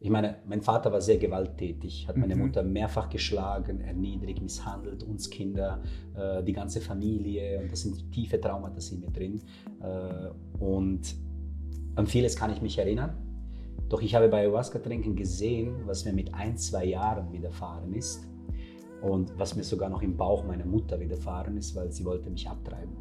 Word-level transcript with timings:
ich 0.00 0.10
meine, 0.10 0.36
mein 0.46 0.62
Vater 0.62 0.92
war 0.92 1.00
sehr 1.00 1.18
gewalttätig, 1.18 2.06
hat 2.06 2.16
meine 2.16 2.36
Mhm. 2.36 2.42
Mutter 2.42 2.62
mehrfach 2.62 3.08
geschlagen, 3.08 3.80
erniedrigt, 3.80 4.40
misshandelt, 4.40 5.02
uns 5.02 5.28
Kinder, 5.28 5.82
äh, 6.14 6.42
die 6.44 6.52
ganze 6.52 6.80
Familie 6.80 7.60
und 7.60 7.72
das 7.72 7.80
sind 7.80 8.12
tiefe 8.12 8.40
Traumata 8.40 8.78
in 8.92 9.00
mir 9.00 9.10
drin. 9.10 9.42
Äh, 9.80 10.62
und 10.62 11.16
an 11.96 12.06
vieles 12.06 12.36
kann 12.36 12.52
ich 12.52 12.62
mich 12.62 12.78
erinnern. 12.78 13.16
Doch 13.88 14.00
ich 14.02 14.14
habe 14.14 14.28
bei 14.28 14.38
Ayahuasca-Trinken 14.42 15.16
gesehen, 15.16 15.74
was 15.86 16.04
mir 16.04 16.12
mit 16.12 16.32
ein, 16.32 16.56
zwei 16.56 16.84
Jahren 16.84 17.32
widerfahren 17.32 17.92
ist 17.94 18.28
und 19.02 19.36
was 19.36 19.56
mir 19.56 19.64
sogar 19.64 19.88
noch 19.88 20.02
im 20.02 20.16
Bauch 20.16 20.44
meiner 20.44 20.66
Mutter 20.66 21.00
widerfahren 21.00 21.56
ist, 21.56 21.74
weil 21.74 21.90
sie 21.90 22.04
wollte 22.04 22.30
mich 22.30 22.48
abtreiben. 22.48 22.94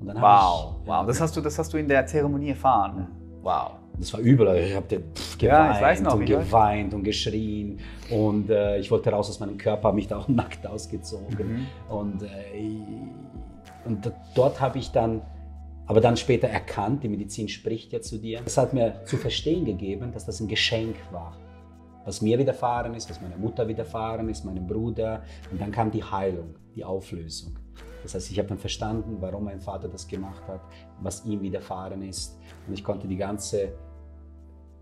Wow, 0.00 0.80
ich, 0.82 0.88
wow. 0.88 1.06
Das 1.06 1.20
hast, 1.20 1.36
du, 1.36 1.40
das 1.40 1.56
hast 1.58 1.72
du 1.72 1.76
in 1.76 1.86
der 1.86 2.04
Zeremonie 2.06 2.48
erfahren. 2.50 3.06
Wow. 3.42 3.81
Das 3.98 4.12
war 4.12 4.20
übel. 4.20 4.48
also 4.48 4.62
Ich 4.62 4.74
habe 4.74 5.02
Ja, 5.40 5.66
geweint 5.68 5.82
weiß 5.82 6.00
noch, 6.02 6.14
und 6.14 6.20
weiß. 6.22 6.28
geweint 6.46 6.94
und 6.94 7.04
geschrien. 7.04 7.78
Und 8.10 8.50
äh, 8.50 8.78
ich 8.78 8.90
wollte 8.90 9.10
raus 9.10 9.28
aus 9.28 9.38
meinem 9.40 9.56
Körper, 9.58 9.88
habe 9.88 9.96
mich 9.96 10.08
da 10.08 10.18
auch 10.18 10.28
nackt 10.28 10.66
ausgezogen. 10.66 11.66
Mhm. 11.88 11.94
Und, 11.94 12.22
äh, 12.22 12.28
und 13.84 14.12
dort 14.34 14.60
habe 14.60 14.78
ich 14.78 14.90
dann, 14.90 15.22
aber 15.86 16.00
dann 16.00 16.16
später 16.16 16.48
erkannt, 16.48 17.02
die 17.04 17.08
Medizin 17.08 17.48
spricht 17.48 17.92
ja 17.92 18.00
zu 18.00 18.18
dir. 18.18 18.40
Das 18.44 18.56
hat 18.56 18.72
mir 18.72 19.04
zu 19.04 19.16
verstehen 19.16 19.64
gegeben, 19.64 20.12
dass 20.12 20.24
das 20.26 20.40
ein 20.40 20.48
Geschenk 20.48 20.96
war. 21.10 21.36
Was 22.04 22.20
mir 22.20 22.38
widerfahren 22.38 22.94
ist, 22.94 23.08
was 23.10 23.20
meiner 23.20 23.36
Mutter 23.36 23.68
widerfahren 23.68 24.28
ist, 24.28 24.44
meinem 24.44 24.66
Bruder. 24.66 25.22
Und 25.52 25.60
dann 25.60 25.70
kam 25.70 25.90
die 25.90 26.02
Heilung, 26.02 26.54
die 26.74 26.84
Auflösung. 26.84 27.56
Das 28.02 28.14
heißt, 28.14 28.30
ich 28.30 28.38
habe 28.38 28.48
dann 28.48 28.58
verstanden, 28.58 29.18
warum 29.20 29.44
mein 29.44 29.60
Vater 29.60 29.88
das 29.88 30.06
gemacht 30.08 30.42
hat, 30.48 30.60
was 31.00 31.24
ihm 31.24 31.40
widerfahren 31.40 32.02
ist. 32.02 32.36
Und 32.66 32.74
ich 32.74 32.82
konnte 32.82 33.06
die 33.06 33.16
ganze, 33.16 33.72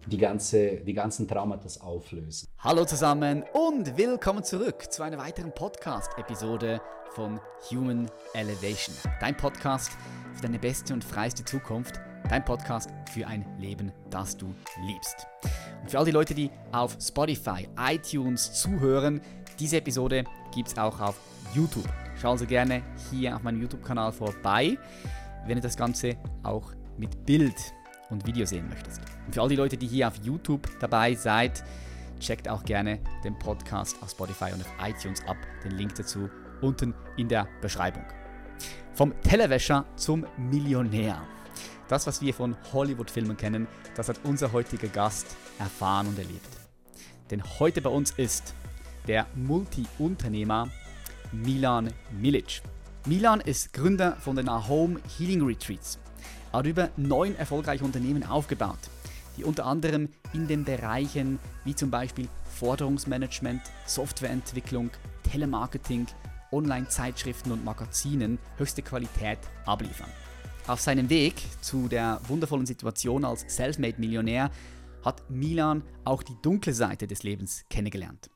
die 0.06 0.16
ganze, 0.16 0.76
die 0.76 0.94
ganzen 0.94 1.28
Traumata 1.28 1.68
auflösen. 1.84 2.48
Hallo 2.58 2.84
zusammen 2.86 3.44
und 3.52 3.96
willkommen 3.96 4.42
zurück 4.42 4.90
zu 4.90 5.02
einer 5.02 5.18
weiteren 5.18 5.52
Podcast-Episode 5.52 6.80
von 7.10 7.38
Human 7.70 8.10
Elevation. 8.32 8.94
Dein 9.20 9.36
Podcast 9.36 9.90
für 10.32 10.42
deine 10.42 10.58
beste 10.58 10.94
und 10.94 11.04
freiste 11.04 11.44
Zukunft. 11.44 12.00
Dein 12.28 12.44
Podcast 12.44 12.90
für 13.12 13.26
ein 13.26 13.44
Leben, 13.58 13.92
das 14.08 14.36
du 14.36 14.54
liebst. 14.86 15.26
Und 15.82 15.90
für 15.90 15.98
all 15.98 16.04
die 16.04 16.10
Leute, 16.10 16.34
die 16.34 16.50
auf 16.72 16.96
Spotify, 17.00 17.68
iTunes 17.78 18.52
zuhören, 18.52 19.20
diese 19.58 19.78
Episode 19.78 20.24
gibt 20.54 20.68
es 20.68 20.78
auch 20.78 21.00
auf 21.00 21.20
YouTube. 21.54 21.88
Schau 22.20 22.32
also 22.32 22.44
gerne 22.44 22.82
hier 23.10 23.34
auf 23.34 23.42
meinem 23.42 23.62
YouTube-Kanal 23.62 24.12
vorbei, 24.12 24.76
wenn 25.46 25.56
du 25.56 25.62
das 25.62 25.76
Ganze 25.76 26.16
auch 26.42 26.72
mit 26.98 27.24
Bild 27.24 27.56
und 28.10 28.26
Video 28.26 28.44
sehen 28.44 28.68
möchtest. 28.68 29.00
Und 29.24 29.34
für 29.34 29.40
all 29.40 29.48
die 29.48 29.56
Leute, 29.56 29.78
die 29.78 29.86
hier 29.86 30.08
auf 30.08 30.16
YouTube 30.22 30.68
dabei 30.80 31.14
seid, 31.14 31.64
checkt 32.18 32.46
auch 32.46 32.62
gerne 32.64 32.98
den 33.24 33.38
Podcast 33.38 33.96
auf 34.02 34.10
Spotify 34.10 34.52
und 34.52 34.60
auf 34.60 34.70
iTunes 34.86 35.26
ab. 35.26 35.38
Den 35.64 35.72
Link 35.72 35.94
dazu 35.94 36.28
unten 36.60 36.92
in 37.16 37.26
der 37.26 37.48
Beschreibung. 37.62 38.04
Vom 38.92 39.18
Tellerwäscher 39.22 39.86
zum 39.96 40.26
Millionär. 40.36 41.22
Das, 41.88 42.06
was 42.06 42.20
wir 42.20 42.34
von 42.34 42.54
Hollywood-Filmen 42.74 43.38
kennen, 43.38 43.66
das 43.94 44.10
hat 44.10 44.20
unser 44.24 44.52
heutiger 44.52 44.88
Gast 44.88 45.36
erfahren 45.58 46.08
und 46.08 46.18
erlebt. 46.18 46.48
Denn 47.30 47.42
heute 47.58 47.80
bei 47.80 47.90
uns 47.90 48.10
ist 48.10 48.54
der 49.06 49.26
Multi-Unternehmer 49.34 50.68
Milan 51.32 51.92
Milic. 52.20 52.60
Milan 53.06 53.40
ist 53.40 53.72
Gründer 53.72 54.16
von 54.16 54.34
den 54.34 54.50
Home 54.68 55.00
Healing 55.16 55.42
Retreats. 55.42 56.00
Er 56.52 56.58
hat 56.58 56.66
über 56.66 56.90
neun 56.96 57.36
erfolgreiche 57.36 57.84
Unternehmen 57.84 58.24
aufgebaut, 58.24 58.80
die 59.36 59.44
unter 59.44 59.64
anderem 59.64 60.08
in 60.32 60.48
den 60.48 60.64
Bereichen 60.64 61.38
wie 61.64 61.74
zum 61.76 61.88
Beispiel 61.88 62.26
Forderungsmanagement, 62.58 63.62
Softwareentwicklung, 63.86 64.90
Telemarketing, 65.22 66.06
Online-Zeitschriften 66.50 67.52
und 67.52 67.64
Magazinen 67.64 68.40
höchste 68.56 68.82
Qualität 68.82 69.38
abliefern. 69.66 70.10
Auf 70.66 70.80
seinem 70.80 71.08
Weg 71.10 71.34
zu 71.60 71.86
der 71.86 72.20
wundervollen 72.26 72.66
Situation 72.66 73.24
als 73.24 73.44
Selfmade-Millionär 73.46 74.50
hat 75.04 75.30
Milan 75.30 75.84
auch 76.04 76.24
die 76.24 76.36
dunkle 76.42 76.74
Seite 76.74 77.06
des 77.06 77.22
Lebens 77.22 77.64
kennengelernt. 77.70 78.30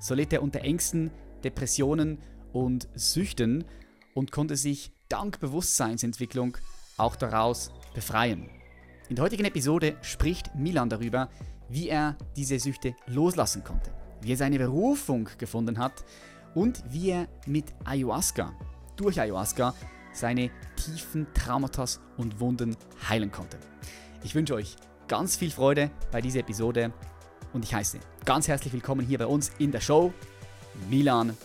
So 0.00 0.14
litt 0.14 0.32
er 0.32 0.44
unter 0.44 0.60
Ängsten, 0.60 1.10
Depressionen 1.42 2.18
und 2.56 2.88
Süchten 2.94 3.64
und 4.14 4.32
konnte 4.32 4.56
sich 4.56 4.90
dank 5.10 5.40
Bewusstseinsentwicklung 5.40 6.56
auch 6.96 7.14
daraus 7.14 7.70
befreien. 7.94 8.48
In 9.10 9.16
der 9.16 9.24
heutigen 9.26 9.44
Episode 9.44 9.96
spricht 10.00 10.54
Milan 10.54 10.88
darüber, 10.88 11.28
wie 11.68 11.90
er 11.90 12.16
diese 12.34 12.58
Süchte 12.58 12.96
loslassen 13.06 13.62
konnte, 13.62 13.92
wie 14.22 14.32
er 14.32 14.38
seine 14.38 14.58
Berufung 14.58 15.28
gefunden 15.36 15.78
hat 15.78 16.04
und 16.54 16.82
wie 16.88 17.10
er 17.10 17.28
mit 17.46 17.66
Ayahuasca, 17.84 18.52
durch 18.96 19.20
Ayahuasca, 19.20 19.74
seine 20.14 20.50
tiefen 20.76 21.26
Traumata 21.34 21.84
und 22.16 22.40
Wunden 22.40 22.74
heilen 23.06 23.30
konnte. 23.30 23.58
Ich 24.24 24.34
wünsche 24.34 24.54
euch 24.54 24.76
ganz 25.08 25.36
viel 25.36 25.50
Freude 25.50 25.90
bei 26.10 26.22
dieser 26.22 26.40
Episode 26.40 26.90
und 27.52 27.64
ich 27.64 27.74
heiße 27.74 28.00
ganz 28.24 28.48
herzlich 28.48 28.72
willkommen 28.72 29.06
hier 29.06 29.18
bei 29.18 29.26
uns 29.26 29.50
in 29.58 29.72
der 29.72 29.80
Show 29.82 30.14
Milan 30.88 31.36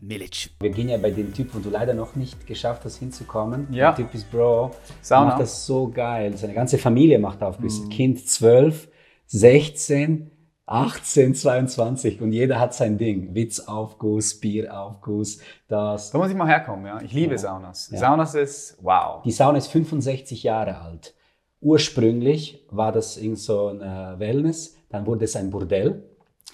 Milic. 0.00 0.50
Wir 0.60 0.70
gehen 0.70 0.88
ja 0.88 0.96
bei 0.96 1.10
dem 1.10 1.32
Typ, 1.34 1.54
wo 1.54 1.58
du 1.58 1.70
leider 1.70 1.94
noch 1.94 2.14
nicht 2.16 2.46
geschafft 2.46 2.84
hast 2.84 2.98
hinzukommen. 2.98 3.66
Ja. 3.72 3.92
Der 3.92 4.04
Typ 4.04 4.14
ist 4.14 4.30
Bro. 4.30 4.70
Sauna. 5.02 5.30
Macht 5.30 5.40
das 5.40 5.66
so 5.66 5.88
geil. 5.88 6.36
Seine 6.36 6.54
ganze 6.54 6.78
Familie 6.78 7.18
macht 7.18 7.42
auf. 7.42 7.58
Bis 7.58 7.80
Mhm. 7.80 7.88
Kind 7.88 8.28
12, 8.28 8.88
16, 9.26 10.30
18, 10.66 11.34
22 11.34 12.20
und 12.20 12.32
jeder 12.32 12.60
hat 12.60 12.74
sein 12.74 12.98
Ding. 12.98 13.34
Witzaufguss, 13.34 14.38
Bieraufguss, 14.38 15.40
das. 15.66 16.10
Da 16.10 16.18
muss 16.18 16.30
ich 16.30 16.36
mal 16.36 16.46
herkommen, 16.46 16.84
ja. 16.86 17.00
Ich 17.00 17.12
liebe 17.12 17.38
Saunas. 17.38 17.90
Ja. 17.90 17.98
Saunas 17.98 18.34
ist 18.34 18.76
wow. 18.82 19.22
Die 19.24 19.30
Sauna 19.32 19.58
ist 19.58 19.68
65 19.68 20.42
Jahre 20.42 20.78
alt. 20.80 21.14
Ursprünglich 21.60 22.64
war 22.70 22.92
das 22.92 23.16
irgend 23.16 23.38
so 23.38 23.68
ein 23.68 23.80
äh, 23.80 24.18
Wellness, 24.18 24.76
dann 24.90 25.06
wurde 25.06 25.24
es 25.24 25.36
ein 25.36 25.50
Bordell. 25.50 26.02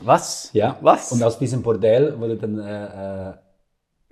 Was? 0.02 0.50
Ja. 0.52 0.78
Was? 0.80 1.12
Und 1.12 1.22
aus 1.22 1.38
diesem 1.38 1.62
Bordell 1.62 2.18
wurde 2.18 2.36
dann, 2.36 2.58
äh, 2.58 3.30
äh, 3.30 3.34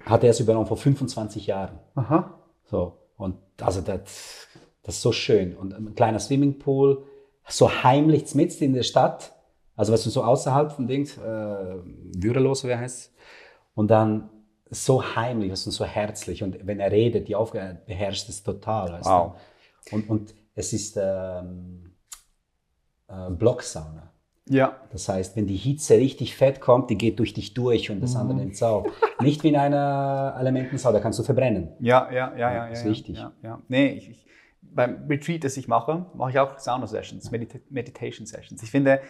hat 0.05 0.25
er 0.25 0.31
es 0.31 0.41
übernommen 0.41 0.67
vor 0.67 0.77
25 0.77 1.47
Jahren. 1.47 1.79
Aha. 1.95 2.39
So, 2.65 2.99
und 3.17 3.37
also 3.61 3.81
das, 3.81 4.49
das 4.83 4.97
ist 4.97 5.03
so 5.03 5.13
schön. 5.13 5.57
Und 5.57 5.75
ein 5.75 5.95
kleiner 5.95 6.19
Swimmingpool, 6.19 7.05
so 7.49 7.71
heimlich 7.83 8.35
mitten 8.35 8.65
in 8.65 8.75
der 8.75 8.83
Stadt, 8.85 9.33
also 9.77 9.93
weißt 9.93 10.07
du, 10.07 10.11
so 10.11 10.23
außerhalb 10.25 10.73
von 10.73 10.87
Dings, 10.87 11.17
äh, 11.19 11.21
Würelos, 11.21 12.65
wer 12.65 12.79
heißt 12.79 13.13
Und 13.75 13.91
dann 13.91 14.29
so 14.71 15.03
heimlich, 15.17 15.51
weißt 15.51 15.67
du, 15.67 15.71
so 15.71 15.85
herzlich. 15.85 16.43
Und 16.43 16.67
wenn 16.67 16.81
er 16.81 16.91
redet, 16.91 17.29
die 17.29 17.35
Aufgabe 17.37 17.79
beherrscht 17.87 18.29
es 18.29 18.43
total. 18.43 18.93
Weißt 18.93 19.09
Wow. 19.09 19.35
du? 19.87 19.97
Und, 19.97 20.09
und 20.09 20.35
es 20.55 20.73
ist 20.73 20.97
ähm, 21.01 21.95
äh, 23.09 23.31
Blocksauna. 23.31 24.12
Ja. 24.49 24.77
Das 24.91 25.09
heißt, 25.09 25.37
wenn 25.37 25.47
die 25.47 25.57
Hitze 25.57 25.95
richtig 25.95 26.37
fett 26.37 26.61
kommt, 26.61 26.91
die 26.91 26.99
geht 26.99 27.19
durch 27.19 27.33
dich 27.33 27.55
durch 27.55 27.91
und 27.91 28.01
das 28.01 28.17
andere 28.17 28.39
nimmt 28.39 28.61
auf. 28.63 28.89
Nicht 29.21 29.45
wie 29.45 29.49
in 29.49 29.57
einer 29.57 30.35
Elementensau, 30.39 30.93
da 30.93 31.01
kannst 31.01 31.19
du 31.19 31.23
verbrennen. 31.23 31.69
Ja, 31.79 32.11
ja, 32.11 32.33
ja, 32.33 32.37
ja. 32.37 32.53
ja 32.53 32.67
ist 32.67 32.85
ja, 32.85 32.91
wichtig. 32.91 33.17
Ja, 33.19 33.33
ja. 33.43 33.61
Nee, 33.69 33.93
ich, 33.93 34.11
ich, 34.11 34.27
beim 34.61 35.07
Retreat, 35.09 35.45
das 35.45 35.57
ich 35.57 35.69
mache, 35.69 36.07
mache 36.15 36.31
ich 36.31 36.39
auch 36.39 36.59
Sauna-Sessions, 36.59 37.31
Medita 37.31 37.59
Meditation-Sessions. 37.71 38.63
Ich 38.63 38.71
finde, 38.71 39.01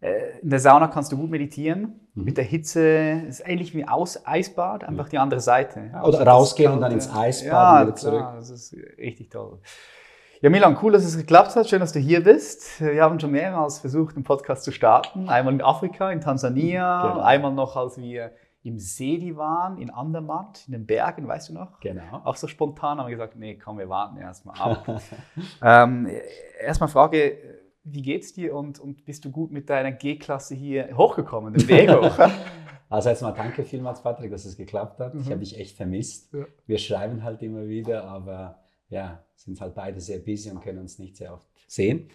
äh, 0.00 0.38
in 0.40 0.50
der 0.50 0.60
Sauna 0.60 0.88
kannst 0.88 1.12
du 1.12 1.16
gut 1.16 1.30
meditieren. 1.30 2.00
Mhm. 2.14 2.24
Mit 2.24 2.36
der 2.36 2.44
Hitze 2.44 3.22
ist 3.28 3.42
ähnlich 3.46 3.74
wie 3.74 3.86
aus 3.86 4.26
Eisbad, 4.26 4.84
einfach 4.84 5.08
die 5.08 5.18
andere 5.18 5.40
Seite. 5.40 5.90
Oder 5.90 6.04
Also 6.04 6.18
das 6.18 6.26
rausgehen 6.26 6.72
und 6.72 6.80
dann 6.80 6.92
ins 6.92 7.10
Eisbad 7.10 7.52
ja, 7.52 7.80
und 7.80 7.86
wieder 7.86 7.96
zurück. 7.96 8.18
Klar, 8.18 8.36
das 8.36 8.50
ist 8.50 8.76
richtig 8.98 9.30
toll. 9.30 9.60
Ja, 10.44 10.50
Milan, 10.50 10.76
cool, 10.82 10.92
dass 10.92 11.06
es 11.06 11.16
geklappt 11.16 11.56
hat. 11.56 11.70
Schön, 11.70 11.80
dass 11.80 11.92
du 11.92 12.00
hier 12.00 12.22
bist. 12.22 12.78
Wir 12.78 13.02
haben 13.02 13.18
schon 13.18 13.30
mehrmals 13.30 13.78
versucht, 13.78 14.14
einen 14.14 14.24
Podcast 14.24 14.62
zu 14.62 14.72
starten. 14.72 15.26
Einmal 15.26 15.54
in 15.54 15.62
Afrika, 15.62 16.10
in 16.10 16.20
Tansania, 16.20 17.12
Genau. 17.12 17.20
einmal 17.24 17.54
noch, 17.54 17.76
als 17.76 17.96
wir 17.96 18.30
im 18.62 18.78
Sedi 18.78 19.38
waren, 19.38 19.78
in 19.78 19.88
Andermatt, 19.88 20.64
in 20.66 20.72
den 20.74 20.84
Bergen, 20.84 21.26
weißt 21.26 21.48
du 21.48 21.54
noch? 21.54 21.80
Genau. 21.80 22.20
Auch 22.24 22.36
so 22.36 22.46
spontan 22.46 22.98
haben 22.98 23.06
wir 23.06 23.12
gesagt, 23.16 23.36
nee, 23.36 23.56
komm, 23.56 23.78
wir 23.78 23.88
warten 23.88 24.18
erstmal 24.18 24.60
ab. 24.60 25.00
ähm, 25.62 26.10
erstmal 26.60 26.90
Frage, 26.90 27.38
wie 27.84 28.02
geht's 28.02 28.34
dir 28.34 28.54
und, 28.54 28.78
und 28.78 29.06
bist 29.06 29.24
du 29.24 29.30
gut 29.30 29.50
mit 29.50 29.70
deiner 29.70 29.92
G-Klasse 29.92 30.54
hier 30.54 30.94
hochgekommen, 30.94 31.54
den 31.54 31.66
Weg 31.68 31.90
hoch? 31.90 32.18
Also 32.90 33.08
erstmal 33.08 33.32
danke 33.32 33.64
vielmals, 33.64 34.02
Patrick, 34.02 34.30
dass 34.30 34.44
es 34.44 34.58
geklappt 34.58 35.00
hat. 35.00 35.14
Ich 35.14 35.24
Mhm. 35.24 35.30
habe 35.30 35.40
dich 35.40 35.58
echt 35.58 35.74
vermisst. 35.74 36.34
Ja. 36.34 36.44
Wir 36.66 36.76
schreiben 36.76 37.22
halt 37.24 37.40
immer 37.42 37.66
wieder, 37.66 38.04
aber 38.04 38.58
ja, 38.88 39.24
sind 39.34 39.60
halt 39.60 39.74
beide 39.74 40.00
sehr 40.00 40.18
busy 40.18 40.50
und 40.50 40.60
können 40.62 40.78
uns 40.78 40.98
nicht 40.98 41.16
sehr 41.16 41.32
oft 41.34 41.46
sehen. 41.66 42.08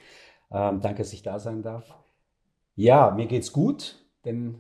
Ähm, 0.52 0.80
danke, 0.82 1.00
dass 1.00 1.14
ich 1.14 1.22
da 1.22 1.40
sein 1.40 1.62
darf. 1.62 1.94
Ja, 2.76 3.12
mir 3.12 3.26
geht's 3.28 3.52
gut, 3.52 3.98
den 4.26 4.56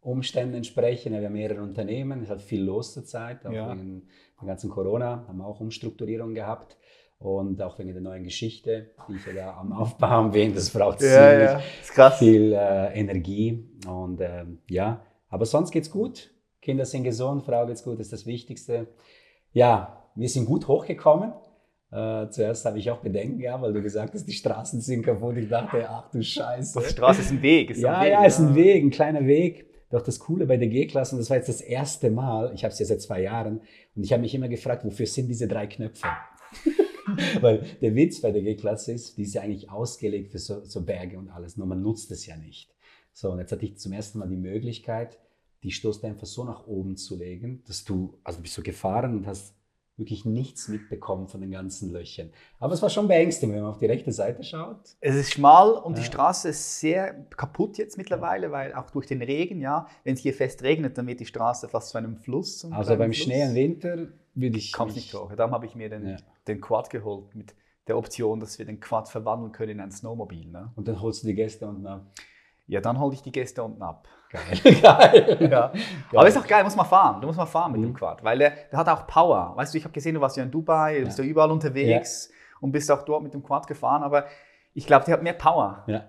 Umständen 0.00 0.54
entsprechend. 0.54 1.12
Wir 1.12 1.26
haben 1.26 1.32
mehrere 1.32 1.62
Unternehmen, 1.62 2.18
es 2.20 2.24
ist 2.24 2.30
halt 2.30 2.42
viel 2.42 2.62
los 2.62 2.94
zur 2.94 3.04
Zeit, 3.04 3.44
auch 3.46 3.52
Ja. 3.52 3.70
wegen 3.72 4.08
dem 4.40 4.46
ganzen 4.46 4.70
Corona, 4.70 5.24
haben 5.28 5.40
auch 5.40 5.60
Umstrukturierung 5.60 6.34
gehabt. 6.34 6.76
Und 7.20 7.60
auch 7.62 7.76
wegen 7.80 7.92
der 7.92 8.00
neuen 8.00 8.22
Geschichte, 8.22 8.92
die 9.08 9.16
ich 9.16 9.26
ja 9.26 9.32
da 9.32 9.56
am 9.58 9.72
Aufbauen 9.72 10.30
bin, 10.32 10.54
das 10.54 10.70
braucht 10.70 11.00
Ja, 11.02 11.08
ziemlich 11.08 11.50
ja, 11.50 11.60
ist 11.82 11.90
krass. 11.92 12.18
viel 12.20 12.52
äh, 12.52 12.96
Energie. 12.98 13.68
Und 13.88 14.20
ähm, 14.20 14.60
ja, 14.70 15.04
aber 15.28 15.44
sonst 15.44 15.72
geht's 15.72 15.90
gut. 15.90 16.30
Kinder 16.62 16.84
sind 16.84 17.02
gesund, 17.02 17.42
Frau 17.42 17.66
geht's 17.66 17.82
gut, 17.82 17.94
das 17.98 18.06
ist 18.06 18.12
das 18.12 18.26
Wichtigste. 18.26 18.86
Ja, 19.52 20.04
wir 20.14 20.28
sind 20.28 20.46
gut 20.46 20.68
hochgekommen. 20.68 21.32
Äh, 21.90 22.28
zuerst 22.28 22.66
habe 22.66 22.78
ich 22.78 22.90
auch 22.90 22.98
Bedenken 22.98 23.38
gehabt, 23.38 23.62
weil 23.62 23.72
du 23.72 23.82
gesagt 23.82 24.12
hast, 24.12 24.26
die 24.26 24.32
Straßen 24.32 24.80
sind 24.80 25.02
kaputt. 25.02 25.36
Ich 25.38 25.48
dachte, 25.48 25.88
ach 25.88 26.10
du 26.10 26.22
Scheiße. 26.22 26.80
Die 26.80 26.86
Straße 26.86 27.22
ist 27.22 27.30
ein 27.30 27.42
Weg. 27.42 27.70
Ist 27.70 27.80
Ja, 27.80 27.98
ein 27.98 28.04
Weg, 28.04 28.12
ja, 28.12 28.24
ist 28.24 28.38
ein 28.38 28.54
Weg, 28.54 28.84
ein 28.84 28.90
kleiner 28.90 29.26
Weg. 29.26 29.66
Doch 29.90 30.02
das 30.02 30.18
Coole 30.18 30.44
bei 30.44 30.58
der 30.58 30.68
G-Klasse, 30.68 31.14
und 31.14 31.20
das 31.20 31.30
war 31.30 31.38
jetzt 31.38 31.48
das 31.48 31.62
erste 31.62 32.10
Mal, 32.10 32.52
ich 32.54 32.62
habe 32.62 32.72
es 32.72 32.78
ja 32.78 32.84
seit 32.84 33.00
zwei 33.00 33.22
Jahren, 33.22 33.62
und 33.94 34.04
ich 34.04 34.12
habe 34.12 34.20
mich 34.20 34.34
immer 34.34 34.48
gefragt, 34.48 34.84
wofür 34.84 35.06
sind 35.06 35.28
diese 35.28 35.48
drei 35.48 35.66
Knöpfe? 35.66 36.08
Weil 37.40 37.64
der 37.80 37.94
Witz 37.94 38.20
bei 38.20 38.30
der 38.30 38.42
G-Klasse 38.42 38.92
ist, 38.92 39.16
die 39.16 39.22
ist 39.22 39.32
ja 39.32 39.40
eigentlich 39.40 39.70
ausgelegt 39.70 40.30
für 40.30 40.38
so, 40.38 40.62
so 40.62 40.84
Berge 40.84 41.18
und 41.18 41.30
alles, 41.30 41.56
nur 41.56 41.66
man 41.66 41.80
nutzt 41.80 42.10
es 42.10 42.26
ja 42.26 42.36
nicht. 42.36 42.70
So, 43.14 43.32
und 43.32 43.38
jetzt 43.38 43.50
hatte 43.50 43.64
ich 43.64 43.78
zum 43.78 43.92
ersten 43.92 44.18
Mal 44.18 44.28
die 44.28 44.36
Möglichkeit, 44.36 45.18
die 45.62 45.70
Stoßdämpfer 45.70 46.26
so 46.26 46.44
nach 46.44 46.66
oben 46.66 46.96
zu 46.96 47.16
legen, 47.16 47.62
dass 47.66 47.84
du, 47.84 48.18
also 48.24 48.42
bist 48.42 48.56
du 48.58 48.62
gefahren 48.62 49.16
und 49.16 49.26
hast 49.26 49.57
wirklich 49.98 50.24
nichts 50.24 50.68
mitbekommen 50.68 51.28
von 51.28 51.40
den 51.40 51.50
ganzen 51.50 51.92
Löchern. 51.92 52.30
Aber 52.60 52.72
es 52.72 52.80
war 52.80 52.88
schon 52.88 53.08
beängstigend, 53.08 53.54
wenn 53.54 53.62
man 53.62 53.72
auf 53.72 53.78
die 53.78 53.86
rechte 53.86 54.12
Seite 54.12 54.42
schaut. 54.44 54.78
Es 55.00 55.14
ist 55.16 55.32
schmal 55.32 55.72
und 55.72 55.96
die 55.98 56.02
Ja. 56.02 56.06
Straße 56.06 56.48
ist 56.50 56.80
sehr 56.80 57.14
kaputt 57.36 57.76
jetzt 57.78 57.98
mittlerweile, 57.98 58.50
weil 58.52 58.72
auch 58.74 58.90
durch 58.90 59.06
den 59.06 59.20
Regen, 59.20 59.60
ja, 59.60 59.86
wenn 60.04 60.14
es 60.14 60.20
hier 60.20 60.32
fest 60.32 60.62
regnet, 60.62 60.96
dann 60.96 61.06
wird 61.06 61.20
die 61.20 61.26
Straße 61.26 61.68
fast 61.68 61.90
zu 61.90 61.98
einem 61.98 62.16
Fluss. 62.16 62.58
zum 62.58 62.72
Also 62.72 62.96
beim 62.96 63.12
Fluss. 63.12 63.24
Schnee 63.24 63.42
im 63.42 63.54
Winter 63.54 64.08
würde 64.34 64.56
ich 64.58 64.72
Kommt 64.72 64.94
nicht 64.94 65.12
hoch. 65.14 65.32
Darum 65.34 65.52
habe 65.52 65.66
ich 65.66 65.74
mir 65.74 65.88
den, 65.90 66.06
Ja. 66.10 66.16
den 66.46 66.60
Quad 66.60 66.90
geholt 66.90 67.34
mit 67.34 67.54
der 67.88 67.98
Option, 67.98 68.38
dass 68.38 68.58
wir 68.58 68.66
den 68.66 68.78
Quad 68.80 69.08
verwandeln 69.08 69.50
können 69.50 69.72
in 69.72 69.80
ein 69.80 69.90
Snowmobil. 69.90 70.46
Ne? 70.48 70.70
Und 70.76 70.86
dann 70.86 71.00
holst 71.00 71.22
du 71.24 71.26
die 71.26 71.34
Gäste 71.34 71.66
unten 71.66 71.86
ab. 71.86 72.06
Ja, 72.68 72.80
dann 72.80 73.00
hole 73.00 73.14
ich 73.14 73.22
die 73.22 73.32
Gäste 73.32 73.64
unten 73.64 73.82
ab. 73.82 74.06
Geil. 74.30 74.74
Geil. 74.82 75.48
Ja. 75.50 75.72
Aber 76.14 76.28
ist 76.28 76.36
auch 76.36 76.46
geil, 76.46 76.62
muss 76.64 76.76
man 76.76 76.86
fahren. 76.86 77.20
Du 77.20 77.26
musst 77.26 77.38
mal 77.38 77.46
fahren 77.46 77.72
mit 77.72 77.80
Mhm. 77.80 77.86
dem 77.86 77.94
Quad, 77.94 78.22
weil 78.22 78.38
der, 78.38 78.52
der 78.70 78.78
hat 78.78 78.88
auch 78.88 79.06
Power. 79.06 79.52
Weißt 79.56 79.72
du, 79.72 79.78
ich 79.78 79.84
habe 79.84 79.92
gesehen, 79.94 80.14
du 80.14 80.20
warst 80.20 80.36
ja 80.36 80.42
in 80.42 80.50
Dubai, 80.50 80.98
du 81.00 81.04
bist 81.06 81.18
ja 81.18 81.24
überall 81.24 81.50
unterwegs 81.50 82.30
und 82.60 82.72
bist 82.72 82.90
auch 82.90 83.02
dort 83.04 83.22
mit 83.22 83.32
dem 83.34 83.42
Quad 83.42 83.66
gefahren, 83.66 84.02
aber 84.02 84.26
ich 84.74 84.86
glaube, 84.86 85.04
der 85.06 85.14
hat 85.14 85.22
mehr 85.22 85.32
Power. 85.32 85.82
Ja. 85.88 86.04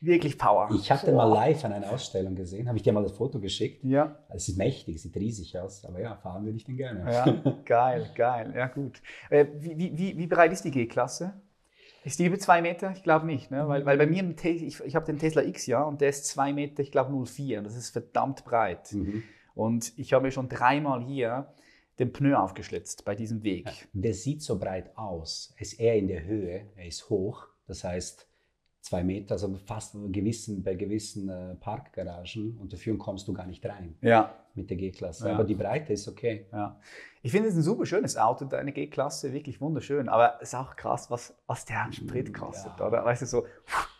Wirklich 0.00 0.38
Power. 0.38 0.68
Ich 0.74 0.90
habe 0.90 1.04
den 1.04 1.16
mal 1.16 1.24
live 1.28 1.64
an 1.64 1.72
einer 1.72 1.90
Ausstellung 1.90 2.34
gesehen, 2.34 2.66
habe 2.68 2.78
ich 2.78 2.82
dir 2.84 2.92
mal 2.92 3.02
das 3.02 3.12
Foto 3.12 3.40
geschickt. 3.40 3.82
Ja, 3.84 4.16
Es 4.30 4.48
ist 4.48 4.56
mächtig, 4.56 5.02
sieht 5.02 5.16
riesig 5.16 5.58
aus, 5.58 5.84
aber 5.84 6.00
ja, 6.00 6.14
fahren 6.16 6.44
würde 6.44 6.56
ich 6.56 6.64
den 6.64 6.76
gerne. 6.76 7.04
ja, 7.12 7.54
geil, 7.64 8.08
geil. 8.14 8.54
Ja, 8.56 8.68
gut. 8.68 9.02
Äh, 9.28 9.46
wie, 9.58 9.76
wie, 9.76 9.98
wie, 9.98 10.16
wie 10.18 10.26
breit 10.28 10.52
ist 10.52 10.64
die 10.64 10.70
G-Klasse? 10.70 11.34
Ist 12.06 12.20
die 12.20 12.26
über 12.26 12.38
zwei 12.38 12.62
Meter? 12.62 12.92
Ich 12.92 13.02
glaube 13.02 13.26
nicht, 13.26 13.50
ne? 13.50 13.66
weil, 13.66 13.84
weil 13.84 13.98
bei 13.98 14.06
mir, 14.06 14.20
im 14.20 14.36
Te 14.36 14.50
ich, 14.50 14.78
ich 14.78 14.94
habe 14.94 15.06
den 15.06 15.18
Tesla 15.18 15.42
X 15.42 15.66
ja 15.66 15.82
und 15.82 16.00
der 16.00 16.10
ist 16.10 16.26
zwei 16.26 16.52
Meter, 16.52 16.80
ich 16.80 16.92
glaube 16.92 17.12
0,4 17.12 17.58
und 17.58 17.64
das 17.64 17.74
ist 17.74 17.90
verdammt 17.90 18.44
breit. 18.44 18.92
Mhm. 18.92 19.24
Und 19.56 19.92
ich 19.98 20.12
habe 20.12 20.26
mir 20.26 20.30
schon 20.30 20.48
dreimal 20.48 21.02
hier 21.02 21.52
den 21.98 22.12
Pneu 22.12 22.36
aufgeschlitzt 22.36 23.04
bei 23.04 23.16
diesem 23.16 23.42
Weg. 23.42 23.88
Der 23.92 24.14
sieht 24.14 24.40
so 24.40 24.56
breit 24.56 24.96
aus. 24.96 25.52
Er 25.56 25.62
ist 25.62 25.80
eher 25.80 25.96
in 25.96 26.06
der 26.06 26.24
Höhe, 26.24 26.66
er 26.76 26.86
ist 26.86 27.10
hoch, 27.10 27.48
das 27.66 27.82
heißt 27.82 28.28
zwei 28.82 29.02
Meter, 29.02 29.32
also 29.32 29.52
fast 29.56 29.96
gewissen, 30.12 30.62
bei 30.62 30.76
gewissen 30.76 31.28
äh, 31.28 31.56
Parkgaragen 31.56 32.56
und 32.58 32.72
dafür 32.72 32.96
kommst 32.96 33.26
du 33.26 33.32
gar 33.32 33.46
nicht 33.46 33.66
rein 33.66 33.96
Ja, 34.00 34.32
mit 34.54 34.70
der 34.70 34.76
G-Klasse. 34.76 35.26
Ja. 35.26 35.34
Aber 35.34 35.42
die 35.42 35.56
Breite 35.56 35.92
ist 35.92 36.06
okay. 36.06 36.46
ja. 36.52 36.78
Ich 37.26 37.32
finde 37.32 37.48
es 37.48 37.56
ein 37.56 37.62
super 37.62 37.84
schönes 37.86 38.16
Auto, 38.16 38.44
deine 38.44 38.70
G-Klasse, 38.70 39.32
wirklich 39.32 39.60
wunderschön. 39.60 40.08
Aber 40.08 40.36
es 40.40 40.50
ist 40.50 40.54
auch 40.54 40.76
krass, 40.76 41.10
was, 41.10 41.34
was 41.48 41.64
der 41.64 41.82
an 41.82 41.92
Sprit 41.92 42.32
kostet, 42.32 42.78
Ja. 42.78 42.86
oder? 42.86 43.04
Weißt 43.04 43.22
du, 43.22 43.26
so, 43.26 43.44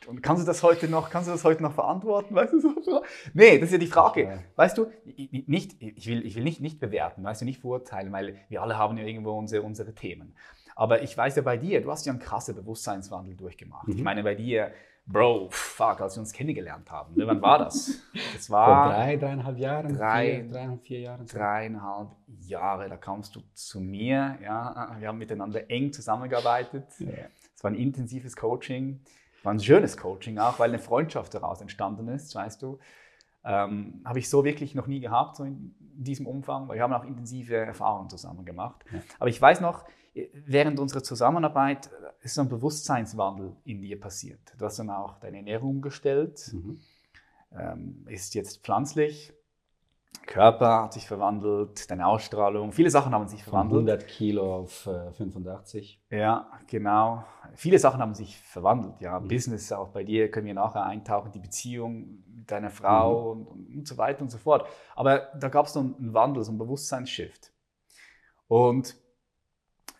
und 0.06 0.23
kannst 0.23 0.44
du 0.44 0.46
das 0.46 0.62
heute 0.62 0.87
noch, 0.87 1.11
kannst 1.11 1.26
du 1.28 1.32
das 1.32 1.43
heute 1.43 1.61
noch 1.61 1.73
verantworten? 1.73 2.37
Weißt 2.37 2.52
du, 2.52 2.61
so. 2.61 3.02
Nee, 3.34 3.58
das 3.58 3.67
ist 3.70 3.73
ja 3.73 3.78
die 3.78 3.88
Frage. 3.88 4.23
Ja. 4.23 4.38
Weißt 4.55 4.78
du, 4.78 4.87
ich- 5.05 5.32
ich- 5.34 5.49
nicht, 5.49 5.82
ich 5.82 6.06
will, 6.06 6.25
ich 6.25 6.37
will 6.37 6.44
nicht, 6.44 6.61
nicht 6.61 6.78
bewerten, 6.78 7.25
weißt 7.25 7.40
du, 7.40 7.46
nicht 7.46 7.61
verurteilen, 7.62 8.12
weil 8.12 8.37
wir 8.49 8.62
alle 8.62 8.78
haben 8.78 8.96
ja 8.96 9.05
irgendwo 9.05 9.32
unsere, 9.32 9.62
unsere 9.62 9.93
Themen. 9.93 10.37
Aber 10.76 11.02
ich 11.02 11.19
weiß 11.19 11.34
ja 11.34 11.43
bei 11.43 11.56
dir, 11.56 11.82
du 11.82 11.90
hast 11.90 12.06
ja 12.06 12.12
einen 12.12 12.20
krassen 12.20 12.55
Bewusstseinswandel 12.55 13.34
durchgemacht. 13.34 13.88
Ich 13.88 13.96
Mhm. 13.96 14.05
meine, 14.05 14.22
bei 14.22 14.37
dir, 14.37 14.70
Bro, 15.08 15.49
fuck, 15.50 16.00
als 16.00 16.17
wir 16.17 16.20
uns 16.20 16.32
kennengelernt 16.32 16.91
haben, 16.91 17.14
ne, 17.17 17.26
wann 17.26 17.41
war 17.41 17.58
das? 17.61 18.00
Das 18.35 18.49
Vor 18.49 18.56
war 18.58 18.88
drei, 18.93 19.17
dreieinhalb 19.17 19.56
Jahren, 19.58 19.97
Drei- 19.97 20.41
vier, 20.43 20.50
dreieinhalb, 20.50 20.82
vier 20.82 21.00
Jahren. 21.00 21.26
so. 21.26 21.38
dreieinhalb 21.38 22.08
Jahre, 22.41 22.88
da 22.88 22.97
kamst 22.97 23.37
du 23.37 23.41
zu 23.55 23.81
mir. 23.81 24.37
Ja, 24.43 24.97
wir 24.99 25.06
haben 25.08 25.19
miteinander 25.19 25.70
eng 25.70 25.93
zusammengearbeitet. 25.93 26.87
Ja. 26.99 27.08
Es 27.55 27.62
war 27.62 27.70
ein 27.70 27.76
intensives 27.76 28.35
Coaching, 28.35 29.00
es 29.38 29.44
war 29.44 29.55
ein 29.55 29.61
schönes 29.61 29.97
Coaching 29.97 30.38
auch, 30.38 30.58
weil 30.58 30.70
eine 30.70 30.81
Freundschaft 30.81 31.35
daraus 31.35 31.61
entstanden 31.61 32.08
ist, 32.08 32.35
weißt 32.35 32.61
du. 32.62 32.79
Ähm, 33.44 34.00
Habe 34.05 34.19
ich 34.19 34.29
so 34.29 34.44
wirklich 34.44 34.75
noch 34.75 34.88
nie 34.88 34.99
gehabt, 34.99 35.37
so 35.37 35.44
in 35.44 35.73
diesem 35.79 36.26
Umfang, 36.26 36.67
weil 36.67 36.76
wir 36.79 36.82
haben 36.82 36.93
auch 36.93 37.05
intensive 37.05 37.55
Erfahrungen 37.55 38.11
zusammen 38.11 38.44
gemacht. 38.44 38.85
Ja. 38.93 38.99
Aber 39.20 39.29
ich 39.29 39.41
weiß 39.41 39.61
noch, 39.61 39.85
während 40.33 40.79
unserer 40.81 41.03
Zusammenarbeit 41.03 41.91
ist 42.23 42.35
so 42.35 42.43
ein 42.43 42.49
Bewusstseinswandel 42.49 43.57
in 43.65 43.83
dir 43.83 44.01
passiert. 44.01 44.41
Du 44.59 44.65
hast 44.65 44.79
dann 44.79 44.91
auch 44.91 45.19
deine 45.19 45.39
Ernährung 45.39 45.71
umgestellt, 45.71 46.51
Mhm. 46.53 46.81
ähm, 47.53 48.07
ist 48.09 48.35
jetzt 48.35 48.63
pflanzlich, 48.65 49.33
Körper 50.27 50.83
hat 50.85 50.93
sich 50.93 51.07
verwandelt, 51.07 51.89
deine 51.89 52.07
Ausstrahlung, 52.07 52.73
viele 52.73 52.91
Sachen 52.91 53.13
haben 53.15 53.29
sich 53.29 53.45
Von 53.45 53.51
verwandelt. 53.51 53.89
100 53.91 54.09
Kilo 54.09 54.57
auf 54.57 54.87
äh, 54.87 55.13
85. 55.13 56.01
Ja, 56.11 56.51
genau. 56.67 57.25
Viele 57.55 57.79
Sachen 57.79 58.01
haben 58.01 58.15
sich 58.15 58.37
verwandelt. 58.41 58.95
Ja, 59.01 59.21
Mhm. 59.21 59.29
Business 59.29 59.71
auch 59.71 59.89
bei 59.91 60.03
dir 60.03 60.29
können 60.31 60.47
wir 60.47 60.55
nachher 60.55 60.85
eintauchen, 60.85 61.31
die 61.31 61.39
Beziehung 61.39 62.25
mit 62.35 62.51
deiner 62.51 62.71
Frau 62.71 63.35
Mhm. 63.37 63.47
und, 63.47 63.77
und 63.77 63.89
so 63.89 63.99
weiter 63.99 64.23
und 64.23 64.31
so 64.31 64.39
fort. 64.39 64.67
Aber 64.97 65.29
da 65.39 65.49
gab 65.49 65.67
es 65.67 65.75
so 65.75 65.81
einen 65.81 66.13
Wandel, 66.13 66.43
so 66.43 66.51
einen 66.51 66.59
Bewusstseinsshift. 66.59 67.53
Und 68.49 68.97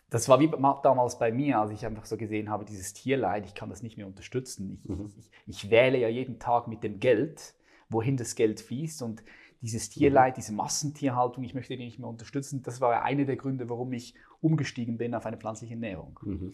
das 0.09 0.29
war 0.29 0.39
wie 0.39 0.49
damals 0.83 1.19
bei 1.19 1.31
mir, 1.31 1.59
als 1.59 1.71
ich 1.71 1.85
einfach 1.85 2.05
so 2.05 2.17
gesehen 2.17 2.49
habe, 2.49 2.63
dieses 2.63 2.93
Tierleid, 2.93 3.45
ich 3.45 3.55
kann 3.55 3.69
das 3.69 3.83
nicht 3.83 3.97
mehr 3.97 4.07
unterstützen. 4.07 4.81
Ich, 4.83 4.89
Mhm. 4.89 5.11
ich, 5.17 5.29
ich 5.47 5.69
wähle 5.69 5.99
ja 5.99 6.07
jeden 6.07 6.39
Tag 6.39 6.67
mit 6.67 6.83
dem 6.83 6.99
Geld, 6.99 7.55
wohin 7.89 8.17
das 8.17 8.35
Geld 8.35 8.61
fließt 8.61 9.01
und 9.01 9.23
dieses 9.61 9.89
Tierleid, 9.89 10.37
diese 10.37 10.53
Massentierhaltung, 10.53 11.43
ich 11.43 11.53
möchte 11.53 11.75
die 11.75 11.83
nicht 11.83 11.99
mehr 11.99 12.07
unterstützen. 12.07 12.63
Das 12.63 12.79
war 12.79 13.03
einer 13.03 13.25
der 13.25 13.37
Gründe, 13.37 13.69
warum 13.69 13.91
ich 13.91 14.13
umgestiegen 14.39 14.97
bin 14.97 15.15
auf 15.15 15.25
eine 15.25 15.37
pflanzliche 15.37 15.73
Ernährung. 15.73 16.19
Mhm. 16.23 16.51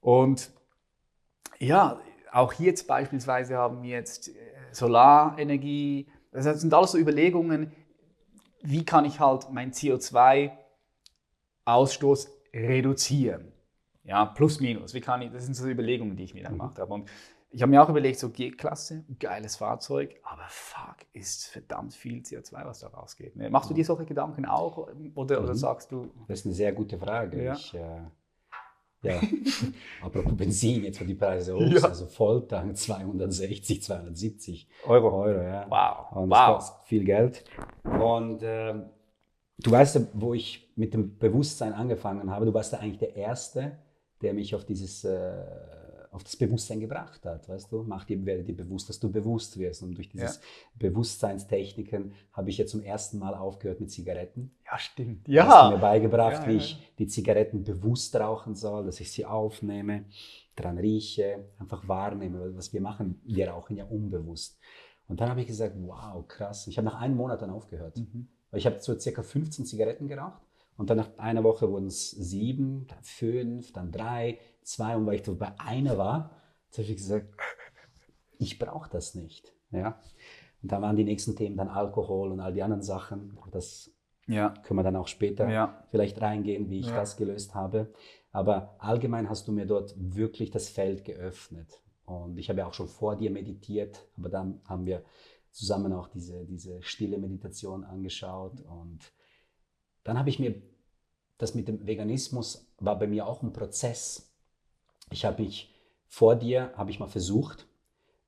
Und 0.00 0.52
ja, 1.58 2.00
auch 2.30 2.52
hier 2.52 2.68
jetzt 2.68 2.86
beispielsweise 2.86 3.56
haben 3.56 3.82
wir 3.82 3.90
jetzt 3.90 4.28
äh, 4.28 4.34
Solarenergie. 4.72 6.08
Das 6.30 6.60
sind 6.60 6.72
alles 6.74 6.92
so 6.92 6.98
Überlegungen, 6.98 7.72
wie 8.62 8.84
kann 8.84 9.04
ich 9.04 9.18
halt 9.18 9.50
meinen 9.50 9.72
CO2-Ausstoß 9.72 12.37
reduzieren? 12.54 13.52
Ja, 14.04 14.24
plus 14.24 14.60
minus. 14.60 14.94
Wie 14.94 15.00
kann 15.00 15.20
ich, 15.22 15.30
das 15.32 15.44
sind 15.44 15.54
so 15.54 15.66
Überlegungen, 15.68 16.16
die 16.16 16.24
ich 16.24 16.34
mir 16.34 16.42
dann 16.42 16.54
Mhm. 16.54 16.58
gemacht 16.58 16.78
habe. 16.78 16.92
Und 16.94 17.08
ich 17.50 17.62
habe 17.62 17.70
mir 17.70 17.82
auch 17.82 17.88
überlegt, 17.88 18.18
so 18.18 18.30
G-Klasse, 18.30 19.04
geiles 19.18 19.56
Fahrzeug, 19.56 20.16
aber 20.22 20.44
fuck, 20.48 20.96
ist 21.12 21.46
verdammt 21.46 21.94
viel 21.94 22.20
CO2, 22.22 22.64
was 22.66 22.80
da 22.80 22.88
rausgeht. 22.88 23.36
Ne? 23.36 23.48
Machst 23.50 23.70
du 23.70 23.74
dir 23.74 23.84
solche 23.84 24.04
Gedanken 24.06 24.44
auch 24.46 24.76
oder, 25.14 25.40
oder 25.42 25.52
Mhm. 25.52 25.58
sagst 25.58 25.92
du, 25.92 26.10
Das 26.26 26.40
ist 26.40 26.46
eine 26.46 26.54
sehr 26.54 26.72
gute 26.72 26.98
Frage. 26.98 27.42
Ja. 27.42 27.54
Ich, 27.54 27.74
äh, 27.74 28.00
ja, 29.02 29.20
apropos 30.02 30.36
Benzin, 30.36 30.84
jetzt 30.84 31.00
wo 31.00 31.04
die 31.04 31.14
Preise 31.14 31.54
hoch 31.54 31.70
Ja. 31.70 31.82
also 31.88 32.06
Volltank 32.06 32.76
260, 32.76 33.82
270 33.82 34.68
Euro? 34.86 35.22
Euro, 35.22 35.42
ja. 35.42 35.66
Wow, 35.70 36.12
Und 36.22 36.30
das 36.30 36.38
wow. 36.38 36.56
kostet 36.56 36.86
viel 36.86 37.04
Geld. 37.04 37.44
Und 37.84 38.40
ähm, 38.42 38.90
du 39.58 39.70
weißt 39.70 39.96
ja, 39.96 40.02
wo 40.14 40.34
ich 40.34 40.70
mit 40.76 40.94
dem 40.94 41.18
Bewusstsein 41.18 41.72
angefangen 41.72 42.30
habe, 42.30 42.46
du 42.46 42.54
warst 42.54 42.72
ja 42.72 42.78
eigentlich 42.80 42.98
der 42.98 43.16
Erste, 43.16 43.78
der 44.22 44.34
mich 44.34 44.54
auf 44.54 44.64
dieses, 44.64 45.04
äh, 45.04 45.34
auf 46.10 46.24
das 46.24 46.36
Bewusstsein 46.36 46.80
gebracht 46.80 47.24
hat, 47.26 47.48
weißt 47.48 47.70
du? 47.70 47.82
Mach 47.82 48.04
dir, 48.04 48.24
werde 48.24 48.42
dir 48.42 48.56
bewusst, 48.56 48.88
dass 48.88 48.98
du 48.98 49.10
bewusst 49.12 49.58
wirst. 49.58 49.82
Und 49.82 49.94
durch 49.94 50.08
dieses 50.08 50.40
Bewusstseinstechniken 50.76 52.12
habe 52.32 52.50
ich 52.50 52.58
ja 52.58 52.66
zum 52.66 52.82
ersten 52.82 53.18
Mal 53.18 53.34
aufgehört 53.34 53.80
mit 53.80 53.90
Zigaretten. 53.90 54.50
Ja, 54.64 54.78
stimmt. 54.78 55.28
Du 55.28 55.32
hast 55.32 55.68
mir 55.68 55.74
Ja. 55.74 55.76
beigebracht, 55.76 56.42
Ja, 56.42 56.48
wie 56.48 56.52
ja, 56.52 56.58
ich 56.58 56.94
die 56.98 57.06
Zigaretten 57.06 57.62
bewusst 57.62 58.16
rauchen 58.16 58.54
soll, 58.54 58.86
dass 58.86 59.00
ich 59.00 59.12
sie 59.12 59.26
aufnehme, 59.26 60.04
dran 60.56 60.78
rieche, 60.78 61.44
einfach 61.58 61.86
wahrnehme. 61.86 62.56
Was 62.56 62.72
wir 62.72 62.80
machen, 62.80 63.20
wir 63.24 63.50
rauchen 63.50 63.76
ja 63.76 63.84
unbewusst. 63.84 64.58
Und 65.08 65.20
dann 65.20 65.28
habe 65.30 65.40
ich 65.40 65.46
gesagt, 65.46 65.74
wow, 65.78 66.26
krass. 66.26 66.66
Ich 66.66 66.78
habe 66.78 66.86
nach 66.86 67.00
einem 67.00 67.16
Monat 67.16 67.42
dann 67.42 67.50
aufgehört. 67.50 67.96
Mhm. 67.98 68.28
Ich 68.52 68.66
habe 68.66 68.78
so 68.80 68.98
circa 68.98 69.22
15 69.22 69.66
Zigaretten 69.66 70.08
geraucht 70.08 70.40
und 70.76 70.88
dann 70.90 70.96
nach 70.98 71.10
einer 71.18 71.44
Woche 71.44 71.70
wurden 71.70 71.88
es 71.88 72.10
sieben, 72.10 72.86
dann 72.88 73.02
fünf, 73.02 73.72
dann 73.72 73.90
drei, 73.92 74.38
zwei 74.62 74.96
und 74.96 75.06
weil 75.06 75.16
ich 75.16 75.24
so 75.24 75.34
bei 75.34 75.52
einer 75.58 75.98
war, 75.98 76.30
habe 76.72 76.82
ich 76.82 76.96
gesagt, 76.96 77.28
ich 78.38 78.58
brauche 78.58 78.88
das 78.90 79.14
nicht. 79.14 79.52
Ja? 79.70 80.00
Und 80.62 80.72
dann 80.72 80.82
waren 80.82 80.96
die 80.96 81.04
nächsten 81.04 81.36
Themen 81.36 81.56
dann 81.56 81.68
Alkohol 81.68 82.30
und 82.32 82.40
all 82.40 82.52
die 82.52 82.62
anderen 82.62 82.82
Sachen. 82.82 83.36
Das 83.50 83.90
Ja. 84.26 84.54
können 84.62 84.78
wir 84.78 84.84
dann 84.84 84.96
auch 84.96 85.08
später 85.08 85.48
Ja. 85.48 85.84
vielleicht 85.90 86.20
reingehen, 86.20 86.70
wie 86.70 86.80
ich 86.80 86.88
Ja. 86.88 86.96
das 86.96 87.16
gelöst 87.16 87.54
habe. 87.54 87.92
Aber 88.32 88.76
allgemein 88.78 89.28
hast 89.28 89.48
du 89.48 89.52
mir 89.52 89.66
dort 89.66 89.94
wirklich 89.96 90.50
das 90.50 90.68
Feld 90.68 91.04
geöffnet. 91.04 91.80
Und 92.04 92.38
ich 92.38 92.48
habe 92.48 92.60
ja 92.60 92.66
auch 92.66 92.74
schon 92.74 92.88
vor 92.88 93.16
dir 93.16 93.30
meditiert, 93.30 94.06
aber 94.16 94.28
dann 94.28 94.60
haben 94.66 94.86
wir 94.86 95.02
zusammen 95.50 95.92
auch 95.92 96.08
diese, 96.08 96.44
diese 96.44 96.82
stille 96.82 97.18
Meditation 97.18 97.84
angeschaut. 97.84 98.60
Und 98.60 99.12
dann 100.04 100.18
habe 100.18 100.30
ich 100.30 100.38
mir, 100.38 100.54
das 101.38 101.54
mit 101.54 101.68
dem 101.68 101.86
Veganismus 101.86 102.66
war 102.78 102.98
bei 102.98 103.06
mir 103.06 103.26
auch 103.26 103.42
ein 103.42 103.52
Prozess. 103.52 104.32
Ich 105.10 105.24
habe 105.24 105.42
mich 105.42 105.74
vor 106.06 106.36
dir, 106.36 106.72
habe 106.76 106.90
ich 106.90 107.00
mal 107.00 107.06
versucht, 107.06 107.66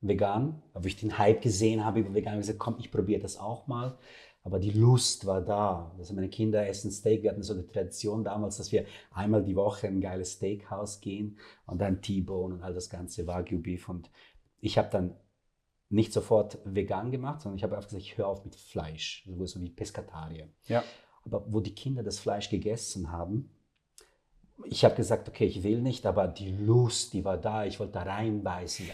vegan, 0.01 0.61
aber 0.73 0.87
ich 0.87 0.95
den 0.95 1.17
Hype 1.17 1.41
gesehen 1.41 1.85
habe 1.85 1.99
über 1.99 2.13
vegan, 2.13 2.33
habe 2.33 2.41
gesagt, 2.41 2.59
komm, 2.59 2.75
ich 2.79 2.91
probiere 2.91 3.21
das 3.21 3.37
auch 3.37 3.67
mal. 3.67 3.97
Aber 4.43 4.57
die 4.57 4.71
Lust 4.71 5.27
war 5.27 5.41
da. 5.41 5.93
Also 5.99 6.15
meine 6.15 6.29
Kinder 6.29 6.67
essen 6.67 6.89
Steak. 6.89 7.21
Wir 7.21 7.29
hatten 7.29 7.43
so 7.43 7.53
eine 7.53 7.67
Tradition 7.67 8.23
damals, 8.23 8.57
dass 8.57 8.71
wir 8.71 8.85
einmal 9.11 9.43
die 9.43 9.55
Woche 9.55 9.85
in 9.85 9.97
ein 9.97 10.01
geiles 10.01 10.33
Steakhouse 10.33 10.99
gehen 10.99 11.37
und 11.67 11.79
dann 11.79 12.01
T-Bone 12.01 12.55
und 12.55 12.63
all 12.63 12.73
das 12.73 12.89
ganze 12.89 13.27
Wagyu 13.27 13.61
Beef. 13.61 13.87
Und 13.87 14.09
ich 14.59 14.79
habe 14.79 14.89
dann 14.89 15.15
nicht 15.91 16.13
sofort 16.13 16.59
vegan 16.63 17.11
gemacht, 17.11 17.41
sondern 17.41 17.57
ich 17.57 17.63
habe 17.63 17.75
einfach 17.75 17.89
gesagt, 17.89 18.03
ich 18.03 18.17
höre 18.17 18.27
auf 18.27 18.45
mit 18.45 18.55
Fleisch, 18.55 19.27
so 19.43 19.61
wie 19.61 19.69
Pescatarier. 19.69 20.47
Ja. 20.67 20.83
Aber 21.25 21.43
wo 21.47 21.59
die 21.59 21.75
Kinder 21.75 22.01
das 22.01 22.19
Fleisch 22.19 22.49
gegessen 22.49 23.11
haben, 23.11 23.51
ich 24.65 24.85
habe 24.85 24.95
gesagt, 24.95 25.27
okay, 25.27 25.45
ich 25.45 25.63
will 25.63 25.81
nicht, 25.81 26.05
aber 26.05 26.27
die 26.27 26.51
Lust, 26.51 27.13
die 27.13 27.25
war 27.25 27.37
da, 27.37 27.65
ich 27.65 27.79
wollte 27.79 27.93
da 27.93 28.03
reinbeißen, 28.03 28.85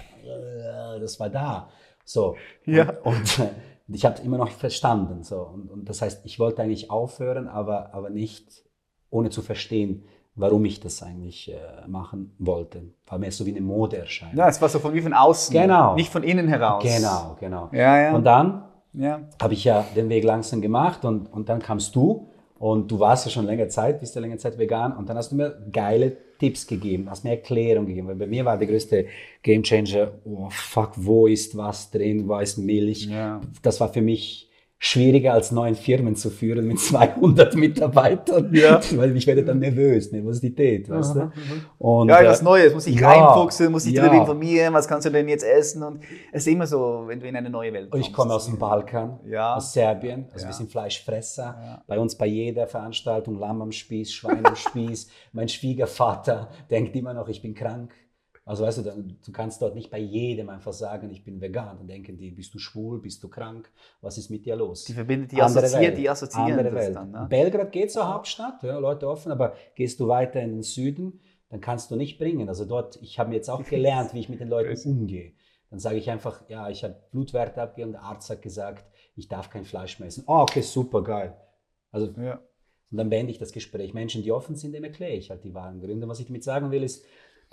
das 0.99 1.19
war 1.19 1.29
da. 1.29 1.69
So. 2.03 2.35
Ja. 2.65 2.89
Und, 3.01 3.39
und 3.39 3.51
ich 3.95 4.05
habe 4.05 4.15
es 4.15 4.21
immer 4.21 4.37
noch 4.37 4.49
verstanden. 4.49 5.23
So. 5.23 5.41
Und, 5.41 5.69
und, 5.69 5.89
das 5.89 6.01
heißt, 6.01 6.25
ich 6.25 6.39
wollte 6.39 6.61
eigentlich 6.61 6.89
aufhören, 6.89 7.47
aber, 7.47 7.93
aber 7.93 8.09
nicht 8.09 8.63
ohne 9.09 9.29
zu 9.29 9.41
verstehen, 9.41 10.05
warum 10.37 10.63
ich 10.65 10.79
das 10.79 11.03
eigentlich 11.03 11.51
äh, 11.51 11.87
machen 11.87 12.33
wollte. 12.39 12.83
War 13.07 13.17
mir 13.17 13.31
so 13.31 13.45
wie 13.45 13.51
eine 13.51 13.61
Modeerscheinung. 13.61 14.37
Ja, 14.37 14.47
es 14.47 14.61
war 14.61 14.69
so 14.69 14.79
von 14.79 14.93
wie 14.93 15.01
von 15.01 15.13
außen, 15.13 15.53
Genau. 15.53 15.95
nicht 15.95 16.11
von 16.11 16.23
innen 16.23 16.47
heraus. 16.47 16.83
Genau, 16.83 17.35
genau. 17.39 17.69
Ja, 17.73 17.99
ja. 18.01 18.15
Und 18.15 18.23
dann 18.23 18.63
ja. 18.93 19.21
habe 19.41 19.53
ich 19.53 19.63
ja 19.63 19.85
den 19.95 20.09
Weg 20.09 20.23
langsam 20.23 20.61
gemacht 20.61 21.03
und, 21.03 21.31
und 21.33 21.49
dann 21.49 21.59
kamst 21.59 21.95
du 21.95 22.29
und 22.59 22.89
du 22.91 22.99
warst 22.99 23.25
ja 23.25 23.31
schon 23.31 23.45
länger 23.45 23.67
Zeit, 23.69 23.99
bist 23.99 24.15
ja 24.15 24.21
länger 24.21 24.37
Zeit 24.37 24.57
vegan 24.57 24.95
und 24.95 25.09
dann 25.09 25.17
hast 25.17 25.31
du 25.31 25.35
mir 25.35 25.57
geile 25.71 26.15
Tipps 26.39 26.67
gegeben, 26.67 27.09
hast 27.09 27.23
mir 27.23 27.31
Erklärung 27.31 27.87
gegeben, 27.87 28.07
weil 28.07 28.15
bei 28.15 28.27
mir 28.27 28.45
war 28.45 28.57
der 28.57 28.67
größte 28.67 29.05
Gamechanger, 29.41 30.11
oh 30.23 30.49
fuck, 30.51 30.91
wo 30.95 31.25
ist 31.27 31.57
was 31.57 31.89
drin, 31.89 32.27
wo 32.27 32.37
ist 32.37 32.57
Milch? 32.57 33.05
Ja. 33.05 33.41
Das 33.63 33.79
war 33.79 33.89
für 33.89 34.01
mich 34.01 34.46
schwieriger 34.79 35.33
als 35.33 35.51
neun 35.51 35.73
Firmen 35.75 36.15
zu 36.15 36.29
führen 36.29 36.67
mit 36.67 36.79
200 36.79 37.55
Mitarbeitern, 37.55 38.53
Ja. 38.53 38.79
weil 38.95 39.15
ich 39.17 39.25
werde 39.25 39.43
dann 39.43 39.57
nervös, 39.59 40.11
Nervosität, 40.11 40.87
weißt 40.87 41.15
du? 41.15 41.31
Und, 41.79 42.09
Ja, 42.09 42.21
äh, 42.21 42.27
was 42.27 42.43
Neues, 42.43 42.73
muss 42.75 42.85
ich 42.85 42.99
ja, 42.99 43.09
reinfuchsen, 43.11 43.71
muss 43.71 43.87
ich 43.87 43.93
ja. 43.93 44.03
darüber 44.03 44.21
informieren, 44.21 44.73
was 44.75 44.87
kannst 44.87 45.07
du 45.07 45.09
denn 45.09 45.27
jetzt 45.27 45.43
essen? 45.43 45.81
Und 45.81 46.03
es 46.31 46.45
ist 46.45 46.53
immer 46.53 46.67
so, 46.67 47.03
wenn 47.07 47.19
du 47.19 47.27
in 47.27 47.35
eine 47.35 47.49
neue 47.49 47.73
Welt 47.73 47.89
kommst. 47.89 48.07
ich 48.07 48.13
komme 48.13 48.33
aus 48.35 48.45
dem 48.45 48.59
Balkan, 48.59 49.19
Ja. 49.27 49.55
aus 49.55 49.73
Serbien. 49.73 50.27
Also 50.31 50.45
wir 50.45 50.53
sind 50.53 50.69
Fleischfresser. 50.71 51.43
Ja. 51.59 51.83
Bei 51.87 51.97
uns 51.97 52.15
bei 52.15 52.27
jeder 52.27 52.67
Veranstaltung 52.67 53.39
Lamm 53.39 53.61
am 53.63 53.71
Spieß, 53.71 54.11
Schwein 54.13 54.45
am 54.45 54.55
Spieß. 54.55 55.07
Mein 55.33 55.49
Schwiegervater 55.49 56.49
denkt 56.69 56.95
immer 56.95 57.13
noch, 57.15 57.29
ich 57.29 57.41
bin 57.41 57.55
krank. 57.55 57.91
Also 58.47 58.63
weißt 58.63 58.77
du, 58.77 58.81
dann, 58.83 59.17
du 59.25 59.31
kannst 59.33 59.61
dort 59.61 59.75
nicht 59.75 59.91
bei 59.91 59.99
jedem 59.99 60.47
einfach 60.49 60.71
sagen, 60.71 61.09
ich 61.11 61.25
bin 61.25 61.41
vegan. 61.41 61.77
Dann 61.77 61.87
denken 61.87 62.17
die, 62.17 62.31
bist 62.31 62.53
du 62.53 62.59
schwul, 62.59 63.01
bist 63.01 63.21
du 63.21 63.27
krank, 63.27 63.69
was 63.99 64.17
ist 64.17 64.29
mit 64.29 64.45
dir 64.45 64.55
los? 64.55 64.85
Die 64.85 64.93
verbindet, 64.93 65.33
die 65.33 65.41
Andere 65.41 65.65
assoziiert, 65.65 65.91
Welt. 65.91 65.97
die 65.97 66.09
assoziieren 66.09 66.51
Andere 66.59 66.73
Welt. 66.75 66.95
dann. 66.95 67.11
Ne? 67.11 67.27
Belgrad 67.29 67.71
geht 67.73 67.91
zur 67.91 68.07
Hauptstadt, 68.11 68.63
ja, 68.63 68.77
Leute 68.79 69.07
offen, 69.09 69.33
aber 69.33 69.53
gehst 69.75 69.99
du 69.99 70.07
weiter 70.07 70.41
in 70.41 70.51
den 70.53 70.63
Süden, 70.63 71.19
dann 71.49 71.59
kannst 71.59 71.91
du 71.91 71.97
nicht 71.97 72.17
bringen. 72.17 72.47
Also 72.47 72.63
dort, 72.63 72.95
ich 73.01 73.19
habe 73.19 73.33
jetzt 73.35 73.49
auch 73.49 73.63
gelernt, 73.69 74.13
wie 74.13 74.19
ich 74.21 74.29
mit 74.29 74.39
den 74.39 74.47
Leuten 74.47 74.79
umgehe. 74.89 75.33
Dann 75.69 75.79
sage 75.79 75.97
ich 75.97 76.09
einfach, 76.09 76.47
ja, 76.47 76.69
ich 76.69 76.85
habe 76.85 76.95
Blutwerte 77.11 77.61
abgegeben, 77.61 77.91
der 77.91 78.03
Arzt 78.03 78.29
hat 78.29 78.41
gesagt, 78.41 78.85
ich 79.17 79.27
darf 79.27 79.49
kein 79.49 79.65
Fleisch 79.65 79.99
mehr 79.99 80.07
essen. 80.07 80.23
Oh, 80.25 80.39
okay, 80.43 80.61
super, 80.61 81.03
geil. 81.03 81.35
Also, 81.91 82.13
Ja. 82.17 82.39
und 82.91 82.97
dann 82.97 83.09
beende 83.09 83.31
ich 83.33 83.39
das 83.39 83.51
Gespräch. 83.51 83.93
Menschen, 83.93 84.23
die 84.23 84.31
offen 84.31 84.55
sind, 84.55 84.71
dem 84.71 84.85
erkläre 84.85 85.11
ich 85.17 85.29
halt 85.31 85.43
die 85.43 85.53
wahren 85.53 85.81
Gründe. 85.81 86.07
Was 86.07 86.21
ich 86.21 86.27
damit 86.27 86.45
sagen 86.45 86.71
will, 86.71 86.83
ist, 86.83 87.03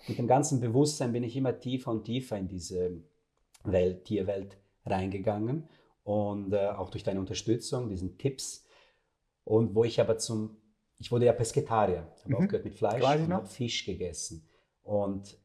mit 0.08 0.18
dem 0.18 0.26
ganzen 0.26 0.61
Bewusstsein 0.61 1.12
bin 1.12 1.23
ich 1.25 1.37
immer 1.37 1.58
tiefer 1.58 1.90
und 1.90 2.04
tiefer 2.04 2.37
in 2.38 2.49
diese 2.49 3.02
Welt, 3.64 4.04
Tierwelt 4.04 4.58
reingegangen. 4.84 5.68
Und 6.02 6.52
äh, 6.52 6.66
auch 6.68 6.90
durch 6.90 7.02
deine 7.02 7.20
Unterstützung, 7.20 7.88
diesen 7.88 8.18
Tipps. 8.18 8.66
Und 9.44 9.75
wo 9.75 9.84
ich 9.84 10.00
aber 10.00 10.18
zum, 10.18 10.56
ich 10.99 11.11
wurde 11.11 11.25
ja 11.26 11.32
Pesketarier, 11.32 12.00
habe 12.00 12.28
Mhm. 12.28 12.34
aufgehört 12.37 12.64
mit 12.64 12.75
Fleisch 12.75 13.02
ich 13.02 13.25
und 13.25 13.32
habe 13.32 13.46
Fisch 13.46 13.87
gegessen. 13.87 14.46
Und 14.82 15.38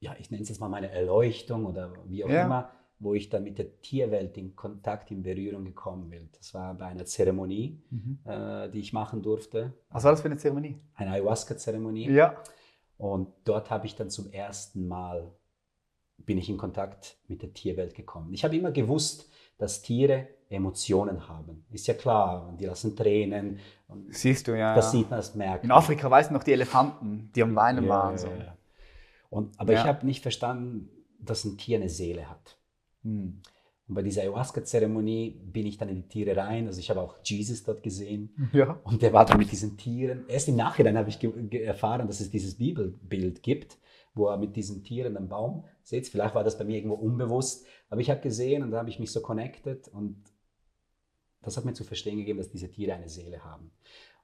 ja, 0.00 0.14
ich 0.18 0.30
nenne 0.30 0.42
es 0.42 0.48
jetzt 0.48 0.60
mal 0.60 0.68
meine 0.68 0.90
Erleuchtung 0.90 1.66
oder 1.66 1.92
wie 2.06 2.24
auch 2.24 2.28
Ja. 2.30 2.44
immer, 2.46 2.70
wo 3.00 3.14
ich 3.14 3.28
dann 3.28 3.44
mit 3.44 3.58
der 3.58 3.80
Tierwelt 3.80 4.36
in 4.38 4.56
Kontakt, 4.56 5.10
in 5.10 5.22
Berührung 5.22 5.64
gekommen 5.66 6.08
bin. 6.08 6.30
Das 6.36 6.54
war 6.54 6.74
bei 6.74 6.86
einer 6.86 7.04
Zeremonie, 7.04 7.82
Mhm. 7.90 8.18
äh, 8.24 8.70
die 8.70 8.80
ich 8.80 8.92
machen 8.92 9.22
durfte. 9.22 9.74
Was 9.90 10.04
war 10.04 10.12
das 10.12 10.22
für 10.22 10.26
eine 10.28 10.36
Zeremonie? 10.38 10.80
Eine 10.94 11.10
Ayahuasca-Zeremonie. 11.12 12.10
Ja. 12.10 12.42
Und 12.98 13.28
dort 13.44 13.70
habe 13.70 13.86
ich 13.86 13.94
dann 13.94 14.10
zum 14.10 14.30
ersten 14.30 14.86
Mal, 14.86 15.32
bin 16.18 16.36
ich 16.36 16.50
in 16.50 16.58
Kontakt 16.58 17.16
mit 17.28 17.42
der 17.42 17.54
Tierwelt 17.54 17.94
gekommen. 17.94 18.32
Ich 18.34 18.44
habe 18.44 18.56
immer 18.56 18.72
gewusst, 18.72 19.30
dass 19.56 19.82
Tiere 19.82 20.28
Emotionen 20.50 21.28
haben. 21.28 21.64
Ist 21.70 21.86
ja 21.86 21.94
klar, 21.94 22.54
die 22.58 22.66
lassen 22.66 22.96
Tränen. 22.96 23.60
Siehst 24.10 24.48
du, 24.48 24.58
ja. 24.58 24.74
das 24.74 24.90
sieht 24.90 25.10
man, 25.10 25.18
das 25.18 25.34
merkt 25.34 25.64
In. 25.64 25.70
Afrika, 25.70 26.10
weißt 26.10 26.30
du 26.30 26.34
noch, 26.34 26.42
die 26.42 26.52
Elefanten, 26.52 27.30
die 27.34 27.42
am 27.42 27.54
Weinen 27.54 27.84
Ja, 27.84 27.90
waren. 27.90 28.18
So. 28.18 28.28
ja. 28.28 28.56
Und, 29.30 29.58
aber 29.60 29.74
Ja. 29.74 29.80
ich 29.82 29.86
habe 29.86 30.06
nicht 30.06 30.22
verstanden, 30.22 30.90
dass 31.20 31.44
ein 31.44 31.58
Tier 31.58 31.78
eine 31.78 31.88
Seele 31.88 32.28
hat. 32.30 32.58
Hm. 33.02 33.42
Und 33.88 33.94
bei 33.94 34.02
dieser 34.02 34.20
Ayahuasca-Zeremonie 34.22 35.40
bin 35.50 35.66
ich 35.66 35.78
dann 35.78 35.88
in 35.88 35.96
die 35.96 36.08
Tiere 36.08 36.36
rein. 36.36 36.66
Also 36.66 36.78
ich 36.78 36.90
habe 36.90 37.00
auch 37.00 37.16
Jesus 37.24 37.64
dort 37.64 37.82
gesehen. 37.82 38.34
Ja. 38.52 38.78
Und 38.84 39.00
der 39.00 39.14
war 39.14 39.24
dann 39.24 39.38
mit 39.38 39.50
diesen 39.50 39.78
Tieren. 39.78 40.24
Erst 40.28 40.48
im 40.48 40.56
Nachhinein 40.56 40.98
habe 40.98 41.08
ich 41.08 41.22
erfahren, 41.54 42.06
dass 42.06 42.20
es 42.20 42.30
dieses 42.30 42.56
Bibelbild 42.56 43.42
gibt, 43.42 43.78
wo 44.14 44.26
er 44.26 44.36
mit 44.36 44.56
diesen 44.56 44.84
Tieren 44.84 45.16
am 45.16 45.28
Baum 45.28 45.64
sitzt. 45.82 46.12
Vielleicht 46.12 46.34
war 46.34 46.44
das 46.44 46.58
bei 46.58 46.64
mir 46.64 46.76
irgendwo 46.76 46.96
unbewusst, 46.96 47.66
aber 47.88 48.02
ich 48.02 48.10
habe 48.10 48.20
gesehen 48.20 48.62
und 48.62 48.72
da 48.72 48.78
habe 48.78 48.90
ich 48.90 48.98
mich 48.98 49.10
so 49.10 49.22
connected 49.22 49.88
und 49.88 50.22
das 51.40 51.56
hat 51.56 51.64
mir 51.64 51.72
zu 51.72 51.84
verstehen 51.84 52.18
gegeben, 52.18 52.38
dass 52.38 52.50
diese 52.50 52.70
Tiere 52.70 52.92
eine 52.92 53.08
Seele 53.08 53.42
haben. 53.42 53.70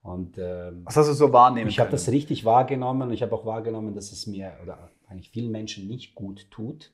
Und 0.03 0.37
ähm, 0.37 0.83
Was 0.85 0.99
hast 0.99 1.09
du 1.09 1.15
so 1.15 1.33
wahrnehmen 1.33 1.71
ich 1.71 1.81
habe 1.81 1.91
das 1.91 2.11
richtig 2.11 2.45
wahrgenommen 2.45 3.09
und 3.09 3.15
ich 3.15 3.23
habe 3.23 3.35
auch 3.35 3.47
wahrgenommen, 3.47 3.95
dass 3.95 4.13
es 4.13 4.27
mir 4.27 4.53
oder 4.63 4.91
eigentlich 5.07 5.31
vielen 5.31 5.51
Menschen 5.51 5.89
nicht 5.89 6.15
gut 6.15 6.51
tut, 6.51 6.93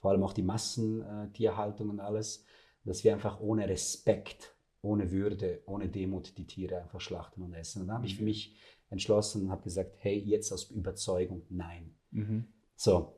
vor 0.00 0.10
allem 0.10 0.22
auch 0.24 0.32
die 0.32 0.42
Massentierhaltung 0.42 1.90
und 1.90 2.00
alles, 2.00 2.44
dass 2.84 3.04
wir 3.04 3.12
einfach 3.12 3.40
ohne 3.40 3.68
Respekt, 3.68 4.54
ohne 4.82 5.10
Würde, 5.10 5.62
ohne 5.66 5.88
Demut 5.88 6.36
die 6.38 6.46
Tiere 6.46 6.80
einfach 6.80 7.00
schlachten 7.00 7.42
und 7.42 7.52
essen. 7.52 7.82
Und 7.82 7.88
da 7.88 7.94
habe 7.94 8.06
ich 8.06 8.16
für 8.16 8.24
mich 8.24 8.56
entschlossen 8.88 9.42
und 9.42 9.50
habe 9.50 9.62
gesagt, 9.62 9.96
hey, 10.00 10.18
jetzt 10.18 10.52
aus 10.52 10.64
Überzeugung, 10.70 11.42
nein. 11.50 11.94
Mhm. 12.10 12.46
So, 12.76 13.14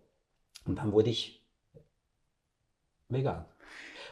und 0.67 0.77
dann 0.79 0.93
wurde 0.93 1.11
ich 1.11 1.47
vegan. 3.09 3.45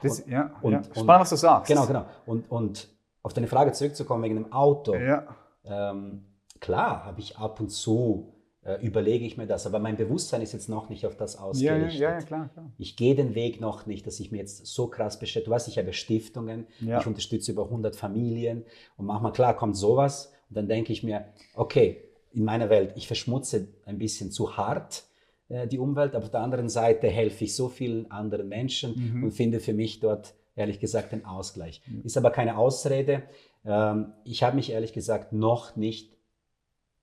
Das, 0.03 0.25
ja, 0.27 0.57
und- 0.63 0.73
ja. 0.73 0.79
und- 0.79 0.87
Spannend, 0.87 1.21
was 1.23 1.31
du 1.31 1.37
sagst. 1.37 1.69
Genau, 1.69 1.87
genau. 1.87 2.07
Und, 2.27 2.51
und 2.51 2.89
auf 3.23 3.35
deine 3.35 3.47
Frage 3.49 3.73
zurückzukommen 3.73 4.23
wegen 4.23 4.37
dem 4.37 4.53
Auto. 4.53 4.95
Ja. 4.95 5.37
Ähm, 5.65 6.25
klar, 6.61 7.05
habe 7.05 7.21
ich 7.21 7.37
ab 7.37 7.61
und 7.61 7.69
zu, 7.71 8.33
äh, 8.33 8.40
überlege 8.83 9.25
ich 9.25 9.37
mir 9.39 9.47
das, 9.47 9.67
aber 9.67 9.79
mein 9.79 9.97
Bewusstsein 9.97 10.43
ist 10.43 10.53
jetzt 10.53 10.69
noch 10.69 10.91
nicht 10.91 11.07
auf 11.07 11.17
das 11.17 11.35
Ja, 11.35 11.41
ja, 11.41 11.47
ausgerichtet. 11.47 12.01
ja, 12.01 12.11
ja, 12.11 12.19
klar, 12.23 12.49
klar. 12.53 12.71
Ich 12.77 12.97
gehe 12.97 13.15
den 13.15 13.35
Weg 13.35 13.61
noch 13.61 13.87
nicht, 13.87 14.07
dass 14.07 14.21
ich 14.21 14.31
mir 14.33 14.39
jetzt 14.39 14.67
so 14.67 14.87
krass 14.89 15.19
beschäftige. 15.19 15.47
Du 15.47 15.51
weißt, 15.53 15.69
ich 15.69 15.79
habe 15.79 15.93
Stiftungen, 15.95 16.67
ich 16.81 17.07
unterstütze 17.07 17.53
über 17.53 17.65
100 17.65 17.97
Familien 17.97 18.65
und 18.99 19.07
manchmal, 19.07 19.33
klar, 19.33 19.57
kommt 19.57 19.77
sowas 19.77 20.33
und 20.51 20.57
dann 20.57 20.69
denke 20.69 20.93
ich 20.93 21.03
mir, 21.03 21.25
okay, 21.55 22.03
in 22.33 22.45
meiner 22.45 22.69
Welt, 22.71 22.93
ich 22.97 23.07
verschmutze 23.07 23.69
ein 23.87 23.99
bisschen 23.99 24.31
zu 24.31 24.57
hart 24.57 25.05
äh, 25.49 25.67
die 25.67 25.79
Umwelt, 25.79 26.15
aber 26.15 26.25
auf 26.27 26.31
der 26.31 26.41
anderen 26.43 26.69
Seite 26.69 27.09
helfe 27.09 27.45
ich 27.45 27.57
so 27.57 27.69
vielen 27.69 28.11
anderen 28.11 28.49
Menschen 28.49 28.95
Mhm. 29.17 29.25
und 29.25 29.31
finde 29.33 29.61
für 29.61 29.73
mich 29.73 30.01
dort 30.01 30.35
ehrlich 30.55 30.79
gesagt 30.81 31.13
den 31.13 31.25
Ausgleich. 31.25 31.81
Ist 32.05 32.17
aber 32.19 32.31
keine 32.31 32.59
Ausrede. 32.59 33.23
Ähm, 33.65 34.13
ich 34.25 34.43
habe 34.43 34.57
mich 34.57 34.71
ehrlich 34.71 34.93
gesagt 34.93 35.33
noch 35.33 35.75
nicht 35.77 36.13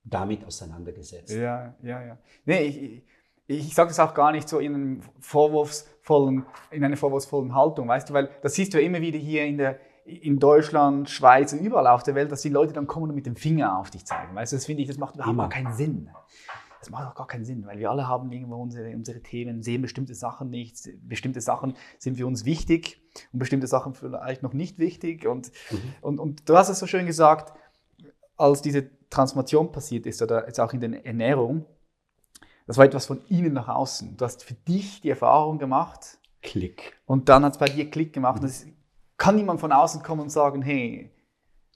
damit 0.10 0.46
auseinandergesetzt. 0.46 1.34
Ja, 1.34 1.74
ja, 1.82 2.04
ja. 2.04 2.18
Nee, 2.46 2.62
ich, 2.64 3.04
ich, 3.48 3.68
ich 3.68 3.76
sage 3.76 3.90
das 3.90 4.00
auch 4.00 4.14
gar 4.14 4.32
nicht 4.32 4.48
so 4.50 4.60
in, 4.60 4.74
einem 4.76 5.02
vorwurfsvollen, 5.20 6.46
in 6.72 6.84
einer 6.84 6.98
vorwurfsvollen 6.98 7.54
Haltung, 7.56 7.88
weißt 7.88 8.10
du, 8.10 8.14
weil 8.14 8.30
das 8.42 8.54
siehst 8.56 8.74
du 8.74 8.80
ja 8.80 8.86
immer 8.86 9.02
wieder 9.02 9.18
hier 9.18 9.46
in, 9.46 9.58
der, 9.58 9.80
in 10.06 10.40
Deutschland, 10.40 11.10
Schweiz 11.10 11.54
und 11.54 11.60
überall 11.60 11.88
auf 11.88 12.04
der 12.04 12.16
Welt, 12.16 12.32
dass 12.32 12.42
die 12.42 12.50
Leute 12.50 12.74
dann 12.74 12.88
kommen 12.88 13.10
und 13.10 13.16
mit 13.16 13.26
dem 13.26 13.36
Finger 13.36 13.78
auf 13.78 13.90
dich 13.90 14.06
zeigen. 14.06 14.36
Weißt 14.36 14.52
du, 14.54 14.58
das 14.58 14.66
finde 14.66 14.82
ich, 14.82 14.88
das 14.88 14.98
macht 14.98 15.16
überhaupt 15.16 15.34
Immer. 15.34 15.44
gar 15.44 15.50
keinen 15.50 15.74
Sinn. 15.74 16.10
Das 16.80 16.92
macht 16.92 17.08
auch 17.08 17.16
gar 17.16 17.28
keinen 17.28 17.44
Sinn, 17.44 17.66
weil 17.66 17.80
wir 17.80 17.90
alle 17.90 18.08
haben 18.08 18.32
irgendwo 18.32 18.56
unsere, 18.56 18.92
unsere 18.96 19.22
Themen, 19.22 19.64
sehen 19.64 19.82
bestimmte 19.82 20.14
Sachen 20.14 20.50
nicht, 20.50 20.78
bestimmte 21.02 21.42
Sachen 21.42 21.74
sind 21.98 22.18
für 22.18 22.28
uns 22.28 22.46
wichtig 22.46 23.02
und 23.34 23.40
bestimmte 23.40 23.66
Sachen 23.68 23.94
vielleicht 23.96 24.44
noch 24.44 24.54
nicht 24.54 24.78
wichtig. 24.78 25.26
Und, 25.26 25.52
Mhm. 25.72 25.78
und, 26.02 26.20
und 26.20 26.48
du 26.50 26.56
hast 26.56 26.70
es 26.70 26.80
so 26.80 26.86
schön 26.86 27.06
gesagt, 27.08 27.52
als 28.38 28.62
diese 28.62 28.90
Transformation 29.10 29.72
passiert 29.72 30.06
ist 30.06 30.22
oder 30.22 30.46
jetzt 30.48 30.60
auch 30.60 30.74
in 30.74 30.80
der 30.80 31.06
Ernährung, 31.06 31.66
das 32.66 32.78
war 32.78 32.86
etwas 32.86 33.06
von 33.06 33.22
innen 33.30 33.54
nach 33.54 33.70
außen. 33.70 34.18
Du 34.18 34.26
hast 34.26 34.44
für 34.44 34.54
dich 34.54 35.02
die 35.02 35.10
Erfahrung 35.10 35.58
gemacht. 35.58 36.20
Klick. 36.42 36.98
Und 37.06 37.30
dann 37.30 37.46
hat 37.46 37.54
es 37.54 37.58
bei 37.58 37.68
dir 37.68 37.90
Klick 37.90 38.14
gemacht. 38.14 38.44
Das 38.44 38.66
kann 39.18 39.36
niemand 39.36 39.60
von 39.60 39.72
außen 39.72 40.04
kommen 40.04 40.22
und 40.22 40.30
sagen, 40.30 40.62
hey, 40.62 41.12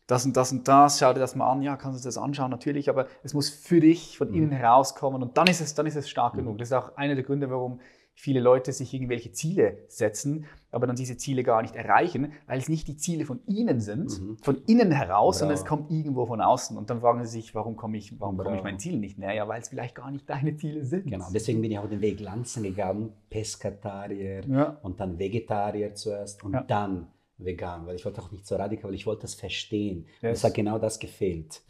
das 0.06 0.26
und 0.26 0.36
das 0.36 0.52
und 0.52 0.68
das, 0.68 1.00
schau 1.00 1.14
dir 1.14 1.22
das 1.22 1.36
mal 1.36 1.50
an. 1.50 1.62
Ja, 1.62 1.78
kannst 1.78 2.04
du 2.04 2.08
das 2.08 2.18
anschauen, 2.18 2.52
natürlich, 2.52 2.90
aber 2.90 3.08
es 3.24 3.34
muss 3.34 3.50
für 3.50 3.80
dich 3.80 4.18
von 4.18 4.34
innen 4.34 4.52
herauskommen 4.52 5.22
und 5.24 5.38
dann 5.38 5.48
ist 5.48 5.62
es, 5.62 5.74
dann 5.74 5.86
ist 5.86 5.96
es 5.96 6.10
stark 6.10 6.34
genug. 6.34 6.58
Das 6.58 6.68
ist 6.68 6.74
auch 6.74 6.98
einer 6.98 7.16
der 7.16 7.24
Gründe, 7.24 7.50
warum 7.50 7.80
viele 8.14 8.40
Leute 8.40 8.72
sich 8.72 8.94
irgendwelche 8.94 9.32
Ziele 9.32 9.80
setzen, 9.88 10.46
aber 10.72 10.88
dann 10.88 10.96
diese 10.96 11.18
Ziele 11.18 11.44
gar 11.44 11.62
nicht 11.62 11.76
erreichen, 11.76 12.34
weil 12.48 12.60
es 12.60 12.70
nicht 12.70 12.88
die 12.88 12.98
Ziele 12.98 13.26
von 13.26 13.40
ihnen 13.48 13.82
sind, 13.82 14.22
mhm. 14.22 14.38
von 14.38 14.64
innen 14.68 14.92
heraus, 14.92 15.40
sondern 15.40 15.58
es 15.58 15.66
kommt 15.66 15.92
irgendwo 15.92 16.26
von 16.26 16.40
außen. 16.40 16.78
Und 16.78 16.90
dann 16.90 17.02
fragen 17.02 17.24
sie 17.26 17.32
sich, 17.42 17.56
warum 17.56 17.76
komme 17.76 17.98
ich, 17.98 18.20
warum 18.20 18.38
komme 18.38 18.58
ich 18.58 18.64
meinen 18.64 18.80
Zielen 18.80 19.00
nicht 19.00 19.18
näher? 19.18 19.34
Ja, 19.34 19.48
weil 19.48 19.62
es 19.62 19.70
vielleicht 19.70 19.96
gar 19.96 20.12
nicht 20.12 20.30
deine 20.30 20.56
Ziele 20.56 20.86
sind. 20.86 21.10
Genau, 21.10 21.28
deswegen 21.34 21.62
bin 21.62 21.72
ich 21.72 21.80
auch 21.80 21.90
den 21.90 22.02
Weg 22.02 22.20
langsam 22.20 22.64
gegangen, 22.64 23.14
Peskatarier 23.30 24.42
ja. 24.48 24.78
und 24.84 25.00
dann 25.00 25.18
Vegetarier 25.18 25.96
zuerst 25.96 26.44
und 26.44 26.54
ja. 26.54 26.64
dann 26.64 27.08
vegan, 27.38 27.88
weil 27.88 27.96
ich 27.96 28.06
wollte 28.06 28.22
auch 28.22 28.32
nicht 28.32 28.46
so 28.46 28.56
radikal, 28.56 28.90
weil 28.90 28.96
ich 28.96 29.08
wollte 29.08 29.24
das 29.24 29.34
verstehen. 29.34 30.06
Yes. 30.22 30.40
Es 30.40 30.44
hat 30.44 30.54
genau 30.54 30.78
das 30.78 31.00
gefehlt. 31.00 31.64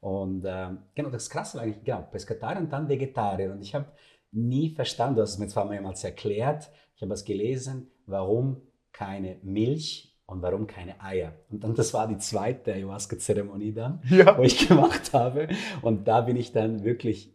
Und 0.00 0.44
ähm, 0.46 0.78
genau, 0.94 1.10
das 1.10 1.28
Krasse 1.28 1.58
war 1.58 1.64
eigentlich, 1.64 1.84
genau, 1.84 2.02
Peskatarier 2.10 2.60
und 2.60 2.72
dann 2.72 2.88
Vegetarier. 2.88 3.52
Und 3.52 3.60
ich 3.62 3.74
habe 3.74 3.86
nie 4.32 4.70
verstanden, 4.70 5.16
du 5.16 5.22
hast 5.22 5.32
es 5.32 5.38
mir 5.38 5.48
zwar 5.48 5.64
mehrmals 5.64 6.04
erklärt, 6.04 6.70
ich 6.96 7.02
habe 7.02 7.14
es 7.14 7.24
gelesen, 7.24 7.90
warum 8.06 8.60
keine 8.92 9.36
Milch 9.42 10.16
und 10.26 10.42
warum 10.42 10.66
keine 10.66 11.00
Eier. 11.00 11.32
Und 11.50 11.64
dann, 11.64 11.74
das 11.74 11.94
war 11.94 12.06
die 12.08 12.18
zweite 12.18 12.74
Ayahuasca-Zeremonie 12.74 13.72
dann, 13.72 14.02
ja. 14.10 14.36
wo 14.36 14.42
ich 14.42 14.68
gemacht 14.68 15.12
habe. 15.12 15.48
Und 15.82 16.08
da 16.08 16.20
bin 16.20 16.36
ich 16.36 16.52
dann 16.52 16.84
wirklich 16.84 17.34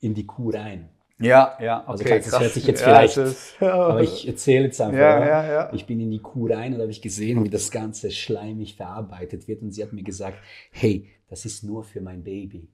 in 0.00 0.14
die 0.14 0.26
Kuh 0.26 0.50
rein. 0.50 0.88
Ja, 1.18 1.58
ja, 1.60 1.84
also 1.86 2.02
okay. 2.02 2.14
Also 2.14 2.30
das 2.30 2.40
hört 2.40 2.52
sich 2.52 2.66
jetzt 2.66 2.82
vielleicht, 2.82 3.16
ja, 3.18 3.24
ist, 3.24 3.60
ja. 3.60 3.74
aber 3.88 4.02
ich 4.02 4.26
erzähle 4.26 4.66
jetzt 4.66 4.80
einfach. 4.80 4.98
Ja. 4.98 5.70
Ich 5.74 5.84
bin 5.84 6.00
in 6.00 6.10
die 6.10 6.20
Kuh 6.20 6.46
rein 6.46 6.72
und 6.72 6.80
habe 6.80 6.90
ich 6.90 7.02
gesehen, 7.02 7.44
wie 7.44 7.50
das 7.50 7.70
Ganze 7.70 8.10
schleimig 8.10 8.76
verarbeitet 8.76 9.46
wird. 9.46 9.60
Und 9.60 9.72
sie 9.72 9.82
hat 9.82 9.92
mir 9.92 10.02
gesagt, 10.02 10.38
hey, 10.70 11.10
das 11.28 11.44
ist 11.44 11.62
nur 11.62 11.84
für 11.84 12.00
mein 12.00 12.24
Baby. 12.24 12.70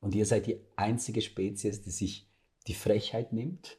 Und 0.00 0.14
ihr 0.14 0.24
seid 0.24 0.46
die 0.46 0.60
einzige 0.76 1.20
Spezies, 1.20 1.82
die 1.82 1.90
sich 1.90 2.31
die 2.66 2.74
Frechheit 2.74 3.32
nimmt, 3.32 3.78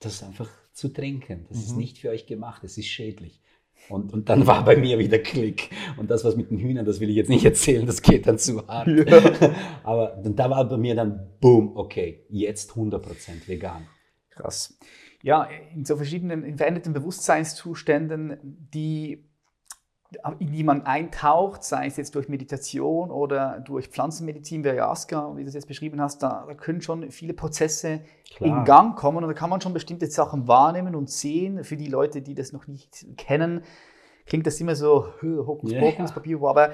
das 0.00 0.22
einfach 0.22 0.50
zu 0.72 0.88
trinken. 0.88 1.46
Das 1.48 1.58
mhm. 1.58 1.64
ist 1.64 1.76
nicht 1.76 1.98
für 1.98 2.10
euch 2.10 2.26
gemacht, 2.26 2.64
es 2.64 2.78
ist 2.78 2.86
schädlich. 2.86 3.40
Und, 3.88 4.12
und 4.12 4.28
dann 4.28 4.46
war 4.46 4.64
bei 4.64 4.76
mir 4.76 4.98
wieder 4.98 5.18
Klick. 5.18 5.70
Und 5.98 6.10
das, 6.10 6.24
was 6.24 6.36
mit 6.36 6.50
den 6.50 6.58
Hühnern, 6.58 6.86
das 6.86 7.00
will 7.00 7.10
ich 7.10 7.16
jetzt 7.16 7.28
nicht 7.28 7.44
erzählen, 7.44 7.86
das 7.86 8.00
geht 8.00 8.26
dann 8.26 8.38
zu 8.38 8.66
hart. 8.66 8.88
Ja. 8.88 9.54
Aber 9.82 10.22
da 10.24 10.48
war 10.48 10.68
bei 10.68 10.76
mir 10.76 10.94
dann, 10.94 11.28
boom, 11.40 11.76
okay, 11.76 12.24
jetzt 12.30 12.72
100% 12.72 13.46
vegan. 13.46 13.86
Krass. 14.30 14.78
Ja, 15.22 15.48
in 15.74 15.84
so 15.84 15.96
verschiedenen, 15.96 16.44
in 16.44 16.56
veränderten 16.56 16.92
Bewusstseinszuständen, 16.92 18.38
die 18.42 19.24
in 20.38 20.52
die 20.52 20.64
man 20.64 20.82
eintaucht, 20.82 21.64
sei 21.64 21.86
es 21.86 21.96
jetzt 21.96 22.14
durch 22.14 22.28
Meditation 22.28 23.10
oder 23.10 23.60
durch 23.60 23.88
Pflanzenmedizin, 23.88 24.64
wie 24.64 24.70
Ayahuasca, 24.70 25.36
wie 25.36 25.42
du 25.42 25.48
es 25.48 25.54
jetzt 25.54 25.68
beschrieben 25.68 26.00
hast, 26.00 26.22
da, 26.22 26.44
da 26.46 26.54
können 26.54 26.80
schon 26.80 27.10
viele 27.10 27.34
Prozesse 27.34 28.00
Klar. 28.36 28.58
in 28.58 28.64
Gang 28.64 28.96
kommen 28.96 29.18
und 29.18 29.28
da 29.28 29.34
kann 29.34 29.50
man 29.50 29.60
schon 29.60 29.72
bestimmte 29.72 30.06
Sachen 30.06 30.48
wahrnehmen 30.48 30.94
und 30.94 31.10
sehen. 31.10 31.64
Für 31.64 31.76
die 31.76 31.88
Leute, 31.88 32.22
die 32.22 32.34
das 32.34 32.52
noch 32.52 32.66
nicht 32.66 33.06
kennen, 33.16 33.62
klingt 34.26 34.46
das 34.46 34.60
immer 34.60 34.76
so 34.76 35.12
Hokus 35.22 35.72
Pokus, 35.74 36.12
Papier, 36.12 36.42
aber 36.42 36.72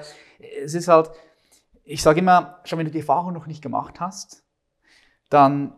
es 0.63 0.73
ist 0.73 0.87
halt, 0.87 1.11
ich 1.83 2.01
sage 2.01 2.19
immer, 2.19 2.59
schon 2.63 2.79
wenn 2.79 2.85
du 2.85 2.91
die 2.91 2.99
Erfahrung 2.99 3.33
noch 3.33 3.47
nicht 3.47 3.61
gemacht 3.61 3.99
hast, 3.99 4.43
dann 5.29 5.73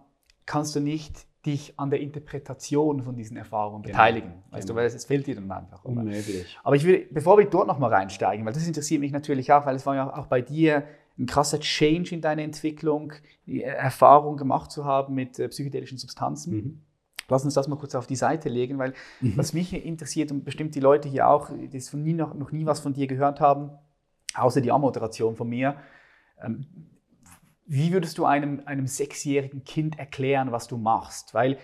kannst 0.46 0.76
du 0.76 0.80
nicht 0.80 1.26
dich 1.46 1.78
an 1.78 1.90
der 1.90 2.00
Interpretation 2.00 3.04
von 3.04 3.16
diesen 3.16 3.36
Erfahrungen 3.38 3.84
genau. 3.84 3.94
beteiligen. 3.94 4.34
Weißt 4.52 4.68
genau. 4.68 4.80
du, 4.80 4.86
weil 4.86 4.88
es, 4.88 5.06
fehlt 5.06 5.28
dir 5.28 5.36
dann 5.36 5.52
einfach. 5.52 5.84
Unmöglich. 5.84 6.58
Aber 6.64 6.76
ich 6.76 6.86
will, 6.86 7.08
bevor 7.12 7.38
wir 7.38 7.46
dort 7.46 7.68
nochmal 7.68 7.94
reinsteigen, 7.94 8.46
weil 8.46 8.54
das 8.54 8.66
interessiert 8.66 9.02
mich 9.02 9.12
natürlich 9.12 9.52
auch, 9.52 9.66
weil 9.66 9.76
es 9.76 9.86
war 9.86 9.96
ja 9.96 10.16
auch 10.16 10.28
bei 10.28 10.42
dir 10.42 10.84
ein 11.18 11.26
krasser 11.26 11.60
Change 11.60 12.16
in 12.16 12.22
deiner 12.22 12.42
Entwicklung, 12.42 13.14
die 13.46 13.62
Erfahrung 13.62 14.38
gemacht 14.38 14.72
zu 14.72 14.86
haben 14.86 15.14
mit 15.14 15.38
äh, 15.38 15.48
psychedelischen 15.50 15.98
Substanzen. 15.98 16.56
Mhm. 16.56 16.82
Lass 17.30 17.46
uns 17.46 17.54
das 17.54 17.68
mal 17.68 17.78
kurz 17.78 17.96
auf 17.96 18.08
die 18.08 18.16
Seite 18.16 18.50
legen, 18.50 18.78
weil 18.80 18.94
mhm. 19.22 19.38
was 19.38 19.54
mich 19.54 19.74
interessiert 19.74 20.32
und 20.32 20.44
bestimmt 20.44 20.76
die 20.76 20.80
Leute 20.80 21.08
hier 21.10 21.28
auch, 21.28 21.50
die 21.52 21.80
von 21.82 22.04
nie 22.04 22.14
noch, 22.14 22.34
noch 22.34 22.52
nie 22.52 22.66
was 22.66 22.80
von 22.80 22.94
dir 22.94 23.08
gehört 23.08 23.40
haben, 23.40 23.72
außer 24.34 24.62
die 24.62 24.72
Anmoderation 24.72 25.36
von 25.36 25.50
mir, 25.50 25.76
ähm, 26.42 26.66
wie 27.66 27.94
würdest 27.94 28.18
du 28.18 28.26
einem, 28.26 28.62
einem 28.66 28.88
sechsjährigen 28.88 29.64
Kind 29.64 29.98
erklären, 29.98 30.52
was 30.52 30.68
du 30.68 30.78
machst? 30.78 31.34
Weil 31.34 31.58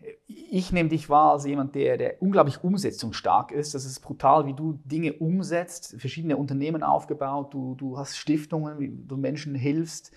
äh, 0.00 0.12
ich 0.26 0.72
nehme 0.72 0.88
dich 0.88 1.08
wahr 1.08 1.32
als 1.32 1.44
jemand, 1.44 1.74
der, 1.74 1.96
der 1.96 2.22
unglaublich 2.22 2.62
umsetzungsstark 2.62 3.52
ist. 3.52 3.74
Das 3.74 3.84
ist 3.84 4.00
brutal, 4.00 4.46
wie 4.46 4.54
du 4.54 4.80
Dinge 4.84 5.14
umsetzt, 5.14 5.96
verschiedene 5.98 6.36
Unternehmen 6.36 6.82
aufgebaut, 6.82 7.52
du, 7.54 7.74
du 7.74 7.98
hast 7.98 8.16
Stiftungen, 8.16 8.78
wie 8.78 8.88
du 8.88 9.16
Menschen 9.16 9.54
hilfst. 9.54 10.12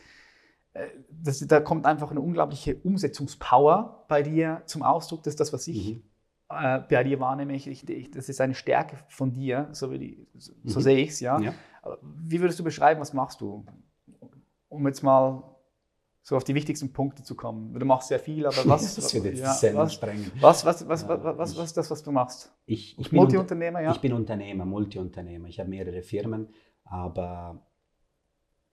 Äh, 0.73 0.87
das, 1.09 1.39
da 1.39 1.59
kommt 1.59 1.85
einfach 1.85 2.11
eine 2.11 2.21
unglaubliche 2.21 2.75
Umsetzungspower 2.75 4.05
bei 4.07 4.21
dir 4.21 4.61
zum 4.65 4.83
Ausdruck. 4.83 5.23
Das 5.23 5.33
ist 5.33 5.39
das, 5.39 5.53
was 5.53 5.67
ich 5.67 5.95
mhm. 5.95 6.03
äh, 6.49 6.79
bei 6.79 7.03
dir 7.03 7.19
wahrnehme. 7.19 7.55
Ich, 7.55 7.67
ich, 7.67 8.11
das 8.11 8.29
ist 8.29 8.41
eine 8.41 8.55
Stärke 8.55 8.97
von 9.07 9.33
dir, 9.33 9.69
so, 9.71 9.87
die, 9.91 10.27
so, 10.35 10.53
so 10.63 10.79
mhm. 10.79 10.83
sehe 10.83 10.97
ich 10.97 11.09
es. 11.09 11.19
Ja? 11.19 11.39
ja. 11.39 11.53
Wie 12.01 12.39
würdest 12.39 12.59
du 12.59 12.63
beschreiben, 12.63 13.01
was 13.01 13.13
machst 13.13 13.41
du? 13.41 13.65
Um 14.73 14.87
jetzt 14.87 15.03
mal 15.03 15.43
so 16.21 16.37
auf 16.37 16.43
die 16.45 16.55
wichtigsten 16.55 16.93
Punkte 16.93 17.23
zu 17.23 17.35
kommen. 17.35 17.77
Du 17.77 17.85
machst 17.85 18.07
sehr 18.07 18.19
viel, 18.19 18.45
aber 18.45 18.57
was, 18.65 18.95
das 18.95 19.13
wird 19.13 19.25
jetzt 19.25 19.39
ja, 19.39 19.53
sehr 19.53 19.75
was, 19.75 20.01
was, 20.01 20.63
was, 20.63 20.87
was, 20.87 21.07
was, 21.07 21.23
was, 21.23 21.57
was 21.57 21.65
ist 21.65 21.77
das, 21.77 21.91
was 21.91 22.01
du 22.01 22.11
machst? 22.11 22.51
Ich, 22.65 22.97
ich 22.97 23.11
Multiunternehmer, 23.11 23.81
ja? 23.81 23.91
Ich 23.91 23.99
bin 23.99 24.13
Unternehmer, 24.13 24.65
Multiunternehmer. 24.65 25.49
Ich 25.49 25.59
habe 25.59 25.69
mehrere 25.69 26.01
Firmen, 26.01 26.47
aber 26.85 27.67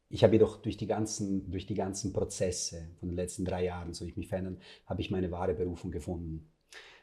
ich 0.08 0.22
habe 0.22 0.34
jedoch 0.34 0.56
durch 0.58 0.76
die 0.76 0.86
ganzen, 0.86 1.50
durch 1.50 1.66
die 1.66 1.74
ganzen 1.74 2.12
Prozesse 2.12 2.90
von 3.00 3.08
den 3.08 3.16
letzten 3.16 3.44
drei 3.44 3.64
Jahren, 3.64 3.94
so 3.94 4.04
ich 4.04 4.16
mich 4.16 4.28
verändern, 4.28 4.58
habe 4.86 5.00
ich 5.00 5.10
meine 5.10 5.30
wahre 5.32 5.54
Berufung 5.54 5.90
gefunden. 5.90 6.52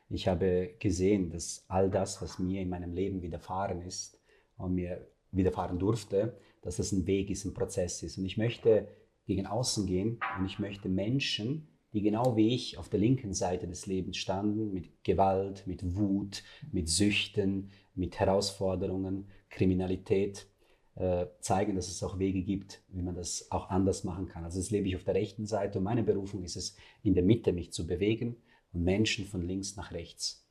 Ich 0.09 0.29
habe 0.29 0.75
gesehen, 0.79 1.29
dass 1.29 1.65
all 1.67 1.89
das, 1.89 2.21
was 2.21 2.39
mir 2.39 2.61
in 2.61 2.69
meinem 2.69 2.93
Leben 2.93 3.21
widerfahren 3.21 3.81
ist 3.81 4.21
und 4.57 4.75
mir 4.75 5.05
widerfahren 5.31 5.77
durfte, 5.77 6.37
dass 6.67 6.75
das 6.75 6.91
ein 6.91 7.07
Weg 7.07 7.29
ist, 7.29 7.45
ein 7.45 7.53
Prozess 7.53 8.03
ist. 8.03 8.17
Und 8.17 8.25
ich 8.25 8.35
möchte 8.35 8.89
gegen 9.25 9.45
außen 9.45 9.85
gehen 9.85 10.19
und 10.37 10.45
ich 10.45 10.59
möchte 10.59 10.89
Menschen, 10.89 11.69
die 11.93 12.01
genau 12.01 12.35
wie 12.35 12.53
ich 12.53 12.77
auf 12.77 12.89
der 12.89 12.99
linken 12.99 13.33
Seite 13.33 13.69
des 13.69 13.85
Lebens 13.85 14.17
standen, 14.17 14.73
mit 14.73 15.01
Gewalt, 15.05 15.65
mit 15.65 15.95
Wut, 15.95 16.43
mit 16.73 16.89
Süchten, 16.89 17.71
mit 17.95 18.19
Herausforderungen, 18.19 19.29
Kriminalität, 19.49 20.47
äh, 20.95 21.27
zeigen, 21.39 21.73
dass 21.77 21.87
es 21.87 22.03
auch 22.03 22.19
Wege 22.19 22.41
gibt, 22.41 22.81
wie 22.89 23.01
man 23.01 23.15
das 23.15 23.49
auch 23.49 23.69
anders 23.69 24.03
machen 24.03 24.27
kann. 24.27 24.43
Also 24.43 24.59
das 24.59 24.69
lebe 24.69 24.89
ich 24.89 24.97
auf 24.97 25.05
der 25.05 25.15
rechten 25.15 25.45
Seite 25.45 25.77
und 25.77 25.85
meine 25.85 26.03
Berufung 26.03 26.43
ist 26.43 26.57
es, 26.57 26.75
in 27.01 27.13
der 27.13 27.23
Mitte 27.23 27.53
mich 27.53 27.71
zu 27.71 27.87
bewegen 27.87 28.35
und 28.73 28.83
Menschen 28.83 29.23
von 29.23 29.41
links 29.41 29.77
nach 29.77 29.93
rechts 29.93 30.45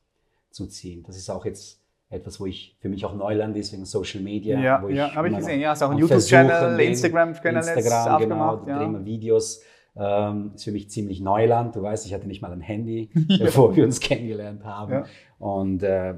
zu 0.50 0.66
ziehen. 0.66 1.02
Das 1.02 1.18
ist 1.18 1.28
auch 1.28 1.44
jetzt 1.44 1.85
etwas, 2.08 2.38
wo 2.38 2.46
ich 2.46 2.76
für 2.80 2.88
mich 2.88 3.04
auch 3.04 3.14
Neuland 3.14 3.56
ist 3.56 3.72
wegen 3.72 3.84
Social 3.84 4.22
Media. 4.22 4.60
Ja, 4.60 4.82
wo 4.82 4.88
ich 4.88 4.96
ja 4.96 5.14
habe 5.14 5.28
ich 5.28 5.36
gesehen. 5.36 5.60
Ja, 5.60 5.72
ist 5.72 5.82
auch 5.82 5.90
ein 5.90 5.98
YouTube-Channel, 5.98 6.78
Instagram-Channel. 6.78 7.56
Instagram, 7.56 8.20
genau, 8.20 8.66
ja. 8.66 8.78
drehen 8.78 8.92
wir 8.92 9.04
Videos. 9.04 9.62
Ähm, 9.98 10.52
ist 10.54 10.64
für 10.64 10.72
mich 10.72 10.90
ziemlich 10.90 11.20
Neuland. 11.20 11.74
Du 11.74 11.82
weißt, 11.82 12.06
ich 12.06 12.14
hatte 12.14 12.28
nicht 12.28 12.42
mal 12.42 12.52
ein 12.52 12.60
Handy, 12.60 13.10
ja. 13.28 13.38
bevor 13.44 13.74
wir 13.74 13.84
uns 13.84 13.98
kennengelernt 13.98 14.64
haben. 14.64 14.92
Ja. 14.92 15.04
Und 15.38 15.82
äh, 15.82 16.16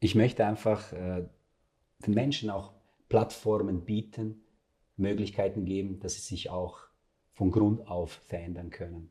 ich 0.00 0.14
möchte 0.14 0.44
einfach 0.44 0.92
äh, 0.92 1.24
den 2.04 2.14
Menschen 2.14 2.50
auch 2.50 2.72
Plattformen 3.08 3.84
bieten, 3.84 4.42
Möglichkeiten 4.96 5.64
geben, 5.64 6.00
dass 6.00 6.14
sie 6.14 6.22
sich 6.22 6.50
auch 6.50 6.78
von 7.32 7.50
Grund 7.50 7.86
auf 7.88 8.10
verändern 8.26 8.70
können. 8.70 9.10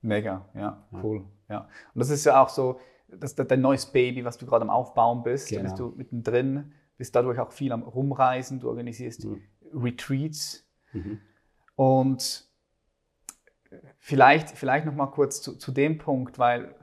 Mega, 0.00 0.48
ja, 0.54 0.86
cool. 1.02 1.24
Ja. 1.48 1.68
Und 1.94 2.00
das 2.00 2.10
ist 2.10 2.24
ja 2.24 2.42
auch 2.42 2.48
so, 2.48 2.78
das 3.08 3.32
ist 3.32 3.50
dein 3.50 3.60
neues 3.60 3.86
Baby, 3.86 4.24
was 4.24 4.38
du 4.38 4.46
gerade 4.46 4.62
am 4.62 4.70
Aufbauen 4.70 5.22
bist. 5.22 5.48
Genau. 5.48 5.62
Da 5.62 5.68
bist 5.68 5.78
du 5.78 5.94
mittendrin, 5.96 6.72
bist 6.96 7.14
dadurch 7.14 7.38
auch 7.38 7.52
viel 7.52 7.72
am 7.72 7.82
Rumreisen, 7.82 8.60
du 8.60 8.68
organisierst 8.68 9.24
mhm. 9.24 9.42
Retreats. 9.72 10.66
Mhm. 10.92 11.20
Und 11.76 12.48
vielleicht, 13.98 14.50
vielleicht 14.50 14.86
noch 14.86 14.94
mal 14.94 15.06
kurz 15.06 15.42
zu, 15.42 15.56
zu 15.56 15.72
dem 15.72 15.98
Punkt, 15.98 16.38
weil 16.38 16.74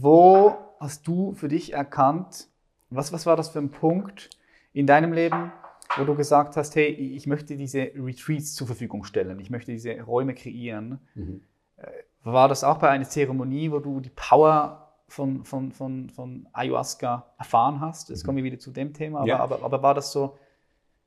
wo 0.00 0.56
hast 0.78 1.06
du 1.06 1.32
für 1.32 1.48
dich 1.48 1.72
erkannt, 1.72 2.48
was, 2.90 3.12
was 3.12 3.26
war 3.26 3.36
das 3.36 3.48
für 3.48 3.58
ein 3.58 3.70
Punkt 3.70 4.30
in 4.72 4.86
deinem 4.86 5.12
Leben, 5.12 5.52
wo 5.96 6.04
du 6.04 6.14
gesagt 6.14 6.56
hast, 6.56 6.76
hey, 6.76 6.88
ich 6.88 7.26
möchte 7.26 7.56
diese 7.56 7.90
Retreats 7.96 8.54
zur 8.54 8.66
Verfügung 8.66 9.04
stellen, 9.04 9.40
ich 9.40 9.50
möchte 9.50 9.72
diese 9.72 10.00
Räume 10.00 10.34
kreieren. 10.34 11.00
Mhm. 11.14 11.42
Äh, 11.76 11.86
war 12.22 12.48
das 12.48 12.64
auch 12.64 12.78
bei 12.78 12.90
einer 12.90 13.08
Zeremonie, 13.08 13.70
wo 13.70 13.78
du 13.78 14.00
die 14.00 14.10
Power 14.10 14.92
von, 15.08 15.44
von, 15.44 15.72
von, 15.72 16.10
von 16.10 16.48
Ayahuasca 16.52 17.34
erfahren 17.38 17.80
hast? 17.80 18.08
Jetzt 18.08 18.22
mhm. 18.22 18.26
kommen 18.26 18.36
wir 18.38 18.44
wieder 18.44 18.58
zu 18.58 18.70
dem 18.70 18.92
Thema, 18.92 19.20
aber, 19.20 19.28
ja. 19.28 19.38
aber, 19.38 19.62
aber 19.62 19.82
war 19.82 19.94
das 19.94 20.12
so? 20.12 20.36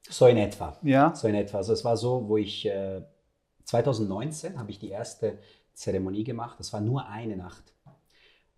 So 0.07 0.27
in 0.27 0.37
etwa. 0.37 0.77
Ja. 0.81 1.13
So 1.13 1.27
in 1.27 1.35
etwa. 1.35 1.57
Also 1.57 1.73
es 1.73 1.83
war 1.83 1.97
so, 1.97 2.27
wo 2.27 2.37
ich 2.37 2.65
äh, 2.65 3.01
2019 3.65 4.57
habe 4.57 4.71
ich 4.71 4.79
die 4.79 4.89
erste 4.89 5.39
Zeremonie 5.73 6.23
gemacht. 6.23 6.59
Das 6.59 6.73
war 6.73 6.81
nur 6.81 7.07
eine 7.07 7.37
Nacht. 7.37 7.73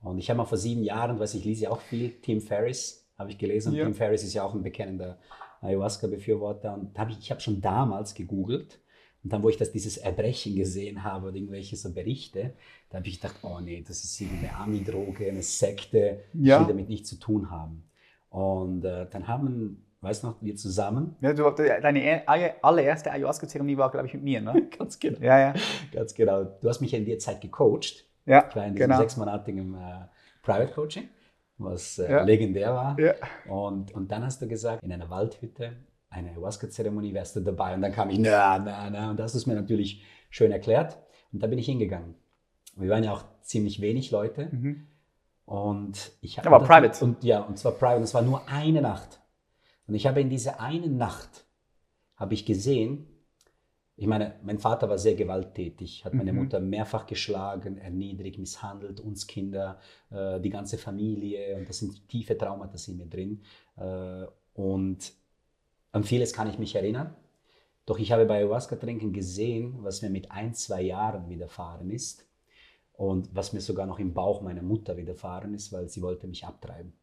Und 0.01 0.17
ich 0.17 0.29
habe 0.29 0.37
mal 0.37 0.45
vor 0.45 0.57
sieben 0.57 0.83
Jahren, 0.83 1.19
weiß 1.19 1.35
ich, 1.35 1.45
lese 1.45 1.63
ja 1.63 1.69
auch 1.69 1.81
viel, 1.81 2.19
Tim 2.21 2.41
Ferriss 2.41 3.07
habe 3.17 3.29
ich 3.29 3.37
gelesen. 3.37 3.73
Ja. 3.73 3.83
Tim 3.83 3.93
Ferriss 3.93 4.23
ist 4.23 4.33
ja 4.33 4.43
auch 4.43 4.55
ein 4.55 4.63
bekennender 4.63 5.19
Ayahuasca-Befürworter. 5.61 6.73
Und 6.73 6.97
hab 6.97 7.09
ich, 7.09 7.19
ich 7.19 7.29
habe 7.31 7.41
schon 7.41 7.61
damals 7.61 8.15
gegoogelt. 8.15 8.79
Und 9.23 9.31
dann, 9.33 9.43
wo 9.43 9.49
ich 9.49 9.57
das, 9.57 9.71
dieses 9.71 9.97
Erbrechen 9.97 10.55
gesehen 10.55 11.03
habe 11.03 11.27
oder 11.27 11.35
irgendwelche 11.35 11.75
so 11.75 11.93
Berichte, 11.93 12.53
da 12.89 12.97
habe 12.97 13.07
ich 13.07 13.21
gedacht, 13.21 13.37
oh 13.43 13.59
nee, 13.59 13.83
das 13.87 14.03
ist 14.03 14.19
irgendeine 14.19 14.55
Ami-Droge, 14.55 15.27
eine 15.29 15.43
Sekte, 15.43 16.23
Ja. 16.33 16.59
will 16.59 16.67
damit 16.67 16.89
nichts 16.89 17.09
zu 17.09 17.17
tun 17.17 17.51
haben. 17.51 17.83
Und 18.29 18.83
äh, 18.85 19.05
dann 19.11 19.27
haben, 19.27 19.85
weißt 20.01 20.23
du 20.23 20.27
noch, 20.27 20.41
wir 20.41 20.55
zusammen, 20.55 21.15
ja 21.21 21.33
du, 21.33 21.49
deine 21.51 22.01
er- 22.03 22.55
allererste 22.63 23.11
Ayahuasca-Zeremonie 23.11 23.77
war, 23.77 23.91
glaube 23.91 24.07
ich, 24.07 24.13
mit 24.15 24.23
mir, 24.23 24.41
ne? 24.41 24.69
ganz 24.77 24.97
genau, 24.97 25.19
Ja, 25.19 25.39
ja. 25.39 25.53
ganz 25.91 26.13
genau, 26.15 26.43
du 26.45 26.67
hast 26.69 26.81
mich 26.81 26.91
ja 26.93 26.97
in 26.97 27.05
der 27.05 27.19
Zeit 27.19 27.41
gecoacht. 27.41 28.05
Ja, 28.25 28.47
Ich 28.49 28.55
war 28.55 28.65
in 28.65 28.73
diesem 28.75 28.87
genau. 28.89 29.01
sechsmonatigen 29.01 29.73
äh, 29.75 30.05
Private 30.41 30.73
Coaching, 30.73 31.09
was 31.57 31.99
äh, 31.99 32.09
Ja. 32.11 32.23
legendär 32.23 32.73
war. 32.73 32.99
Ja. 32.99 33.13
Und, 33.47 33.93
und 33.93 34.11
dann 34.11 34.23
hast 34.25 34.41
du 34.41 34.47
gesagt, 34.47 34.83
in 34.83 34.91
einer 34.91 35.09
Waldhütte, 35.09 35.73
eine 36.11 36.29
Ayahuasca-Zeremonie 36.29 37.13
wärst 37.13 37.35
du 37.35 37.39
dabei. 37.39 37.73
Und 37.73 37.81
dann 37.81 37.91
kam 37.91 38.09
ich, 38.09 38.19
na, 38.19 38.59
na, 38.59 38.89
na. 38.89 39.09
Und 39.09 39.19
das 39.19 39.33
du 39.33 39.49
mir 39.49 39.55
natürlich 39.55 40.03
schön 40.29 40.51
erklärt. 40.51 40.99
Und 41.31 41.41
da 41.41 41.47
bin 41.47 41.57
ich 41.57 41.65
hingegangen. 41.65 42.15
Wir 42.75 42.89
waren 42.89 43.03
ja 43.03 43.13
auch 43.13 43.23
ziemlich 43.41 43.81
wenig 43.81 44.11
Leute. 44.11 44.49
Mhm. 44.51 44.87
Und 45.45 46.11
ich 46.21 46.37
habe. 46.37 46.47
Aber 46.51 46.65
private. 46.65 47.03
Und 47.03 47.23
ja, 47.23 47.41
und 47.41 47.57
zwar 47.57 47.71
private. 47.71 47.97
Und 47.97 48.03
es 48.03 48.13
war 48.13 48.21
nur 48.21 48.47
eine 48.47 48.81
Nacht. 48.81 49.21
Und 49.87 49.95
ich 49.95 50.05
habe 50.05 50.21
in 50.21 50.29
dieser 50.29 50.59
einen 50.61 50.97
Nacht 50.97 51.45
habe 52.15 52.33
ich 52.33 52.45
gesehen, 52.45 53.07
ich 53.95 54.07
meine, 54.07 54.35
mein 54.43 54.57
Vater 54.57 54.89
war 54.89 54.97
sehr 54.97 55.15
gewalttätig, 55.15 56.05
hat 56.05 56.13
meine 56.13 56.33
Mhm. 56.33 56.39
Mutter 56.39 56.59
mehrfach 56.59 57.05
geschlagen, 57.05 57.77
erniedrigt, 57.77 58.39
misshandelt, 58.39 58.99
uns 58.99 59.27
Kinder, 59.27 59.79
äh, 60.09 60.39
die 60.39 60.49
ganze 60.49 60.77
Familie. 60.77 61.57
Und 61.57 61.69
das 61.69 61.79
sind 61.79 62.07
tiefe 62.07 62.37
Traumata 62.37 62.77
in 62.87 62.97
mir 62.97 63.05
drin. 63.07 63.43
Äh, 63.77 64.25
und 64.53 65.13
an 65.91 66.03
vieles 66.03 66.33
kann 66.33 66.49
ich 66.49 66.57
mich 66.59 66.75
erinnern. 66.75 67.15
Doch 67.85 67.99
ich 67.99 68.11
habe 68.11 68.25
bei 68.25 68.35
Ayahuasca 68.37 68.75
trinken 68.75 69.11
gesehen, 69.11 69.79
was 69.81 70.01
mir 70.01 70.09
mit 70.09 70.31
ein, 70.31 70.53
zwei 70.53 70.81
Jahren 70.83 71.27
widerfahren 71.29 71.89
ist 71.89 72.25
und 72.93 73.29
was 73.35 73.53
mir 73.53 73.61
sogar 73.61 73.85
noch 73.85 73.99
im 73.99 74.13
Bauch 74.13 74.41
meiner 74.41 74.61
Mutter 74.61 74.95
widerfahren 74.97 75.53
ist, 75.53 75.73
weil 75.73 75.89
sie 75.89 76.01
wollte 76.01 76.27
mich 76.27 76.45
abtreiben. 76.45 76.93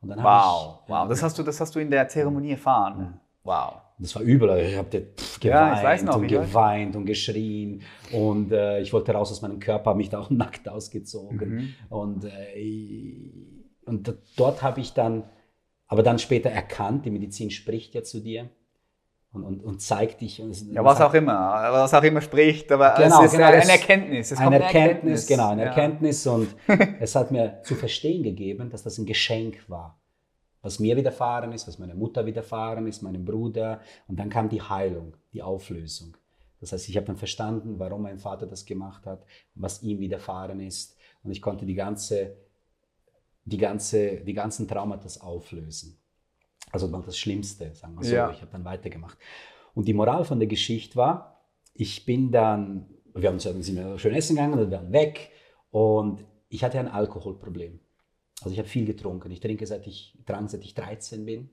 Wow, 0.00 0.80
ich, 0.84 0.90
wow. 0.90 1.08
Das 1.08 1.22
hast, 1.22 1.38
du, 1.38 1.42
das 1.42 1.60
hast 1.60 1.74
du 1.74 1.80
in 1.80 1.90
der 1.90 2.08
Zeremonie 2.08 2.52
erfahren. 2.52 3.20
Wow. 3.42 3.74
das 3.98 4.14
war 4.14 4.22
übel. 4.22 4.48
Ich 4.58 4.76
habe 4.76 5.06
Ja, 5.42 5.68
geweint 5.70 5.84
weiß 5.84 6.02
noch, 6.04 6.16
und 6.16 6.28
geweint 6.28 6.96
und 6.96 7.06
geschrien 7.06 7.82
und 8.12 8.52
äh, 8.52 8.80
ich 8.80 8.92
wollte 8.92 9.12
raus 9.12 9.30
aus 9.32 9.42
meinem 9.42 9.58
Körper, 9.58 9.90
habe 9.90 9.98
mich 9.98 10.10
da 10.10 10.20
auch 10.20 10.30
nackt 10.30 10.68
ausgezogen 10.68 11.54
Mhm. 11.54 11.74
und 11.88 12.24
äh, 12.24 13.32
und 13.86 14.14
dort 14.36 14.62
habe 14.62 14.80
ich 14.80 14.92
dann, 14.92 15.24
aber 15.90 16.04
dann 16.04 16.20
später 16.20 16.50
erkannt, 16.50 17.04
die 17.04 17.10
Medizin 17.10 17.50
spricht 17.50 17.94
ja 17.96 18.04
zu 18.04 18.20
dir 18.20 18.48
und, 19.32 19.42
und, 19.42 19.64
und 19.64 19.82
zeigt 19.82 20.20
dich. 20.20 20.40
Und 20.40 20.72
Ja, 20.72 20.84
was 20.84 21.00
auch 21.00 21.12
immer, 21.14 21.34
was 21.34 21.92
auch 21.92 22.02
immer 22.04 22.20
spricht, 22.20 22.70
aber 22.70 22.94
Genau, 22.96 23.24
es 23.24 23.32
ist 23.32 23.38
genau, 23.38 23.50
eine 23.50 23.72
Erkenntnis. 23.72 24.30
Es 24.30 24.38
eine 24.38 24.60
kommt 24.60 24.60
Erkenntnis, 24.62 25.26
genau, 25.26 25.48
eine 25.50 25.62
Ja. 25.62 25.68
Erkenntnis 25.68 26.24
und 26.28 26.54
es 27.00 27.16
hat 27.16 27.32
mir 27.32 27.60
zu 27.64 27.74
verstehen 27.74 28.22
gegeben, 28.22 28.70
dass 28.70 28.84
das 28.84 28.98
ein 28.98 29.04
Geschenk 29.04 29.68
war. 29.68 30.00
Was 30.62 30.78
mir 30.78 30.96
widerfahren 30.96 31.52
ist, 31.52 31.66
was 31.66 31.80
meiner 31.80 31.94
Mutter 31.96 32.24
widerfahren 32.24 32.86
ist, 32.86 33.02
meinem 33.02 33.24
Bruder 33.24 33.80
und 34.06 34.16
dann 34.20 34.30
kam 34.30 34.48
die 34.48 34.62
Heilung, 34.62 35.16
die 35.32 35.42
Auflösung. 35.42 36.16
Das 36.60 36.70
heißt, 36.72 36.88
ich 36.88 36.96
habe 36.96 37.06
dann 37.06 37.16
verstanden, 37.16 37.80
warum 37.80 38.02
mein 38.02 38.18
Vater 38.20 38.46
das 38.46 38.64
gemacht 38.64 39.06
hat, 39.06 39.24
was 39.56 39.82
ihm 39.82 39.98
widerfahren 39.98 40.60
ist 40.60 40.96
und 41.24 41.32
ich 41.32 41.42
konnte 41.42 41.66
die 41.66 41.74
ganze, 41.74 42.36
die 43.44 43.58
ganze, 43.58 44.20
die 44.20 44.34
ganzen 44.34 44.68
Traumata 44.68 45.08
auflösen. 45.24 45.98
Also 46.72 46.88
dann 46.88 47.02
das 47.02 47.18
Schlimmste, 47.18 47.74
sagen 47.74 47.96
wir 47.96 48.04
so. 48.04 48.14
Ja. 48.14 48.30
Ich 48.30 48.40
habe 48.40 48.52
dann 48.52 48.64
weitergemacht. 48.64 49.18
Und 49.74 49.88
die 49.88 49.94
Moral 49.94 50.24
von 50.24 50.38
der 50.38 50.48
Geschichte 50.48 50.96
war, 50.96 51.42
ich 51.74 52.04
bin 52.04 52.30
dann, 52.30 52.88
wir 53.14 53.28
haben 53.28 53.38
sind 53.38 53.76
wir 53.76 53.98
schön 53.98 54.14
essen 54.14 54.36
gegangen, 54.36 54.54
und 54.54 54.70
wir 54.70 54.78
waren 54.78 54.92
weg 54.92 55.30
und 55.70 56.24
ich 56.48 56.62
hatte 56.64 56.78
ein 56.78 56.88
Alkoholproblem. 56.88 57.80
Also 58.42 58.52
ich 58.52 58.58
habe 58.58 58.68
viel 58.68 58.86
getrunken. 58.86 59.30
Ich 59.30 59.40
trinke 59.40 59.66
seit 59.66 59.86
ich, 59.86 60.18
trank 60.26 60.50
seit 60.50 60.64
ich 60.64 60.74
13 60.74 61.24
bin 61.24 61.50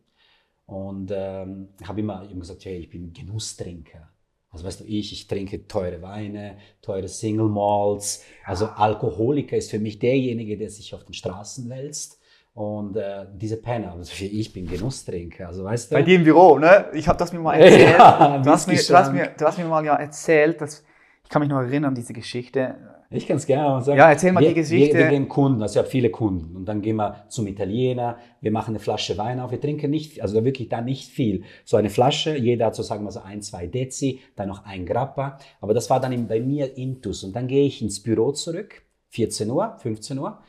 und 0.65 1.11
ähm, 1.13 1.69
habe 1.83 1.99
immer 1.99 2.29
eben 2.29 2.39
gesagt, 2.39 2.65
hey, 2.65 2.77
ich 2.77 2.89
bin 2.89 3.13
Genusstrinker. 3.13 4.11
Also 4.51 4.65
weißt 4.65 4.79
du, 4.81 4.83
ich, 4.85 5.11
ich 5.11 5.27
trinke 5.27 5.67
teure 5.67 6.01
Weine, 6.01 6.57
teure 6.81 7.07
Single 7.07 7.49
Malts. 7.49 8.23
Also 8.45 8.67
Alkoholiker 8.67 9.57
ist 9.57 9.69
für 9.69 9.79
mich 9.79 9.99
derjenige, 9.99 10.57
der 10.57 10.69
sich 10.69 10.93
auf 10.95 11.03
den 11.03 11.13
Straßen 11.13 11.69
wälzt. 11.69 12.19
Und 12.53 12.97
äh, 12.97 13.27
diese 13.35 13.57
Penner, 13.57 13.91
also 13.91 14.11
ich 14.23 14.51
bin 14.51 14.65
Genusstrinker. 14.65 15.47
Also 15.47 15.63
weißt 15.63 15.91
du, 15.91 15.95
Bei 15.95 16.01
dir 16.01 16.15
im 16.15 16.23
Büro, 16.23 16.57
ne? 16.57 16.87
Ich 16.93 17.07
habe 17.07 17.19
das 17.19 17.31
mir 17.31 17.39
mal 17.39 17.53
erzählt. 17.59 17.99
Ja, 17.99 18.39
du, 18.39 18.49
hast 18.49 18.67
mir, 18.67 18.75
du, 18.75 18.93
hast 18.97 19.13
mir, 19.13 19.27
du 19.37 19.45
hast 19.45 19.57
mir 19.59 19.65
mal 19.65 19.85
ja 19.85 19.95
erzählt, 19.95 20.59
dass, 20.59 20.83
ich 21.23 21.29
kann 21.29 21.41
mich 21.41 21.49
noch 21.49 21.59
erinnern 21.59 21.89
an 21.89 21.95
diese 21.95 22.13
Geschichte. 22.13 22.75
Ich 23.09 23.25
kann 23.25 23.37
es 23.37 23.45
gerne 23.45 23.69
mal 23.69 23.81
sagen. 23.81 23.97
Ja, 23.97 24.09
erzähl 24.09 24.33
mal 24.33 24.41
wir, 24.41 24.49
die 24.49 24.55
Geschichte. 24.55 24.97
Wir, 24.97 25.05
wir 25.05 25.09
gehen 25.11 25.29
Kunden, 25.29 25.61
also 25.61 25.73
ich 25.73 25.77
habe 25.77 25.87
viele 25.89 26.09
Kunden. 26.09 26.55
Und 26.57 26.65
dann 26.65 26.81
gehen 26.81 26.97
wir 26.97 27.25
zum 27.29 27.47
Italiener, 27.47 28.17
wir 28.41 28.51
machen 28.51 28.71
eine 28.71 28.79
Flasche 28.79 29.17
Wein 29.17 29.39
auf. 29.39 29.51
Wir 29.51 29.61
trinken 29.61 29.89
nicht, 29.91 30.21
also 30.21 30.43
wirklich 30.43 30.67
da 30.67 30.81
nicht 30.81 31.09
viel. 31.09 31.43
So 31.63 31.77
eine 31.77 31.89
Flasche, 31.89 32.37
jeder 32.37 32.65
hat 32.65 32.75
so 32.75 32.83
sagen 32.83 33.05
wir 33.05 33.11
so 33.11 33.21
ein, 33.21 33.41
zwei 33.41 33.67
Dezi, 33.67 34.19
dann 34.35 34.49
noch 34.49 34.65
ein 34.65 34.85
Grappa. 34.85 35.39
Aber 35.61 35.73
das 35.73 35.89
war 35.89 36.01
dann 36.01 36.27
bei 36.27 36.41
mir 36.41 36.75
Intus. 36.77 37.23
Und 37.23 37.35
dann 37.35 37.47
gehe 37.47 37.65
ich 37.65 37.81
ins 37.81 38.03
Büro 38.03 38.33
zurück, 38.33 38.81
14 39.09 39.49
Uhr, 39.49 39.77
15 39.79 40.19
Uhr. 40.19 40.39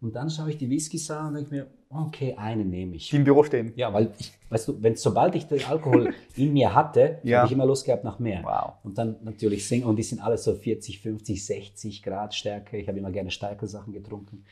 Und 0.00 0.14
dann 0.14 0.30
schaue 0.30 0.50
ich 0.50 0.58
die 0.58 0.70
Whiskys 0.70 1.10
an 1.10 1.28
und 1.28 1.34
denke 1.34 1.54
mir, 1.54 1.66
okay, 1.90 2.34
einen 2.36 2.68
nehme 2.70 2.96
ich. 2.96 3.10
Die 3.10 3.16
im 3.16 3.24
Büro 3.24 3.42
stehen. 3.44 3.72
Ja, 3.76 3.92
weil 3.92 4.12
ich, 4.18 4.32
weißt 4.50 4.68
du, 4.68 4.82
wenn 4.82 4.96
sobald 4.96 5.34
ich 5.34 5.46
den 5.46 5.64
Alkohol 5.64 6.14
in 6.36 6.52
mir 6.52 6.74
hatte, 6.74 7.18
Ja. 7.22 7.38
habe 7.38 7.46
ich 7.46 7.52
immer 7.52 7.66
Lust 7.66 7.84
gehabt 7.86 8.04
nach 8.04 8.18
mehr. 8.18 8.42
Wow. 8.44 8.74
Und 8.84 8.98
dann 8.98 9.16
natürlich 9.22 9.66
singen, 9.66 9.84
und 9.84 9.96
die 9.96 10.02
sind 10.02 10.20
alle 10.20 10.38
so 10.38 10.54
40, 10.54 11.00
50, 11.00 11.44
60 11.44 12.02
Grad 12.02 12.34
Stärke. 12.34 12.76
Ich 12.76 12.88
habe 12.88 12.98
immer 12.98 13.10
gerne 13.10 13.30
starke 13.30 13.66
Sachen 13.66 13.92
getrunken. 13.92 14.44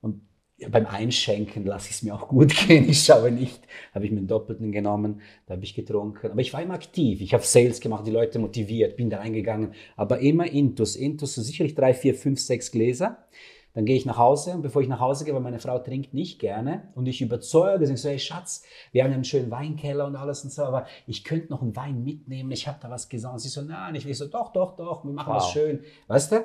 Und 0.00 0.22
ja, 0.60 0.68
beim 0.70 0.86
Einschenken 0.86 1.64
lasse 1.66 1.88
ich 1.90 1.96
es 1.96 2.02
mir 2.02 2.14
auch 2.14 2.26
gut 2.28 2.52
gehen. 2.66 2.88
Ich 2.88 3.04
schaue 3.04 3.30
nicht. 3.30 3.60
Habe 3.94 4.04
ich 4.06 4.10
mir 4.10 4.18
einen 4.18 4.26
Doppelten 4.26 4.72
genommen, 4.72 5.20
da 5.46 5.54
habe 5.54 5.62
ich 5.64 5.74
getrunken. 5.74 6.32
Aber 6.32 6.40
ich 6.40 6.52
war 6.52 6.60
immer 6.62 6.74
aktiv. 6.74 7.20
Ich 7.20 7.32
habe 7.32 7.44
Sales 7.44 7.80
gemacht, 7.80 8.06
die 8.06 8.10
Leute 8.10 8.40
motiviert, 8.40 8.96
bin 8.96 9.08
da 9.08 9.18
reingegangen. 9.18 9.72
Aber 9.94 10.18
immer 10.18 10.50
Intus, 10.50 10.96
Intus, 10.96 11.36
so 11.36 11.42
sicherlich 11.42 11.76
drei, 11.76 11.94
vier, 11.94 12.14
fünf, 12.14 12.40
sechs 12.40 12.72
Gläser. 12.72 13.18
Dann 13.78 13.84
gehe 13.84 13.94
ich 13.94 14.06
nach 14.06 14.18
Hause 14.18 14.54
und 14.54 14.62
bevor 14.62 14.82
ich 14.82 14.88
nach 14.88 14.98
Hause 14.98 15.24
gehe, 15.24 15.32
weil 15.34 15.40
meine 15.40 15.60
Frau 15.60 15.78
trinkt 15.78 16.12
nicht 16.12 16.40
gerne 16.40 16.88
und 16.96 17.06
ich 17.06 17.22
überzeuge 17.22 17.86
sie, 17.86 17.96
so, 17.96 18.08
hey 18.08 18.18
Schatz, 18.18 18.64
wir 18.90 19.04
haben 19.04 19.12
einen 19.12 19.22
schönen 19.22 19.52
Weinkeller 19.52 20.04
und 20.04 20.16
alles 20.16 20.42
und 20.42 20.50
so, 20.52 20.64
aber 20.64 20.86
ich 21.06 21.22
könnte 21.22 21.52
noch 21.52 21.62
einen 21.62 21.76
Wein 21.76 22.02
mitnehmen, 22.02 22.50
ich 22.50 22.66
habe 22.66 22.78
da 22.82 22.90
was 22.90 23.08
gesagt. 23.08 23.34
Und 23.34 23.38
sie 23.38 23.48
so, 23.48 23.62
nein, 23.62 23.94
ich 23.94 24.04
will 24.04 24.14
so, 24.14 24.26
doch, 24.26 24.52
doch, 24.52 24.74
doch, 24.74 25.04
wir 25.04 25.12
machen 25.12 25.28
Wow. 25.28 25.36
was 25.36 25.52
schön. 25.52 25.84
Weißt 26.08 26.32
du? 26.32 26.40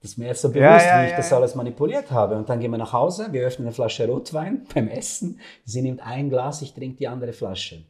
Das 0.00 0.12
ist 0.12 0.18
mir 0.18 0.26
jetzt 0.26 0.42
so 0.42 0.50
bewusst, 0.50 0.62
Ja, 0.62 0.98
ja, 0.98 1.00
wie 1.00 1.06
ich 1.06 1.10
ja, 1.10 1.16
das 1.16 1.32
alles 1.32 1.56
manipuliert 1.56 2.12
habe. 2.12 2.36
Und 2.36 2.48
dann 2.48 2.60
gehen 2.60 2.70
wir 2.70 2.78
nach 2.78 2.92
Hause, 2.92 3.32
wir 3.32 3.42
öffnen 3.44 3.66
eine 3.66 3.74
Flasche 3.74 4.06
Rotwein 4.06 4.64
beim 4.72 4.86
Essen. 4.86 5.40
Sie 5.64 5.82
nimmt 5.82 6.00
ein 6.06 6.30
Glas, 6.30 6.62
ich 6.62 6.74
trinke 6.74 6.96
die 6.96 7.08
andere 7.08 7.32
Flasche. 7.32 7.82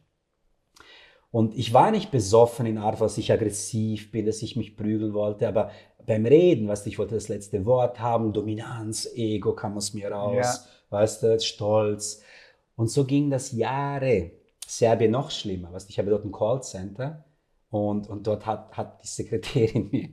Und 1.33 1.57
ich 1.57 1.73
war 1.73 1.89
nicht 1.89 2.11
besoffen 2.11 2.67
in 2.67 2.77
Art, 2.77 3.01
dass 3.01 3.17
ich 3.17 3.31
aggressiv 3.31 4.11
bin, 4.11 4.27
dass 4.27 4.43
ich 4.43 4.55
mich 4.55 4.77
prügeln 4.77 5.15
wollte, 5.15 5.47
aber 5.47 5.71
beim 6.05 6.27
Reden, 6.27 6.67
weißt 6.67 6.85
du, 6.85 6.91
ich 6.91 6.99
wollte 6.99 7.15
das 7.15 7.27
letzte 7.27 7.65
Wort 7.65 7.99
haben, 7.99 8.33
Dominanz, 8.33 9.09
Ego 9.15 9.55
kam 9.55 9.75
aus 9.75 9.95
mir 9.95 10.11
raus, 10.11 10.67
weißt 10.91 11.23
du, 11.23 11.39
Stolz. 11.39 12.21
Und 12.75 12.91
so 12.91 13.03
ging 13.05 13.31
das 13.31 13.51
Jahre. 13.51 14.29
Serbien 14.67 15.09
noch 15.09 15.31
schlimmer, 15.31 15.73
weißt 15.73 15.89
du, 15.89 15.89
ich 15.89 15.97
habe 15.97 16.11
dort 16.11 16.23
ein 16.23 16.31
Callcenter 16.31 17.25
und, 17.71 18.07
und 18.07 18.27
dort 18.27 18.45
hat, 18.45 18.77
hat 18.77 19.01
die 19.01 19.07
Sekretärin 19.07 19.89
mir, 19.91 20.09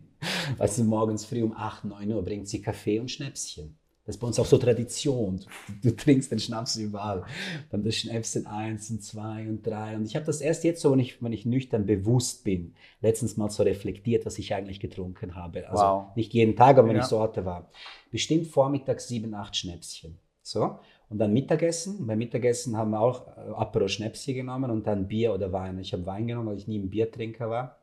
weißt 0.57 0.79
du, 0.79 0.85
morgens 0.85 1.27
früh 1.27 1.43
um 1.43 1.53
8, 1.53 1.85
9 1.85 2.13
Uhr 2.15 2.25
bringt 2.25 2.49
sie 2.49 2.63
Kaffee 2.63 2.99
und 2.99 3.11
Schnäpschen. 3.11 3.79
Das 4.11 4.17
ist 4.17 4.21
bei 4.23 4.27
uns 4.27 4.41
auch 4.41 4.47
so 4.47 4.59
Tradition. 4.59 5.41
Du, 5.83 5.91
du 5.91 5.97
trinkst 5.97 6.33
den 6.33 6.41
Schnaps 6.41 6.75
überall. 6.75 7.23
Dann 7.71 7.85
das 7.85 7.95
Schnäpschen 7.95 8.45
eins 8.45 8.91
und 8.91 9.05
zwei 9.05 9.49
und 9.49 9.65
drei. 9.65 9.95
Und 9.95 10.05
ich 10.05 10.17
habe 10.17 10.27
das 10.27 10.41
erst 10.41 10.65
jetzt 10.65 10.83
so, 10.83 10.91
wenn 10.91 10.99
ich, 10.99 11.23
wenn 11.23 11.33
ich 11.33 11.47
nüchtern 11.47 11.87
bewusst 11.87 12.43
bin, 12.43 12.75
letztens 13.01 13.37
mal 13.37 13.51
so 13.51 13.63
reflektiert, 13.63 14.27
was 14.27 14.37
ich 14.41 14.53
eigentlich 14.53 14.81
getrunken 14.81 15.37
habe. 15.37 15.69
Also 15.71 15.81
Wow. 15.85 16.17
nicht 16.17 16.35
jeden 16.35 16.57
Tag, 16.57 16.77
aber 16.77 16.89
wenn 16.89 16.97
Ja. 16.97 17.03
ich 17.03 17.09
so 17.09 17.23
hatte 17.23 17.45
war. 17.45 17.71
Bestimmt 18.11 18.49
vormittags 18.49 19.07
sieben, 19.07 19.33
acht 19.33 19.55
Schnäpschen. 19.57 20.19
So. 20.43 20.81
Und 21.09 21.19
dann 21.19 21.33
Mittagessen. 21.33 22.05
Beim 22.05 22.19
Mittagessen 22.19 22.77
haben 22.77 22.91
wir 22.91 23.01
auch 23.01 23.29
äh, 23.29 23.53
Apero 23.55 23.87
Schnäpschen 23.87 24.35
genommen 24.35 24.73
und 24.73 24.89
dann 24.89 25.07
Bier 25.07 25.33
oder 25.33 25.53
Wein. 25.53 25.79
Ich 25.79 25.93
habe 25.93 26.05
Wein 26.05 26.27
genommen, 26.27 26.49
weil 26.49 26.57
ich 26.59 26.67
nie 26.67 26.81
ein 26.81 26.91
Biertrinker 26.91 27.49
war. 27.49 27.79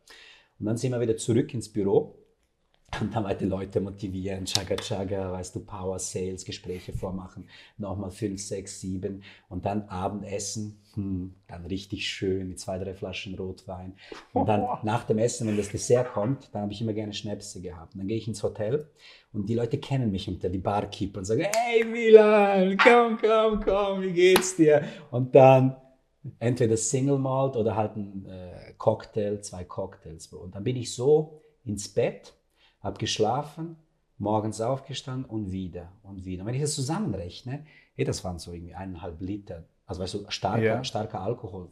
Und 0.60 0.66
dann 0.66 0.76
sind 0.76 0.92
wir 0.92 1.00
wieder 1.00 1.16
zurück 1.16 1.54
ins 1.54 1.70
Büro. 1.72 2.16
Und 3.02 3.14
dann 3.14 3.26
weiter 3.26 3.46
Leute 3.46 3.80
motivieren, 3.82 4.46
Chaga 4.46 4.76
Chaga, 4.78 5.32
weißt 5.34 5.56
du, 5.56 5.60
Power 5.60 6.00
Sales, 6.00 6.46
Gespräche 6.46 6.94
vormachen, 6.94 7.48
nochmal 7.78 8.10
fünf, 8.10 8.42
sechs, 8.42 8.80
sieben 8.80 9.24
und 9.50 9.66
dann 9.66 9.84
Abendessen, 9.90 10.80
hm, 10.96 11.36
dann 11.48 11.66
richtig 11.66 12.08
schön 12.08 12.48
mit 12.48 12.60
zwei, 12.60 12.80
drei 12.80 12.94
Flaschen 12.96 13.36
Rotwein. 13.36 13.94
Und 14.34 14.48
dann 14.48 14.66
nach 14.84 15.04
dem 15.04 15.20
Essen, 15.20 15.48
wenn 15.48 15.58
das 15.58 15.70
Dessert 15.70 16.14
kommt, 16.14 16.50
dann 16.54 16.64
habe 16.64 16.72
ich 16.72 16.82
immer 16.82 16.94
gerne 16.94 17.14
Schnäpse 17.14 17.62
gehabt. 17.62 17.94
Und 17.94 18.00
dann 18.00 18.08
gehe 18.08 18.18
ich 18.18 18.28
ins 18.28 18.42
Hotel 18.42 18.90
und 19.32 19.48
die 19.48 19.56
Leute 19.56 19.78
kennen 19.78 20.10
mich 20.10 20.28
unter 20.28 20.50
die 20.50 20.58
Barkeeper 20.58 21.20
und 21.20 21.26
sagen, 21.26 21.46
hey 21.54 21.84
Milan, 21.84 22.78
komm, 22.78 23.20
komm, 23.22 23.64
komm, 23.64 24.02
wie 24.02 24.14
geht's 24.14 24.56
dir? 24.56 24.82
Und 25.12 25.36
dann 25.36 25.76
entweder 26.40 26.78
Single 26.78 27.20
Malt 27.20 27.58
oder 27.58 27.76
halt 27.76 27.96
ein 27.98 28.26
äh, 28.26 28.74
Cocktail, 28.78 29.42
zwei 29.42 29.66
Cocktails. 29.66 30.28
Und 30.28 30.56
dann 30.56 30.64
bin 30.64 30.78
ich 30.78 30.94
so 30.94 31.42
ins 31.64 31.90
Bett 31.90 32.34
habe 32.88 32.98
geschlafen, 32.98 33.78
morgens 34.18 34.62
aufgestanden 34.62 35.26
und 35.26 35.52
wieder 35.52 35.92
und 36.02 36.26
wieder. 36.26 36.42
Und 36.42 36.48
wenn 36.48 36.56
ich 36.56 36.62
das 36.62 36.74
zusammenrechne, 36.74 37.66
hey, 37.96 38.06
das 38.06 38.24
waren 38.24 38.40
so 38.40 38.52
irgendwie 38.52 38.74
eineinhalb 38.74 39.22
Liter. 39.22 39.66
Also 39.86 40.02
weißt 40.02 40.14
du, 40.16 40.26
starker, 40.30 40.64
ja. 40.64 40.84
starker 40.84 41.22
Alkohol, 41.22 41.70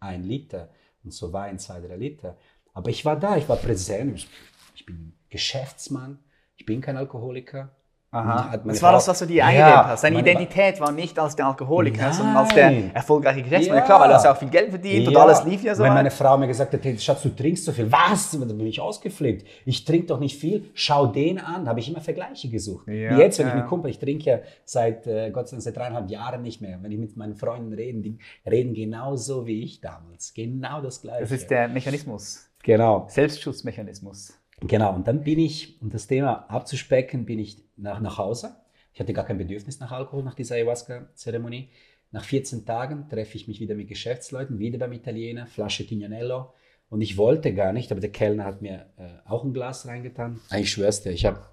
ein 0.00 0.24
Liter 0.24 0.68
und 1.04 1.12
so 1.12 1.32
Wein, 1.32 1.58
zwei, 1.58 1.80
drei 1.80 1.96
Liter. 1.96 2.36
Aber 2.74 2.90
ich 2.90 3.04
war 3.04 3.18
da, 3.18 3.36
ich 3.36 3.48
war 3.48 3.56
präsent. 3.56 4.26
Ich 4.74 4.84
bin 4.84 5.14
Geschäftsmann, 5.30 6.18
ich 6.56 6.66
bin 6.66 6.80
kein 6.80 6.96
Alkoholiker. 6.96 7.74
Aha. 8.12 8.56
Das 8.64 8.82
war 8.82 8.92
das, 8.92 9.08
was 9.08 9.18
du 9.18 9.26
dir 9.26 9.44
eingelebt 9.44 9.68
ja, 9.68 9.88
hast. 9.88 10.04
Deine 10.04 10.20
Identität 10.20 10.80
war 10.80 10.92
nicht 10.92 11.18
als 11.18 11.34
der 11.36 11.46
Alkoholiker, 11.46 12.02
Nein. 12.02 12.12
sondern 12.12 12.36
als 12.36 12.54
der 12.54 12.94
erfolgreiche 12.94 13.42
Geschäftsmann. 13.42 13.78
Ja. 13.78 13.84
Klar, 13.84 14.00
weil 14.00 14.08
du 14.08 14.14
hast 14.14 14.26
auch 14.26 14.36
viel 14.36 14.48
Geld 14.48 14.70
verdient 14.70 15.04
ja. 15.04 15.10
und 15.10 15.16
alles 15.16 15.44
lief 15.44 15.62
ja 15.62 15.74
so. 15.74 15.82
Wenn 15.82 15.92
meine 15.92 16.10
Frau 16.10 16.38
mir 16.38 16.46
gesagt 16.46 16.72
hat, 16.72 16.84
hey, 16.84 16.96
Schatz, 16.98 17.22
du 17.22 17.30
trinkst 17.30 17.64
so 17.64 17.72
viel. 17.72 17.90
Was? 17.90 18.30
Dann 18.30 18.46
bin 18.46 18.66
ich 18.66 18.80
ausgeflippt. 18.80 19.46
Ich 19.64 19.84
trinke 19.84 20.06
doch 20.06 20.20
nicht 20.20 20.38
viel. 20.38 20.70
Schau 20.74 21.06
den 21.06 21.38
an. 21.38 21.64
Da 21.64 21.70
habe 21.70 21.80
ich 21.80 21.88
immer 21.88 22.00
Vergleiche 22.00 22.48
gesucht. 22.48 22.86
Wie 22.86 22.94
jetzt, 22.94 23.38
wenn 23.38 23.48
ich 23.48 23.54
mit 23.54 23.66
Kumpel, 23.66 23.90
ich 23.90 23.98
trinke 23.98 24.30
ja 24.30 24.38
seit, 24.64 25.06
äh, 25.06 25.30
Gott 25.30 25.48
sei 25.48 25.56
Dank, 25.56 25.62
seit 25.62 25.76
dreieinhalb 25.76 26.08
Jahren 26.08 26.42
nicht 26.42 26.60
mehr. 26.60 26.78
Wenn 26.80 26.92
ich 26.92 26.98
mit 26.98 27.16
meinen 27.16 27.34
Freunden 27.34 27.72
rede, 27.72 28.00
die 28.00 28.18
reden 28.48 28.72
genauso 28.72 29.46
wie 29.46 29.62
ich 29.62 29.80
damals. 29.80 30.32
Genau 30.32 30.80
das 30.80 31.02
Gleiche. 31.02 31.22
Das 31.22 31.32
ist 31.32 31.50
der 31.50 31.68
Mechanismus. 31.68 32.48
Genau. 32.62 33.06
Selbstschutzmechanismus. 33.08 34.32
Genau. 34.60 34.94
Und 34.94 35.06
dann 35.06 35.22
bin 35.22 35.38
ich, 35.38 35.80
um 35.82 35.90
das 35.90 36.06
Thema 36.06 36.48
abzuspecken, 36.48 37.26
bin 37.26 37.38
ich 37.38 37.62
nach, 37.76 38.00
nach 38.00 38.18
Hause 38.18 38.56
ich 38.96 39.00
hatte 39.00 39.12
gar 39.12 39.26
kein 39.26 39.36
Bedürfnis 39.36 39.78
nach 39.78 39.92
Alkohol, 39.92 40.22
nach 40.22 40.32
dieser 40.32 40.54
Ayahuasca-Zeremonie. 40.54 41.68
Nach 42.12 42.24
14 42.24 42.64
Tagen 42.64 43.10
treffe 43.10 43.36
ich 43.36 43.46
mich 43.46 43.60
wieder 43.60 43.74
mit 43.74 43.88
Geschäftsleuten, 43.88 44.58
wieder 44.58 44.78
beim 44.78 44.94
Italiener, 44.94 45.46
Flasche 45.46 45.86
Tignanello. 45.86 46.54
Und 46.88 47.02
ich 47.02 47.18
wollte 47.18 47.52
gar 47.52 47.74
nicht, 47.74 47.92
aber 47.92 48.00
der 48.00 48.10
Kellner 48.10 48.46
hat 48.46 48.62
mir 48.62 48.90
äh, 48.96 49.28
auch 49.28 49.44
ein 49.44 49.52
Glas 49.52 49.86
reingetan. 49.86 50.40
Ah, 50.48 50.56
ich 50.56 50.70
schwör's 50.70 51.02
dir, 51.02 51.10
ich 51.10 51.26
habe, 51.26 51.46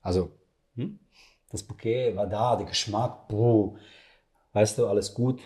also, 0.00 0.32
hm? 0.74 0.98
das 1.50 1.64
Bouquet 1.64 2.16
war 2.16 2.26
da, 2.26 2.56
der 2.56 2.64
Geschmack, 2.64 3.28
puh, 3.28 3.76
weißt 4.54 4.78
du, 4.78 4.86
alles 4.86 5.12
gut. 5.12 5.42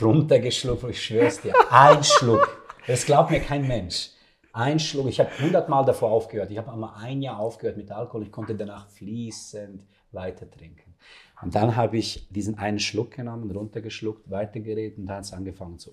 Runtergeschluckt, 0.00 0.88
ich 0.88 1.04
schwör's 1.04 1.40
dir, 1.40 1.54
ein 1.72 2.04
Schluck. 2.04 2.64
Das 2.86 3.04
glaubt 3.04 3.32
mir 3.32 3.40
kein 3.40 3.66
Mensch. 3.66 4.10
Ein 4.56 4.78
Schluck, 4.78 5.06
ich 5.08 5.20
habe 5.20 5.28
hundertmal 5.38 5.84
davor 5.84 6.10
aufgehört. 6.10 6.50
Ich 6.50 6.56
habe 6.56 6.72
einmal 6.72 6.94
ein 6.96 7.20
Jahr 7.20 7.38
aufgehört 7.38 7.76
mit 7.76 7.90
Alkohol. 7.90 8.22
Ich 8.22 8.32
konnte 8.32 8.54
danach 8.54 8.88
fließend 8.88 9.84
weiter 10.12 10.50
trinken. 10.50 10.94
Und 11.42 11.54
dann 11.54 11.76
habe 11.76 11.98
ich 11.98 12.26
diesen 12.30 12.56
einen 12.56 12.78
Schluck 12.78 13.10
genommen, 13.10 13.50
runtergeschluckt, 13.50 14.30
weitergeredet 14.30 14.96
und 14.96 15.04
dann 15.08 15.16
hat 15.18 15.24
es 15.24 15.34
angefangen 15.34 15.78
zu. 15.78 15.90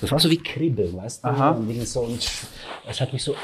Das 0.00 0.12
war 0.12 0.20
so 0.20 0.30
wie 0.30 0.38
Kribbeln, 0.38 0.96
weißt 0.96 1.24
du? 1.24 1.28
Aha. 1.28 1.50
Und, 1.50 1.88
so, 1.88 2.02
und 2.02 2.24
es 2.88 3.00
hat 3.00 3.12
mich 3.12 3.24
so. 3.24 3.32
Oh, 3.34 3.36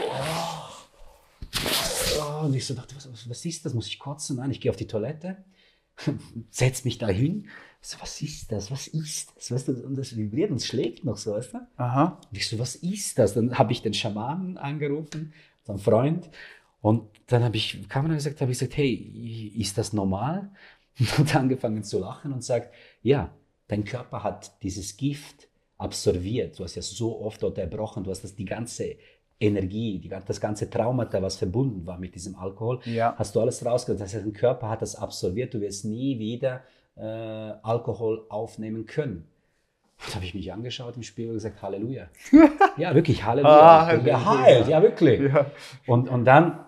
oh, 2.20 2.44
und 2.44 2.54
ich 2.54 2.64
so 2.64 2.74
dachte, 2.74 2.94
was, 2.94 3.28
was 3.28 3.44
ist 3.44 3.64
das? 3.66 3.74
Muss 3.74 3.88
ich 3.88 3.98
kotzen? 3.98 4.37
Nein, 4.37 4.52
ich 4.52 4.60
gehe 4.60 4.70
auf 4.70 4.76
die 4.76 4.87
Toilette, 4.87 5.38
setze 6.50 6.84
mich 6.84 6.98
da 6.98 7.08
hin. 7.08 7.48
So, 7.87 7.99
was 8.01 8.23
ist 8.23 8.51
das? 8.51 8.70
Was 8.70 8.87
ist 8.87 9.37
das? 9.37 9.53
Weißt 9.53 9.68
du, 9.68 9.73
und 9.85 9.99
das 9.99 10.16
vibriert 10.16 10.51
und 10.51 10.62
schlägt 10.62 11.05
noch 11.05 11.18
so, 11.18 11.33
weißt 11.33 11.53
du? 11.53 11.59
Aha. 11.77 12.18
Und 12.31 12.38
ich 12.38 12.49
so, 12.49 12.59
was 12.59 12.77
ist 12.77 13.18
das? 13.18 13.35
Dann 13.35 13.59
habe 13.59 13.73
ich 13.73 13.83
den 13.83 13.92
Schamanen 13.92 14.57
angerufen, 14.57 15.35
einen 15.68 15.79
Freund, 15.79 16.31
und 16.81 17.09
dann 17.27 17.42
habe 17.44 17.57
ich, 17.59 17.87
kam 17.90 18.07
und 18.07 18.12
gesagt, 18.12 18.40
habe 18.40 18.53
ich 18.53 18.59
gesagt, 18.59 18.79
hey, 18.79 19.53
ist 19.57 19.77
das 19.77 19.92
normal? 19.92 20.51
Und 21.18 21.35
hat 21.35 21.37
angefangen 21.37 21.83
zu 21.83 21.99
lachen 21.99 22.33
und 22.33 22.44
sagt, 22.44 22.73
ja, 23.03 23.31
dein 23.66 23.85
Körper 23.85 24.23
hat 24.23 24.62
dieses 24.62 24.97
Gift 24.97 25.49
absorbiert. 25.77 26.57
Du 26.57 26.62
hast 26.62 26.77
ja 26.77 26.83
so 26.83 27.20
oft 27.20 27.42
dort 27.42 27.59
erbrochen, 27.59 28.05
du 28.05 28.11
hast 28.11 28.23
das 28.23 28.37
die 28.37 28.44
ganze 28.44 28.94
Energie, 29.40 29.99
die, 29.99 30.09
das 30.09 30.40
ganze 30.40 30.70
Traumata, 30.70 31.20
was 31.20 31.37
verbunden 31.37 31.85
war 31.85 31.99
mit 31.99 32.14
diesem 32.14 32.37
Alkohol, 32.37 32.79
ja. 32.85 33.14
hast 33.16 33.35
du 33.35 33.40
alles 33.40 33.64
rausgehört. 33.64 34.01
Das 34.01 34.14
heißt, 34.14 34.25
dein 34.25 34.33
Körper 34.33 34.68
hat 34.68 34.83
das 34.83 34.94
absorbiert, 34.94 35.53
du 35.53 35.61
wirst 35.61 35.85
nie 35.85 36.18
wieder 36.20 36.62
äh, 36.96 37.02
Alkohol 37.02 38.26
aufnehmen 38.28 38.87
können. 38.87 39.26
Da 40.09 40.16
habe 40.16 40.24
ich 40.24 40.35
mich 40.35 40.52
angeschaut 40.52 40.96
im 40.96 41.02
Spiegel 41.02 41.30
und 41.30 41.37
gesagt, 41.37 41.62
Halleluja. 41.62 42.09
ja, 42.76 42.94
wirklich, 42.94 43.24
Halleluja. 43.24 43.87
Ah, 43.87 43.94
ja, 43.94 44.24
heil, 44.24 44.68
ja, 44.68 44.83
wirklich. 44.83 45.20
Ja. 45.20 45.46
Und, 45.87 46.09
und 46.09 46.24
dann 46.24 46.64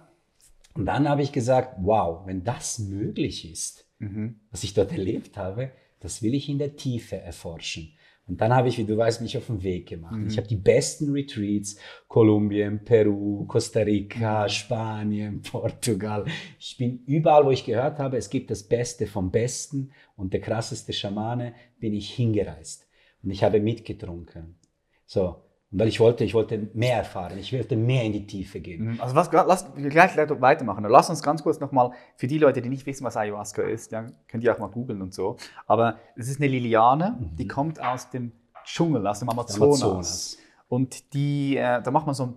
und 0.77 0.85
dann 0.85 1.09
habe 1.09 1.23
ich 1.23 1.33
gesagt, 1.33 1.77
wow, 1.79 2.27
wenn 2.27 2.45
das 2.45 2.79
möglich 2.79 3.51
ist, 3.51 3.87
mhm. 3.99 4.41
was 4.51 4.63
ich 4.63 4.75
dort 4.75 4.93
erlebt 4.93 5.39
habe, 5.39 5.71
das 6.01 6.23
will 6.23 6.35
ich 6.35 6.51
in 6.51 6.59
der 6.59 6.77
Tiefe 6.77 7.17
erforschen. 7.17 7.95
Und 8.29 8.41
dann 8.41 8.53
habe 8.53 8.69
ich, 8.69 8.77
wie 8.77 8.85
du 8.85 8.97
weißt, 8.97 9.23
mich 9.23 9.39
auf 9.39 9.47
den 9.47 9.63
Weg 9.63 9.89
gemacht. 9.89 10.17
Mhm. 10.17 10.27
Ich 10.27 10.37
habe 10.37 10.49
die 10.49 10.57
besten 10.57 11.13
Retreats, 11.13 11.77
Kolumbien, 12.09 12.83
Peru, 12.85 13.45
Costa 13.47 13.81
Rica, 13.81 14.45
mhm. 14.45 14.49
Spanien, 14.49 15.43
Portugal. 15.51 16.25
Ich 16.59 16.77
bin 16.77 17.05
überall, 17.07 17.45
wo 17.45 17.51
ich 17.53 17.65
gehört 17.65 17.99
habe, 17.99 18.17
es 18.17 18.29
gibt 18.29 18.51
das 18.51 18.65
Beste 18.65 19.07
vom 19.07 19.31
Besten 19.31 19.93
und 20.17 20.33
der 20.33 20.41
krasseste 20.41 20.93
Schamane, 20.93 21.55
bin 21.79 21.95
ich 21.95 22.11
hingereist. 22.11 22.89
Und 23.23 23.31
ich 23.31 23.45
habe 23.45 23.61
mitgetrunken. 23.61 24.57
So, 25.07 25.46
weil 25.79 25.89
ich 25.89 26.01
wollte, 26.01 26.25
ich 26.25 26.33
wollte 26.33 26.69
mehr 26.75 26.99
erfahren, 26.99 27.39
ich 27.39 27.53
wollte 27.53 27.77
mehr 27.77 28.03
in 28.05 28.13
die 28.13 28.27
Tiefe 28.27 28.61
gehen. 28.61 28.93
Mhm. 28.93 29.01
Also 29.01 29.15
was, 29.15 29.31
lass 29.33 29.67
gleich 29.75 30.17
weitermachen. 30.17 30.85
Lass 30.89 31.11
uns 31.11 31.23
ganz 31.23 31.43
kurz 31.43 31.61
nochmal, 31.61 31.91
für 32.17 32.27
die 32.27 32.39
Leute, 32.39 32.63
die 32.63 32.69
nicht 32.69 32.87
wissen, 32.87 33.05
was 33.05 33.17
Ayahuasca 33.17 33.63
ist, 33.63 33.93
ja, 33.93 34.07
könnt 34.29 34.43
ihr 34.43 34.55
auch 34.55 34.59
mal 34.59 34.69
googeln 34.69 35.03
und 35.03 35.13
so. 35.13 35.37
Aber 35.67 35.99
es 36.17 36.29
ist 36.29 36.41
eine 36.41 36.49
Liliane, 36.49 37.17
mhm. 37.19 37.37
die 37.37 37.47
kommt 37.47 37.81
aus 37.83 38.11
dem 38.11 38.33
Dschungel, 38.65 39.07
aus 39.07 39.21
dem 39.21 39.29
Amazonas. 39.29 39.83
Amazonas. 39.83 40.39
Und 40.69 41.15
die, 41.15 41.57
äh, 41.57 41.81
da 41.83 41.91
macht 41.91 42.07
man 42.07 42.15
so, 42.15 42.35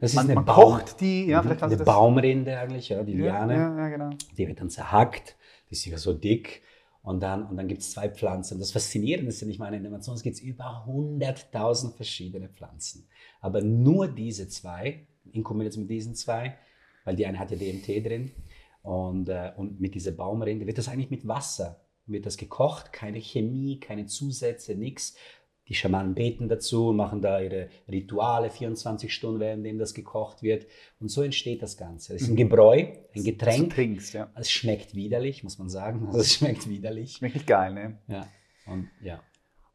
das 0.00 0.14
man, 0.14 0.28
ist 0.28 0.34
man 0.34 0.44
Baum, 0.44 0.56
kocht 0.56 1.00
die, 1.00 1.26
ja, 1.26 1.42
vielleicht 1.42 1.62
eine 1.62 1.76
Baumrinde 1.76 2.58
eigentlich, 2.58 2.88
ja, 2.88 3.02
die 3.04 3.14
Liane. 3.14 3.54
Ja, 3.54 3.78
ja, 3.78 3.88
genau. 3.88 4.10
Die 4.36 4.48
wird 4.48 4.60
dann 4.60 4.70
zerhackt, 4.70 5.36
die 5.68 5.74
ist 5.74 5.84
ja 5.84 5.98
so 5.98 6.12
dick 6.12 6.62
und 7.02 7.20
dann, 7.20 7.46
und 7.46 7.56
dann 7.56 7.68
gibt 7.68 7.82
es 7.82 7.92
zwei 7.92 8.08
Pflanzen. 8.08 8.58
Das 8.58 8.72
Faszinierende 8.72 9.28
ist, 9.28 9.42
ich 9.42 9.58
meine, 9.58 9.76
in 9.76 9.82
der 9.82 9.92
Amazonas 9.92 10.22
gibt 10.22 10.36
es 10.36 10.42
über 10.42 10.84
100.000 10.86 11.94
verschiedene 11.96 12.48
Pflanzen. 12.48 13.08
Aber 13.40 13.60
nur 13.60 14.08
diese 14.08 14.48
zwei, 14.48 15.06
in 15.32 15.42
Kombination 15.42 15.84
mit 15.84 15.90
diesen 15.90 16.14
zwei, 16.14 16.56
weil 17.04 17.16
die 17.16 17.26
eine 17.26 17.38
hat 17.38 17.50
ja 17.50 17.56
DMT 17.56 18.06
drin, 18.06 18.32
und, 18.82 19.28
äh, 19.28 19.52
und 19.56 19.80
mit 19.80 19.94
dieser 19.94 20.12
Baumrinde 20.12 20.66
wird 20.66 20.78
das 20.78 20.88
eigentlich 20.88 21.10
mit 21.10 21.26
Wasser, 21.26 21.84
wird 22.06 22.26
das 22.26 22.36
gekocht, 22.36 22.92
keine 22.92 23.20
Chemie, 23.20 23.78
keine 23.78 24.06
Zusätze, 24.06 24.74
nichts. 24.74 25.16
Die 25.68 25.74
Schamanen 25.74 26.14
beten 26.14 26.48
dazu, 26.48 26.92
machen 26.92 27.22
da 27.22 27.40
ihre 27.40 27.68
Rituale 27.88 28.50
24 28.50 29.14
Stunden, 29.14 29.40
während 29.40 29.80
das 29.80 29.94
gekocht 29.94 30.42
wird. 30.42 30.66
Und 30.98 31.08
so 31.08 31.22
entsteht 31.22 31.62
das 31.62 31.76
Ganze. 31.76 32.14
Es 32.14 32.22
ist 32.22 32.28
ein 32.28 32.32
mhm. 32.32 32.38
Gebräu, 32.38 32.86
ein 33.14 33.24
Getränk. 33.24 33.74
Trinkst, 33.74 34.14
ja. 34.14 34.30
Es 34.34 34.50
schmeckt 34.50 34.94
widerlich, 34.94 35.44
muss 35.44 35.58
man 35.58 35.68
sagen. 35.68 36.06
Also 36.06 36.18
es 36.20 36.34
schmeckt 36.34 36.68
widerlich. 36.68 37.12
Schmeckt 37.12 37.36
nicht 37.36 37.46
geil, 37.46 37.72
ne? 37.72 37.98
Ja. 38.08 38.26
Und, 38.66 38.90
ja. 39.02 39.22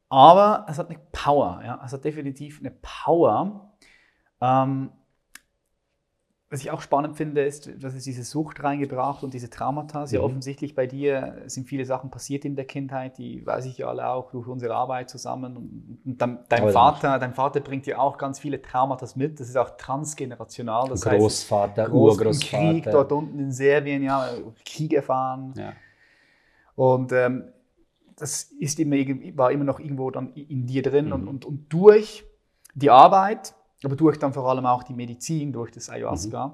Aber 0.09 0.65
es 0.69 0.77
hat 0.77 0.89
eine 0.89 0.99
Power, 1.11 1.61
ja. 1.63 1.81
Es 1.85 1.93
hat 1.93 2.03
definitiv 2.03 2.59
eine 2.59 2.71
Power. 2.71 3.73
Ähm, 4.41 4.91
was 6.49 6.61
ich 6.61 6.71
auch 6.71 6.81
spannend 6.81 7.17
finde, 7.17 7.43
ist, 7.43 7.69
dass 7.83 7.93
es 7.93 8.05
diese 8.05 8.23
Sucht 8.23 8.63
reingebracht 8.63 9.21
und 9.21 9.33
diese 9.33 9.49
Traumata. 9.49 10.05
Ja, 10.05 10.19
mhm. 10.19 10.25
offensichtlich 10.25 10.75
bei 10.75 10.87
dir 10.87 11.41
sind 11.47 11.67
viele 11.67 11.83
Sachen 11.83 12.09
passiert 12.09 12.45
in 12.45 12.55
der 12.55 12.63
Kindheit, 12.63 13.17
die 13.17 13.45
weiß 13.45 13.65
ich 13.65 13.79
ja 13.79 13.87
alle 13.87 14.07
auch 14.07 14.31
durch 14.31 14.47
unsere 14.47 14.73
Arbeit 14.73 15.09
zusammen. 15.09 15.57
Und 16.05 16.21
dein, 16.21 16.39
dein 16.47 16.69
Vater, 16.69 17.19
dein 17.19 17.33
Vater 17.33 17.59
bringt 17.59 17.85
ja 17.85 17.97
auch 17.97 18.17
ganz 18.17 18.39
viele 18.39 18.61
Traumata 18.61 19.05
mit. 19.15 19.41
Das 19.41 19.49
ist 19.49 19.57
auch 19.57 19.71
transgenerational. 19.71 20.87
Das 20.87 21.01
Großvater, 21.01 21.83
heißt, 21.83 21.91
Urgroßvater. 21.91 22.71
Krieg 22.71 22.83
dort 22.85 23.11
unten 23.11 23.39
in 23.39 23.51
Serbien, 23.51 24.03
ja, 24.03 24.29
Krieg 24.65 24.93
erfahren. 24.93 25.53
Ja. 25.57 25.73
Und 26.75 27.11
ähm, 27.11 27.43
das 28.15 28.43
ist 28.43 28.79
immer, 28.79 28.95
war 29.35 29.51
immer 29.51 29.65
noch 29.65 29.81
irgendwo 29.81 30.11
dann 30.11 30.31
in 30.33 30.65
dir 30.65 30.81
drin 30.81 31.07
mhm. 31.07 31.13
und, 31.13 31.27
und, 31.27 31.45
und 31.45 31.73
durch 31.73 32.23
die 32.73 32.89
Arbeit 32.89 33.53
aber 33.83 33.95
durch 33.95 34.17
dann 34.17 34.33
vor 34.33 34.47
allem 34.49 34.65
auch 34.65 34.83
die 34.83 34.93
Medizin, 34.93 35.53
durch 35.53 35.71
das 35.71 35.89
Ayahuasca, 35.89 36.47
mhm. 36.47 36.53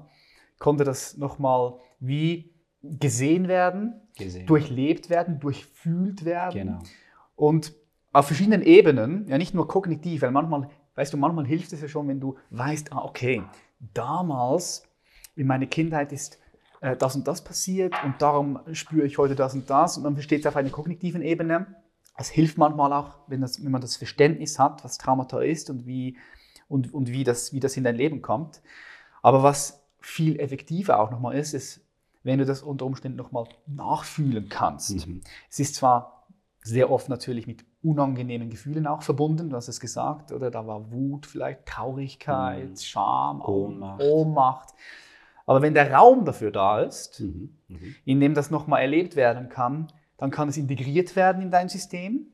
konnte 0.58 0.84
das 0.84 1.16
nochmal 1.16 1.74
wie 2.00 2.54
gesehen 2.82 3.48
werden, 3.48 4.00
gesehen. 4.16 4.46
durchlebt 4.46 5.10
werden, 5.10 5.40
durchfühlt 5.40 6.24
werden. 6.24 6.66
Genau. 6.66 6.78
Und 7.34 7.74
auf 8.12 8.26
verschiedenen 8.26 8.62
Ebenen, 8.62 9.26
ja 9.26 9.38
nicht 9.38 9.54
nur 9.54 9.66
kognitiv, 9.66 10.22
weil 10.22 10.30
manchmal, 10.30 10.68
weißt 10.94 11.12
du, 11.12 11.16
manchmal 11.16 11.46
hilft 11.46 11.72
es 11.72 11.80
ja 11.80 11.88
schon, 11.88 12.06
wenn 12.08 12.20
du 12.20 12.36
weißt, 12.50 12.92
ah, 12.92 13.04
okay, 13.04 13.42
damals 13.92 14.86
in 15.34 15.46
meiner 15.46 15.66
Kindheit 15.66 16.12
ist 16.12 16.38
äh, 16.80 16.96
das 16.96 17.16
und 17.16 17.26
das 17.26 17.42
passiert 17.42 17.94
und 18.04 18.20
darum 18.20 18.60
spüre 18.72 19.06
ich 19.06 19.18
heute 19.18 19.34
das 19.34 19.54
und 19.54 19.68
das. 19.68 19.96
Und 19.96 20.04
man 20.04 20.14
versteht 20.14 20.40
es 20.40 20.46
auf 20.46 20.56
einer 20.56 20.70
kognitiven 20.70 21.22
Ebene. 21.22 21.66
Es 22.16 22.28
hilft 22.28 22.58
manchmal 22.58 22.92
auch, 22.92 23.18
wenn, 23.26 23.40
das, 23.40 23.64
wenn 23.64 23.72
man 23.72 23.80
das 23.80 23.96
Verständnis 23.96 24.58
hat, 24.58 24.84
was 24.84 24.98
Traumata 24.98 25.40
ist 25.40 25.70
und 25.70 25.86
wie, 25.86 26.16
und, 26.68 26.92
und 26.92 27.08
wie, 27.08 27.24
das, 27.24 27.52
wie 27.52 27.60
das 27.60 27.76
in 27.76 27.84
dein 27.84 27.96
Leben 27.96 28.22
kommt. 28.22 28.62
Aber 29.22 29.42
was 29.42 29.84
viel 30.00 30.38
effektiver 30.38 31.00
auch 31.00 31.10
nochmal 31.10 31.36
ist, 31.36 31.54
ist, 31.54 31.80
wenn 32.22 32.38
du 32.38 32.44
das 32.44 32.62
unter 32.62 32.86
Umständen 32.86 33.18
nochmal 33.18 33.46
nachfühlen 33.66 34.48
kannst. 34.48 35.06
Mhm. 35.06 35.22
Es 35.50 35.60
ist 35.60 35.74
zwar 35.76 36.26
sehr 36.62 36.90
oft 36.90 37.08
natürlich 37.08 37.46
mit 37.46 37.64
unangenehmen 37.82 38.48
Gefühlen 38.48 38.86
auch 38.86 39.02
verbunden, 39.02 39.50
du 39.50 39.56
hast 39.56 39.68
es 39.68 39.78
gesagt, 39.78 40.32
oder 40.32 40.50
da 40.50 40.66
war 40.66 40.90
Wut, 40.90 41.26
vielleicht 41.26 41.66
Traurigkeit, 41.66 42.70
mhm. 42.70 42.76
Scham, 42.76 43.42
Ohnmacht. 43.42 44.02
Ohnmacht. 44.02 44.68
Aber 45.46 45.60
wenn 45.60 45.74
der 45.74 45.92
Raum 45.92 46.24
dafür 46.24 46.50
da 46.50 46.80
ist, 46.80 47.20
mhm. 47.20 47.54
Mhm. 47.68 47.94
in 48.06 48.20
dem 48.20 48.34
das 48.34 48.50
nochmal 48.50 48.80
erlebt 48.80 49.14
werden 49.14 49.50
kann, 49.50 49.92
dann 50.16 50.30
kann 50.30 50.48
es 50.48 50.56
integriert 50.56 51.14
werden 51.16 51.42
in 51.42 51.50
dein 51.50 51.68
System 51.68 52.28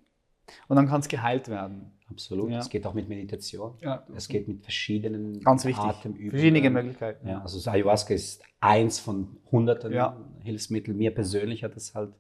und 0.69 0.77
dann 0.77 0.89
kann 0.89 1.01
es 1.01 1.09
geheilt 1.09 1.49
werden. 1.49 1.91
Absolut. 2.11 2.53
Es 2.53 2.69
geht 2.69 2.87
auch 2.87 2.95
mit 2.95 3.09
Meditation. 3.09 3.75
Ja. 3.81 4.05
Es 4.15 4.29
geht 4.29 4.49
mit 4.49 4.63
verschiedenen 4.63 5.41
Ganz 5.41 5.65
wichtig. 5.65 5.85
Atemübungen. 5.85 6.31
Verschiedene 6.31 6.71
Möglichkeiten. 6.71 7.29
Ja, 7.29 7.43
also 7.43 7.71
Ayahuasca 7.71 8.15
ist 8.15 8.43
eins 8.61 8.99
von 8.99 9.37
hunderten 9.51 9.93
ja. 9.93 10.17
Hilfsmitteln. 10.43 10.97
Mir 10.97 11.15
persönlich 11.15 11.63
hat 11.65 11.77
das 11.77 11.95
halt 11.95 12.13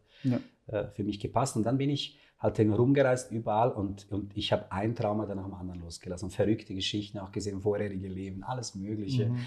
äh, 0.68 0.86
für 0.94 1.04
mich 1.04 1.18
gepasst. 1.20 1.56
Und 1.56 1.64
dann 1.64 1.78
bin 1.78 1.90
ich 1.90 2.18
halt 2.38 2.58
rumgereist 2.58 3.30
überall 3.32 3.70
und, 3.70 4.10
und 4.10 4.36
ich 4.36 4.52
habe 4.52 4.72
ein 4.72 4.94
Trauma 4.94 5.26
dann 5.26 5.36
nach 5.36 5.44
dem 5.44 5.54
anderen 5.54 5.80
losgelassen. 5.80 6.30
Verrückte 6.30 6.74
Geschichten 6.74 7.18
auch 7.18 7.32
gesehen, 7.32 7.60
vorherige 7.60 8.08
Leben, 8.08 8.42
alles 8.44 8.74
Mögliche. 8.74 9.28
Mhm. 9.28 9.46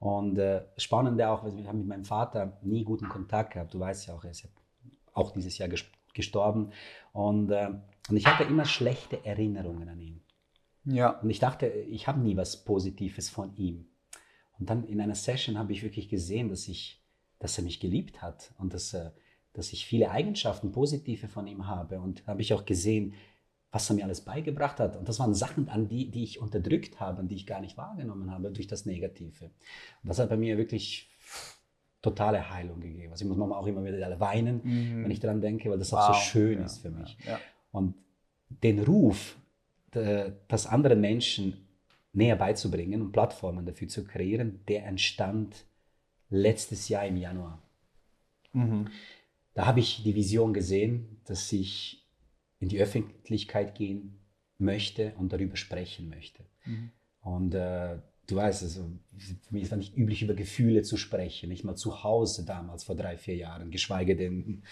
Und 0.00 0.38
äh, 0.38 0.62
spannende 0.76 1.28
auch, 1.28 1.44
weil 1.44 1.56
wir 1.56 1.66
haben 1.66 1.78
mit 1.78 1.86
meinem 1.86 2.04
Vater 2.04 2.58
nie 2.62 2.84
guten 2.84 3.08
Kontakt 3.08 3.54
gehabt. 3.54 3.72
Du 3.72 3.80
weißt 3.80 4.08
ja 4.08 4.14
auch, 4.14 4.24
er 4.24 4.32
ist 4.32 4.42
ja 4.42 4.50
auch 5.14 5.30
dieses 5.30 5.56
Jahr 5.56 5.70
gestorben. 6.12 6.70
Und, 7.12 7.50
äh, 7.50 7.70
und 8.08 8.16
ich 8.16 8.26
hatte 8.26 8.44
immer 8.44 8.64
schlechte 8.64 9.24
Erinnerungen 9.24 9.88
an 9.88 10.00
ihn. 10.00 10.20
Ja. 10.84 11.20
Und 11.20 11.30
ich 11.30 11.38
dachte, 11.38 11.66
ich 11.66 12.06
habe 12.06 12.20
nie 12.20 12.36
was 12.36 12.64
Positives 12.64 13.30
von 13.30 13.56
ihm. 13.56 13.86
Und 14.58 14.70
dann 14.70 14.84
in 14.84 15.00
einer 15.00 15.14
Session 15.14 15.58
habe 15.58 15.72
ich 15.72 15.82
wirklich 15.82 16.08
gesehen, 16.08 16.48
dass, 16.48 16.68
ich, 16.68 17.02
dass 17.38 17.58
er 17.58 17.64
mich 17.64 17.80
geliebt 17.80 18.22
hat 18.22 18.52
und 18.58 18.74
dass, 18.74 18.92
äh, 18.92 19.10
dass 19.52 19.72
ich 19.72 19.86
viele 19.86 20.10
Eigenschaften, 20.10 20.72
positive 20.72 21.28
von 21.28 21.46
ihm 21.46 21.66
habe. 21.66 22.00
Und 22.00 22.26
habe 22.26 22.42
ich 22.42 22.52
auch 22.52 22.66
gesehen, 22.66 23.14
was 23.72 23.90
er 23.90 23.96
mir 23.96 24.04
alles 24.04 24.20
beigebracht 24.20 24.78
hat. 24.78 24.96
Und 24.96 25.08
das 25.08 25.18
waren 25.18 25.34
Sachen, 25.34 25.68
an 25.68 25.88
die, 25.88 26.10
die 26.10 26.22
ich 26.22 26.40
unterdrückt 26.40 27.00
habe 27.00 27.22
und 27.22 27.28
die 27.28 27.36
ich 27.36 27.46
gar 27.46 27.60
nicht 27.60 27.76
wahrgenommen 27.76 28.30
habe 28.30 28.52
durch 28.52 28.66
das 28.66 28.86
Negative. 28.86 29.46
Und 29.46 30.08
das 30.08 30.18
hat 30.18 30.28
bei 30.28 30.36
mir 30.36 30.58
wirklich 30.58 31.10
totale 32.02 32.50
Heilung 32.50 32.80
gegeben. 32.80 33.10
Also 33.10 33.24
ich 33.24 33.28
muss 33.28 33.38
manchmal 33.38 33.58
auch 33.58 33.66
immer 33.66 33.82
wieder 33.82 34.20
weinen, 34.20 34.60
mhm. 34.62 35.04
wenn 35.04 35.10
ich 35.10 35.20
daran 35.20 35.40
denke, 35.40 35.70
weil 35.70 35.78
das 35.78 35.90
wow. 35.90 36.00
auch 36.00 36.14
so 36.14 36.20
schön 36.20 36.58
ja, 36.58 36.66
ist 36.66 36.82
für 36.82 36.90
mich. 36.90 37.16
Ja, 37.24 37.32
ja. 37.32 37.40
Und 37.74 37.94
den 38.48 38.84
Ruf, 38.84 39.36
das 39.90 40.66
anderen 40.66 41.00
Menschen 41.00 41.66
näher 42.12 42.36
beizubringen 42.36 43.02
und 43.02 43.10
Plattformen 43.10 43.66
dafür 43.66 43.88
zu 43.88 44.04
kreieren, 44.04 44.60
der 44.68 44.86
entstand 44.86 45.64
letztes 46.30 46.88
Jahr 46.88 47.04
im 47.06 47.16
Januar. 47.16 47.60
Mhm. 48.52 48.86
Da 49.54 49.66
habe 49.66 49.80
ich 49.80 50.04
die 50.04 50.14
Vision 50.14 50.54
gesehen, 50.54 51.20
dass 51.24 51.52
ich 51.52 52.06
in 52.60 52.68
die 52.68 52.80
Öffentlichkeit 52.80 53.74
gehen 53.74 54.20
möchte 54.58 55.12
und 55.18 55.32
darüber 55.32 55.56
sprechen 55.56 56.08
möchte. 56.08 56.44
Mhm. 56.64 56.90
Und 57.22 57.54
äh, 57.54 57.98
du 58.28 58.36
weißt, 58.36 58.62
also, 58.62 58.88
für 59.18 59.54
mich 59.54 59.68
war 59.70 59.78
nicht 59.78 59.96
üblich, 59.96 60.22
über 60.22 60.34
Gefühle 60.34 60.82
zu 60.82 60.96
sprechen, 60.96 61.48
nicht 61.48 61.64
mal 61.64 61.74
zu 61.74 62.04
Hause 62.04 62.44
damals 62.44 62.84
vor 62.84 62.94
drei, 62.94 63.16
vier 63.16 63.34
Jahren, 63.34 63.72
geschweige 63.72 64.14
denn 64.14 64.62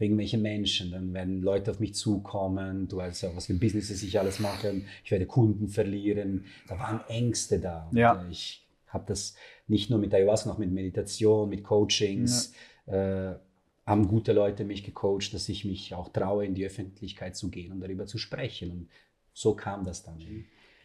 wegen 0.00 0.18
welchen 0.18 0.42
Menschen. 0.42 0.90
Dann 0.90 1.14
werden 1.14 1.42
Leute 1.42 1.70
auf 1.70 1.78
mich 1.78 1.94
zukommen, 1.94 2.88
du 2.88 2.96
weißt 2.96 3.22
ja, 3.22 3.36
was 3.36 3.46
für 3.46 3.54
Businesses 3.54 4.02
ich 4.02 4.18
alles 4.18 4.40
mache, 4.40 4.82
ich 5.04 5.10
werde 5.10 5.26
Kunden 5.26 5.68
verlieren. 5.68 6.46
Da 6.66 6.78
waren 6.78 7.00
Ängste 7.08 7.60
da. 7.60 7.88
Ja. 7.92 8.26
Ich 8.30 8.66
habe 8.88 9.04
das 9.06 9.36
nicht 9.68 9.90
nur 9.90 9.98
mit 9.98 10.12
Ayahuasca, 10.12 10.50
auch 10.50 10.58
mit 10.58 10.72
Meditation, 10.72 11.48
mit 11.48 11.62
Coachings. 11.62 12.52
Ja. 12.86 13.32
Äh, 13.32 13.38
haben 13.86 14.08
gute 14.08 14.32
Leute 14.32 14.64
mich 14.64 14.84
gecoacht, 14.84 15.34
dass 15.34 15.48
ich 15.48 15.64
mich 15.64 15.94
auch 15.94 16.08
traue, 16.10 16.46
in 16.46 16.54
die 16.54 16.64
Öffentlichkeit 16.64 17.36
zu 17.36 17.50
gehen 17.50 17.72
und 17.72 17.80
darüber 17.80 18.06
zu 18.06 18.18
sprechen. 18.18 18.70
Und 18.70 18.88
so 19.32 19.54
kam 19.54 19.84
das 19.84 20.04
dann. 20.04 20.18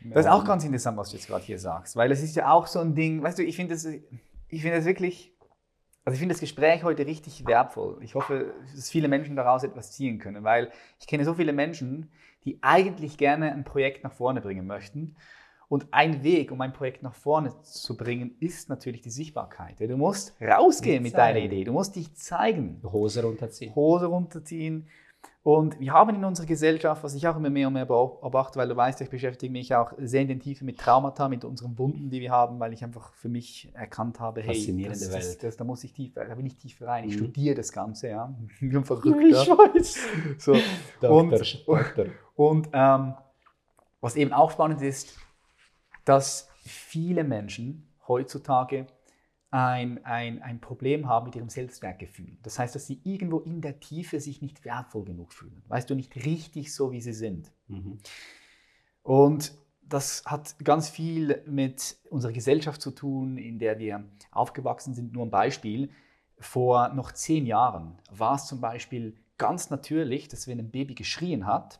Das 0.03 0.25
ist 0.25 0.31
auch 0.31 0.43
ganz 0.43 0.63
interessant, 0.63 0.97
was 0.97 1.09
du 1.09 1.17
jetzt 1.17 1.27
gerade 1.27 1.45
hier 1.45 1.59
sagst, 1.59 1.95
weil 1.95 2.11
es 2.11 2.21
ist 2.21 2.35
ja 2.35 2.51
auch 2.51 2.67
so 2.67 2.79
ein 2.79 2.95
Ding, 2.95 3.21
weißt 3.21 3.37
du, 3.37 3.43
ich 3.43 3.55
finde 3.55 3.75
das, 3.75 3.85
ich 3.85 4.61
finde 4.61 4.77
das 4.77 4.85
wirklich, 4.85 5.34
also 6.05 6.13
ich 6.13 6.19
finde 6.19 6.33
das 6.33 6.39
Gespräch 6.39 6.83
heute 6.83 7.07
richtig 7.07 7.47
wertvoll. 7.47 7.97
Ich 8.01 8.13
hoffe, 8.13 8.53
dass 8.75 8.91
viele 8.91 9.07
Menschen 9.07 9.35
daraus 9.35 9.63
etwas 9.63 9.91
ziehen 9.91 10.19
können, 10.19 10.43
weil 10.43 10.71
ich 10.99 11.07
kenne 11.07 11.25
so 11.25 11.33
viele 11.33 11.51
Menschen, 11.51 12.11
die 12.45 12.59
eigentlich 12.61 13.17
gerne 13.17 13.51
ein 13.51 13.63
Projekt 13.63 14.03
nach 14.03 14.13
vorne 14.13 14.39
bringen 14.39 14.67
möchten 14.67 15.15
und 15.67 15.87
ein 15.91 16.23
Weg, 16.23 16.51
um 16.51 16.61
ein 16.61 16.73
Projekt 16.73 17.01
nach 17.01 17.15
vorne 17.15 17.59
zu 17.63 17.97
bringen, 17.97 18.35
ist 18.39 18.69
natürlich 18.69 19.01
die 19.01 19.09
Sichtbarkeit. 19.09 19.79
Du 19.79 19.97
musst 19.97 20.39
rausgehen 20.39 21.01
mit 21.01 21.15
deiner 21.15 21.39
Idee. 21.39 21.63
Du 21.63 21.73
musst 21.73 21.95
dich 21.95 22.13
zeigen. 22.15 22.81
Hose 22.83 23.23
runterziehen. 23.23 23.73
Hose 23.73 24.05
runterziehen. 24.05 24.87
Und 25.45 25.79
wir 25.79 25.93
haben 25.93 26.15
in 26.15 26.25
unserer 26.25 26.47
Gesellschaft, 26.47 27.03
was 27.03 27.13
ich 27.13 27.27
auch 27.27 27.35
immer 27.35 27.51
mehr 27.51 27.67
und 27.67 27.73
mehr 27.73 27.85
beobachte, 27.85 28.57
weil 28.57 28.67
du 28.67 28.75
weißt, 28.75 28.99
ich 29.01 29.11
beschäftige 29.11 29.51
mich 29.51 29.75
auch 29.75 29.93
sehr 29.99 30.23
in 30.23 30.27
den 30.27 30.39
Tiefe 30.39 30.65
mit 30.65 30.79
Traumata, 30.79 31.29
mit 31.29 31.45
unseren 31.45 31.77
Wunden, 31.77 32.09
die 32.09 32.19
wir 32.19 32.31
haben, 32.31 32.59
weil 32.59 32.73
ich 32.73 32.83
einfach 32.83 33.13
für 33.13 33.29
mich 33.29 33.69
erkannt 33.75 34.19
habe, 34.19 34.41
hey, 34.41 34.85
das. 34.87 35.07
Das, 35.07 35.37
das, 35.37 35.55
da 35.55 35.63
muss 35.63 35.83
ich 35.83 35.93
tief, 35.93 36.13
da 36.15 36.33
bin 36.33 36.47
ich 36.47 36.57
tief 36.57 36.81
rein. 36.81 37.03
Ich 37.03 37.13
mhm. 37.13 37.25
studiere 37.25 37.53
das 37.53 37.71
Ganze, 37.71 38.09
ja. 38.09 38.33
Ich 38.59 38.71
bin 38.71 38.83
verrückt. 38.85 39.05
Ich 39.05 39.35
weiß. 39.35 39.99
So. 40.39 40.53
Und, 41.07 41.31
Doktor. 41.31 42.05
und 42.35 42.69
ähm, 42.73 43.13
was 44.01 44.15
eben 44.15 44.33
auch 44.33 44.49
spannend 44.49 44.81
ist, 44.81 45.15
dass 46.05 46.49
viele 46.63 47.23
Menschen 47.23 47.87
heutzutage 48.07 48.87
ein, 49.55 50.03
ein, 50.03 50.41
ein 50.41 50.59
Problem 50.59 51.07
haben 51.07 51.27
mit 51.27 51.35
ihrem 51.37 51.47
Selbstwertgefühl. 51.47 52.37
Das 52.43 52.59
heißt, 52.59 52.75
dass 52.75 52.87
sie 52.87 52.99
irgendwo 53.05 53.39
in 53.39 53.61
der 53.61 53.79
Tiefe 53.79 54.19
sich 54.19 54.41
nicht 54.41 54.65
wertvoll 54.65 55.05
genug 55.05 55.31
fühlen. 55.31 55.63
Weißt 55.69 55.89
du, 55.89 55.95
nicht 55.95 56.13
richtig 56.25 56.75
so, 56.75 56.91
wie 56.91 56.99
sie 56.99 57.13
sind. 57.13 57.53
Mhm. 57.67 57.99
Und 59.01 59.53
das 59.81 60.23
hat 60.25 60.59
ganz 60.59 60.89
viel 60.89 61.41
mit 61.47 61.95
unserer 62.09 62.33
Gesellschaft 62.33 62.81
zu 62.81 62.91
tun, 62.91 63.37
in 63.37 63.57
der 63.57 63.79
wir 63.79 64.03
aufgewachsen 64.31 64.93
sind. 64.93 65.13
Nur 65.13 65.25
ein 65.25 65.31
Beispiel. 65.31 65.89
Vor 66.37 66.89
noch 66.89 67.13
zehn 67.13 67.45
Jahren 67.45 67.97
war 68.11 68.35
es 68.35 68.47
zum 68.47 68.59
Beispiel 68.59 69.15
ganz 69.37 69.69
natürlich, 69.69 70.27
dass 70.27 70.49
wenn 70.49 70.59
ein 70.59 70.71
Baby 70.71 70.95
geschrien 70.95 71.45
hat, 71.45 71.79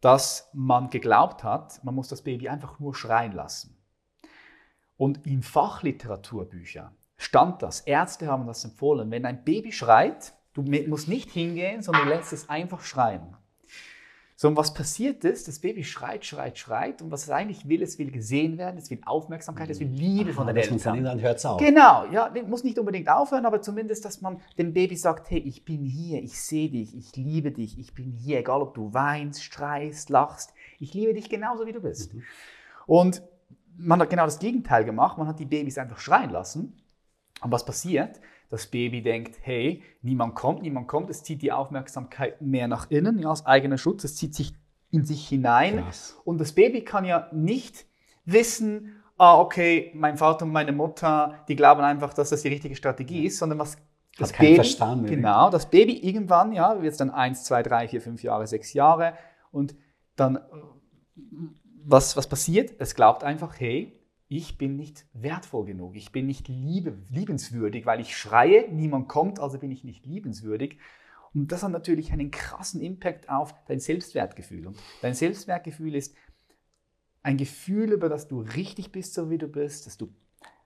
dass 0.00 0.50
man 0.52 0.90
geglaubt 0.90 1.44
hat, 1.44 1.84
man 1.84 1.94
muss 1.94 2.08
das 2.08 2.22
Baby 2.22 2.48
einfach 2.48 2.80
nur 2.80 2.92
schreien 2.96 3.32
lassen. 3.32 3.77
Und 4.98 5.26
in 5.26 5.42
Fachliteraturbüchern 5.42 6.90
stand 7.16 7.62
das, 7.62 7.80
Ärzte 7.80 8.26
haben 8.26 8.46
das 8.46 8.64
empfohlen, 8.64 9.10
wenn 9.10 9.24
ein 9.24 9.44
Baby 9.44 9.72
schreit, 9.72 10.34
du 10.52 10.62
musst 10.62 11.08
nicht 11.08 11.30
hingehen, 11.30 11.82
sondern 11.82 12.08
lässt 12.08 12.32
es 12.32 12.48
einfach 12.50 12.82
schreien. 12.82 13.34
So, 14.34 14.46
und 14.46 14.56
was 14.56 14.72
passiert 14.72 15.24
ist, 15.24 15.48
das 15.48 15.58
Baby 15.58 15.82
schreit, 15.82 16.24
schreit, 16.24 16.58
schreit 16.58 17.02
und 17.02 17.10
was 17.10 17.24
es 17.24 17.30
eigentlich 17.30 17.68
will, 17.68 17.82
es 17.82 17.98
will 17.98 18.12
gesehen 18.12 18.56
werden, 18.56 18.76
es 18.78 18.88
will 18.88 19.00
Aufmerksamkeit, 19.04 19.68
es 19.68 19.80
will 19.80 19.88
Liebe 19.88 20.30
Aha, 20.30 20.36
von 20.36 20.46
den 20.46 20.56
Eltern. 20.56 21.02
Dann 21.02 21.20
hört 21.20 21.38
es 21.38 21.44
auf. 21.44 21.60
Genau, 21.60 22.04
ja, 22.12 22.32
muss 22.46 22.62
nicht 22.62 22.78
unbedingt 22.78 23.08
aufhören, 23.08 23.46
aber 23.46 23.62
zumindest, 23.62 24.04
dass 24.04 24.20
man 24.20 24.40
dem 24.56 24.72
Baby 24.72 24.94
sagt, 24.94 25.28
hey, 25.30 25.40
ich 25.40 25.64
bin 25.64 25.84
hier, 25.84 26.22
ich 26.22 26.40
sehe 26.40 26.70
dich, 26.70 26.96
ich 26.96 27.16
liebe 27.16 27.50
dich, 27.50 27.80
ich 27.80 27.94
bin 27.94 28.12
hier, 28.12 28.38
egal 28.38 28.62
ob 28.62 28.74
du 28.74 28.94
weinst, 28.94 29.42
streist, 29.42 30.08
lachst, 30.08 30.54
ich 30.78 30.94
liebe 30.94 31.14
dich 31.14 31.28
genauso, 31.28 31.66
wie 31.66 31.72
du 31.72 31.80
bist. 31.80 32.14
Mhm. 32.14 32.22
Und 32.86 33.22
man 33.78 34.00
hat 34.00 34.10
genau 34.10 34.24
das 34.24 34.38
Gegenteil 34.38 34.84
gemacht, 34.84 35.16
man 35.16 35.26
hat 35.26 35.38
die 35.38 35.46
Babys 35.46 35.78
einfach 35.78 35.98
schreien 35.98 36.30
lassen. 36.30 36.76
Und 37.40 37.52
was 37.52 37.64
passiert? 37.64 38.20
das 38.50 38.66
Baby 38.66 39.02
denkt, 39.02 39.36
hey, 39.42 39.82
niemand 40.02 40.34
kommt, 40.34 40.62
niemand 40.62 40.88
kommt, 40.88 41.10
es 41.10 41.22
zieht 41.22 41.42
die 41.42 41.52
Aufmerksamkeit 41.52 42.40
mehr 42.40 42.68
nach 42.68 42.90
innen, 42.90 43.18
ja, 43.18 43.28
aus 43.28 43.44
eigener 43.46 43.78
Schutz, 43.78 44.04
es 44.04 44.16
zieht 44.16 44.34
sich 44.34 44.54
in 44.90 45.04
sich 45.04 45.28
hinein. 45.28 45.84
Krass. 45.84 46.16
Und 46.24 46.40
das 46.40 46.52
Baby 46.52 46.82
kann 46.82 47.04
ja 47.04 47.28
nicht 47.32 47.84
wissen, 48.24 49.02
ah, 49.18 49.38
okay, 49.38 49.92
mein 49.94 50.16
Vater 50.16 50.46
und 50.46 50.52
meine 50.52 50.72
Mutter, 50.72 51.34
die 51.48 51.56
glauben 51.56 51.82
einfach, 51.82 52.14
dass 52.14 52.30
das 52.30 52.42
die 52.42 52.48
richtige 52.48 52.74
Strategie 52.74 53.26
ist, 53.26 53.38
sondern 53.38 53.58
was 53.58 53.76
das 54.16 54.32
Baby, 54.32 54.56
Verstand, 54.56 55.06
genau, 55.06 55.50
das 55.50 55.68
Baby 55.70 55.98
irgendwann, 55.98 56.52
ja, 56.52 56.80
wird 56.80 56.92
es 56.92 56.98
dann 56.98 57.10
eins, 57.10 57.44
zwei, 57.44 57.62
drei, 57.62 57.86
vier, 57.86 58.00
fünf 58.00 58.22
Jahre, 58.22 58.46
sechs 58.46 58.72
Jahre 58.72 59.12
und 59.52 59.76
dann, 60.16 60.38
was, 61.90 62.16
was 62.16 62.28
passiert? 62.28 62.74
Es 62.78 62.94
glaubt 62.94 63.24
einfach, 63.24 63.58
hey, 63.58 63.92
ich 64.28 64.58
bin 64.58 64.76
nicht 64.76 65.06
wertvoll 65.14 65.64
genug, 65.64 65.96
ich 65.96 66.12
bin 66.12 66.26
nicht 66.26 66.48
liebe, 66.48 66.98
liebenswürdig, 67.08 67.86
weil 67.86 68.00
ich 68.00 68.16
schreie, 68.16 68.68
niemand 68.70 69.08
kommt, 69.08 69.40
also 69.40 69.58
bin 69.58 69.70
ich 69.70 69.84
nicht 69.84 70.04
liebenswürdig. 70.04 70.78
Und 71.34 71.52
das 71.52 71.62
hat 71.62 71.72
natürlich 71.72 72.12
einen 72.12 72.30
krassen 72.30 72.80
Impact 72.80 73.28
auf 73.28 73.54
dein 73.66 73.80
Selbstwertgefühl. 73.80 74.66
Und 74.66 74.78
dein 75.02 75.14
Selbstwertgefühl 75.14 75.94
ist 75.94 76.14
ein 77.22 77.36
Gefühl, 77.36 77.92
über 77.92 78.08
das 78.08 78.28
du 78.28 78.40
richtig 78.40 78.92
bist, 78.92 79.14
so 79.14 79.30
wie 79.30 79.38
du 79.38 79.48
bist, 79.48 79.86
dass 79.86 79.96
du 79.96 80.12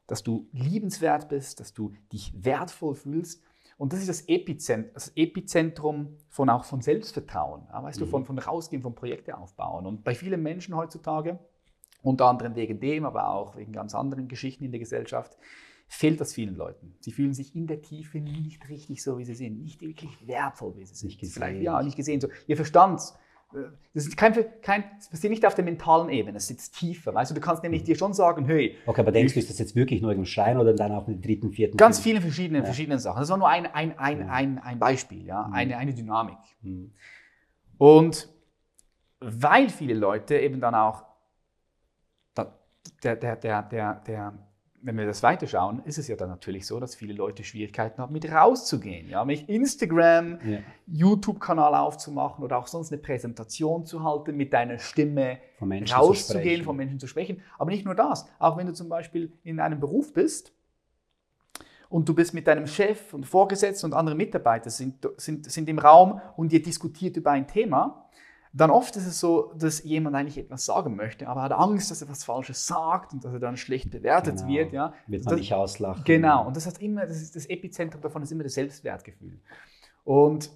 dass 0.06 0.22
du 0.22 0.48
liebenswert 0.52 1.28
bist, 1.28 1.60
dass 1.60 1.72
du 1.72 1.94
dich 2.12 2.32
wertvoll 2.36 2.94
fühlst. 2.94 3.42
Und 3.82 3.92
das 3.92 3.98
ist 3.98 4.08
das 4.08 4.28
Epizentrum, 4.28 4.94
das 4.94 5.10
Epizentrum 5.16 6.16
von 6.28 6.48
auch 6.50 6.62
von 6.62 6.82
Selbstvertrauen. 6.82 7.66
Ja, 7.68 7.82
weißt 7.82 7.98
mhm. 7.98 8.04
du, 8.04 8.10
von, 8.12 8.24
von 8.24 8.38
rausgehen, 8.38 8.80
von 8.80 8.94
Projekte 8.94 9.36
aufbauen. 9.36 9.86
Und 9.86 10.04
bei 10.04 10.14
vielen 10.14 10.40
Menschen 10.40 10.76
heutzutage, 10.76 11.40
unter 12.00 12.26
anderem 12.26 12.54
wegen 12.54 12.78
dem, 12.78 13.04
aber 13.04 13.30
auch 13.30 13.56
wegen 13.56 13.72
ganz 13.72 13.96
anderen 13.96 14.28
Geschichten 14.28 14.62
in 14.62 14.70
der 14.70 14.78
Gesellschaft, 14.78 15.36
fehlt 15.88 16.20
das 16.20 16.32
vielen 16.32 16.54
Leuten. 16.54 16.94
Sie 17.00 17.10
fühlen 17.10 17.34
sich 17.34 17.56
in 17.56 17.66
der 17.66 17.82
Tiefe 17.82 18.20
nicht 18.20 18.68
richtig 18.68 19.02
so, 19.02 19.18
wie 19.18 19.24
sie 19.24 19.34
sind, 19.34 19.60
nicht 19.60 19.80
wirklich 19.80 20.28
wertvoll, 20.28 20.76
wie 20.76 20.86
sie 20.86 20.94
sind. 20.94 21.08
Nicht 21.08 21.18
gesehen. 21.18 21.34
Vielleicht, 21.34 21.62
ja, 21.62 21.82
nicht 21.82 21.96
gesehen. 21.96 22.20
So, 22.20 22.28
ihr 22.46 22.54
Verstand, 22.54 23.02
das, 23.94 24.07
ist 24.07 24.16
kein, 24.16 24.34
kein, 24.62 24.84
das 24.96 25.09
passiert 25.09 25.30
nicht 25.30 25.46
auf 25.46 25.55
der 25.55 25.64
mentalen 25.64 26.09
Ebene, 26.09 26.38
es 26.38 26.48
sitzt 26.48 26.78
tiefer. 26.78 27.14
Weißt 27.14 27.30
du, 27.30 27.34
du 27.34 27.40
kannst 27.40 27.62
nämlich 27.62 27.84
dir 27.84 27.96
schon 27.96 28.14
sagen, 28.14 28.44
hey. 28.46 28.76
Okay, 28.86 29.00
aber 29.00 29.12
denkst 29.12 29.34
du, 29.34 29.40
ist 29.40 29.50
das 29.50 29.59
jetzt 29.59 29.76
wirklich 29.76 30.03
nur 30.03 30.12
im 30.12 30.24
Schrein 30.24 30.59
oder 30.59 30.74
dann 30.74 30.92
auch 30.92 31.07
mit 31.07 31.24
dritten, 31.24 31.50
vierten? 31.50 31.76
Ganz 31.76 32.00
viele 32.00 32.20
verschiedene, 32.20 32.61
ja. 32.61 32.64
verschiedene 32.64 32.98
Sachen. 32.98 33.20
Das 33.20 33.28
war 33.30 33.38
nur 33.38 33.48
ein, 33.48 33.66
ein, 33.66 33.98
ein, 33.98 34.20
ja. 34.20 34.26
ein, 34.26 34.59
ein 34.59 34.78
Beispiel, 34.78 35.26
ja? 35.26 35.46
Mhm. 35.46 35.55
eine, 35.55 35.76
eine 35.76 35.94
Dynamik. 35.94 36.38
Mhm. 36.62 36.92
Und 37.78 38.28
weil 39.20 39.68
viele 39.68 39.94
Leute 39.94 40.38
eben 40.38 40.61
dann 40.61 40.74
auch 40.74 41.05
der, 43.03 43.16
der, 43.16 43.36
der, 43.36 43.62
der, 43.62 43.94
der, 43.94 44.32
wenn 44.82 44.98
wir 44.98 45.06
das 45.06 45.22
weiterschauen, 45.22 45.80
ist 45.84 45.98
es 45.98 46.08
ja 46.08 46.16
dann 46.16 46.28
natürlich 46.28 46.66
so, 46.66 46.80
dass 46.80 46.94
viele 46.94 47.14
Leute 47.14 47.44
Schwierigkeiten 47.44 48.02
haben, 48.02 48.12
mit 48.12 48.30
rauszugehen. 48.30 49.08
Ja, 49.08 49.24
mit 49.24 49.48
Instagram, 49.48 50.38
ja. 50.44 50.58
YouTube-Kanal 50.86 51.74
aufzumachen 51.76 52.44
oder 52.44 52.58
auch 52.58 52.66
sonst 52.66 52.92
eine 52.92 53.00
Präsentation 53.00 53.86
zu 53.86 54.02
halten, 54.02 54.36
mit 54.36 54.52
deiner 54.52 54.78
Stimme 54.78 55.38
rauszugehen, 55.60 56.64
von 56.64 56.76
Menschen 56.76 56.98
zu 56.98 57.06
sprechen. 57.06 57.40
Aber 57.58 57.70
nicht 57.70 57.84
nur 57.84 57.94
das, 57.94 58.26
auch 58.38 58.56
wenn 58.56 58.66
du 58.66 58.72
zum 58.72 58.88
Beispiel 58.88 59.32
in 59.44 59.60
einem 59.60 59.78
Beruf 59.78 60.12
bist 60.12 60.52
und 61.88 62.08
du 62.08 62.14
bist 62.14 62.34
mit 62.34 62.48
deinem 62.48 62.66
Chef 62.66 63.14
und 63.14 63.24
Vorgesetzten 63.24 63.86
und 63.86 63.94
anderen 63.94 64.18
Mitarbeitern 64.18 64.70
sind, 64.70 65.08
sind, 65.16 65.50
sind 65.50 65.68
im 65.68 65.78
Raum 65.78 66.20
und 66.36 66.52
ihr 66.52 66.62
diskutiert 66.62 67.16
über 67.16 67.30
ein 67.30 67.46
Thema, 67.46 68.08
dann 68.53 68.70
oft 68.70 68.94
ist 68.96 69.07
es 69.07 69.18
so, 69.18 69.53
dass 69.57 69.82
jemand 69.82 70.14
eigentlich 70.14 70.36
etwas 70.36 70.66
sagen 70.66 70.94
möchte, 70.94 71.26
aber 71.26 71.42
hat 71.42 71.53
Angst, 71.53 71.90
dass 71.90 72.03
er 72.03 72.09
was 72.09 72.22
Falsches 72.22 72.66
sagt 72.66 73.14
und 73.14 73.24
dass 73.24 73.32
er 73.32 73.38
dann 73.38 73.57
schlecht 73.57 73.90
bewertet 73.90 74.38
genau. 74.38 74.48
wird. 74.48 74.72
Ja. 74.72 74.92
Wird 75.07 75.24
man 75.24 75.32
das, 75.32 75.40
nicht 75.40 75.55
auslachen. 75.55 76.05
Genau, 76.05 76.46
und 76.46 76.57
das 76.57 76.66
hat 76.66 76.80
immer, 76.82 77.07
das, 77.07 77.22
ist 77.22 77.34
das 77.34 77.46
Epizentrum 77.46 78.03
davon 78.03 78.22
ist 78.22 78.30
immer 78.30 78.44
das 78.44 78.55
Selbstwertgefühl. 78.55 79.40
Und 80.05 80.50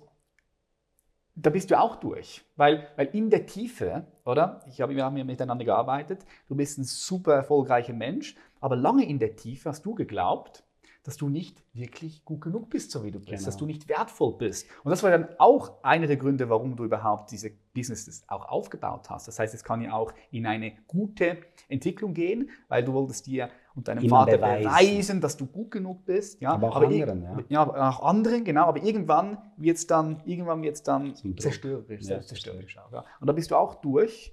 da 1.34 1.50
bist 1.50 1.70
du 1.70 1.78
auch 1.78 1.96
durch, 1.96 2.44
weil, 2.56 2.88
weil 2.96 3.08
in 3.12 3.30
der 3.30 3.46
Tiefe, 3.46 4.06
oder? 4.24 4.60
Ich 4.68 4.80
habe, 4.80 4.94
wir 4.94 5.04
haben 5.04 5.16
ja 5.16 5.24
miteinander 5.24 5.64
gearbeitet, 5.64 6.24
du 6.48 6.54
bist 6.54 6.78
ein 6.78 6.84
super 6.84 7.34
erfolgreicher 7.34 7.92
Mensch, 7.92 8.36
aber 8.60 8.76
lange 8.76 9.06
in 9.06 9.18
der 9.18 9.36
Tiefe 9.36 9.68
hast 9.68 9.84
du 9.84 9.94
geglaubt, 9.94 10.64
dass 11.02 11.16
du 11.16 11.28
nicht 11.28 11.62
wirklich 11.72 12.24
gut 12.24 12.40
genug 12.40 12.68
bist, 12.68 12.90
so 12.90 13.04
wie 13.04 13.12
du 13.12 13.20
bist, 13.20 13.30
genau. 13.30 13.44
dass 13.44 13.56
du 13.56 13.64
nicht 13.64 13.88
wertvoll 13.88 14.36
bist. 14.36 14.66
Und 14.82 14.90
das 14.90 15.02
war 15.02 15.10
dann 15.10 15.28
auch 15.38 15.84
einer 15.84 16.08
der 16.08 16.16
Gründe, 16.16 16.48
warum 16.48 16.74
du 16.74 16.84
überhaupt 16.84 17.30
diese 17.30 17.52
Business 17.76 18.24
auch 18.28 18.48
aufgebaut 18.48 19.10
hast. 19.10 19.28
Das 19.28 19.38
heißt, 19.38 19.54
es 19.54 19.62
kann 19.62 19.82
ja 19.82 19.92
auch 19.92 20.12
in 20.30 20.46
eine 20.46 20.72
gute 20.86 21.38
Entwicklung 21.68 22.14
gehen, 22.14 22.50
weil 22.68 22.82
du 22.82 22.92
wolltest 22.94 23.26
dir 23.26 23.50
und 23.74 23.88
deinem 23.88 24.02
Immer 24.02 24.20
Vater 24.20 24.38
beweisen. 24.38 24.64
beweisen. 24.64 25.20
dass 25.20 25.36
du 25.36 25.46
gut 25.46 25.70
genug 25.70 26.06
bist. 26.06 26.40
Ja, 26.40 26.52
aber 26.52 26.70
auch 26.70 26.76
aber 26.76 26.86
anderen, 26.86 27.22
ja. 27.22 27.36
ja. 27.48 27.90
auch 27.90 28.02
anderen, 28.02 28.44
genau. 28.44 28.66
Aber 28.66 28.82
irgendwann 28.82 29.38
wird 29.56 29.76
es 29.76 29.86
dann, 29.86 30.22
irgendwann 30.24 30.62
wird's 30.62 30.82
dann 30.82 31.14
zerstörerisch, 31.38 32.00
ja, 32.00 32.06
selbstzerstörerisch. 32.06 32.76
Ja. 32.90 33.04
Und 33.20 33.26
da 33.26 33.32
bist 33.32 33.50
du 33.50 33.56
auch 33.56 33.74
durch 33.76 34.32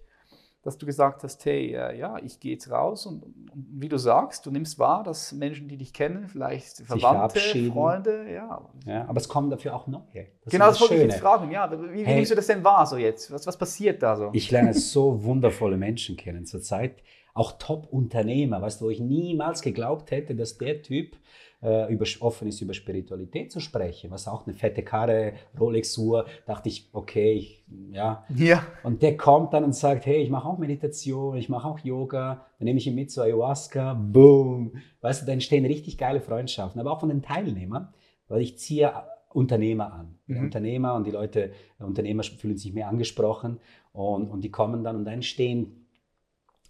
dass 0.63 0.77
du 0.77 0.85
gesagt 0.85 1.23
hast, 1.23 1.43
hey, 1.45 1.75
äh, 1.75 1.97
ja, 1.97 2.17
ich 2.23 2.39
gehe 2.39 2.53
jetzt 2.53 2.71
raus 2.71 3.05
und, 3.05 3.21
und, 3.23 3.53
wie 3.53 3.89
du 3.89 3.97
sagst, 3.97 4.45
du 4.45 4.51
nimmst 4.51 4.79
wahr, 4.79 5.03
dass 5.03 5.33
Menschen, 5.33 5.67
die 5.67 5.75
dich 5.77 5.93
kennen, 5.93 6.27
vielleicht 6.29 6.77
Verwandte, 6.85 7.39
Freunde, 7.69 8.31
ja. 8.33 8.61
ja. 8.85 9.05
Aber 9.07 9.17
es 9.17 9.27
kommen 9.27 9.49
dafür 9.49 9.75
auch 9.75 9.87
neue. 9.87 10.27
Das 10.43 10.51
genau, 10.51 10.67
das 10.67 10.79
wollte 10.79 10.95
ich 10.95 11.01
jetzt 11.01 11.19
fragen, 11.19 11.51
ja. 11.51 11.69
Wie, 11.69 11.93
wie 11.93 12.05
hey, 12.05 12.15
nimmst 12.15 12.31
du 12.31 12.35
das 12.35 12.47
denn 12.47 12.63
wahr 12.63 12.85
so 12.85 12.95
jetzt? 12.95 13.29
Was, 13.29 13.45
was 13.45 13.57
passiert 13.57 14.01
da 14.01 14.15
so? 14.15 14.29
Ich 14.31 14.49
lerne 14.51 14.73
so 14.73 15.23
wundervolle 15.23 15.75
Menschen 15.75 16.15
kennen 16.15 16.45
zurzeit, 16.45 17.03
auch 17.33 17.53
Top-Unternehmer, 17.57 18.61
weißt 18.61 18.81
du, 18.81 18.85
wo 18.85 18.89
ich 18.89 18.99
niemals 18.99 19.61
geglaubt 19.61 20.11
hätte, 20.11 20.35
dass 20.35 20.57
der 20.57 20.81
Typ 20.81 21.17
äh, 21.63 21.91
über, 21.91 22.05
offen 22.19 22.47
ist, 22.47 22.61
über 22.61 22.73
Spiritualität 22.73 23.51
zu 23.51 23.59
sprechen, 23.59 24.11
was 24.11 24.27
auch 24.27 24.45
eine 24.45 24.53
fette 24.53 24.83
Karre, 24.83 25.33
Rolex-Uhr, 25.59 26.25
dachte 26.45 26.69
ich, 26.69 26.89
okay, 26.93 27.33
ich, 27.33 27.63
ja. 27.91 28.25
ja. 28.35 28.65
Und 28.83 29.01
der 29.01 29.17
kommt 29.17 29.53
dann 29.53 29.63
und 29.63 29.73
sagt, 29.73 30.05
hey, 30.05 30.21
ich 30.21 30.29
mache 30.29 30.47
auch 30.47 30.57
Meditation, 30.57 31.37
ich 31.37 31.49
mache 31.49 31.67
auch 31.67 31.79
Yoga, 31.79 32.45
dann 32.59 32.65
nehme 32.65 32.79
ich 32.79 32.87
ihn 32.87 32.95
mit 32.95 33.11
zu 33.11 33.21
Ayahuasca, 33.21 33.93
boom. 33.93 34.73
Weißt 35.01 35.21
du, 35.21 35.25
da 35.25 35.31
entstehen 35.31 35.65
richtig 35.65 35.97
geile 35.97 36.21
Freundschaften, 36.21 36.79
aber 36.79 36.91
auch 36.91 36.99
von 36.99 37.09
den 37.09 37.21
Teilnehmern, 37.21 37.93
weil 38.27 38.41
ich 38.41 38.59
ziehe 38.59 38.91
Unternehmer 39.29 39.93
an. 39.93 40.19
Mhm. 40.27 40.39
Unternehmer 40.39 40.93
und 40.93 41.07
die 41.07 41.11
Leute, 41.11 41.53
Unternehmer 41.79 42.23
fühlen 42.23 42.57
sich 42.57 42.73
mehr 42.73 42.87
angesprochen 42.87 43.59
und, 43.93 44.29
und 44.29 44.43
die 44.43 44.51
kommen 44.51 44.83
dann 44.83 44.95
und 44.95 45.05
dann 45.05 45.15
entstehen 45.15 45.82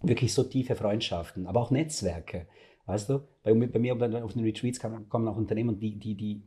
wirklich 0.04 0.34
so 0.34 0.44
tiefe 0.44 0.76
Freundschaften, 0.76 1.48
aber 1.48 1.62
auch 1.62 1.72
Netzwerke. 1.72 2.48
Weißt 2.86 3.10
du, 3.10 3.22
bei, 3.44 3.54
bei 3.54 3.80
mir 3.80 3.94
auf 3.94 4.34
den 4.34 4.44
Retreats 4.44 4.80
kommen 4.80 5.28
auch 5.28 5.38
Unternehmen 5.38 5.70
und 5.70 5.80
die, 5.80 5.98
die, 5.98 6.16
die 6.16 6.44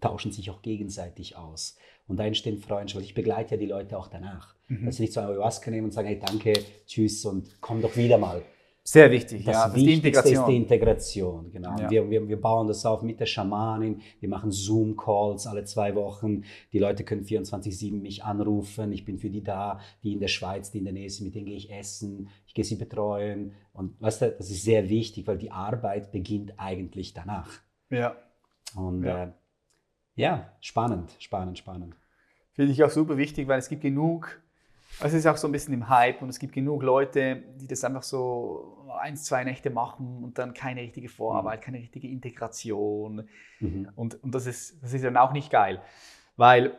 tauschen 0.00 0.30
sich 0.32 0.50
auch 0.50 0.62
gegenseitig 0.62 1.36
aus. 1.36 1.76
Und 2.06 2.18
da 2.18 2.24
entstehen 2.24 2.58
Freundschaften. 2.58 3.04
Ich 3.04 3.14
begleite 3.14 3.54
ja 3.54 3.60
die 3.60 3.66
Leute 3.66 3.98
auch 3.98 4.08
danach. 4.08 4.54
Mhm. 4.68 4.84
Dass 4.84 4.96
sie 4.96 5.04
nicht 5.04 5.12
so 5.12 5.20
Ayahuasca 5.20 5.70
nehmen 5.70 5.86
und 5.86 5.92
sagen, 5.92 6.08
hey, 6.08 6.20
danke, 6.24 6.52
tschüss 6.86 7.24
und 7.24 7.60
komm 7.60 7.80
doch 7.80 7.96
wieder 7.96 8.18
mal. 8.18 8.42
Sehr 8.86 9.10
wichtig, 9.10 9.44
das 9.44 9.54
ja. 9.54 9.66
Das 9.66 9.74
Wichtigste 9.74 10.28
ist 10.28 10.44
die 10.46 10.56
Integration. 10.56 11.50
Genau. 11.50 11.76
Ja. 11.76 11.90
Wir, 11.90 12.08
wir, 12.08 12.28
wir 12.28 12.40
bauen 12.40 12.68
das 12.68 12.86
auf 12.86 13.02
mit 13.02 13.18
der 13.18 13.26
Schamanin. 13.26 14.00
Wir 14.20 14.28
machen 14.28 14.52
Zoom-Calls 14.52 15.48
alle 15.48 15.64
zwei 15.64 15.96
Wochen. 15.96 16.44
Die 16.72 16.78
Leute 16.78 17.02
können 17.02 17.24
24-7 17.24 18.00
mich 18.00 18.22
anrufen. 18.22 18.92
Ich 18.92 19.04
bin 19.04 19.18
für 19.18 19.28
die 19.28 19.42
da, 19.42 19.80
die 20.04 20.12
in 20.12 20.20
der 20.20 20.28
Schweiz, 20.28 20.70
die 20.70 20.78
in 20.78 20.84
der 20.84 20.92
Nähe 20.92 21.10
sind, 21.10 21.26
mit 21.26 21.34
denen 21.34 21.46
gehe 21.46 21.56
ich 21.56 21.72
essen. 21.72 22.28
Gehe 22.56 22.64
sie 22.64 22.76
betreuen. 22.76 23.52
Und 23.74 24.00
weißt 24.00 24.22
du, 24.22 24.30
das 24.32 24.50
ist 24.50 24.62
sehr 24.62 24.88
wichtig, 24.88 25.26
weil 25.26 25.36
die 25.36 25.50
Arbeit 25.50 26.10
beginnt 26.10 26.54
eigentlich 26.56 27.12
danach. 27.12 27.50
Ja. 27.90 28.16
Und 28.74 29.04
ja, 29.04 29.24
äh, 29.24 29.32
ja 30.14 30.52
spannend, 30.62 31.14
spannend, 31.18 31.58
spannend. 31.58 31.94
Finde 32.52 32.72
ich 32.72 32.82
auch 32.82 32.90
super 32.90 33.18
wichtig, 33.18 33.46
weil 33.46 33.58
es 33.58 33.68
gibt 33.68 33.82
genug 33.82 34.40
es 35.00 35.12
ist 35.12 35.26
auch 35.26 35.36
so 35.36 35.46
ein 35.46 35.52
bisschen 35.52 35.74
im 35.74 35.88
Hype 35.88 36.22
und 36.22 36.30
es 36.30 36.38
gibt 36.38 36.54
genug 36.54 36.82
Leute, 36.82 37.42
die 37.60 37.66
das 37.66 37.84
einfach 37.84 38.02
so 38.02 38.88
eins, 38.98 39.24
zwei 39.24 39.44
Nächte 39.44 39.68
machen 39.68 40.24
und 40.24 40.38
dann 40.38 40.54
keine 40.54 40.80
richtige 40.80 41.08
Vorarbeit, 41.08 41.60
mhm. 41.60 41.64
keine 41.64 41.78
richtige 41.78 42.08
Integration. 42.08 43.28
Mhm. 43.60 43.90
Und, 43.94 44.22
und 44.22 44.34
das, 44.34 44.46
ist, 44.46 44.82
das 44.82 44.94
ist 44.94 45.04
dann 45.04 45.16
auch 45.16 45.32
nicht 45.32 45.50
geil. 45.50 45.82
Weil 46.36 46.76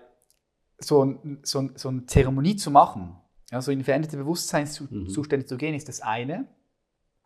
so, 0.79 1.03
ein, 1.03 1.39
so, 1.43 1.69
so 1.75 1.89
eine 1.89 2.05
Zeremonie 2.05 2.55
zu 2.55 2.71
machen, 2.71 3.17
also 3.51 3.71
in 3.71 3.83
veränderte 3.83 4.17
Bewusstseinszustände 4.17 5.45
mhm. 5.45 5.47
zu 5.47 5.57
gehen, 5.57 5.73
ist 5.73 5.87
das 5.87 6.01
eine. 6.01 6.47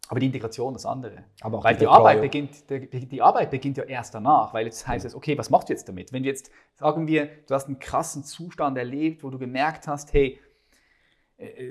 Aber 0.08 0.20
die 0.20 0.26
Integration 0.26 0.74
das 0.74 0.86
andere. 0.86 1.24
Aber 1.40 1.64
weil 1.64 1.78
die 1.78 1.88
Arbeit, 1.88 2.20
beginnt, 2.20 2.70
die, 2.70 3.08
die, 3.08 3.22
Arbeit 3.22 3.50
beginnt 3.50 3.78
ja 3.78 3.84
erst 3.86 4.14
danach, 4.14 4.54
weil 4.54 4.66
jetzt 4.66 4.86
heißt 4.86 5.06
es, 5.06 5.16
okay, 5.16 5.38
was 5.38 5.50
machst 5.50 5.70
du 5.70 5.74
jetzt 5.74 5.88
damit? 5.88 6.12
Wenn 6.12 6.24
wir 6.24 6.32
jetzt, 6.32 6.52
sagen 6.74 7.08
wir, 7.08 7.30
du 7.48 7.54
hast 7.54 7.68
einen 7.68 7.80
krassen 7.80 8.26
Zustand 8.26 8.78
erlebt, 8.78 9.24
wo 9.24 9.30
du 9.30 9.40
gemerkt 9.40 9.88
hast, 9.88 10.12
hey, 10.12 10.38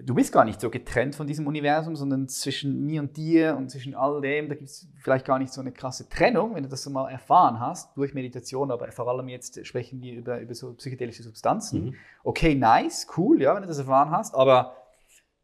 du 0.02 0.14
bist 0.14 0.32
gar 0.32 0.44
nicht 0.44 0.60
so 0.60 0.70
getrennt 0.70 1.14
von 1.14 1.26
diesem 1.26 1.46
Universum, 1.46 1.94
sondern 1.94 2.28
zwischen 2.28 2.84
mir 2.86 3.00
und 3.00 3.16
dir 3.16 3.56
und 3.56 3.70
zwischen 3.70 3.94
all 3.94 4.20
dem, 4.20 4.48
da 4.48 4.54
gibt 4.54 4.68
es 4.68 4.88
vielleicht 4.96 5.24
gar 5.24 5.38
nicht 5.38 5.52
so 5.52 5.60
eine 5.60 5.72
krasse 5.72 6.08
Trennung, 6.08 6.54
wenn 6.54 6.62
du 6.62 6.68
das 6.68 6.82
so 6.82 6.90
mal 6.90 7.10
erfahren 7.10 7.60
hast, 7.60 7.96
durch 7.96 8.14
Meditation, 8.14 8.70
aber 8.70 8.90
vor 8.90 9.08
allem 9.08 9.28
jetzt 9.28 9.64
sprechen 9.66 10.00
wir 10.00 10.14
über, 10.14 10.40
über 10.40 10.54
so 10.54 10.72
psychedelische 10.74 11.22
Substanzen. 11.22 11.86
Mhm. 11.86 11.94
Okay, 12.24 12.54
nice, 12.54 13.06
cool, 13.16 13.40
ja, 13.40 13.54
wenn 13.54 13.62
du 13.62 13.68
das 13.68 13.78
erfahren 13.78 14.10
hast, 14.10 14.34
aber 14.34 14.79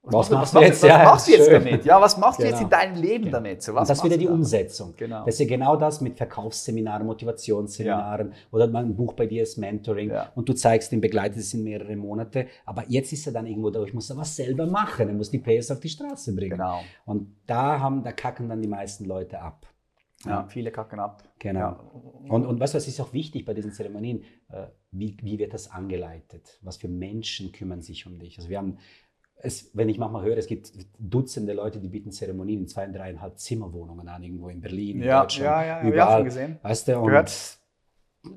was, 0.07 0.31
was, 0.31 0.31
machst, 0.31 0.55
du 0.55 0.61
jetzt, 0.61 0.83
was 0.83 0.89
ja, 0.89 1.05
machst 1.05 1.29
du 1.29 1.33
jetzt 1.33 1.51
damit? 1.51 1.85
Ja, 1.85 2.01
was 2.01 2.17
machst 2.17 2.39
genau. 2.39 2.49
du 2.49 2.55
jetzt 2.55 2.63
in 2.63 2.71
genau. 2.71 2.83
deinem 2.83 3.03
Leben 3.03 3.25
genau. 3.25 3.37
damit? 3.39 3.63
So, 3.63 3.75
was 3.75 3.89
das 3.89 3.99
ist 3.99 4.05
wieder 4.05 4.17
die 4.17 4.29
Umsetzung. 4.29 4.95
Genau. 4.97 5.25
Das 5.25 5.35
ist 5.35 5.41
ja 5.41 5.47
genau 5.47 5.77
das 5.77 6.01
mit 6.01 6.17
Verkaufsseminaren, 6.17 7.07
Motivationsseminaren 7.07 8.29
ja. 8.31 8.37
oder 8.53 8.73
ein 8.73 8.95
Buch 8.95 9.15
bei 9.15 9.27
dir 9.27 9.43
ist 9.43 9.59
Mentoring 9.59 10.11
ja. 10.11 10.31
und 10.35 10.49
du 10.49 10.53
zeigst 10.53 10.93
den 10.93 11.01
begleitet 11.01 11.39
es 11.39 11.53
in 11.55 11.65
mehrere 11.65 11.97
Monate. 11.97 12.47
Aber 12.65 12.85
jetzt 12.89 13.13
ist 13.13 13.27
er 13.27 13.33
dann 13.33 13.47
irgendwo 13.47 13.71
da, 13.71 13.83
ich 13.83 13.95
muss 13.95 14.07
da 14.07 14.17
was 14.17 14.37
selber 14.37 14.67
machen, 14.67 15.09
ich 15.09 15.17
muss 15.17 15.31
die 15.31 15.39
PS 15.39 15.71
auf 15.73 15.81
die 15.81 15.89
Straße 15.89 16.35
bringen. 16.35 16.53
Genau. 16.53 16.81
Und 17.05 17.37
da 17.47 17.81
haben, 17.81 18.05
da 18.05 18.13
kacken 18.13 18.49
dann 18.49 18.63
die 18.63 18.69
meisten 18.69 19.05
Leute 19.07 19.41
ab. 19.41 19.67
Ja, 20.25 20.47
viele 20.49 20.71
kacken 20.71 20.99
ab. 20.99 21.23
Genau. 21.39 21.61
Ja. 21.61 21.81
Und, 22.29 22.47
und 22.47 22.59
was, 22.59 22.75
was 22.75 22.89
ist 22.89 23.01
auch 23.01 23.13
wichtig 23.13 23.45
bei 23.45 23.55
diesen 23.55 23.73
Zeremonien? 23.73 24.25
Äh, 24.49 24.67
wie, 24.91 25.17
wie 25.23 25.39
wird 25.39 25.53
das 25.53 25.71
angeleitet? 25.71 26.59
Was 26.63 26.79
für 26.79 26.89
Menschen 26.89 27.53
kümmern 27.53 27.83
sich 27.83 28.07
um 28.07 28.19
dich? 28.19 28.39
Also 28.39 28.49
wir 28.49 28.59
haben 28.59 28.79
es, 29.37 29.71
wenn 29.75 29.89
ich 29.89 29.99
manchmal 29.99 30.25
höre, 30.25 30.39
es 30.39 30.47
gibt 30.47 30.73
Dutzende 30.99 31.53
Leute, 31.53 31.79
die 31.79 31.89
bieten 31.89 32.11
Zeremonien 32.11 32.61
in 32.63 32.69
zwei, 32.69 32.87
dreieinhalb 32.87 33.39
Zimmerwohnungen 33.39 34.09
an, 34.09 34.23
irgendwo 34.23 34.49
in 34.49 34.61
Berlin, 34.61 34.99
in 35.01 35.05
ja, 35.05 35.21
Deutschland, 35.23 35.45
ja, 35.67 35.83
ja, 35.83 35.89
überall. 35.89 36.25
gesehen. 36.25 36.59
Weißt 36.63 36.89
du, 36.89 36.99
und 36.99 37.09
Gehört. 37.09 37.59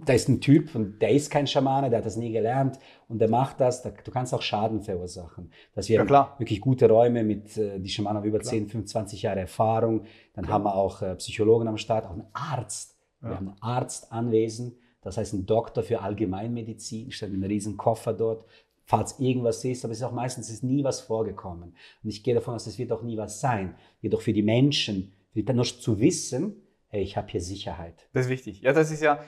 da 0.06 0.14
ist 0.14 0.28
ein 0.30 0.39
Typ 0.41 0.76
und 0.76 1.02
der 1.02 1.12
ist 1.12 1.32
kein 1.32 1.47
Schamane, 1.47 1.89
der 1.89 2.00
hat 2.00 2.06
das 2.06 2.16
nie 2.18 2.32
gelernt 2.32 2.78
und 3.08 3.20
der 3.20 3.30
macht 3.30 3.60
das. 3.60 3.82
Du 3.82 4.12
kannst 4.12 4.34
auch 4.34 4.41
Schaden 4.41 4.82
verursachen. 4.84 5.52
Dass 5.74 5.89
wir 5.89 5.95
Ja, 5.97 6.06
klar. 6.06 6.36
wirklich 6.38 6.62
gute 6.62 6.88
Räume 6.89 7.24
mit, 7.24 7.58
äh, 7.58 7.80
die 7.80 7.89
Schamanen 7.89 8.18
haben 8.18 8.28
über 8.28 8.41
10, 8.41 8.68
25 8.68 9.22
Jahre 9.24 9.39
Erfahrung. 9.39 10.04
Dann 10.34 10.47
haben 10.47 10.64
wir 10.66 10.76
auch 10.76 11.02
äh, 11.02 11.16
Psychologen 11.16 11.68
am 11.68 11.78
Start, 11.78 12.06
auch 12.06 12.12
einen 12.12 12.28
Arzt. 12.34 12.97
Wir 13.22 13.32
Ja. 13.32 13.36
haben 13.38 13.47
einen 13.50 13.62
Arzt 13.62 14.12
anwesend, 14.12 14.76
das 15.02 15.18
heißt 15.18 15.34
ein 15.34 15.45
Doktor 15.45 15.82
für 15.84 16.02
Allgemeinmedizin, 16.02 17.12
steht 17.12 17.30
einen 17.34 17.43
riesen 17.43 17.78
Koffer 17.78 18.14
dort. 18.14 18.45
Falls 18.89 19.19
irgendwas 19.19 19.63
ist, 19.65 19.85
aber 19.85 19.91
es 19.91 19.99
ist 19.99 20.03
auch 20.03 20.11
meistens 20.11 20.49
ist 20.49 20.63
nie 20.63 20.83
was 20.83 20.99
vorgekommen. 20.99 21.75
Und 22.03 22.09
ich 22.09 22.23
gehe 22.23 22.33
davon 22.33 22.55
aus, 22.55 22.65
es 22.65 22.79
wird 22.79 22.91
auch 22.91 23.03
nie 23.03 23.17
was 23.17 23.39
sein. 23.39 23.75
Jedoch 24.01 24.21
für 24.21 24.33
die 24.33 24.41
Menschen, 24.41 25.13
für 25.31 25.43
die, 25.43 25.53
nur 25.53 25.63
zu 25.63 25.99
wissen, 25.99 26.55
hey, 26.87 27.03
ich 27.03 27.15
habe 27.15 27.27
hier 27.27 27.39
Sicherheit. 27.39 28.09
Das 28.13 28.25
ist 28.25 28.31
wichtig. 28.31 28.61
Ja, 28.61 28.73
das 28.73 28.89
ist 28.89 29.03
ja. 29.03 29.23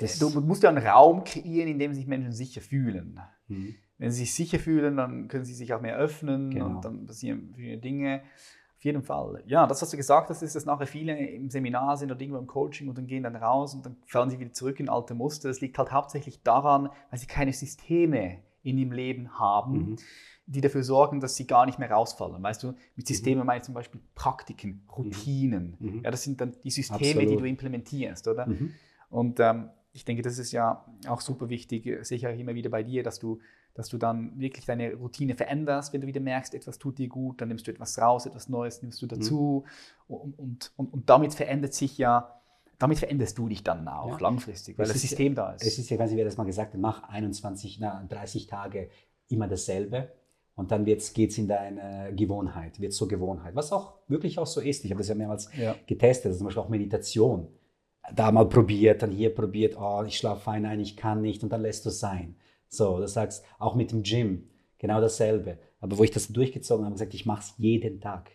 Das- 0.00 0.18
du 0.18 0.30
musst 0.40 0.64
ja 0.64 0.68
einen 0.70 0.84
Raum 0.84 1.22
kreieren, 1.22 1.68
in 1.68 1.78
dem 1.78 1.94
sich 1.94 2.08
Menschen 2.08 2.32
sicher 2.32 2.60
fühlen. 2.60 3.20
Mhm. 3.46 3.76
Wenn 3.98 4.10
sie 4.10 4.24
sich 4.24 4.34
sicher 4.34 4.58
fühlen, 4.58 4.96
dann 4.96 5.28
können 5.28 5.44
sie 5.44 5.54
sich 5.54 5.72
auch 5.74 5.80
mehr 5.80 5.96
öffnen 5.96 6.50
Genau. 6.50 6.66
und 6.66 6.84
dann 6.84 7.06
passieren 7.06 7.52
viele 7.54 7.78
Dinge. 7.78 8.22
Auf 8.78 8.84
jeden 8.84 9.04
Fall. 9.04 9.44
Ja, 9.46 9.68
das, 9.68 9.80
was 9.80 9.90
du 9.92 9.96
gesagt 9.96 10.28
hast, 10.28 10.42
ist, 10.42 10.56
dass 10.56 10.64
nachher 10.66 10.88
viele 10.88 11.16
im 11.16 11.50
Seminar 11.50 11.96
sind 11.96 12.10
oder 12.10 12.20
irgendwo 12.20 12.40
im 12.40 12.48
Coaching 12.48 12.88
und 12.88 12.98
dann 12.98 13.06
gehen 13.06 13.22
dann 13.22 13.36
raus 13.36 13.76
und 13.76 13.86
dann 13.86 13.94
fallen 14.06 14.28
sie 14.28 14.40
wieder 14.40 14.52
zurück 14.52 14.80
in 14.80 14.88
alte 14.88 15.14
Muster. 15.14 15.46
Das 15.46 15.60
liegt 15.60 15.78
halt 15.78 15.92
hauptsächlich 15.92 16.42
daran, 16.42 16.88
weil 17.10 17.18
sie 17.20 17.26
keine 17.28 17.52
Systeme 17.52 18.38
in 18.62 18.78
ihrem 18.78 18.92
Leben 18.92 19.38
haben, 19.38 19.72
Mhm. 19.72 19.96
die 20.46 20.60
dafür 20.60 20.82
sorgen, 20.82 21.20
dass 21.20 21.36
sie 21.36 21.46
gar 21.46 21.66
nicht 21.66 21.78
mehr 21.78 21.90
rausfallen. 21.90 22.42
Weißt 22.42 22.62
du, 22.62 22.74
mit 22.96 23.06
Systemen 23.06 23.46
meine 23.46 23.58
ich 23.58 23.64
zum 23.64 23.74
Beispiel 23.74 24.00
Praktiken, 24.14 24.82
Routinen. 24.96 25.76
Mhm. 25.78 26.00
Ja, 26.04 26.10
das 26.10 26.22
sind 26.22 26.40
dann 26.40 26.52
die 26.64 26.70
Systeme, 26.70 27.00
Absolut. 27.20 27.30
die 27.30 27.36
du 27.36 27.44
implementierst, 27.44 28.26
oder? 28.28 28.46
Mhm. 28.46 28.72
Und 29.08 29.40
ähm, 29.40 29.70
ich 29.92 30.04
denke, 30.04 30.22
das 30.22 30.38
ist 30.38 30.52
ja 30.52 30.84
auch 31.06 31.20
super 31.20 31.48
wichtig, 31.48 31.86
äh, 31.86 32.00
auch 32.26 32.38
immer 32.38 32.54
wieder 32.54 32.70
bei 32.70 32.82
dir, 32.82 33.02
dass 33.02 33.18
du, 33.18 33.38
dass 33.74 33.88
du 33.88 33.98
dann 33.98 34.38
wirklich 34.38 34.64
deine 34.66 34.94
Routine 34.94 35.34
veränderst, 35.34 35.92
wenn 35.92 36.00
du 36.00 36.06
wieder 36.06 36.20
merkst, 36.20 36.54
etwas 36.54 36.78
tut 36.78 36.98
dir 36.98 37.08
gut, 37.08 37.40
dann 37.40 37.48
nimmst 37.48 37.66
du 37.66 37.70
etwas 37.70 37.98
raus, 37.98 38.26
etwas 38.26 38.48
Neues 38.48 38.82
nimmst 38.82 39.00
du 39.02 39.06
dazu. 39.06 39.64
Und, 40.08 40.38
und, 40.38 40.72
und, 40.76 40.92
und 40.92 41.10
damit 41.10 41.34
verändert 41.34 41.74
sich 41.74 41.98
ja, 41.98 42.40
damit 42.82 42.98
veränderst 42.98 43.38
du 43.38 43.48
dich 43.48 43.62
dann 43.64 43.86
auch 43.88 44.08
Ja. 44.12 44.18
langfristig, 44.18 44.76
weil 44.78 44.84
Es 44.84 44.92
das 44.92 44.96
ist- 45.04 45.10
System 45.10 45.34
da 45.34 45.52
ist. 45.52 45.64
Es 45.66 45.78
ist 45.78 45.88
ja, 45.90 45.96
ganz 45.96 46.12
wie 46.12 46.16
wir 46.16 46.24
das 46.24 46.36
mal 46.36 46.44
gesagt 46.44 46.74
haben, 46.74 46.80
mach 46.80 47.02
21, 47.08 47.78
na, 47.80 48.04
30 48.08 48.46
Tage 48.46 48.90
immer 49.28 49.48
dasselbe 49.48 50.08
und 50.54 50.70
dann 50.70 50.84
geht 50.84 51.00
es 51.00 51.38
in 51.38 51.48
deine 51.48 52.12
Gewohnheit, 52.14 52.80
wird 52.80 52.92
zur 52.92 53.08
Gewohnheit, 53.08 53.54
was 53.54 53.72
auch 53.72 53.94
wirklich 54.08 54.38
auch 54.38 54.46
so 54.46 54.60
ist. 54.60 54.84
Ich 54.84 54.90
habe 54.90 54.98
das 54.98 55.08
ja 55.08 55.14
mehrmals 55.14 55.48
Ja. 55.56 55.74
getestet, 55.86 56.26
also 56.26 56.38
zum 56.38 56.46
Beispiel 56.46 56.62
auch 56.62 56.68
Meditation. 56.68 57.48
Da 58.14 58.32
mal 58.32 58.48
probiert, 58.48 59.02
dann 59.02 59.12
hier 59.12 59.32
probiert, 59.34 59.76
oh, 59.78 60.02
ich 60.06 60.18
schlafe 60.18 60.40
fein 60.42 60.66
ein, 60.66 60.80
ich 60.80 60.96
kann 60.96 61.22
nicht 61.22 61.42
und 61.44 61.50
dann 61.52 61.62
lässt 61.62 61.84
du 61.84 61.88
es 61.90 62.00
sein. 62.00 62.34
So, 62.68 62.98
das 62.98 63.12
sagst 63.14 63.44
auch 63.60 63.74
mit 63.76 63.92
dem 63.92 64.02
Gym, 64.02 64.48
genau 64.78 65.00
dasselbe. 65.00 65.58
Aber 65.80 65.98
wo 65.98 66.02
ich 66.04 66.10
das 66.10 66.28
durchgezogen 66.28 66.84
habe, 66.84 66.94
gesagt, 66.94 67.14
ich 67.14 67.26
mache 67.26 67.40
es 67.42 67.54
jeden 67.58 68.00
Tag. 68.00 68.30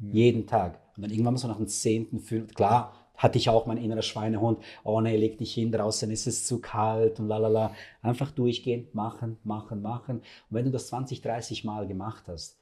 Jeden 0.00 0.46
Tag. 0.46 0.78
Und 0.96 1.02
dann 1.02 1.10
irgendwann 1.10 1.34
mal 1.34 1.38
so 1.38 1.48
nach 1.48 1.56
dem 1.56 1.66
zehnten, 1.66 2.20
fünften, 2.20 2.54
klar, 2.54 2.92
hatte 3.18 3.36
ich 3.36 3.50
auch 3.50 3.66
mein 3.66 3.76
innerer 3.76 4.02
Schweinehund, 4.02 4.60
oh 4.84 5.00
nee, 5.00 5.16
leg 5.16 5.36
dich 5.38 5.52
hin, 5.52 5.72
draußen 5.72 6.10
ist 6.10 6.26
es 6.26 6.46
zu 6.46 6.60
kalt 6.60 7.18
und 7.20 7.28
lalala. 7.28 7.74
Einfach 8.00 8.30
durchgehen, 8.30 8.88
machen, 8.92 9.36
machen, 9.44 9.82
machen. 9.82 10.18
Und 10.18 10.24
wenn 10.50 10.64
du 10.64 10.70
das 10.70 10.86
20, 10.86 11.20
30 11.20 11.64
Mal 11.64 11.86
gemacht 11.86 12.28
hast, 12.28 12.56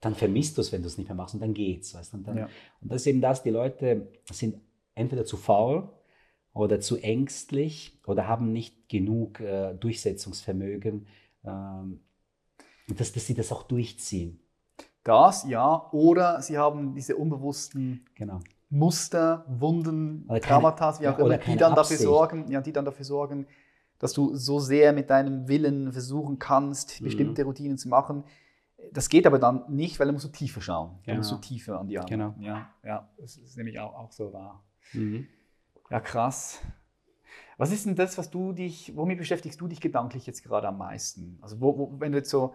dann 0.00 0.14
vermisst 0.14 0.58
du 0.58 0.60
es, 0.60 0.72
wenn 0.72 0.82
du 0.82 0.88
es 0.88 0.98
nicht 0.98 1.08
mehr 1.08 1.16
machst 1.16 1.34
und 1.34 1.40
dann 1.40 1.54
geht's. 1.54 1.94
Weißt? 1.94 2.12
Und, 2.12 2.28
dann, 2.28 2.36
Ja. 2.36 2.48
und 2.82 2.92
das 2.92 3.00
ist 3.02 3.06
eben 3.06 3.20
das, 3.20 3.42
die 3.42 3.50
Leute 3.50 4.08
sind 4.30 4.60
entweder 4.94 5.24
zu 5.24 5.36
faul 5.38 5.88
oder 6.52 6.80
zu 6.80 6.98
ängstlich 6.98 7.98
oder 8.06 8.28
haben 8.28 8.52
nicht 8.52 8.88
genug 8.90 9.40
äh, 9.40 9.72
Durchsetzungsvermögen, 9.74 11.06
ähm, 11.44 12.00
dass, 12.88 13.12
dass 13.12 13.26
sie 13.26 13.34
das 13.34 13.50
auch 13.52 13.62
durchziehen. 13.62 14.38
Das, 15.02 15.46
ja. 15.48 15.88
Oder 15.92 16.42
sie 16.42 16.58
haben 16.58 16.94
diese 16.94 17.16
unbewussten 17.16 18.04
Genau. 18.14 18.40
Muster, 18.74 19.44
Wunden, 19.48 20.26
Traumata, 20.40 20.98
wie 20.98 21.06
auch 21.06 21.18
immer, 21.18 21.36
die 21.36 21.56
dann 21.56 21.74
dafür 21.74 21.98
sorgen, 21.98 22.48
ja, 22.50 22.62
die 22.62 22.72
dann 22.72 22.86
dafür 22.86 23.04
sorgen, 23.04 23.46
dass 23.98 24.14
du 24.14 24.34
so 24.34 24.60
sehr 24.60 24.94
mit 24.94 25.10
deinem 25.10 25.46
Willen 25.46 25.92
versuchen 25.92 26.38
kannst, 26.38 27.00
Mhm. 27.00 27.04
bestimmte 27.04 27.44
Routinen 27.44 27.76
zu 27.76 27.90
machen. 27.90 28.24
Das 28.90 29.10
geht 29.10 29.26
aber 29.26 29.38
dann 29.38 29.64
nicht, 29.68 30.00
weil 30.00 30.06
du 30.06 30.14
musst 30.14 30.24
du 30.24 30.30
tiefer 30.30 30.62
schauen. 30.62 30.92
Du 31.02 31.04
Genau. 31.04 31.18
musst 31.18 31.30
du 31.32 31.36
tiefer 31.36 31.78
an 31.78 31.86
die 31.86 31.98
Arbeit. 31.98 32.10
Genau. 32.10 32.34
Ja, 32.38 32.70
ja, 32.82 33.08
das 33.18 33.36
ist 33.36 33.58
nämlich 33.58 33.78
auch, 33.78 33.94
auch 33.94 34.10
so 34.10 34.32
wahr. 34.32 34.64
Mhm. 34.94 35.26
Ja, 35.90 36.00
krass. 36.00 36.58
Was 37.58 37.70
ist 37.72 37.84
denn 37.84 37.94
das, 37.94 38.16
was 38.16 38.30
du 38.30 38.52
dich, 38.54 38.96
womit 38.96 39.18
beschäftigst 39.18 39.60
du 39.60 39.68
dich 39.68 39.82
gedanklich 39.82 40.26
jetzt 40.26 40.42
gerade 40.42 40.66
am 40.68 40.78
meisten? 40.78 41.38
Also 41.42 41.60
wo, 41.60 41.76
wo, 41.76 42.00
wenn 42.00 42.12
du 42.12 42.18
jetzt 42.18 42.30
so 42.30 42.54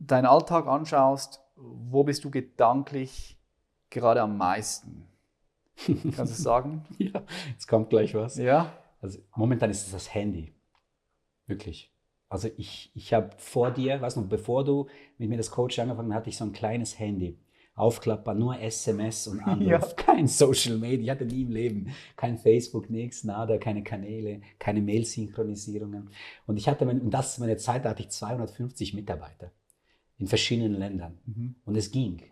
deinen 0.00 0.24
Alltag 0.26 0.66
anschaust, 0.66 1.42
wo 1.56 2.02
bist 2.02 2.24
du 2.24 2.30
gedanklich 2.30 3.35
gerade 3.96 4.20
am 4.22 4.36
meisten? 4.36 5.04
Kannst 6.14 6.38
du 6.38 6.42
sagen? 6.42 6.84
Ja, 6.98 7.22
jetzt 7.50 7.66
kommt 7.66 7.90
gleich 7.90 8.14
was. 8.14 8.36
Ja. 8.36 8.72
Also 9.00 9.18
momentan 9.34 9.70
ist 9.70 9.86
es 9.86 9.92
das 9.92 10.14
Handy. 10.14 10.52
Wirklich. 11.46 11.92
Also 12.28 12.48
ich, 12.56 12.90
ich 12.94 13.12
habe 13.14 13.30
vor 13.38 13.70
dir, 13.70 14.00
weißt 14.00 14.16
du, 14.16 14.26
bevor 14.28 14.64
du 14.64 14.86
mit 15.18 15.28
mir 15.28 15.36
das 15.36 15.50
Coach 15.50 15.78
angefangen 15.78 16.12
hast, 16.12 16.18
hatte 16.20 16.30
ich 16.30 16.36
so 16.36 16.44
ein 16.44 16.52
kleines 16.52 16.98
Handy. 16.98 17.38
Aufklappbar, 17.74 18.34
nur 18.34 18.58
SMS 18.58 19.26
und 19.28 19.40
Anruf. 19.44 19.66
Ja. 19.68 19.78
Kein 19.78 20.26
Social 20.26 20.78
Media, 20.78 21.04
ich 21.04 21.10
hatte 21.10 21.26
nie 21.26 21.42
im 21.42 21.50
Leben. 21.50 21.94
Kein 22.16 22.38
Facebook, 22.38 22.88
nichts, 22.90 23.22
nada, 23.24 23.58
keine 23.58 23.82
Kanäle, 23.84 24.40
keine 24.58 24.80
Mail-Synchronisierungen. 24.80 26.10
Und 26.46 26.56
ich 26.56 26.68
hatte, 26.68 26.84
mein- 26.86 27.00
und 27.02 27.10
das 27.10 27.32
ist 27.34 27.38
meine 27.38 27.58
Zeit, 27.58 27.84
da 27.84 27.90
hatte 27.90 28.02
ich 28.02 28.08
250 28.10 28.94
Mitarbeiter 28.94 29.52
in 30.18 30.26
verschiedenen 30.26 30.72
Ländern. 30.74 31.18
Mhm. 31.26 31.56
Und 31.66 31.76
es 31.76 31.90
ging. 31.90 32.22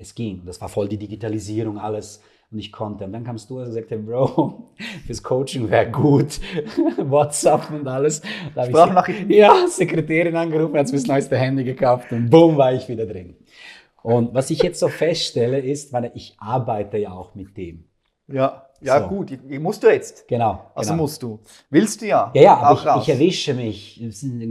Es 0.00 0.14
ging. 0.14 0.42
Das 0.46 0.60
war 0.60 0.68
voll 0.68 0.88
die 0.88 0.96
Digitalisierung, 0.96 1.78
alles. 1.78 2.22
Und 2.50 2.58
ich 2.58 2.72
konnte. 2.72 3.04
Und 3.04 3.12
dann 3.12 3.22
kamst 3.22 3.48
du 3.50 3.60
und 3.60 3.70
sagte, 3.70 3.98
Bro, 3.98 4.70
fürs 5.06 5.22
Coaching 5.22 5.70
wäre 5.70 5.90
gut. 5.90 6.40
WhatsApp 6.96 7.70
und 7.70 7.86
alles. 7.86 8.22
Da 8.54 8.64
Sprachnachrichten. 8.64 9.30
ja, 9.30 9.66
Sekretärin 9.68 10.34
angerufen, 10.34 10.78
hat 10.78 10.86
mir 10.86 10.92
das 10.92 11.06
neueste 11.06 11.36
Handy 11.36 11.64
gekauft 11.64 12.10
und 12.12 12.30
boom, 12.30 12.56
war 12.56 12.72
ich 12.72 12.88
wieder 12.88 13.06
drin. 13.06 13.36
Und 14.02 14.32
was 14.32 14.50
ich 14.50 14.62
jetzt 14.62 14.80
so 14.80 14.88
feststelle, 14.88 15.60
ist, 15.60 15.92
weil 15.92 16.10
ich 16.14 16.34
arbeite 16.38 16.96
ja 16.96 17.12
auch 17.12 17.34
mit 17.34 17.56
dem. 17.56 17.84
Ja, 18.26 18.69
ja 18.80 19.00
So. 19.02 19.08
gut, 19.08 19.30
die- 19.30 19.36
die 19.36 19.58
musst 19.58 19.82
du 19.82 19.88
jetzt. 19.88 20.26
Genau. 20.28 20.70
Also 20.74 20.90
genau. 20.92 21.02
musst 21.02 21.22
du. 21.22 21.38
Willst 21.70 22.00
du 22.02 22.06
ja. 22.06 22.30
Ja, 22.34 22.42
ja, 22.42 22.56
aber 22.56 22.96
ich, 22.96 23.02
ich 23.02 23.14
erwische 23.14 23.54
mich. 23.54 24.02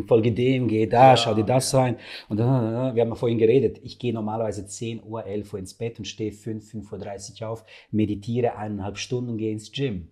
Folge 0.07 0.31
dem, 0.31 0.67
geh 0.67 0.85
da, 0.87 1.09
Ja, 1.11 1.17
schau 1.17 1.33
dir 1.33 1.43
das 1.43 1.73
rein. 1.73 1.97
Und 2.29 2.37
dann, 2.37 2.95
wir 2.95 3.01
haben 3.01 3.09
ja 3.09 3.15
vorhin 3.15 3.37
geredet, 3.37 3.79
ich 3.83 3.99
gehe 3.99 4.13
normalerweise 4.13 4.65
10 4.67 5.03
Uhr, 5.03 5.25
11 5.25 5.53
Uhr 5.53 5.59
ins 5.59 5.73
Bett 5.73 5.97
und 5.99 6.05
stehe 6.05 6.31
5, 6.31 6.63
5.30 6.71 7.41
Uhr 7.41 7.49
auf, 7.49 7.65
meditiere 7.91 8.55
eineinhalb 8.55 8.97
Stunden 8.97 9.31
und 9.31 9.37
gehe 9.37 9.51
ins 9.51 9.71
Gym. 9.71 10.09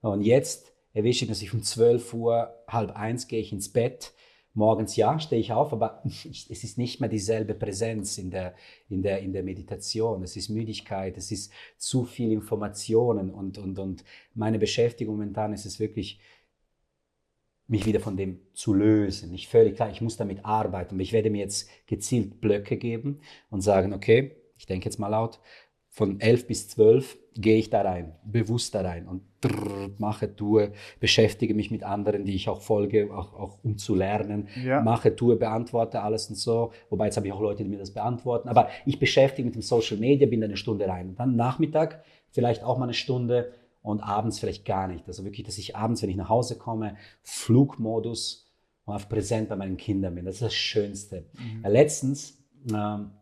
Und 0.00 0.22
jetzt 0.22 0.72
erwische 0.92 1.24
ich, 1.24 1.28
dass 1.30 1.42
ich 1.42 1.52
um 1.54 1.62
12 1.62 2.12
Uhr, 2.14 2.54
halb 2.68 2.94
eins 2.96 3.26
gehe 3.28 3.40
ich 3.40 3.52
ins 3.52 3.72
Bett. 3.72 4.12
Morgens 4.54 4.94
ja, 4.94 5.18
stehe 5.18 5.40
ich 5.40 5.52
auf, 5.52 5.72
aber 5.72 6.02
es 6.24 6.64
ist 6.64 6.78
nicht 6.78 7.00
mehr 7.00 7.08
dieselbe 7.08 7.54
Präsenz 7.54 8.18
in 8.18 8.30
der, 8.30 8.54
in, 8.88 9.02
der, 9.02 9.20
in 9.20 9.32
der 9.32 9.42
Meditation. 9.42 10.22
Es 10.22 10.36
ist 10.36 10.48
Müdigkeit, 10.48 11.16
es 11.18 11.32
ist 11.32 11.52
zu 11.76 12.04
viel 12.04 12.32
Informationen 12.32 13.30
und, 13.30 13.58
und, 13.58 13.78
und 13.78 14.04
meine 14.34 14.58
Beschäftigung 14.58 15.16
momentan 15.16 15.52
ist 15.52 15.66
es 15.66 15.80
wirklich, 15.80 16.20
mich 17.66 17.86
wieder 17.86 18.00
von 18.00 18.16
dem 18.16 18.40
zu 18.52 18.74
lösen. 18.74 19.30
Nicht 19.30 19.48
völlig 19.48 19.76
klar, 19.76 19.90
ich 19.90 20.00
muss 20.00 20.16
damit 20.16 20.44
arbeiten. 20.44 21.00
Ich 21.00 21.12
werde 21.12 21.30
mir 21.30 21.38
jetzt 21.38 21.68
gezielt 21.86 22.40
Blöcke 22.40 22.76
geben 22.76 23.20
und 23.50 23.62
sagen, 23.62 23.92
okay, 23.92 24.36
ich 24.56 24.66
denke 24.66 24.84
jetzt 24.84 24.98
mal 24.98 25.08
laut, 25.08 25.40
von 25.94 26.18
11 26.20 26.48
bis 26.48 26.68
12 26.70 27.18
gehe 27.36 27.56
ich 27.56 27.70
da 27.70 27.82
rein, 27.82 28.16
bewusst 28.24 28.74
da 28.74 28.80
rein 28.80 29.06
und 29.06 29.22
drrr, 29.40 29.90
mache, 29.98 30.34
tue, 30.34 30.72
beschäftige 30.98 31.54
mich 31.54 31.70
mit 31.70 31.84
anderen, 31.84 32.24
die 32.24 32.34
ich 32.34 32.48
auch 32.48 32.62
folge, 32.62 33.14
auch, 33.14 33.32
auch 33.34 33.58
um 33.62 33.78
zu 33.78 33.94
lernen. 33.94 34.48
Ja. 34.64 34.82
Mache, 34.82 35.14
tue, 35.14 35.36
beantworte 35.36 36.02
alles 36.02 36.28
und 36.28 36.34
so. 36.34 36.72
Wobei 36.90 37.06
jetzt 37.06 37.16
habe 37.16 37.28
ich 37.28 37.32
auch 37.32 37.40
Leute, 37.40 37.62
die 37.62 37.70
mir 37.70 37.78
das 37.78 37.92
beantworten. 37.92 38.48
Aber 38.48 38.68
ich 38.84 38.98
beschäftige 38.98 39.46
mich 39.46 39.54
mit 39.54 39.62
dem 39.62 39.66
Social 39.66 39.96
Media, 39.96 40.26
bin 40.26 40.40
da 40.40 40.46
eine 40.46 40.56
Stunde 40.56 40.88
rein. 40.88 41.10
Und 41.10 41.20
dann 41.20 41.36
Nachmittag 41.36 42.02
vielleicht 42.30 42.64
auch 42.64 42.76
mal 42.76 42.86
eine 42.86 42.94
Stunde 42.94 43.52
und 43.80 44.00
abends 44.00 44.40
vielleicht 44.40 44.64
gar 44.64 44.88
nicht. 44.88 45.06
Also 45.06 45.24
wirklich, 45.24 45.46
dass 45.46 45.58
ich 45.58 45.76
abends, 45.76 46.02
wenn 46.02 46.10
ich 46.10 46.16
nach 46.16 46.28
Hause 46.28 46.58
komme, 46.58 46.96
Flugmodus 47.22 48.52
und 48.84 48.94
auf 48.94 49.08
präsent 49.08 49.48
bei 49.48 49.54
meinen 49.54 49.76
Kindern 49.76 50.16
bin. 50.16 50.24
Das 50.24 50.36
ist 50.36 50.42
das 50.42 50.54
Schönste. 50.54 51.26
Mhm. 51.38 51.70
Letztens, 51.70 52.42
ähm, 52.72 53.12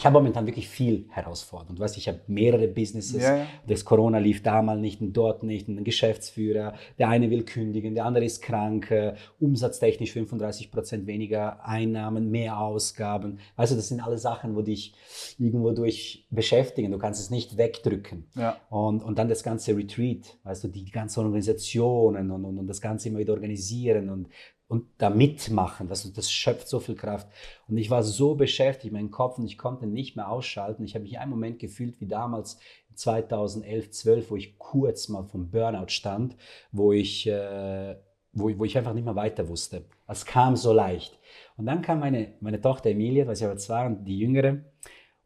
ich 0.00 0.06
habe 0.06 0.14
momentan 0.14 0.46
wirklich 0.46 0.66
viel 0.66 1.04
Herausforderung. 1.10 1.76
Du 1.76 1.82
weißt, 1.82 1.98
ich 1.98 2.08
habe 2.08 2.20
mehrere 2.26 2.68
Businesses. 2.68 3.22
Ja, 3.22 3.36
ja. 3.36 3.46
Das 3.66 3.84
Corona 3.84 4.16
lief 4.16 4.42
da 4.42 4.62
mal 4.62 4.80
nicht 4.80 5.02
und 5.02 5.12
dort 5.12 5.42
nicht. 5.42 5.68
Und 5.68 5.76
ein 5.76 5.84
Geschäftsführer, 5.84 6.72
der 6.98 7.10
eine 7.10 7.28
will 7.30 7.44
kündigen, 7.44 7.94
der 7.94 8.06
andere 8.06 8.24
ist 8.24 8.40
krank, 8.40 8.90
äh, 8.90 9.12
umsatztechnisch 9.40 10.12
35 10.12 10.70
Prozent 10.70 11.06
weniger 11.06 11.62
Einnahmen, 11.66 12.30
mehr 12.30 12.58
Ausgaben. 12.58 13.40
Also 13.56 13.76
das 13.76 13.88
sind 13.88 14.00
alle 14.00 14.16
Sachen, 14.16 14.56
wo 14.56 14.62
dich 14.62 14.94
irgendwo 15.36 15.72
durch 15.72 16.26
beschäftigen. 16.30 16.92
Du 16.92 16.98
kannst 16.98 17.20
es 17.20 17.28
nicht 17.28 17.58
wegdrücken. 17.58 18.24
Ja. 18.36 18.56
Und, 18.70 19.02
und 19.02 19.18
dann 19.18 19.28
das 19.28 19.42
ganze 19.42 19.76
Retreat, 19.76 20.38
weißt 20.44 20.64
du, 20.64 20.68
die 20.68 20.90
ganzen 20.90 21.20
Organisationen 21.20 22.30
und, 22.30 22.46
und, 22.46 22.58
und 22.58 22.66
das 22.66 22.80
Ganze 22.80 23.10
immer 23.10 23.18
wieder 23.18 23.34
organisieren 23.34 24.08
und, 24.08 24.28
und 24.70 24.86
da 24.98 25.10
mitmachen, 25.10 25.88
du, 25.88 26.10
das 26.10 26.30
schöpft 26.30 26.68
so 26.68 26.78
viel 26.78 26.94
Kraft. 26.94 27.26
Und 27.66 27.76
ich 27.76 27.90
war 27.90 28.04
so 28.04 28.36
beschäftigt, 28.36 28.92
mein 28.92 29.10
Kopf, 29.10 29.36
und 29.36 29.44
ich 29.44 29.58
konnte 29.58 29.88
nicht 29.88 30.14
mehr 30.14 30.30
ausschalten. 30.30 30.84
Ich 30.84 30.94
habe 30.94 31.02
mich 31.02 31.18
einen 31.18 31.32
Moment 31.32 31.58
gefühlt 31.58 32.00
wie 32.00 32.06
damals 32.06 32.56
2011, 32.94 33.90
12, 33.90 34.30
wo 34.30 34.36
ich 34.36 34.58
kurz 34.58 35.08
mal 35.08 35.24
vom 35.24 35.50
Burnout 35.50 35.88
stand, 35.88 36.36
wo 36.70 36.92
ich, 36.92 37.26
äh, 37.26 37.96
wo, 38.32 38.56
wo 38.56 38.64
ich 38.64 38.78
einfach 38.78 38.94
nicht 38.94 39.04
mehr 39.04 39.16
weiter 39.16 39.48
wusste. 39.48 39.86
Es 40.06 40.24
kam 40.24 40.54
so 40.54 40.72
leicht. 40.72 41.18
Und 41.56 41.66
dann 41.66 41.82
kam 41.82 41.98
meine, 41.98 42.34
meine 42.38 42.60
Tochter 42.60 42.90
Emilia, 42.90 43.26
was 43.26 43.40
ich 43.40 43.46
aber 43.46 43.56
zwei 43.56 43.88
die 43.88 44.20
jüngere, 44.20 44.58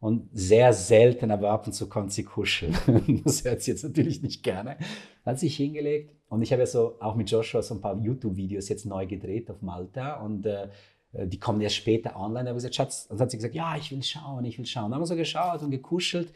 und 0.04 0.28
sehr 0.34 0.74
selten, 0.74 1.30
aber 1.30 1.48
ab 1.48 1.66
und 1.66 1.72
zu 1.72 1.88
konnte 1.88 2.12
sie 2.12 2.24
kuscheln. 2.24 2.76
Das 3.24 3.42
hört 3.42 3.62
sie 3.62 3.70
jetzt 3.70 3.84
natürlich 3.84 4.20
nicht 4.20 4.42
gerne. 4.42 4.76
Dann 5.24 5.32
hat 5.32 5.38
sich 5.38 5.56
hingelegt 5.56 6.14
und 6.28 6.42
ich 6.42 6.52
habe 6.52 6.60
ja 6.60 6.66
so 6.66 6.96
auch 7.00 7.14
mit 7.14 7.30
Joshua 7.30 7.62
so 7.62 7.74
ein 7.74 7.80
paar 7.80 7.96
YouTube-Videos 7.96 8.68
jetzt 8.68 8.84
neu 8.84 9.06
gedreht 9.06 9.50
auf 9.50 9.62
Malta 9.62 10.20
und 10.20 10.44
äh, 10.44 10.68
die 11.14 11.38
kommen 11.38 11.62
erst 11.62 11.76
später 11.76 12.20
online. 12.20 12.44
Da 12.44 12.52
gesagt, 12.52 12.74
Schatz, 12.74 13.08
dann 13.08 13.18
hat 13.18 13.30
sie 13.30 13.38
gesagt, 13.38 13.54
ja, 13.54 13.76
ich 13.78 13.92
will 13.92 14.02
schauen, 14.02 14.44
ich 14.44 14.58
will 14.58 14.66
schauen. 14.66 14.90
Dann 14.90 14.96
haben 14.96 15.00
wir 15.00 15.06
so 15.06 15.16
geschaut 15.16 15.62
und 15.62 15.70
gekuschelt 15.70 16.28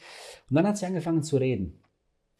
und 0.48 0.56
dann 0.56 0.66
hat 0.66 0.78
sie 0.78 0.86
angefangen 0.86 1.22
zu 1.22 1.36
reden. 1.36 1.78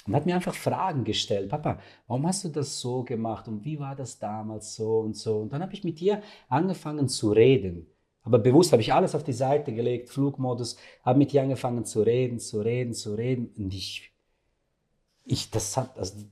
Und 0.07 0.17
hat 0.17 0.25
mir 0.25 0.35
einfach 0.35 0.55
Fragen 0.55 1.05
gestellt. 1.05 1.51
Papa, 1.51 1.79
warum 2.07 2.27
hast 2.27 2.45
du 2.45 2.49
das 2.49 2.81
so 2.81 3.03
gemacht 3.03 3.49
und 3.49 3.67
wie 3.67 3.79
war 3.79 3.95
das 3.95 4.19
damals 4.19 4.77
so 4.77 5.01
und 5.01 5.15
so? 5.15 5.41
Und 5.41 5.53
dann 5.53 5.61
habe 5.61 5.75
ich 5.75 5.85
mit 5.85 6.01
ihr 6.01 6.23
angefangen 6.49 7.07
zu 7.07 7.33
reden. 7.33 7.87
Aber 8.29 8.41
bewusst 8.41 8.73
habe 8.73 8.83
ich 8.83 8.93
alles 8.93 9.15
auf 9.15 9.25
die 9.25 9.33
Seite 9.33 9.73
gelegt, 9.73 10.11
Flugmodus, 10.11 10.77
habe 11.03 11.19
mit 11.19 11.33
ihr 11.33 11.41
angefangen 11.41 11.87
zu 11.87 12.03
reden, 12.03 12.39
zu 12.39 12.61
reden, 12.61 12.93
zu 12.93 13.15
reden. 13.15 13.51
Und 13.57 13.73
ich, 13.73 14.13
ich 15.25 15.51
das 15.51 15.79
hat, 15.79 15.99
also, 15.99 16.27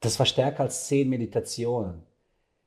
das 0.00 0.18
war 0.18 0.24
stärker 0.24 0.62
als 0.62 0.86
zehn 0.86 1.10
Meditationen. 1.10 2.00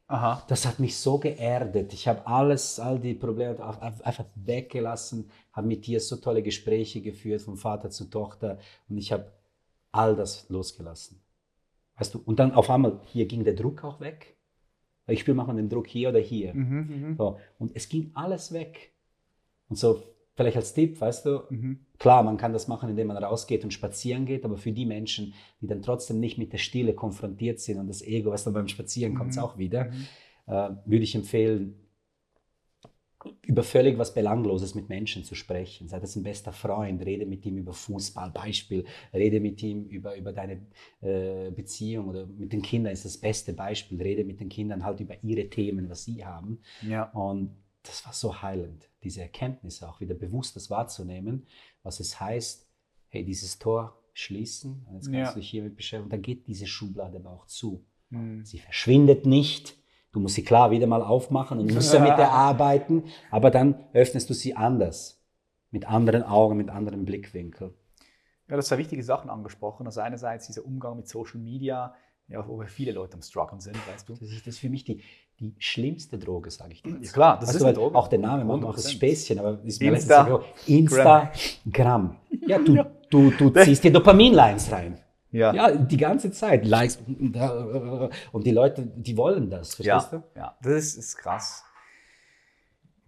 Aha. 0.05 0.43
Das 0.47 0.67
hat 0.67 0.77
mich 0.77 0.95
so 0.95 1.17
geerdet. 1.17 1.91
Ich 1.91 2.07
habe 2.07 2.27
alles, 2.27 2.79
all 2.79 2.99
die 2.99 3.15
Probleme 3.15 3.57
einfach 4.03 4.25
weggelassen, 4.35 5.31
habe 5.51 5.65
mit 5.65 5.87
ihr 5.87 5.99
so 5.99 6.17
tolle 6.17 6.43
Gespräche 6.43 7.01
geführt, 7.01 7.41
von 7.41 7.57
Vater 7.57 7.89
zu 7.89 8.11
Tochter. 8.11 8.59
Und 8.89 8.99
ich 8.99 9.11
habe 9.11 9.31
all 9.91 10.15
das 10.15 10.47
losgelassen. 10.49 11.19
Weißt 11.97 12.13
du, 12.13 12.21
und 12.23 12.37
dann 12.37 12.51
auf 12.51 12.69
einmal, 12.69 12.99
hier 13.05 13.25
ging 13.25 13.43
der 13.43 13.55
Druck 13.55 13.83
auch 13.83 13.99
weg. 13.99 14.37
Ich 15.07 15.19
spüre 15.21 15.35
manchmal 15.35 15.57
den 15.57 15.69
Druck 15.69 15.87
hier 15.87 16.09
oder 16.09 16.19
hier. 16.19 16.53
Mhm, 16.53 17.15
So, 17.17 17.37
und 17.59 17.71
es 17.75 17.89
ging 17.89 18.11
alles 18.13 18.53
weg. 18.53 18.93
Und 19.69 19.75
so, 19.77 20.01
vielleicht 20.35 20.55
als 20.57 20.73
Tipp, 20.73 20.99
weißt 21.01 21.25
du, 21.25 21.41
mhm. 21.49 21.79
klar, 21.99 22.23
man 22.23 22.37
kann 22.37 22.53
das 22.53 22.67
machen, 22.67 22.89
indem 22.89 23.07
man 23.07 23.17
rausgeht 23.17 23.63
und 23.63 23.71
spazieren 23.73 24.25
geht, 24.25 24.45
aber 24.45 24.57
für 24.57 24.71
die 24.71 24.85
Menschen, 24.85 25.33
die 25.61 25.67
dann 25.67 25.81
trotzdem 25.81 26.19
nicht 26.19 26.37
mit 26.37 26.53
der 26.53 26.57
Stille 26.57 26.93
konfrontiert 26.93 27.59
sind 27.59 27.79
und 27.79 27.87
das 27.87 28.01
Ego, 28.01 28.31
weißt 28.31 28.47
du, 28.47 28.53
beim 28.53 28.67
Spazieren 28.67 29.13
kommt 29.15 29.31
es 29.31 29.37
Mhm. 29.37 29.43
auch 29.43 29.57
wieder, 29.57 29.85
Mhm. 29.85 30.07
äh, 30.47 30.69
würde 30.85 31.03
ich 31.03 31.15
empfehlen, 31.15 31.75
über 33.45 33.63
völlig 33.63 33.97
was 33.97 34.13
Belangloses 34.13 34.75
mit 34.75 34.89
Menschen 34.89 35.23
zu 35.23 35.35
sprechen. 35.35 35.87
Sei 35.87 35.99
das 35.99 36.15
ein 36.15 36.23
bester 36.23 36.51
Freund, 36.51 37.05
rede 37.05 37.25
mit 37.25 37.45
ihm 37.45 37.57
über 37.57 37.73
Fußball, 37.73 38.31
Beispiel, 38.31 38.85
rede 39.13 39.39
mit 39.39 39.61
ihm 39.63 39.85
über, 39.85 40.15
über 40.15 40.33
deine 40.33 40.61
äh, 41.01 41.51
Beziehung 41.51 42.07
oder 42.09 42.25
mit 42.25 42.53
den 42.53 42.61
Kindern 42.61 42.93
ist 42.93 43.05
das 43.05 43.17
beste 43.17 43.53
Beispiel, 43.53 44.01
rede 44.01 44.23
mit 44.23 44.39
den 44.39 44.49
Kindern 44.49 44.83
halt 44.83 44.99
über 44.99 45.15
ihre 45.23 45.49
Themen, 45.49 45.89
was 45.89 46.05
sie 46.05 46.25
haben. 46.25 46.59
Ja. 46.81 47.11
Und 47.11 47.51
das 47.83 48.05
war 48.05 48.13
so 48.13 48.41
heilend, 48.41 48.89
diese 49.03 49.21
Erkenntnis 49.21 49.83
auch 49.83 49.99
wieder 49.99 50.15
bewusst 50.15 50.55
das 50.55 50.69
wahrzunehmen, 50.69 51.45
was 51.83 51.99
es 51.99 52.19
heißt, 52.19 52.65
hey, 53.09 53.25
dieses 53.25 53.59
Tor 53.59 53.99
schließen, 54.13 54.85
und 54.87 54.95
jetzt 54.95 55.05
kannst 55.11 55.15
Ja. 55.17 55.33
du 55.33 55.39
dich 55.39 55.49
hiermit 55.49 55.75
beschäftigen, 55.75 56.05
und 56.05 56.13
dann 56.13 56.21
geht 56.21 56.47
diese 56.47 56.65
Schublade 56.67 57.17
aber 57.17 57.31
auch 57.31 57.45
zu. 57.47 57.83
Mhm. 58.09 58.45
Sie 58.45 58.59
verschwindet 58.59 59.25
nicht. 59.25 59.75
Du 60.13 60.19
musst 60.19 60.35
sie 60.35 60.43
klar 60.43 60.71
wieder 60.71 60.87
mal 60.87 61.01
aufmachen 61.01 61.59
und 61.59 61.73
musst 61.73 61.93
ja 61.93 61.99
mit 61.99 62.17
der 62.17 62.31
arbeiten, 62.31 63.03
aber 63.31 63.51
dann 63.51 63.75
öffnest 63.93 64.29
du 64.29 64.33
sie 64.33 64.55
anders. 64.55 65.19
Mit 65.71 65.87
anderen 65.89 66.21
Augen, 66.23 66.55
mit 66.55 66.69
anderen 66.69 67.03
Blickwinkeln. 67.03 67.73
Ja, 68.47 68.55
das 68.55 68.67
zwei 68.67 68.77
wichtige 68.77 69.03
Sachen 69.03 69.29
angesprochen. 69.31 69.87
Also 69.87 70.01
einerseits 70.01 70.45
dieser 70.47 70.63
Umgang 70.65 70.97
mit 70.97 71.07
Social 71.07 71.39
Media, 71.39 71.95
ja, 72.27 72.47
wo 72.47 72.61
viele 72.67 72.91
Leute 72.91 73.15
am 73.15 73.21
Struggeln 73.23 73.59
sind, 73.59 73.75
weißt 73.91 74.07
du. 74.07 74.13
Das 74.13 74.29
ist, 74.29 74.41
das 74.45 74.53
ist 74.55 74.59
für 74.59 74.69
mich 74.69 74.83
die, 74.83 75.01
die 75.39 75.55
schlimmste 75.57 76.19
Droge, 76.19 76.51
sage 76.51 76.73
ich 76.73 76.83
dir. 76.83 76.97
Ja, 77.01 77.11
klar, 77.11 77.39
das 77.39 77.49
Weißt 77.49 77.55
ist 77.55 77.61
du, 77.63 77.65
eine 77.65 77.73
Droge. 77.73 77.95
Auch 77.97 78.07
der 78.07 78.19
Name 78.19 78.45
macht 78.45 78.63
auch 78.63 78.75
das 78.75 78.87
100%. 78.87 78.91
Späßchen, 78.91 79.39
aber 79.39 79.63
ist 79.63 79.81
Insta- 79.81 79.91
letztens 79.91 80.27
so, 80.27 80.43
Instagram. 80.67 82.17
Ja, 82.47 82.59
du, 82.59 82.83
du, 83.09 83.31
du 83.31 83.49
ziehst 83.49 83.83
dir 83.83 83.91
Dopamin-Lines 83.91 84.71
rein. 84.71 84.99
Ja. 85.33 85.53
Ja, 85.53 85.71
die 85.71 85.97
ganze 85.97 86.31
Zeit. 86.31 86.63
Likes. 86.65 86.99
Und 88.31 88.45
die 88.45 88.51
Leute, 88.51 88.83
die 88.85 89.17
wollen 89.17 89.49
das, 89.49 89.73
verstehst 89.73 90.11
ja, 90.11 90.17
du? 90.19 90.39
ja, 90.39 90.57
das 90.61 90.73
ist, 90.73 90.97
ist 90.97 91.17
krass. 91.17 91.63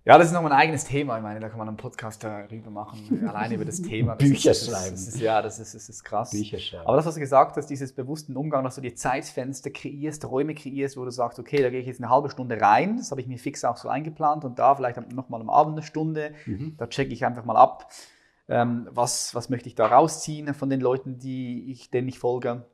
Ja, 0.08 0.20
das 0.20 0.28
ist 0.28 0.34
nochmal 0.34 0.52
ein 0.52 0.60
eigenes 0.60 0.86
Thema. 0.86 1.18
Ich 1.18 1.24
meine, 1.24 1.40
da 1.40 1.50
kann 1.50 1.58
man 1.58 1.68
einen 1.68 1.78
Podcast 1.78 2.24
darüber 2.24 2.70
machen, 2.70 3.28
alleine 3.28 3.56
über 3.56 3.66
das 3.66 3.82
Thema. 3.82 4.16
Das 4.16 4.28
Bücher 4.28 4.52
ist, 4.52 4.68
schreiben. 4.70 4.92
Das 4.92 5.08
ist, 5.08 5.20
ja, 5.20 5.42
das 5.42 5.60
ist, 5.60 5.74
das 5.74 5.90
ist 5.90 6.04
krass. 6.04 6.30
Bücher 6.32 6.60
schreiben. 6.60 6.86
Aber 6.86 6.98
das, 6.98 7.06
was 7.08 7.16
du 7.16 7.20
gesagt 7.20 7.58
hast, 7.58 7.68
dieses 7.68 7.94
bewussten 7.94 8.36
Umgang, 8.36 8.64
dass 8.64 8.76
du 8.76 8.82
dir 8.82 8.96
Zeitfenster 8.96 9.72
kreierst, 9.72 10.26
Räume 10.30 10.54
kreierst, 10.54 10.98
wo 10.98 11.06
du 11.06 11.12
sagst, 11.12 11.40
okay, 11.40 11.62
da 11.62 11.70
gehe 11.72 11.80
ich 11.80 11.88
jetzt 11.88 12.02
eine 12.02 12.12
halbe 12.12 12.30
Stunde 12.30 12.60
rein, 12.62 12.98
das 12.98 13.10
habe 13.10 13.22
ich 13.22 13.26
mir 13.28 13.40
fix 13.40 13.64
auch 13.64 13.78
so 13.78 13.88
eingeplant 13.90 14.46
und 14.46 14.60
da 14.60 14.76
vielleicht 14.76 15.12
nochmal 15.12 15.42
am 15.42 15.50
Abend 15.50 15.74
eine 15.74 15.84
Stunde, 15.84 16.34
Mhm. 16.46 16.76
da 16.78 16.86
checke 16.88 17.12
ich 17.14 17.26
einfach 17.26 17.46
mal 17.46 17.56
ab, 17.58 17.90
ähm, 18.48 18.88
was, 18.92 19.34
was 19.36 19.50
möchte 19.50 19.68
ich 19.70 19.76
da 19.76 19.88
rausziehen 19.88 20.54
von 20.54 20.70
den 20.70 20.82
Leuten, 20.82 21.18
die 21.20 21.72
ich, 21.72 21.90
denen 21.92 22.08
ich 22.08 22.20
folge 22.20 22.66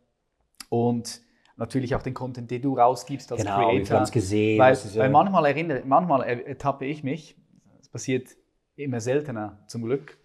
und 0.70 1.22
natürlich 1.58 1.96
auch 1.96 2.02
den 2.02 2.14
Content, 2.14 2.50
den 2.52 2.62
du 2.62 2.78
rausgibst 2.78 3.32
als 3.32 3.42
Genau, 3.44 3.56
Creator. 3.70 4.02
es 4.02 4.12
gesehen. 4.12 4.60
Weil, 4.60 4.74
ja- 4.74 5.00
weil 5.02 5.10
manchmal 5.10 5.46
erinnere, 5.46 5.84
manchmal 5.86 6.24
er- 6.24 6.48
ertappe 6.48 6.86
ich 6.86 7.04
mich, 7.04 7.38
das 7.78 7.90
passiert 7.90 8.30
immer 8.76 9.00
seltener 9.00 9.60
zum 9.68 9.84
Glück, 9.84 10.18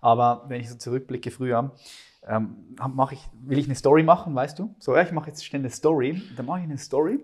aber 0.00 0.44
wenn 0.48 0.60
ich 0.60 0.70
so 0.70 0.76
zurückblicke 0.76 1.30
früher, 1.30 1.74
ähm, 2.28 2.76
ich, 3.12 3.28
will 3.42 3.58
ich 3.58 3.66
eine 3.66 3.74
Story 3.74 4.02
machen, 4.02 4.34
weißt 4.34 4.58
du? 4.58 4.74
So, 4.78 4.94
ja, 4.96 5.02
ich 5.02 5.12
mache 5.12 5.28
jetzt 5.28 5.44
schnell 5.44 5.60
eine 5.62 5.70
Story, 5.70 6.22
dann 6.36 6.46
mache 6.46 6.58
ich 6.60 6.64
eine 6.64 6.78
Story 6.78 7.20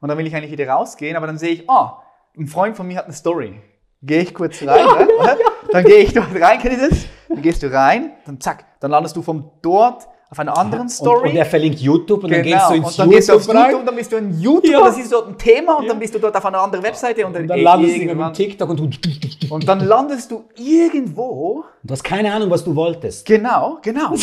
und 0.00 0.08
dann 0.08 0.18
will 0.18 0.26
ich 0.26 0.34
eigentlich 0.34 0.52
wieder 0.52 0.68
rausgehen, 0.68 1.16
aber 1.16 1.26
dann 1.26 1.38
sehe 1.38 1.50
ich, 1.50 1.68
ah, 1.70 2.02
ein 2.36 2.46
Freund 2.46 2.76
von 2.76 2.86
mir 2.86 2.98
hat 2.98 3.04
eine 3.06 3.14
Story. 3.14 3.60
Gehe 4.02 4.22
ich 4.22 4.34
kurz 4.34 4.62
rein, 4.62 4.84
ne? 4.86 5.38
dann 5.72 5.84
gehe 5.84 5.98
ich 5.98 6.12
dort 6.12 6.28
rein, 6.40 6.58
kennt 6.58 6.80
ihr 6.80 6.88
das? 6.88 6.98
Dann 7.28 7.42
gehst 7.42 7.62
du 7.62 7.72
rein, 7.72 8.12
dann 8.24 8.40
zack, 8.40 8.64
dann 8.80 8.90
landest 8.90 9.16
du 9.16 9.22
von 9.22 9.50
dort 9.62 10.06
auf 10.28 10.38
einer 10.40 10.56
anderen 10.58 10.88
Story. 10.88 11.24
Und, 11.26 11.30
und 11.30 11.36
er 11.36 11.46
verlinkt 11.46 11.78
YouTube 11.78 12.24
und 12.24 12.32
dann 12.32 12.42
Genau, 12.42 12.56
gehst 12.56 12.70
du 12.70 12.74
ins 12.74 12.86
und 12.86 12.98
dann 12.98 13.10
gehst 13.10 13.28
du 13.28 13.32
auf 13.34 13.40
YouTube 13.42 13.56
rein. 13.56 13.70
YouTube, 13.70 13.86
dann 13.86 13.96
bist 13.96 14.12
du 14.12 14.16
in 14.16 14.40
YouTube, 14.40 14.72
Ja. 14.72 14.78
und 14.78 14.84
dann 14.86 14.94
siehst 14.94 15.12
du 15.12 15.16
dort 15.16 15.28
ein 15.28 15.38
Thema 15.38 15.74
und 15.78 15.82
Ja. 15.84 15.88
dann 15.90 15.98
bist 16.00 16.14
du 16.14 16.18
dort 16.18 16.36
auf 16.36 16.44
einer 16.46 16.60
anderen 16.60 16.84
Webseite 16.84 17.26
und 17.26 17.32
dann, 17.32 17.42
Und 17.42 17.48
dann 17.48 17.60
landest 17.60 17.96
du 17.96 18.00
irgendwann- 18.00 18.32
TikTok 18.34 18.68
und 18.70 18.80
und 19.50 19.68
dann 19.68 19.80
landest 19.80 20.30
du 20.30 20.44
irgendwo. 20.56 21.64
du 21.82 21.92
hast 21.92 22.02
keine 22.02 22.32
Ahnung, 22.32 22.50
was 22.50 22.64
du 22.64 22.74
wolltest. 22.74 23.24
Genau, 23.26 23.78
genau. 23.82 24.14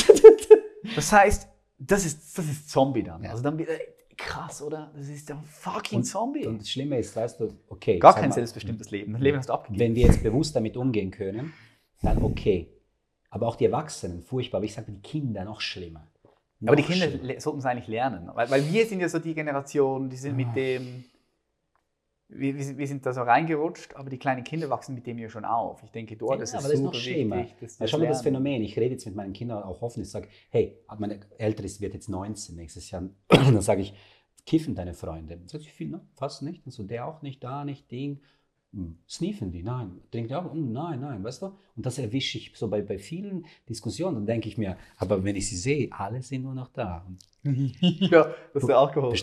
Das 0.95 1.11
heißt, 1.11 1.47
das 1.79 2.05
ist, 2.05 2.37
das 2.37 2.45
ist 2.45 2.69
Zombie 2.69 3.03
dann. 3.03 3.23
Ja. 3.23 3.31
Also 3.31 3.43
dann 3.43 3.57
wieder, 3.57 3.71
krass, 4.23 4.61
oder? 4.61 4.91
Das 4.95 5.07
ist 5.07 5.29
ein 5.31 5.43
fucking 5.43 6.03
Zombie. 6.03 6.45
Und 6.47 6.59
das 6.61 6.69
Schlimme 6.69 6.97
ist, 6.97 7.15
weißt 7.15 7.39
du, 7.39 7.53
okay, 7.69 7.99
Gar 7.99 8.15
kein 8.15 8.29
mal, 8.29 8.35
selbstbestimmtes 8.35 8.91
Leben. 8.91 9.13
Das 9.13 9.21
Leben 9.21 9.37
hast 9.37 9.49
du 9.49 9.53
abgegeben. 9.53 9.79
wenn 9.79 9.95
wir 9.95 10.05
jetzt 10.07 10.23
bewusst 10.23 10.55
damit 10.55 10.75
umgehen 10.77 11.11
können, 11.11 11.53
dann 12.01 12.21
okay. 12.23 12.69
Aber 13.29 13.47
auch 13.47 13.55
die 13.55 13.65
Erwachsenen, 13.65 14.21
furchtbar. 14.21 14.57
Aber 14.57 14.65
ich 14.65 14.73
sage, 14.73 14.91
die 14.91 15.01
Kinder 15.01 15.43
noch 15.45 15.61
schlimmer. 15.61 16.07
Aber 16.65 16.75
die 16.75 16.83
Noch 16.83 16.89
Kinder 16.89 17.09
schlimmer. 17.09 17.39
sollten 17.41 17.59
es 17.59 17.65
eigentlich 17.65 17.87
lernen. 17.87 18.29
Weil, 18.33 18.49
weil 18.49 18.71
wir 18.71 18.85
sind 18.85 18.99
ja 18.99 19.09
so 19.09 19.19
die 19.19 19.33
Generation, 19.33 20.09
die 20.09 20.15
sind 20.17 20.33
Ah. 20.33 20.35
mit 20.35 20.55
dem, 20.55 21.03
wir, 22.29 22.55
wir 22.55 22.63
sind- 22.63 22.77
wir 22.77 22.87
sind 22.87 23.05
da 23.05 23.13
so 23.13 23.21
reingerutscht, 23.21 23.95
aber 23.95 24.09
die 24.09 24.17
kleinen 24.17 24.43
Kinder 24.43 24.69
wachsen 24.69 24.95
mit 24.95 25.05
dem 25.05 25.19
ja 25.19 25.29
schon 25.29 25.45
auf. 25.45 25.83
Ich 25.83 25.91
denke, 25.91 26.15
dort 26.15 26.37
Ja, 26.37 26.43
ist 26.43 26.49
es 26.49 26.55
aber 26.55 26.63
das 26.63 26.71
ist 26.73 26.77
super 26.79 26.91
noch 26.91 26.99
schlimmer. 26.99 27.37
wichtig. 27.37 27.57
dass 27.59 27.77
die 27.77 27.83
Ja, 27.83 27.87
schau 27.87 27.97
mal 27.99 28.07
das. 28.07 28.21
Phänomen. 28.21 28.61
Ich 28.63 28.77
rede 28.77 28.93
jetzt 28.93 29.05
mit 29.05 29.15
meinen 29.15 29.33
Kindern 29.33 29.61
auch 29.63 29.81
offen. 29.81 30.01
Ich 30.01 30.09
sage, 30.09 30.29
hey, 30.49 30.77
meine 30.97 31.19
Ältere 31.37 31.65
ist- 31.65 31.81
wird 31.81 31.93
jetzt 31.93 32.09
19 32.09 32.55
nächstes 32.55 32.89
Jahr. 32.91 33.03
dann 33.27 33.61
sage 33.61 33.81
ich, 33.81 33.93
kiffen 34.45 34.75
deine 34.75 34.93
Freunde? 34.93 35.39
Sagt 35.45 35.63
sie, 35.63 35.69
viel, 35.69 35.89
ne? 35.89 36.01
fast 36.15 36.41
nicht. 36.41 36.65
Und 36.65 36.71
so, 36.71 36.83
der 36.83 37.07
auch 37.07 37.21
nicht, 37.21 37.43
da 37.43 37.63
nicht, 37.65 37.89
Ding. 37.91 38.19
Hm, 38.73 38.97
Sniefen 39.07 39.51
die? 39.51 39.63
Nein. 39.63 40.01
Trinkt 40.11 40.31
die 40.31 40.35
auch? 40.35 40.51
Hm, 40.51 40.71
Nein, 40.71 40.99
nein, 40.99 41.23
weißt 41.23 41.43
du? 41.43 41.45
Und 41.75 41.85
das 41.85 41.97
erwische 41.99 42.37
ich 42.39 42.51
so 42.55 42.67
bei, 42.69 42.81
bei 42.81 42.97
vielen 42.97 43.45
Diskussionen. 43.69 44.15
Dann 44.15 44.25
denke 44.25 44.47
ich 44.49 44.57
mir, 44.57 44.77
aber 44.97 45.23
wenn 45.23 45.35
ich 45.35 45.47
sie 45.49 45.57
sehe, 45.57 45.89
alle 45.91 46.21
sind 46.21 46.43
nur 46.43 46.55
noch 46.55 46.69
da. 46.69 47.05
Ja, 47.43 48.33
das 48.53 48.63
ist 48.63 48.67
der 48.69 48.77
Alkohol. 48.77 49.15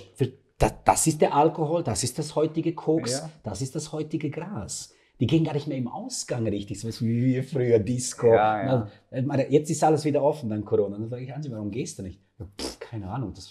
das, 0.58 0.74
das 0.84 1.06
ist 1.06 1.20
der 1.20 1.34
Alkohol, 1.34 1.82
das 1.82 2.04
ist 2.04 2.18
das 2.18 2.34
heutige 2.36 2.74
Koks, 2.74 3.12
Ja. 3.12 3.30
das 3.42 3.62
ist 3.62 3.74
das 3.74 3.92
heutige 3.92 4.30
Gras. 4.30 4.94
Die 5.18 5.26
gehen 5.26 5.44
gar 5.44 5.52
nicht 5.54 5.66
mehr 5.66 5.76
im 5.76 5.88
Ausgang 5.88 6.46
richtig, 6.46 6.80
so 6.80 6.88
wie 7.04 7.42
früher 7.42 7.78
Disco. 7.78 8.28
Ja, 8.28 8.64
ja. 8.64 8.88
Ich 9.10 9.24
meine, 9.26 9.50
Jetzt 9.50 9.68
ist 9.70 9.82
alles 9.84 10.04
wieder 10.04 10.22
offen, 10.22 10.48
dann 10.48 10.64
Corona. 10.64 10.96
Dann 10.98 11.08
sage 11.10 11.24
ich, 11.24 11.34
Ansi, 11.34 11.50
warum 11.50 11.70
gehst 11.70 11.98
du 11.98 12.02
nicht? 12.04 12.20
Pff, 12.58 12.78
keine 12.78 13.08
Ahnung, 13.10 13.34
das, 13.34 13.50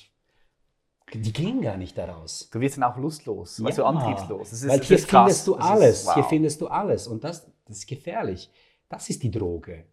die 1.13 1.33
gehen 1.33 1.61
gar 1.61 1.77
nicht 1.77 1.97
daraus. 1.97 2.49
Du 2.51 2.59
wirst 2.59 2.77
dann 2.77 2.83
auch 2.83 2.97
lustlos, 2.97 3.57
Ja, 3.57 3.85
antriebslos. 3.85 4.49
Das 4.51 4.61
ist, 4.61 4.67
Weil 4.69 4.81
hier 4.81 4.97
ist 4.97 5.07
krass. 5.07 5.23
findest 5.25 5.47
du 5.47 5.55
ist- 5.55 5.61
alles. 5.63 6.05
wow. 6.05 6.13
Hier 6.15 6.23
findest 6.25 6.61
du 6.61 6.67
alles. 6.67 7.07
Und 7.07 7.23
das, 7.23 7.47
das 7.65 7.77
ist 7.77 7.87
gefährlich. 7.87 8.49
Das 8.89 9.09
ist 9.09 9.21
die 9.23 9.31
Droge. 9.31 9.85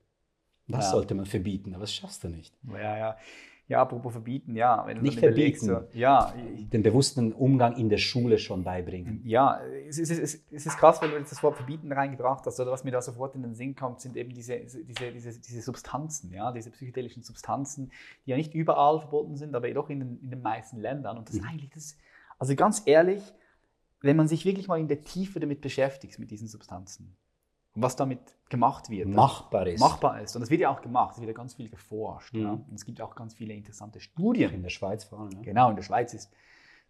Das 0.68 0.86
Ja. 0.86 0.90
sollte 0.92 1.14
man 1.14 1.26
verbieten, 1.26 1.74
aber 1.74 1.82
das 1.82 1.94
schaffst 1.94 2.24
du 2.24 2.28
nicht. 2.28 2.52
Ja, 2.72 2.96
ja. 2.98 3.16
Ja, 3.68 3.82
apropos 3.82 4.12
verbieten, 4.12 4.54
ja. 4.54 4.86
Wenn 4.86 5.02
Nicht 5.02 5.18
verbieten. 5.18 5.66
So, 5.66 5.80
ja, 5.92 6.32
Den 6.72 6.84
bewussten 6.84 7.32
Umgang 7.32 7.76
in 7.76 7.88
der 7.88 7.98
Schule 7.98 8.38
schon 8.38 8.62
beibringen. 8.62 9.22
ja, 9.24 9.60
es 9.88 9.98
ist, 9.98 10.10
es, 10.10 10.18
ist, 10.18 10.52
es 10.52 10.66
ist 10.66 10.78
krass, 10.78 11.02
weil 11.02 11.10
du 11.10 11.16
jetzt 11.16 11.32
das 11.32 11.42
Wort 11.42 11.56
verbieten 11.56 11.90
reingebracht 11.90 12.46
hast. 12.46 12.60
Oder 12.60 12.70
was 12.70 12.84
mir 12.84 12.92
da 12.92 13.02
sofort 13.02 13.34
in 13.34 13.42
den 13.42 13.54
Sinn 13.56 13.74
kommt, 13.74 14.00
sind 14.00 14.16
eben 14.16 14.32
diese, 14.32 14.58
diese, 14.60 15.10
diese, 15.12 15.40
diese 15.40 15.62
Substanzen, 15.62 16.32
ja, 16.32 16.52
diese 16.52 16.70
psychedelischen 16.70 17.24
Substanzen, 17.24 17.90
die 18.24 18.30
ja 18.30 18.36
nicht 18.36 18.54
überall 18.54 19.00
verboten 19.00 19.36
sind, 19.36 19.54
aber 19.56 19.68
doch 19.72 19.90
in 19.90 19.98
den, 19.98 20.20
in 20.22 20.30
den 20.30 20.42
meisten 20.42 20.78
Ländern. 20.80 21.18
Und 21.18 21.28
das 21.28 21.36
Mhm. 21.40 21.46
eigentlich, 21.48 21.70
das, 21.70 21.96
also 22.38 22.54
ganz 22.54 22.82
ehrlich, 22.86 23.20
wenn 24.00 24.16
man 24.16 24.28
sich 24.28 24.44
wirklich 24.44 24.68
mal 24.68 24.78
in 24.78 24.86
der 24.86 25.02
Tiefe 25.02 25.40
damit 25.40 25.60
beschäftigt, 25.60 26.20
mit 26.20 26.30
diesen 26.30 26.46
Substanzen, 26.46 27.16
was 27.76 27.96
damit 27.96 28.20
gemacht 28.48 28.90
wird, 28.90 29.08
Machbar 29.08 29.66
ist. 29.66 29.80
machbar 29.80 30.20
ist. 30.22 30.34
Und 30.34 30.40
das 30.40 30.50
wird 30.50 30.60
ja 30.60 30.70
auch 30.70 30.80
gemacht, 30.80 31.14
es 31.14 31.20
wird 31.20 31.28
ja 31.28 31.34
ganz 31.34 31.54
viel 31.54 31.68
geforscht. 31.68 32.32
Mhm. 32.34 32.40
Ja. 32.40 32.50
Und 32.52 32.72
es 32.74 32.84
gibt 32.84 33.00
auch 33.00 33.14
ganz 33.14 33.34
viele 33.34 33.54
interessante 33.54 34.00
Studien. 34.00 34.52
In 34.52 34.62
der 34.62 34.70
Schweiz 34.70 35.04
vor 35.04 35.20
allem. 35.20 35.30
Ne? 35.30 35.42
Genau, 35.42 35.70
in 35.70 35.76
der 35.76 35.82
Schweiz 35.82 36.14
ist 36.14 36.32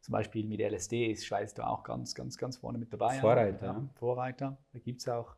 zum 0.01 0.12
Beispiel 0.12 0.47
mit 0.47 0.61
LSD 0.61 1.11
ist 1.11 1.26
Schweiz 1.26 1.55
da 1.55 1.66
auch 1.66 1.82
ganz, 1.82 2.14
ganz, 2.14 2.39
ganz 2.39 2.59
vorne 2.59 2.78
mit 2.78 2.93
dabei. 2.93 3.18
Vorreiter, 3.18 3.66
Ja, 3.66 3.72
ja. 3.72 3.89
Vorreiter. 3.95 4.59
Da 4.72 4.78
gibt 4.78 5.01
es 5.01 5.09
auch 5.09 5.34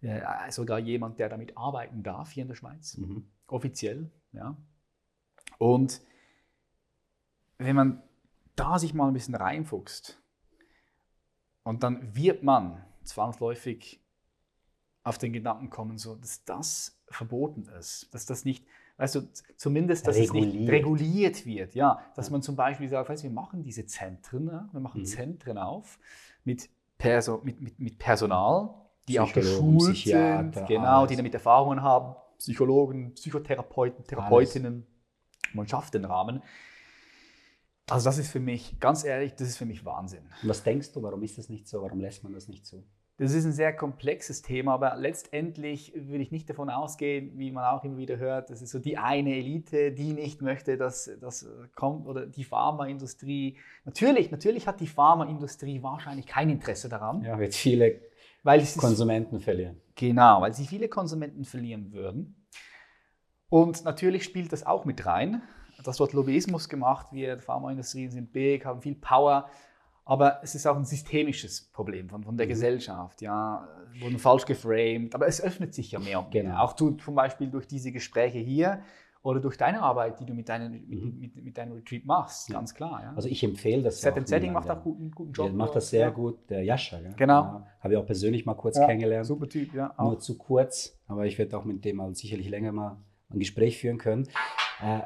äh, 0.00 0.50
sogar 0.50 0.78
jemand, 0.78 1.18
der 1.18 1.28
damit 1.28 1.56
arbeiten 1.56 2.02
darf 2.02 2.32
hier 2.32 2.42
in 2.42 2.48
der 2.48 2.56
Schweiz. 2.56 2.96
Mhm. 2.96 3.28
Offiziell, 3.46 4.10
ja. 4.32 4.56
Und 5.58 6.00
wenn 7.58 7.76
man 7.76 8.02
da 8.56 8.78
sich 8.78 8.94
mal 8.94 9.06
ein 9.08 9.12
bisschen 9.12 9.34
reinfuchst 9.34 10.20
und 11.62 11.82
dann 11.82 12.14
wird 12.16 12.42
man 12.42 12.84
zwangsläufig 13.04 14.02
auf 15.02 15.18
den 15.18 15.32
Gedanken 15.32 15.70
kommen, 15.70 15.98
so, 15.98 16.14
dass 16.16 16.44
das 16.44 17.00
verboten 17.08 17.66
ist, 17.78 18.12
dass 18.12 18.26
das 18.26 18.44
nicht, 18.44 18.64
weißt 18.98 19.14
du, 19.16 19.28
zumindest, 19.56 20.06
dass 20.06 20.16
es 20.16 20.32
nicht 20.32 20.46
Reguliert. 20.46 20.70
reguliert 20.70 21.46
wird, 21.46 21.74
ja, 21.74 22.00
dass 22.16 22.30
man 22.30 22.42
zum 22.42 22.56
Beispiel 22.56 22.88
sagt, 22.88 23.08
weißt, 23.08 23.22
du, 23.24 23.28
wir 23.28 23.34
machen 23.34 23.62
diese 23.62 23.86
Zentren, 23.86 24.46
ja? 24.48 24.68
wir 24.72 24.80
machen 24.80 25.00
Mhm. 25.00 25.06
Zentren 25.06 25.58
auf 25.58 25.98
mit, 26.44 26.68
Perso 26.98 27.40
mit, 27.42 27.60
mit, 27.60 27.78
mit 27.80 27.98
Personal, 27.98 28.74
die 29.08 29.18
auch 29.18 29.32
geschult 29.32 29.96
sind, 29.96 30.66
genau, 30.66 30.98
alles. 31.00 31.08
die 31.10 31.16
damit 31.16 31.34
Erfahrungen 31.34 31.82
haben, 31.82 32.14
Psychologen, 32.38 33.14
Psychotherapeuten, 33.14 34.04
Therapeutinnen, 34.04 34.86
man 35.54 35.66
schafft 35.66 35.94
den 35.94 36.04
Rahmen. 36.04 36.42
Also 37.88 38.04
das 38.04 38.18
ist 38.18 38.30
für 38.30 38.38
mich, 38.38 38.78
ganz 38.78 39.02
ehrlich, 39.04 39.34
das 39.34 39.48
ist 39.48 39.56
für 39.56 39.66
mich 39.66 39.84
Wahnsinn. 39.84 40.22
Und 40.42 40.48
was 40.48 40.62
denkst 40.62 40.92
du, 40.92 41.02
warum 41.02 41.22
ist 41.24 41.38
das 41.38 41.48
nicht 41.48 41.66
so? 41.66 41.82
Warum 41.82 42.00
lässt 42.00 42.22
man 42.22 42.32
das 42.32 42.46
nicht 42.46 42.64
zu? 42.64 42.84
Das 43.20 43.34
ist 43.34 43.44
ein 43.44 43.52
sehr 43.52 43.76
komplexes 43.76 44.40
Thema, 44.40 44.72
aber 44.72 44.96
letztendlich 44.96 45.92
würde 45.94 46.22
ich 46.22 46.30
nicht 46.30 46.48
davon 46.48 46.70
ausgehen, 46.70 47.32
wie 47.38 47.50
man 47.50 47.66
auch 47.66 47.84
immer 47.84 47.98
wieder 47.98 48.16
hört, 48.16 48.48
das 48.48 48.62
ist 48.62 48.70
so 48.70 48.78
die 48.78 48.96
eine 48.96 49.36
Elite, 49.36 49.92
die 49.92 50.14
nicht 50.14 50.40
möchte, 50.40 50.78
dass 50.78 51.10
das 51.20 51.46
kommt 51.74 52.06
oder 52.06 52.24
die 52.24 52.44
Pharmaindustrie. 52.44 53.58
Natürlich, 53.84 54.30
natürlich 54.30 54.66
hat 54.66 54.80
die 54.80 54.86
Pharmaindustrie 54.86 55.82
wahrscheinlich 55.82 56.26
kein 56.26 56.48
Interesse 56.48 56.88
daran, 56.88 57.22
Ja, 57.22 57.38
wird 57.38 57.54
viele 57.54 58.00
weil 58.42 58.60
es 58.60 58.70
ist, 58.70 58.78
Konsumenten 58.78 59.38
verlieren. 59.38 59.78
genau, 59.96 60.40
weil 60.40 60.54
sie 60.54 60.66
viele 60.66 60.88
Konsumenten 60.88 61.44
verlieren 61.44 61.92
würden. 61.92 62.46
Und 63.50 63.84
natürlich 63.84 64.24
spielt 64.24 64.50
das 64.50 64.64
auch 64.64 64.86
mit 64.86 65.04
rein, 65.04 65.42
dass 65.84 65.98
dort 65.98 66.14
Lobbyismus 66.14 66.70
gemacht 66.70 67.12
wird, 67.12 67.42
Pharmaindustrien 67.42 68.10
sind 68.10 68.32
big, 68.32 68.64
haben 68.64 68.80
viel 68.80 68.94
Power. 68.94 69.50
Aber 70.10 70.40
es 70.42 70.56
ist 70.56 70.66
auch 70.66 70.76
ein 70.76 70.84
systemisches 70.84 71.70
Problem 71.72 72.08
von, 72.08 72.24
von 72.24 72.36
der 72.36 72.46
Mhm. 72.46 72.50
Gesellschaft. 72.50 73.22
Ja, 73.22 73.68
wurden 74.00 74.18
falsch 74.18 74.44
geframed. 74.44 75.14
Aber 75.14 75.28
es 75.28 75.40
öffnet 75.40 75.72
sich 75.72 75.92
ja 75.92 76.00
mehr 76.00 76.18
und 76.18 76.34
mehr. 76.34 76.42
Genau. 76.42 76.58
Auch 76.58 76.72
du, 76.72 76.90
zum 76.92 77.14
Beispiel 77.14 77.48
durch 77.48 77.68
diese 77.68 77.92
Gespräche 77.92 78.38
hier 78.38 78.80
oder 79.22 79.38
durch 79.38 79.56
deine 79.56 79.82
Arbeit, 79.82 80.18
die 80.18 80.24
du 80.26 80.34
mit, 80.34 80.48
deinen, 80.48 80.72
mit, 80.72 80.88
Mhm. 80.88 81.18
mit, 81.20 81.36
mit 81.44 81.56
deinem 81.58 81.74
Retreat 81.74 82.04
machst. 82.06 82.48
Ja. 82.48 82.56
Ganz 82.56 82.74
klar. 82.74 83.00
Ja. 83.04 83.12
Also 83.14 83.28
ich 83.28 83.44
empfehle 83.44 83.82
das. 83.84 84.00
Set 84.00 84.16
and 84.16 84.26
Setting 84.26 84.52
macht 84.52 84.68
auch 84.68 84.82
guten, 84.82 85.12
guten 85.12 85.30
Job. 85.32 85.46
Der 85.46 85.54
macht 85.54 85.76
das 85.76 85.90
sehr 85.90 86.00
ja. 86.00 86.10
gut, 86.10 86.38
der 86.50 86.64
Jascha. 86.64 86.98
Gell? 86.98 87.14
Genau. 87.16 87.42
Ja, 87.42 87.66
Habe 87.80 87.94
ich 87.94 87.98
auch 88.00 88.06
persönlich 88.06 88.44
mal 88.46 88.54
kurz 88.54 88.78
kennengelernt. 88.80 89.26
Super 89.26 89.48
Typ, 89.48 89.72
ja. 89.74 89.94
Nur 89.96 90.14
Auch. 90.14 90.18
zu 90.18 90.36
kurz, 90.38 90.98
aber 91.06 91.24
ich 91.26 91.38
werde 91.38 91.56
auch 91.56 91.64
mit 91.64 91.84
dem 91.84 91.96
mal 91.96 92.12
sicherlich 92.16 92.48
länger 92.48 92.72
mal 92.72 92.96
ein 93.32 93.38
Gespräch 93.38 93.78
führen 93.78 93.98
können. 93.98 94.26
Äh, 94.82 95.02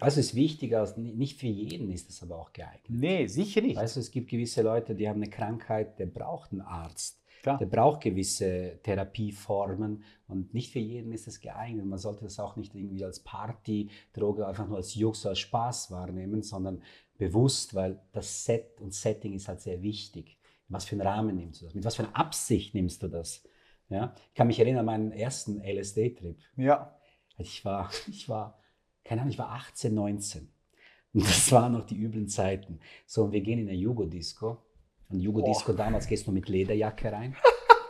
also 0.00 0.20
es 0.20 0.28
ist 0.28 0.34
wichtiger, 0.34 0.80
als- 0.80 0.96
nicht 0.96 1.38
für 1.38 1.46
jeden 1.46 1.90
ist 1.90 2.08
es 2.10 2.22
aber 2.22 2.38
auch 2.38 2.52
geeignet. 2.52 2.84
Nee, 2.88 3.26
sicher 3.26 3.60
nicht. 3.60 3.76
Du, 3.76 3.82
es 3.82 4.10
gibt 4.10 4.30
gewisse 4.30 4.62
Leute, 4.62 4.94
die 4.94 5.08
haben 5.08 5.16
eine 5.22 5.30
Krankheit, 5.30 5.98
der 5.98 6.06
braucht 6.06 6.52
einen 6.52 6.60
Arzt. 6.62 7.22
Klar. 7.42 7.58
Der 7.58 7.66
braucht 7.66 8.00
gewisse 8.02 8.80
Therapieformen 8.82 10.02
und 10.26 10.54
nicht 10.54 10.72
für 10.72 10.80
jeden 10.80 11.12
ist 11.12 11.28
es 11.28 11.40
geeignet. 11.40 11.86
Man 11.86 11.98
sollte 11.98 12.24
das 12.24 12.40
auch 12.40 12.56
nicht 12.56 12.74
irgendwie 12.74 13.04
als 13.04 13.20
Partydroge 13.20 14.46
einfach 14.46 14.66
nur 14.66 14.76
als 14.78 14.94
Jux, 14.94 15.24
als 15.24 15.38
Spaß 15.38 15.90
wahrnehmen, 15.90 16.42
sondern 16.42 16.82
bewusst, 17.16 17.74
weil 17.74 18.00
das 18.12 18.44
Set 18.44 18.80
und 18.80 18.92
Setting 18.92 19.34
ist 19.34 19.48
halt 19.48 19.60
sehr 19.60 19.82
wichtig. 19.82 20.38
In 20.68 20.74
was 20.74 20.84
für 20.84 20.96
einen 20.96 21.02
Rahmen 21.06 21.36
nimmst 21.36 21.60
du 21.62 21.66
das? 21.66 21.74
Mit 21.74 21.84
was 21.84 21.96
für 21.96 22.04
einer 22.04 22.16
Absicht 22.16 22.74
nimmst 22.74 23.02
du 23.02 23.08
das? 23.08 23.42
Ja? 23.88 24.14
Ich 24.30 24.34
kann 24.34 24.48
mich 24.48 24.58
erinnern 24.58 24.80
an 24.80 24.86
meinen 24.86 25.12
ersten 25.12 25.60
LSD-Trip. 25.60 26.36
Ja. 26.56 26.98
Ich 27.36 27.64
war, 27.64 27.90
ich 28.08 28.28
war, 28.28 28.57
keine 29.08 29.22
Ahnung, 29.22 29.32
ich 29.32 29.38
war 29.38 29.50
18, 29.52 29.94
19. 29.94 30.48
Und 31.14 31.24
das 31.24 31.50
waren 31.52 31.72
noch 31.72 31.84
die 31.84 31.96
üblen 31.96 32.28
Zeiten. 32.28 32.78
So, 33.06 33.24
und 33.24 33.32
wir 33.32 33.40
gehen 33.40 33.58
in 33.58 33.68
eine 33.68 33.76
Jugo-Disco. 33.76 34.58
Und 35.08 35.20
Jugo-Disco 35.20 35.72
damals 35.72 36.06
gehst 36.06 36.26
du 36.26 36.32
mit 36.32 36.48
Lederjacke 36.50 37.10
rein. 37.10 37.34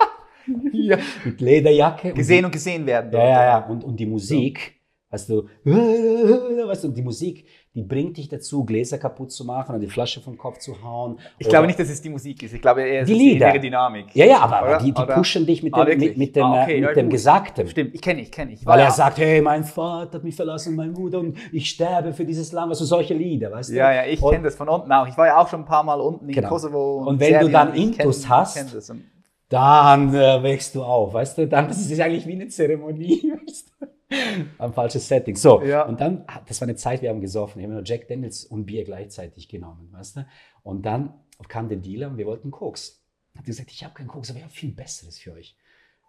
ja. 0.73 0.99
Mit 1.25 1.41
Lederjacke. 1.41 2.13
Gesehen 2.13 2.45
und 2.45 2.53
gesehen 2.53 2.87
werden. 2.87 3.13
Ja, 3.13 3.27
ja, 3.27 3.45
ja. 3.45 3.67
Und, 3.67 3.83
und 3.83 3.99
die 3.99 4.07
Musik, 4.07 4.78
weißt 5.11 5.29
du, 5.31 5.45
weißt 5.65 6.85
du, 6.85 6.89
und 6.89 6.95
die 6.97 7.03
Musik, 7.03 7.47
die 7.75 7.83
bringt 7.83 8.17
dich 8.17 8.29
dazu, 8.29 8.65
Gläser 8.65 8.99
kaputt 8.99 9.31
zu 9.33 9.45
machen 9.45 9.71
oder 9.71 9.79
die 9.79 9.87
Flasche 9.91 10.21
vom 10.21 10.37
Kopf 10.37 10.59
zu 10.59 10.83
hauen. 10.83 11.19
Ich 11.39 11.49
glaube 11.49 11.67
nicht, 11.67 11.79
dass 11.79 11.89
es 11.89 12.03
die 12.03 12.09
Musik 12.11 12.43
ist. 12.43 12.53
Ich 12.55 12.61
glaube 12.61 12.83
eher, 12.83 13.03
es 13.03 13.07
Die 13.07 13.13
ist 13.13 13.19
die 13.21 13.25
Lieder. 13.31 13.47
innere 13.49 13.61
Dynamik. 13.61 14.07
Ja, 14.15 14.27
ja, 14.27 14.39
aber, 14.41 14.63
Oder? 14.69 14.79
die, 14.79 14.93
die 14.93 15.01
Oder? 15.03 15.15
pushen 15.15 15.47
dich 15.47 15.63
mit 15.63 15.73
Ah, 15.75 15.85
dem, 15.85 15.93
wirklich? 16.01 16.11
mit, 16.11 16.19
mit 16.19 16.37
dem, 16.37 16.45
Ah, 16.45 16.63
okay, 16.63 16.81
mit 16.81 16.89
ja, 16.91 16.95
dem. 16.95 17.09
Gesagten. 17.11 17.69
Stimmt, 17.69 17.95
ich 17.95 18.03
kenne 18.03 18.21
ich, 18.21 18.31
kenne 18.33 18.53
ich. 18.53 18.61
Weil 18.67 18.73
War 18.73 18.79
er 18.79 18.85
ja- 18.87 18.91
sagt, 18.91 19.19
hey, 19.19 19.41
mein 19.41 19.65
Vater 19.65 20.15
hat 20.19 20.25
mich 20.25 20.35
verlassen, 20.37 20.75
mein 20.77 20.93
Bruder, 20.93 21.21
und 21.21 21.39
ich 21.53 21.71
sterbe 21.71 22.13
für 22.13 22.25
dieses 22.25 22.53
Land. 22.53 22.71
Also 22.71 22.85
solche 22.85 23.15
Lieder, 23.15 23.51
weißt 23.53 23.71
du? 23.71 23.75
Ja, 23.77 23.93
ja, 23.93 24.05
ich 24.07 24.21
Und- 24.23 24.33
kenne 24.33 24.45
das 24.45 24.57
von 24.57 24.69
unten 24.69 24.91
auch. 24.93 25.07
Ich 25.07 25.17
war 25.17 25.27
ja 25.27 25.39
auch 25.41 25.49
schon 25.49 25.61
ein 25.61 25.67
paar 25.67 25.85
Mal 25.85 26.01
unten 26.01 26.29
in 26.29 26.35
Genau. 26.35 26.49
Kosovo. 26.49 26.99
Und 27.07 27.21
wenn 27.21 27.29
du 27.35 27.47
Serbien. 27.49 27.53
dann 27.53 27.75
Ich 27.75 27.99
Intus 27.99 28.25
kenn- 28.25 28.29
hast. 28.29 28.91
Und 28.91 29.05
Dann 29.51 30.13
äh, 30.15 30.43
wächst 30.43 30.75
du 30.75 30.83
auf, 30.83 31.15
weißt 31.15 31.39
du? 31.39 31.47
Dann 31.49 31.71
ist 31.71 31.99
eigentlich 32.01 32.27
wie 32.27 32.33
eine 32.35 32.49
Zeremonie, 32.49 33.33
weißt 33.47 33.73
du? 33.81 33.87
Ein 34.59 34.73
falsches 34.73 35.07
Setting. 35.09 35.37
So, 35.37 35.63
Ja. 35.63 35.83
und 35.87 36.01
dann, 36.01 36.25
ah, 36.27 36.41
das 36.47 36.61
war 36.61 36.67
eine 36.69 36.77
Zeit, 36.77 37.03
wir 37.03 37.11
haben 37.11 37.21
gesoffen. 37.21 37.61
Ich 37.61 37.65
habe 37.65 37.75
nur 37.75 37.83
Jack 37.85 38.09
Daniels 38.09 38.45
und 38.45 38.67
Bier 38.67 38.85
gleichzeitig 38.85 39.49
genommen, 39.49 39.89
weißt 39.93 40.17
du? 40.17 40.27
Und 40.63 40.85
dann 40.87 41.15
kam 41.49 41.69
der 41.69 41.79
Dealer 41.79 42.09
und 42.09 42.17
wir 42.19 42.27
wollten 42.27 42.51
Koks. 42.51 43.03
Hat 43.37 43.45
gesagt, 43.45 43.71
ich 43.71 43.85
habe 43.85 43.95
keinen 43.95 44.09
Koks, 44.09 44.31
aber 44.31 44.39
ich 44.39 44.45
habe 44.45 44.53
viel 44.55 44.73
Besseres 44.73 45.19
für 45.19 45.33
euch. 45.33 45.57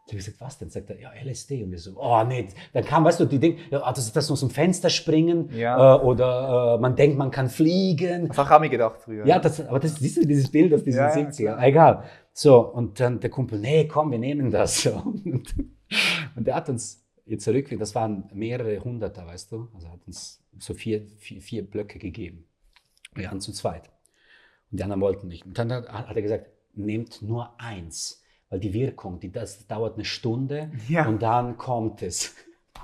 Ich 0.08 0.14
habe 0.14 0.18
gesagt, 0.24 0.42
was 0.42 0.58
denn? 0.58 0.70
Sagt 0.72 0.90
er, 0.90 1.00
ja, 1.00 1.12
LSD. 1.24 1.64
Und 1.64 1.70
wir 1.70 1.78
so, 1.78 1.92
oh 2.02 2.24
nee. 2.24 2.48
Dann 2.74 2.84
kam, 2.84 3.04
weißt 3.06 3.20
du, 3.20 3.26
die 3.26 3.38
Dinge, 3.38 3.58
ja, 3.70 3.84
ah, 3.84 3.94
das 3.94 4.06
ist 4.08 4.16
das 4.16 4.32
aus 4.32 4.40
dem 4.40 4.50
Fenster 4.50 4.90
springen 4.90 5.52
Ja. 5.56 5.98
äh, 5.98 6.00
oder 6.02 6.78
äh, 6.78 6.82
man 6.82 6.96
denkt, 6.96 7.16
man 7.20 7.30
kann 7.30 7.48
fliegen. 7.48 8.28
das 8.28 8.36
habe 8.38 8.66
ich 8.66 8.72
mir 8.72 8.78
gedacht 8.78 9.02
früher. 9.02 9.28
Ja, 9.28 9.38
das, 9.38 9.62
aber 9.62 9.78
das 9.80 9.98
siehst 9.98 10.18
du 10.18 10.26
dieses 10.26 10.50
Bild 10.50 10.74
aus 10.74 10.84
diesen 10.84 10.98
Ja, 11.02 11.16
ja, 11.16 11.28
70er. 11.28 11.44
klar. 11.54 11.64
Egal. 11.64 12.04
So, 12.34 12.60
und 12.60 13.00
dann 13.00 13.20
der 13.20 13.30
Kumpel, 13.30 13.60
nee, 13.60 13.88
komm, 13.88 14.10
wir 14.10 14.18
nehmen 14.20 14.50
das. 14.50 14.82
So. 14.84 14.94
Und, 14.96 15.54
und 16.36 16.48
der 16.48 16.56
hat 16.56 16.70
uns 16.70 17.06
jetzt 17.30 17.44
zurück, 17.46 17.68
das 17.78 17.96
waren 17.96 18.30
mehrere 18.34 18.84
Hunderter, 18.84 19.26
weißt 19.26 19.52
du? 19.52 19.70
Also 19.74 19.90
hat 19.90 20.00
uns 20.08 20.44
so 20.58 20.74
vier, 20.74 21.06
vier, 21.18 21.42
vier 21.42 21.64
Blöcke 21.70 22.00
gegeben. 22.00 22.46
Wir 23.14 23.28
waren 23.28 23.42
zu 23.42 23.52
zweit. 23.52 23.90
Und 24.72 24.80
die 24.80 24.84
anderen 24.84 25.02
wollten 25.02 25.28
nicht. 25.28 25.46
Und 25.46 25.58
dann 25.58 25.72
hat, 25.72 25.90
hat 25.92 26.16
er 26.16 26.22
gesagt, 26.22 26.48
nehmt 26.74 27.22
nur 27.22 27.60
eins. 27.60 28.24
Weil 28.50 28.60
die 28.60 28.74
Wirkung, 28.74 29.20
die, 29.20 29.32
das 29.32 29.68
dauert 29.68 29.96
eine 29.96 30.06
Stunde 30.06 30.72
Ja. 30.88 31.08
und 31.08 31.22
dann 31.22 31.58
kommt 31.58 32.02
es. 32.02 32.36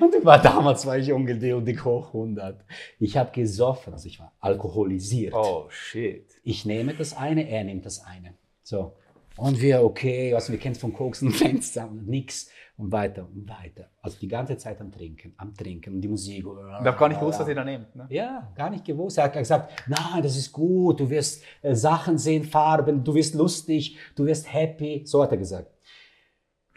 Und 0.00 0.14
ich 0.14 0.24
war 0.24 0.40
damals 0.40 0.86
war 0.86 0.96
ich 0.96 1.12
ungeduldig 1.12 1.84
hoch 1.84 2.08
100. 2.08 2.64
Ich 3.00 3.16
habe 3.16 3.32
gesoffen, 3.32 3.92
also 3.92 4.06
ich 4.06 4.18
war 4.20 4.32
alkoholisiert. 4.40 5.34
Oh, 5.34 5.66
shit. 5.68 6.26
Ich 6.42 6.64
nehme 6.64 6.94
das 6.94 7.16
eine, 7.16 7.48
er 7.48 7.64
nimmt 7.64 7.84
das 7.84 8.04
eine. 8.04 8.34
So. 8.62 8.94
Und 9.38 9.60
wir, 9.60 9.82
okay, 9.84 10.32
was 10.34 10.50
wir 10.50 10.58
kennen 10.58 10.74
von 10.74 10.92
Koks 10.92 11.22
und 11.22 11.32
Fenster 11.32 11.88
und 11.88 12.08
nix 12.08 12.50
und 12.76 12.92
weiter 12.92 13.26
und 13.32 13.48
weiter. 13.48 13.90
Also 14.02 14.18
die 14.18 14.28
ganze 14.28 14.56
Zeit 14.56 14.80
am 14.80 14.90
Trinken, 14.90 15.34
am 15.36 15.54
Trinken 15.54 15.94
und 15.94 16.00
die 16.00 16.08
Musik. 16.08 16.38
Ich 16.38 16.86
habe 16.86 16.98
gar 16.98 17.08
nicht 17.08 17.20
gewusst, 17.20 17.40
was 17.40 17.48
ihr 17.48 17.54
da 17.54 17.64
nehmt. 17.64 17.94
Ne? 17.94 18.06
Ja, 18.10 18.52
gar 18.56 18.70
nicht 18.70 18.84
gewusst. 18.84 19.18
Er 19.18 19.24
hat 19.24 19.32
gesagt, 19.34 19.84
nein, 19.88 20.22
das 20.22 20.36
ist 20.36 20.52
gut, 20.52 21.00
du 21.00 21.08
wirst 21.10 21.42
äh, 21.62 21.74
Sachen 21.74 22.18
sehen, 22.18 22.44
Farben, 22.44 23.04
du 23.04 23.14
wirst 23.14 23.34
lustig, 23.34 23.96
du 24.14 24.26
wirst 24.26 24.52
happy. 24.52 25.02
So 25.04 25.22
hat 25.22 25.32
er 25.32 25.38
gesagt. 25.38 25.70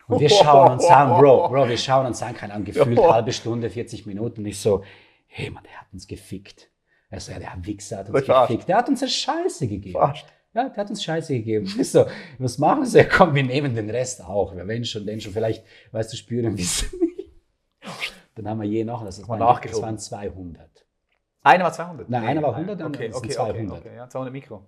Und 0.07 0.19
wir 0.19 0.29
schauen 0.29 0.73
uns 0.73 0.85
an, 0.85 1.19
Bro, 1.19 1.49
Bro, 1.49 1.69
wir 1.69 1.77
schauen 1.77 2.05
uns 2.05 2.21
an, 2.21 2.35
keine 2.35 2.53
Ahnung, 2.53 2.65
gefühlt 2.65 2.99
halbe 3.01 3.31
Stunde, 3.31 3.69
40 3.69 4.05
Minuten. 4.05 4.45
Ich 4.45 4.59
so, 4.59 4.83
hey 5.27 5.49
Mann, 5.49 5.63
der 5.63 5.79
hat 5.79 5.87
uns 5.93 6.07
gefickt. 6.07 6.69
Er 7.09 7.19
so, 7.19 7.31
ja, 7.31 7.39
der 7.39 7.53
Wichser 7.61 7.99
hat 7.99 8.09
uns 8.09 8.25
Verarscht. 8.25 8.49
gefickt. 8.49 8.69
Der 8.69 8.77
hat 8.77 8.89
uns 8.89 9.01
eine 9.01 9.11
Scheiße 9.11 9.67
gegeben. 9.67 9.93
Verarscht. 9.93 10.27
Ja, 10.53 10.67
der 10.67 10.77
hat 10.77 10.89
uns 10.89 11.03
Scheiße 11.03 11.33
gegeben. 11.33 11.65
So, 11.83 12.05
was 12.39 12.57
machen 12.57 12.85
sie? 12.85 13.03
Komm, 13.05 13.35
wir 13.35 13.43
nehmen 13.43 13.73
den 13.73 13.89
Rest 13.89 14.23
auch. 14.23 14.55
Wir 14.55 14.67
wenn 14.67 14.83
schon, 14.83 15.05
denn 15.05 15.21
schon. 15.21 15.33
Vielleicht, 15.33 15.63
weißt 15.91 16.11
du, 16.11 16.17
spüren 16.17 16.57
wir 16.57 16.63
es 16.63 16.91
nicht. 16.91 17.31
Dann 18.35 18.47
haben 18.47 18.61
wir 18.61 18.67
je 18.67 18.83
noch, 18.83 19.03
das, 19.03 19.19
ist 19.19 19.27
Mal 19.27 19.37
das 19.39 19.81
waren 19.81 19.97
200. 19.97 20.69
Einer 21.43 21.63
war 21.63 21.73
200? 21.73 22.09
Nein, 22.09 22.23
einer 22.23 22.41
war 22.43 22.55
100, 22.55 22.79
dann 22.79 22.87
okay, 22.87 23.11
okay, 23.13 23.29
200. 23.29 23.79
Okay, 23.79 23.87
okay, 23.87 23.95
ja, 23.97 24.07
200 24.07 24.31
Mikro. 24.31 24.65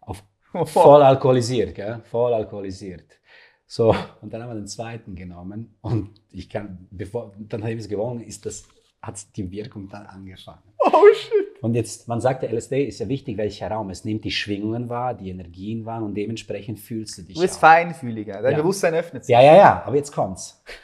Auf, 0.00 0.22
voll 0.64 1.02
alkoholisiert, 1.02 1.74
gell? 1.74 2.00
Voll 2.04 2.32
alkoholisiert. 2.32 3.18
So, 3.66 3.94
und 4.20 4.32
dann 4.32 4.42
haben 4.42 4.50
wir 4.50 4.54
den 4.54 4.66
zweiten 4.66 5.14
genommen 5.14 5.76
und 5.80 6.20
ich 6.30 6.48
kann, 6.48 6.88
bevor, 6.90 7.32
dann 7.38 7.62
habe 7.62 7.72
ich 7.72 7.80
es 7.80 7.88
gewonnen, 7.88 8.20
ist 8.20 8.46
das, 8.46 8.66
hat 9.02 9.36
die 9.36 9.50
Wirkung 9.50 9.88
dann 9.88 10.06
angefangen. 10.06 10.62
Oh 10.78 11.04
shit. 11.14 11.49
Und 11.62 11.74
jetzt, 11.74 12.08
man 12.08 12.20
sagt, 12.20 12.42
der 12.42 12.52
LSD 12.52 12.84
ist 12.84 13.00
ja 13.00 13.08
wichtig, 13.08 13.36
welcher 13.36 13.70
Raum. 13.70 13.90
Es 13.90 14.04
nimmt 14.04 14.24
die 14.24 14.30
Schwingungen 14.30 14.88
wahr, 14.88 15.14
die 15.14 15.28
Energien 15.30 15.84
wahr 15.84 16.02
und 16.02 16.14
dementsprechend 16.14 16.80
fühlst 16.80 17.18
du 17.18 17.22
dich. 17.22 17.34
Du 17.34 17.42
bist 17.42 17.56
auch. 17.56 17.60
feinfühliger. 17.60 18.40
Dein 18.40 18.52
Ja. 18.52 18.58
Bewusstsein 18.58 18.94
öffnet 18.94 19.24
sich. 19.24 19.32
Ja, 19.32 19.42
ja, 19.42 19.56
ja, 19.56 19.82
aber 19.84 19.96
jetzt 19.96 20.12
kommt's. 20.12 20.62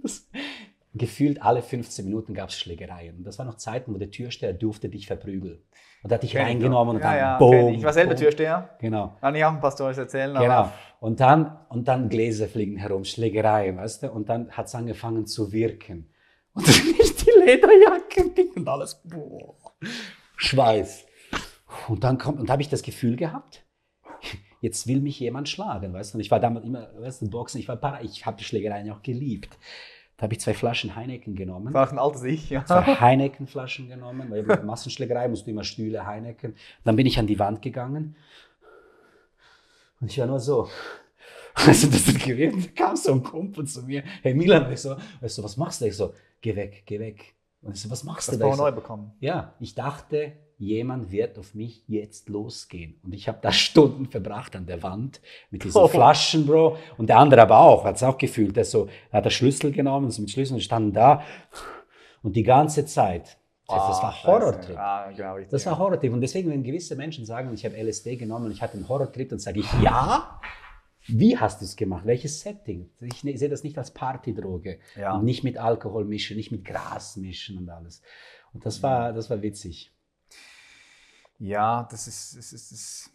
Das, 0.00 0.28
gefühlt 0.94 1.42
alle 1.42 1.60
15 1.60 2.04
Minuten 2.04 2.32
gab 2.32 2.50
es 2.50 2.56
Schlägereien. 2.56 3.16
Und 3.16 3.24
das 3.24 3.36
war 3.38 3.46
noch 3.46 3.56
Zeiten, 3.56 3.92
wo 3.92 3.98
der 3.98 4.12
Türsteher 4.12 4.52
durfte 4.52 4.88
dich 4.88 5.08
verprügeln. 5.08 5.58
Und 6.04 6.12
hat 6.12 6.22
dich 6.22 6.34
ich 6.34 6.40
reingenommen 6.40 6.96
und 6.96 7.02
ja, 7.02 7.08
dann 7.10 7.18
ja, 7.18 7.38
boom, 7.38 7.74
ich. 7.74 7.82
War 7.82 7.92
selber 7.92 8.14
boom. 8.14 8.20
Türsteher. 8.20 8.76
Genau. 8.80 9.16
Kann 9.20 9.34
ich 9.34 9.44
auch 9.44 9.52
ein 9.52 9.60
paar 9.60 9.72
Storys 9.72 9.98
erzählen. 9.98 10.36
Genau. 10.38 10.70
Und 11.00 11.18
dann, 11.18 11.58
und 11.68 11.88
dann 11.88 12.08
Gläser 12.08 12.46
fliegen 12.46 12.76
herum, 12.76 13.04
Schlägereien, 13.04 13.76
weißt 13.76 14.04
du? 14.04 14.10
Und 14.12 14.28
dann 14.28 14.50
hat 14.52 14.66
es 14.66 14.74
angefangen 14.74 15.26
zu 15.26 15.50
wirken. 15.50 16.08
Und 16.52 16.68
dann 16.68 16.94
ist 17.00 17.26
die 17.26 17.30
Lederjacke 17.44 18.52
und 18.54 18.68
alles, 18.68 19.02
boah, 19.04 19.56
Schweiß. 20.38 21.06
Und 21.88 22.04
dann 22.04 22.18
kommt, 22.18 22.40
und 22.40 22.50
habe 22.50 22.62
ich 22.62 22.68
das 22.68 22.82
Gefühl 22.82 23.16
gehabt, 23.16 23.64
jetzt 24.60 24.86
will 24.86 25.00
mich 25.00 25.20
jemand 25.20 25.48
schlagen, 25.48 25.92
weißt 25.92 26.14
du? 26.14 26.18
Und 26.18 26.22
ich 26.22 26.30
war 26.30 26.40
damals 26.40 26.64
immer, 26.64 26.88
weißt 26.98 27.22
du, 27.22 27.30
Boxen, 27.30 27.60
ich 27.60 27.68
war 27.68 27.76
para, 27.76 28.02
ich 28.02 28.24
habe 28.24 28.38
die 28.38 28.44
Schlägereien 28.44 28.90
auch 28.90 29.02
geliebt. 29.02 29.58
Da 30.16 30.24
habe 30.24 30.34
ich 30.34 30.40
zwei 30.40 30.54
Flaschen 30.54 30.96
Heineken 30.96 31.36
genommen. 31.36 31.72
das 31.72 31.74
war 31.74 31.92
ein 31.92 31.98
altes 31.98 32.24
Ich. 32.24 32.50
Ja. 32.50 32.64
zwei 32.64 32.82
Heineken-Flaschen 32.82 33.88
genommen, 33.88 34.30
weil 34.30 34.42
bei 34.42 34.60
Massenschlägerei 34.62 35.28
musst 35.28 35.46
du 35.46 35.50
immer 35.50 35.62
Stühle 35.62 36.06
Heineken. 36.06 36.56
Dann 36.84 36.96
bin 36.96 37.06
ich 37.06 37.18
an 37.18 37.28
die 37.28 37.38
Wand 37.38 37.62
gegangen 37.62 38.16
und 40.00 40.10
ich 40.10 40.18
war 40.18 40.26
nur 40.26 40.40
so. 40.40 40.68
Also 41.54 41.88
das 41.88 42.06
hat 42.06 42.22
gewirkt, 42.22 42.78
da 42.78 42.84
kam 42.84 42.96
so 42.96 43.12
ein 43.12 43.22
Kumpel 43.22 43.66
zu 43.66 43.82
mir, 43.82 44.04
hey 44.22 44.32
Milan, 44.32 44.70
ich 44.72 44.80
so, 44.80 44.96
weißt 45.20 45.38
du, 45.38 45.42
was 45.42 45.56
machst 45.56 45.80
du? 45.80 45.86
Ich 45.86 45.96
so, 45.96 46.14
geh 46.40 46.54
weg, 46.54 46.84
geh 46.86 47.00
weg. 47.00 47.34
Und 47.62 47.74
ich 47.74 47.82
so, 47.82 47.90
was 47.90 48.04
machst 48.04 48.28
Das 48.28 48.38
du 48.38 48.44
da? 48.48 48.56
neu 48.56 48.72
bekommen. 48.72 49.12
ja, 49.20 49.54
ich 49.58 49.74
dachte, 49.74 50.32
jemand 50.58 51.10
wird 51.10 51.38
auf 51.38 51.54
mich 51.54 51.84
jetzt 51.88 52.28
losgehen. 52.28 53.00
Und 53.04 53.12
ich 53.14 53.28
habe 53.28 53.38
da 53.42 53.52
Stunden 53.52 54.06
verbracht 54.06 54.54
an 54.56 54.66
der 54.66 54.82
Wand 54.82 55.20
mit 55.50 55.64
diesen 55.64 55.80
Oh. 55.80 55.88
Flaschen, 55.88 56.46
Bro. 56.46 56.76
Und 56.96 57.08
der 57.08 57.18
andere 57.18 57.42
aber 57.42 57.58
auch, 57.58 57.84
hat 57.84 57.96
es 57.96 58.02
auch 58.02 58.16
gefühlt. 58.18 58.56
Der, 58.56 58.64
so, 58.64 58.88
er 59.10 59.18
hat 59.18 59.24
der 59.24 59.30
Schlüssel 59.30 59.72
genommen, 59.72 60.10
so 60.10 60.20
mit 60.22 60.30
Schlüssel 60.30 60.54
und 60.54 60.60
standen 60.60 60.92
da. 60.92 61.22
Und 62.22 62.34
die 62.36 62.42
ganze 62.42 62.84
Zeit. 62.86 63.38
Das, 63.66 63.86
das 63.86 64.02
war. 64.02 64.24
Horrortrip. 64.24 64.76
Ah. 64.78 65.10
Das 65.50 65.66
war 65.66 65.78
Horrortrip. 65.78 66.12
Und 66.12 66.20
deswegen, 66.22 66.50
wenn 66.50 66.62
gewisse 66.62 66.96
Menschen 66.96 67.26
sagen, 67.26 67.52
ich 67.52 67.64
habe 67.66 67.76
LSD 67.76 68.16
genommen 68.16 68.46
und 68.46 68.52
ich 68.52 68.62
hatte 68.62 68.74
einen 68.78 68.88
Horrortrip, 68.88 69.28
dann 69.28 69.38
sage 69.38 69.60
ich, 69.60 69.66
ja. 69.82 70.40
Wie 71.08 71.36
hast 71.38 71.60
du 71.60 71.64
es 71.64 71.74
gemacht? 71.76 72.04
Welches 72.06 72.40
Setting? 72.40 72.90
Ich 73.00 73.24
ne- 73.24 73.36
sehe 73.36 73.48
das 73.48 73.62
nicht 73.64 73.76
als 73.78 73.92
Partydroge. 73.92 74.78
Ja. 74.96 75.20
Nicht 75.22 75.42
mit 75.44 75.56
Alkohol 75.58 76.04
mischen, 76.04 76.36
nicht 76.36 76.52
mit 76.52 76.64
Gras 76.64 77.16
mischen 77.16 77.58
und 77.58 77.68
alles. 77.70 78.02
Und 78.52 78.64
das 78.66 78.82
war, 78.82 79.12
das 79.12 79.28
war 79.30 79.40
witzig. 79.42 79.92
Ja, 81.38 81.86
das 81.90 82.08
ist, 82.08 82.36
das 82.36 82.52
ist, 82.52 82.72
das 82.72 83.10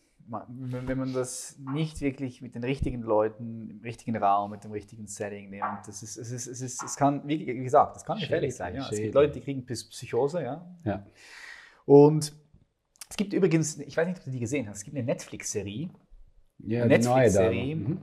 wenn 0.47 0.97
man 0.97 1.11
das 1.13 1.57
nicht 1.59 1.99
wirklich 1.99 2.41
mit 2.41 2.55
den 2.55 2.63
richtigen 2.63 3.01
Leuten, 3.01 3.69
im 3.69 3.79
richtigen 3.81 4.15
Raum, 4.15 4.51
mit 4.51 4.63
dem 4.63 4.71
richtigen 4.71 5.05
Setting 5.05 5.49
nimmt, 5.49 5.85
das 5.85 6.01
ist, 6.01 6.15
es, 6.15 6.31
ist, 6.31 6.47
es, 6.47 6.61
ist, 6.61 6.81
es 6.81 6.95
kann, 6.95 7.27
wie 7.27 7.43
gesagt, 7.45 7.97
das 7.97 8.05
kann 8.05 8.17
gefährlich 8.19 8.55
sein. 8.55 8.75
Ja. 8.75 8.87
Es 8.89 8.97
gibt. 8.97 9.13
Leute, 9.13 9.33
die 9.33 9.41
kriegen 9.41 9.65
Psy- 9.65 9.89
Psychose, 9.89 10.41
ja. 10.41 10.65
Ja. 10.85 11.05
Und 11.85 12.33
es 13.09 13.17
gibt 13.17 13.33
übrigens, 13.33 13.77
ich 13.79 13.97
weiß 13.97 14.07
nicht, 14.07 14.19
ob 14.19 14.23
du 14.23 14.31
die 14.31 14.39
gesehen 14.39 14.69
hast, 14.69 14.77
es 14.77 14.83
gibt 14.85 14.95
eine 14.95 15.05
Netflix-Serie. 15.05 15.89
Ja, 16.65 16.85
Netflix-Serie. 16.85 17.75
Mhm. 17.75 17.97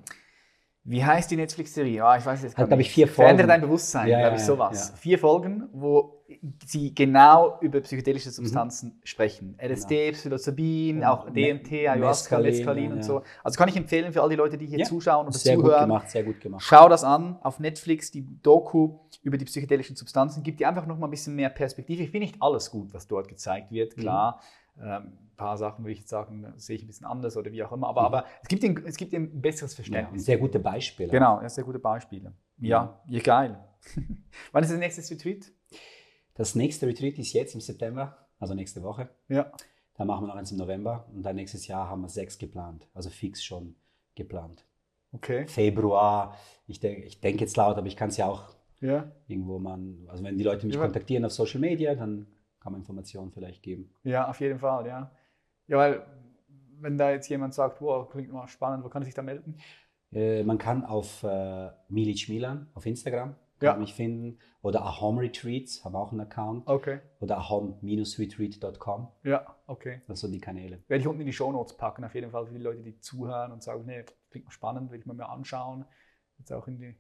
Wie 0.82 1.04
heißt 1.04 1.30
die 1.30 1.36
Netflix-Serie? 1.36 1.92
Ja, 1.96 2.16
ich 2.16 2.24
weiß 2.24 2.42
jetzt 2.42 2.56
gar 2.56 2.62
Hat, 2.62 2.68
glaub 2.70 2.78
nicht. 2.78 2.88
ich, 2.88 2.94
vier 2.94 3.06
Verändere 3.06 3.46
Folgen. 3.46 3.48
dein 3.48 3.61
Bewusstsein, 3.61 4.08
Ja, 4.08 4.20
glaube 4.20 4.36
ich, 4.36 4.42
sowas. 4.42 4.88
ja. 4.90 4.96
Vier 4.96 5.18
Folgen, 5.18 5.68
wo 5.72 6.24
sie 6.64 6.94
genau 6.94 7.58
über 7.61 7.80
psychedelische 7.80 8.30
Mhm. 8.30 8.32
Substanzen 8.32 9.00
sprechen. 9.04 9.56
LSD, 9.58 10.12
Psilocybin, 10.12 11.00
Ja, 11.02 11.12
auch 11.12 11.28
DMT, 11.30 11.86
Ayahuasca, 11.86 12.38
Mescalin, 12.38 12.92
und 12.92 13.04
so. 13.04 13.22
Also 13.44 13.58
kann 13.58 13.68
ich 13.68 13.76
empfehlen 13.76 14.11
für 14.12 14.22
all 14.22 14.30
die 14.30 14.36
Leute, 14.36 14.56
die 14.56 14.66
hier 14.66 14.84
zuschauen 14.84 15.26
oder 15.26 15.36
Sehr 15.36 15.56
gut 15.56 15.66
zuhören. 15.66 15.82
gemacht, 15.88 16.11
sehr 16.11 16.22
gut 16.24 16.40
gemacht. 16.40 16.62
Schau 16.64 16.88
das 16.88 17.04
an 17.04 17.36
auf 17.42 17.61
Netflix, 17.61 18.11
die 18.11 18.26
Doku 18.42 19.00
über 19.22 19.36
die 19.36 19.44
psychedelischen 19.44 19.96
Substanzen. 19.96 20.42
Gibt 20.42 20.61
dir 20.61 20.68
einfach 20.68 20.86
noch 20.86 20.98
mal 20.98 21.08
ein 21.08 21.11
bisschen 21.11 21.36
mehr 21.36 21.50
Perspektive. 21.50 22.02
Ich 22.04 22.11
finde 22.11 22.26
nicht 22.26 22.36
alles 22.40 22.70
gut, 22.70 22.94
was 22.94 23.06
dort 23.06 23.28
gezeigt 23.28 23.70
wird, 23.70 23.96
Mhm. 23.96 24.00
klar. 24.00 24.40
Ähm, 24.40 24.46
ein 24.81 25.31
paar 25.37 25.57
Sachen 25.57 25.85
würde 25.85 25.93
ich 25.93 26.01
jetzt 26.01 26.11
sagen, 26.11 26.53
sehe 26.57 26.76
ich 26.76 26.83
ein 26.85 26.87
bisschen 26.87 27.07
anders 27.07 27.37
oder 27.37 27.51
wie 27.53 27.62
auch 27.62 27.72
immer. 27.72 27.89
Aber, 27.89 28.01
Mhm. 28.03 28.07
aber 28.07 28.24
es, 28.43 28.49
gibt 28.49 28.62
ihm, 28.64 28.76
es 28.87 28.97
gibt 28.97 29.12
ein 29.14 29.41
besseres 29.41 29.72
Ja, 29.72 29.76
Verständnis. 29.76 30.24
sehr 30.24 30.39
gute 30.39 30.59
Beispiele. 30.59 31.11
Genau, 31.11 31.41
ja, 31.41 31.49
sehr 31.49 31.64
gute 31.64 31.78
Beispiele. 31.78 32.33
Ja, 32.59 33.01
ja 33.07 33.20
geil. 33.20 33.59
Wann 34.53 34.62
ist 34.62 34.70
das 34.70 34.78
nächste 34.78 35.14
Retreat? 35.14 35.51
Das 36.35 36.55
nächste 36.55 36.87
Retreat 36.87 37.18
ist 37.18 37.33
jetzt 37.33 37.55
im 37.55 37.61
September, 37.61 38.16
also 38.39 38.55
nächste 38.55 38.83
Woche. 38.83 39.09
Ja. 39.28 39.51
Dann 39.95 40.07
machen 40.07 40.24
wir 40.24 40.28
noch 40.28 40.37
eins 40.37 40.51
im 40.53 40.59
November 40.59 41.07
und 41.14 41.22
dann 41.22 41.37
nächstes 41.37 41.66
Jahr 41.66 41.89
haben 41.89 42.01
wir 42.03 42.09
sechs 42.09 42.39
geplant, 42.39 42.89
also 42.95 43.11
fix 43.11 43.43
schon 43.45 43.76
geplant. 44.14 44.64
Okay. 45.12 45.47
Februar, 45.47 46.37
ich 46.66 46.81
denke 46.81 47.03
ich 47.07 47.20
denk 47.20 47.41
jetzt 47.41 47.57
laut, 47.57 47.76
aber 47.76 47.87
ich 47.87 47.97
kann 47.97 48.09
es 48.11 48.16
ja 48.16 48.26
auch 48.26 48.55
Ja. 48.81 49.11
irgendwo 49.26 49.59
man, 49.59 50.07
also 50.09 50.22
wenn 50.24 50.39
die 50.39 50.45
Leute 50.45 50.66
mich 50.66 50.76
Ja. 50.76 50.83
kontaktieren 50.83 51.24
auf 51.24 51.33
Social 51.33 51.61
Media, 51.61 51.95
dann 51.95 52.26
kann 52.61 52.72
man 52.72 52.80
Informationen 52.82 53.32
vielleicht 53.32 53.62
geben. 53.62 53.92
Ja, 54.02 54.28
auf 54.28 54.40
jeden 54.40 54.58
Fall, 54.58 54.86
ja. 54.86 55.11
Ja, 55.66 55.78
weil 55.78 56.06
wenn 56.80 56.96
da 56.98 57.11
jetzt 57.11 57.28
jemand 57.28 57.54
sagt, 57.54 57.80
wow, 57.80 58.08
klingt 58.08 58.32
mal 58.32 58.48
spannend, 58.48 58.84
wo 58.84 58.88
kann 58.88 59.02
er 59.02 59.06
sich 59.06 59.14
da 59.14 59.22
melden? 59.22 59.56
Äh, 60.12 60.42
man 60.44 60.58
kann 60.58 60.84
auf 60.84 61.22
äh, 61.22 61.70
Milic 61.88 62.28
Milan 62.28 62.68
auf 62.74 62.86
Instagram 62.86 63.36
kann 63.61 63.74
Ja. 63.74 63.76
mich 63.76 63.92
finden 63.94 64.38
oder 64.62 64.82
Ahom 64.82 65.18
Retreats, 65.18 65.84
haben 65.84 65.94
auch 65.94 66.12
einen 66.12 66.22
Account 66.22 66.66
Okay. 66.66 67.00
oder 67.20 67.36
ahom-retreat.com, 67.36 69.08
Ja, 69.22 69.54
okay. 69.66 70.00
das 70.08 70.20
sind 70.20 70.32
die 70.32 70.40
Kanäle. 70.40 70.82
Werde 70.88 71.00
ich 71.02 71.06
unten 71.06 71.20
in 71.20 71.26
die 71.26 71.32
Shownotes 71.32 71.76
packen, 71.76 72.02
auf 72.04 72.14
jeden 72.14 72.30
Fall 72.30 72.46
für 72.46 72.54
die 72.54 72.58
Leute, 72.61 72.82
die 72.82 72.98
zuhören 73.00 73.52
und 73.52 73.62
sagen, 73.62 73.84
nee, 73.84 74.04
klingt 74.30 74.46
mal 74.46 74.50
spannend, 74.52 74.90
will 74.90 74.98
ich 74.98 75.06
mir 75.06 75.12
mal 75.14 75.26
anschauen. 75.26 75.84
Jetzt 76.38 76.52
auch 76.52 76.66
in 76.68 76.78
die, 76.78 76.96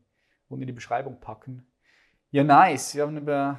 unten 0.48 0.62
in 0.62 0.66
die 0.66 0.72
Beschreibung 0.74 1.18
packen. 1.20 1.66
Ja, 2.30 2.44
nice. 2.44 2.94
Wir 2.94 3.04
haben 3.06 3.16
über 3.16 3.58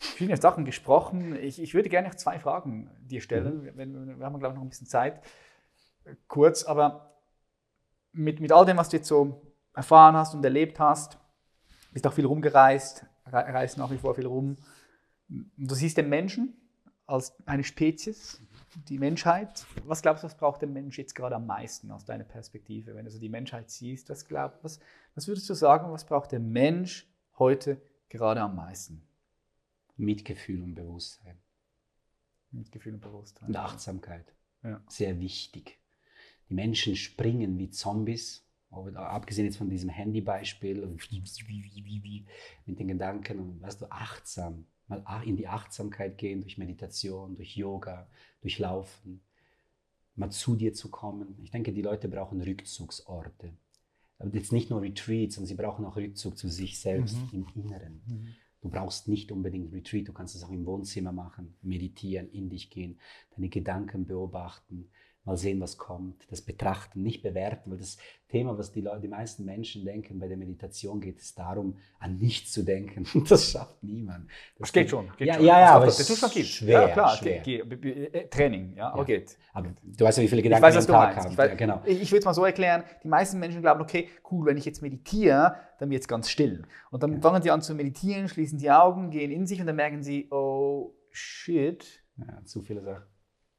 viele 0.00 0.36
Sachen 0.36 0.64
gesprochen. 0.64 1.36
Ich, 1.36 1.60
ich 1.60 1.74
würde 1.74 1.88
gerne 1.88 2.08
noch 2.08 2.14
zwei 2.14 2.38
Fragen 2.38 2.90
dir 3.02 3.20
stellen. 3.20 3.62
Wir, 3.64 3.76
wir, 3.76 3.86
wir 4.18 4.26
haben, 4.26 4.38
glaube 4.38 4.54
ich, 4.54 4.56
noch 4.56 4.62
ein 4.62 4.70
bisschen 4.70 4.86
Zeit. 4.86 5.22
Kurz, 6.26 6.64
aber 6.64 7.20
mit, 8.12 8.40
mit 8.40 8.50
all 8.50 8.64
dem, 8.64 8.78
was 8.78 8.88
du 8.88 8.96
jetzt 8.96 9.08
so 9.08 9.52
erfahren 9.74 10.16
hast 10.16 10.34
und 10.34 10.44
erlebt 10.44 10.80
hast, 10.80 11.18
bist 11.92 12.06
auch 12.06 12.12
viel 12.12 12.26
rumgereist, 12.26 13.04
rei- 13.26 13.50
reist 13.52 13.76
nach 13.78 13.90
wie 13.90 13.98
vor 13.98 14.14
viel 14.14 14.26
rum. 14.26 14.56
Du 15.28 15.74
siehst 15.74 15.96
den 15.96 16.08
Menschen 16.08 16.56
als 17.06 17.36
eine 17.46 17.62
Spezies, 17.62 18.40
die 18.88 18.98
Menschheit. 18.98 19.66
Was 19.84 20.00
glaubst 20.00 20.22
du, 20.22 20.26
was 20.26 20.36
braucht 20.36 20.62
der 20.62 20.68
Mensch 20.68 20.96
jetzt 20.98 21.14
gerade 21.14 21.36
am 21.36 21.46
meisten 21.46 21.90
aus 21.90 22.04
deiner 22.04 22.24
Perspektive, 22.24 22.94
wenn 22.94 23.04
du 23.04 23.10
so 23.10 23.18
die 23.18 23.28
Menschheit 23.28 23.70
siehst? 23.70 24.08
Was, 24.08 24.24
glaub, 24.24 24.58
was, 24.62 24.80
was 25.14 25.28
würdest 25.28 25.48
du 25.50 25.54
sagen, 25.54 25.92
was 25.92 26.04
braucht 26.04 26.32
der 26.32 26.40
Mensch 26.40 27.06
heute 27.38 27.80
gerade 28.08 28.40
am 28.40 28.56
meisten? 28.56 29.02
Mitgefühl 30.00 30.62
und 30.62 30.74
Bewusstsein 30.74 31.38
Mit 32.50 32.72
Gefühl 32.72 32.94
und 32.94 33.00
Bewusstsein. 33.00 33.48
und 33.48 33.56
Achtsamkeit. 33.56 34.34
Ja. 34.62 34.82
Sehr 34.88 35.18
wichtig. 35.20 35.78
Die 36.48 36.54
Menschen 36.54 36.96
springen 36.96 37.58
wie 37.58 37.70
Zombies, 37.70 38.44
abgesehen 38.70 39.46
jetzt 39.46 39.56
von 39.56 39.70
diesem 39.70 39.88
Handybeispiel 39.90 40.84
mit 42.66 42.78
den 42.78 42.88
Gedanken 42.88 43.38
und 43.38 43.62
weißt 43.62 43.80
du, 43.82 43.90
achtsam, 43.90 44.66
mal 44.88 45.22
in 45.24 45.36
die 45.36 45.46
Achtsamkeit 45.48 46.18
gehen 46.18 46.40
durch 46.40 46.58
Meditation, 46.58 47.36
durch 47.36 47.56
Yoga, 47.56 48.08
durch 48.40 48.58
Laufen. 48.58 49.22
mal 50.16 50.30
zu 50.30 50.56
dir 50.56 50.74
zu 50.74 50.90
kommen. 50.90 51.38
Ich 51.42 51.50
denke, 51.50 51.72
die 51.72 51.82
Leute 51.82 52.08
brauchen 52.08 52.40
Rückzugsorte. 52.40 53.52
Aber 54.18 54.34
jetzt 54.34 54.52
nicht 54.52 54.68
nur 54.68 54.82
Retreats, 54.82 55.36
sondern 55.36 55.48
sie 55.48 55.54
brauchen 55.54 55.84
auch 55.84 55.96
Rückzug 55.96 56.36
zu 56.36 56.48
sich 56.48 56.78
selbst 56.78 57.16
im 57.32 57.46
Inneren. 57.54 58.02
Du 58.62 58.68
brauchst 58.68 59.08
nicht 59.08 59.32
unbedingt 59.32 59.72
Retreat, 59.72 60.08
du 60.08 60.12
kannst 60.12 60.34
es 60.34 60.44
auch 60.44 60.50
im 60.50 60.66
Wohnzimmer 60.66 61.12
machen, 61.12 61.54
meditieren, 61.62 62.30
in 62.30 62.50
dich 62.50 62.68
gehen, 62.68 62.98
deine 63.34 63.48
Gedanken 63.48 64.06
beobachten, 64.06 64.90
mal 65.24 65.36
sehen, 65.36 65.60
was 65.60 65.76
kommt, 65.76 66.26
das 66.30 66.40
betrachten, 66.40 67.02
nicht 67.02 67.22
bewerten, 67.22 67.70
weil 67.70 67.78
das 67.78 67.98
Thema, 68.28 68.56
was 68.56 68.72
die, 68.72 68.80
Leute, 68.80 69.00
die 69.02 69.08
meisten 69.08 69.44
Menschen 69.44 69.84
denken 69.84 70.18
bei 70.18 70.28
der 70.28 70.36
Meditation, 70.38 71.00
geht 71.00 71.18
es 71.20 71.34
darum, 71.34 71.76
an 71.98 72.16
nichts 72.16 72.52
zu 72.52 72.62
denken. 72.62 73.04
Das 73.28 73.50
schafft 73.50 73.82
niemand. 73.82 74.28
Das 74.58 74.72
geht 74.72 74.88
schon. 74.88 75.10
Geht 75.18 75.28
ja, 75.28 75.34
schon. 75.34 75.44
ja, 75.44 75.60
ja, 75.60 75.66
Das 75.66 75.74
aber 75.76 75.86
es 75.88 76.06
Zustand 76.06 76.32
gibt. 76.32 76.46
schwer, 76.46 76.80
ja, 76.80 76.88
klar. 76.88 77.16
schwer. 77.16 77.40
Ge- 77.40 77.66
ge- 77.66 77.78
ge- 77.78 78.04
äh, 78.06 78.28
Training, 78.28 78.74
ja, 78.76 78.92
aber 78.92 79.04
geht. 79.04 79.36
Aber 79.52 79.68
du 79.82 80.04
weißt 80.04 80.18
ja, 80.18 80.24
wie 80.24 80.28
viele 80.28 80.40
Ich 80.40 80.44
Gedanken 80.44 80.62
weiß, 80.64 80.76
am 80.76 80.86
Tag 80.86 81.16
haben. 81.16 81.32
Ich, 81.32 81.38
weiß, 81.38 81.50
ja, 81.50 81.54
genau. 81.56 81.82
ich, 81.84 82.00
ich 82.02 82.10
würde 82.12 82.20
es 82.20 82.24
mal 82.24 82.34
so 82.34 82.44
erklären, 82.44 82.82
die 83.04 83.08
meisten 83.08 83.38
Menschen 83.38 83.60
glauben, 83.60 83.82
okay, 83.82 84.08
cool, 84.30 84.46
wenn 84.46 84.56
ich 84.56 84.64
jetzt 84.64 84.80
meditiere, 84.80 85.56
dann 85.78 85.90
wird 85.90 86.00
es 86.02 86.08
ganz 86.08 86.30
still. 86.30 86.62
Und 86.90 87.02
dann 87.02 87.20
fangen 87.20 87.42
sie 87.42 87.50
an 87.50 87.60
zu 87.60 87.74
meditieren, 87.74 88.28
schließen 88.28 88.58
die 88.58 88.70
Augen, 88.70 89.10
gehen 89.10 89.30
in 89.30 89.46
sich 89.46 89.60
und 89.60 89.66
dann 89.66 89.76
merken 89.76 90.02
sie, 90.02 90.28
oh 90.30 90.94
shit, 91.10 92.02
Ja, 92.16 92.42
zu 92.44 92.62
viele 92.62 92.80
Sachen. 92.82 93.02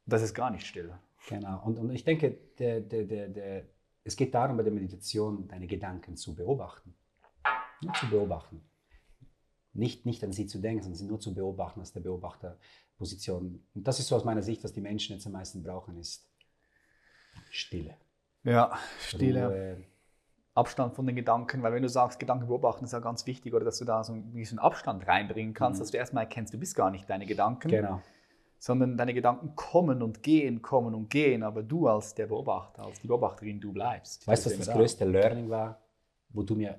das 0.06 0.22
ist 0.22 0.34
gar 0.34 0.50
nicht 0.50 0.66
still. 0.66 0.92
Genau. 1.28 1.62
Und, 1.64 1.78
und 1.78 1.90
ich 1.90 2.04
denke, 2.04 2.36
der, 2.58 2.80
der, 2.80 3.04
der, 3.04 3.28
der, 3.28 3.64
es 4.04 4.16
geht 4.16 4.34
darum, 4.34 4.56
bei 4.56 4.62
der 4.62 4.72
Meditation 4.72 5.46
deine 5.48 5.66
Gedanken 5.66 6.16
zu 6.16 6.34
beobachten. 6.34 6.94
Nur 7.82 7.94
zu 7.94 8.08
beobachten. 8.10 8.62
Nicht, 9.72 10.04
nicht 10.04 10.22
an 10.22 10.32
sie 10.32 10.46
zu 10.46 10.58
denken, 10.58 10.82
sondern 10.82 10.98
sie 10.98 11.06
nur 11.06 11.20
zu 11.20 11.34
beobachten 11.34 11.80
aus 11.80 11.92
der 11.92 12.00
Beobachterposition. 12.00 13.64
Und 13.74 13.88
das 13.88 13.98
ist 13.98 14.08
so 14.08 14.16
aus 14.16 14.24
meiner 14.24 14.42
Sicht, 14.42 14.62
was 14.64 14.72
die 14.72 14.80
Menschen 14.80 15.14
jetzt 15.14 15.26
am 15.26 15.32
meisten 15.32 15.62
brauchen, 15.62 15.96
ist 15.96 16.28
Stille. 17.50 17.96
Ja, 18.44 18.76
stille. 19.00 19.46
Ruhe. 19.46 19.84
Abstand 20.54 20.94
von 20.94 21.06
den 21.06 21.16
Gedanken, 21.16 21.62
weil 21.62 21.72
wenn 21.72 21.82
du 21.82 21.88
sagst, 21.88 22.20
Gedanken 22.20 22.46
beobachten 22.46 22.84
ist 22.84 22.92
ja 22.92 22.98
ganz 22.98 23.26
wichtig, 23.26 23.54
oder 23.54 23.64
dass 23.64 23.78
du 23.78 23.86
da 23.86 24.04
so 24.04 24.12
einen 24.12 24.32
gewissen 24.32 24.58
Abstand 24.58 25.06
reinbringen 25.06 25.54
kannst, 25.54 25.80
dass 25.80 25.90
du 25.90 25.96
erstmal 25.96 26.24
erkennst, 26.24 26.52
du 26.52 26.58
bist 26.58 26.74
gar 26.74 26.90
nicht 26.90 27.08
deine 27.08 27.24
Gedanken, 27.24 27.68
Genau. 27.68 28.02
Sondern 28.62 28.96
deine 28.96 29.12
Gedanken 29.12 29.56
kommen 29.56 30.02
und 30.02 30.22
gehen, 30.22 30.62
kommen 30.62 30.94
und 30.94 31.10
gehen, 31.10 31.42
aber 31.42 31.64
du 31.64 31.88
als 31.88 32.14
der 32.14 32.28
Beobachter, 32.28 32.84
als 32.84 33.00
die 33.00 33.08
Beobachterin, 33.08 33.60
du 33.60 33.72
bleibst. 33.72 34.24
Weißt 34.24 34.46
du, 34.46 34.50
was 34.50 34.58
das 34.58 34.66
da. 34.68 34.74
größte 34.74 35.04
Learning 35.04 35.50
war, 35.50 35.82
wo 36.28 36.44
du 36.44 36.54
mir 36.54 36.78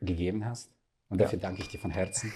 gegeben 0.00 0.46
hast? 0.46 0.72
Und 1.10 1.20
dafür 1.20 1.38
danke 1.38 1.60
ich 1.60 1.68
dir 1.68 1.78
von 1.78 1.90
Herzen. 1.90 2.32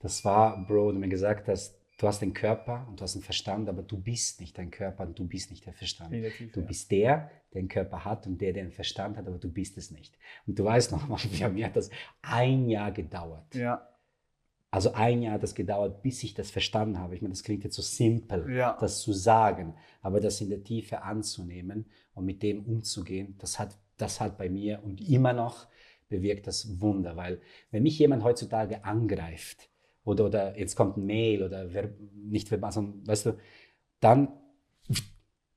Das 0.00 0.24
war, 0.24 0.66
Bro, 0.66 0.92
du 0.92 0.98
mir 0.98 1.08
gesagt 1.08 1.46
hast, 1.46 1.78
du 1.98 2.08
hast 2.08 2.20
den 2.22 2.34
Körper 2.34 2.84
und 2.88 2.98
du 2.98 3.04
hast 3.04 3.14
den 3.14 3.22
Verstand, 3.22 3.68
aber 3.68 3.82
du 3.82 3.98
bist 3.98 4.40
nicht 4.40 4.58
dein 4.58 4.72
Körper 4.72 5.04
und 5.04 5.16
du 5.16 5.24
bist 5.24 5.52
nicht 5.52 5.64
der 5.64 5.72
Verstand. 5.72 6.12
Definitiv, 6.12 6.54
Du 6.54 6.60
ja. 6.62 6.66
bist 6.66 6.90
der, 6.90 7.30
der 7.54 7.62
den 7.62 7.68
Körper 7.68 8.04
hat 8.04 8.26
und 8.26 8.40
der, 8.40 8.52
der 8.52 8.64
den 8.64 8.72
Verstand 8.72 9.16
hat, 9.16 9.28
aber 9.28 9.38
du 9.38 9.48
bist 9.48 9.78
es 9.78 9.92
nicht. 9.92 10.18
Und 10.48 10.58
du 10.58 10.64
weißt 10.64 10.90
noch, 10.90 11.06
bei 11.06 11.48
mir 11.50 11.66
hat 11.66 11.76
das 11.76 11.88
ein 12.20 12.68
Jahr 12.68 12.90
gedauert. 12.90 13.54
Ja, 13.54 13.88
Also 14.70 14.92
ein 14.92 15.22
Jahr 15.22 15.34
hat 15.34 15.42
das 15.42 15.54
gedauert, 15.54 16.02
bis 16.02 16.22
ich 16.22 16.34
das 16.34 16.50
verstanden 16.50 16.98
habe. 16.98 17.14
Ich 17.14 17.22
meine, 17.22 17.32
das 17.32 17.44
klingt 17.44 17.64
jetzt 17.64 17.76
so 17.76 17.82
simpel, 17.82 18.52
Ja. 18.54 18.76
das 18.80 19.00
zu 19.00 19.12
sagen, 19.12 19.74
aber 20.02 20.20
das 20.20 20.40
in 20.40 20.50
der 20.50 20.62
Tiefe 20.64 21.02
anzunehmen 21.02 21.86
und 22.14 22.24
mit 22.26 22.42
dem 22.42 22.64
umzugehen, 22.64 23.36
das 23.38 23.58
hat, 23.58 23.78
das 23.96 24.20
hat 24.20 24.36
bei 24.36 24.48
mir 24.50 24.82
und 24.84 25.00
immer 25.08 25.32
noch 25.32 25.66
bewirkt 26.08 26.46
das 26.46 26.80
Wunder. 26.80 27.16
Weil 27.16 27.40
wenn 27.70 27.84
mich 27.84 27.98
jemand 27.98 28.22
heutzutage 28.24 28.84
angreift 28.84 29.70
oder, 30.04 30.26
oder 30.26 30.58
jetzt 30.58 30.76
kommt 30.76 30.96
ein 30.96 31.06
Mail 31.06 31.42
oder 31.42 31.72
wer, 31.72 31.90
nicht 32.14 32.50
verbal, 32.50 32.72
sondern, 32.72 33.06
weißt 33.06 33.26
du, 33.26 33.38
dann 34.00 34.28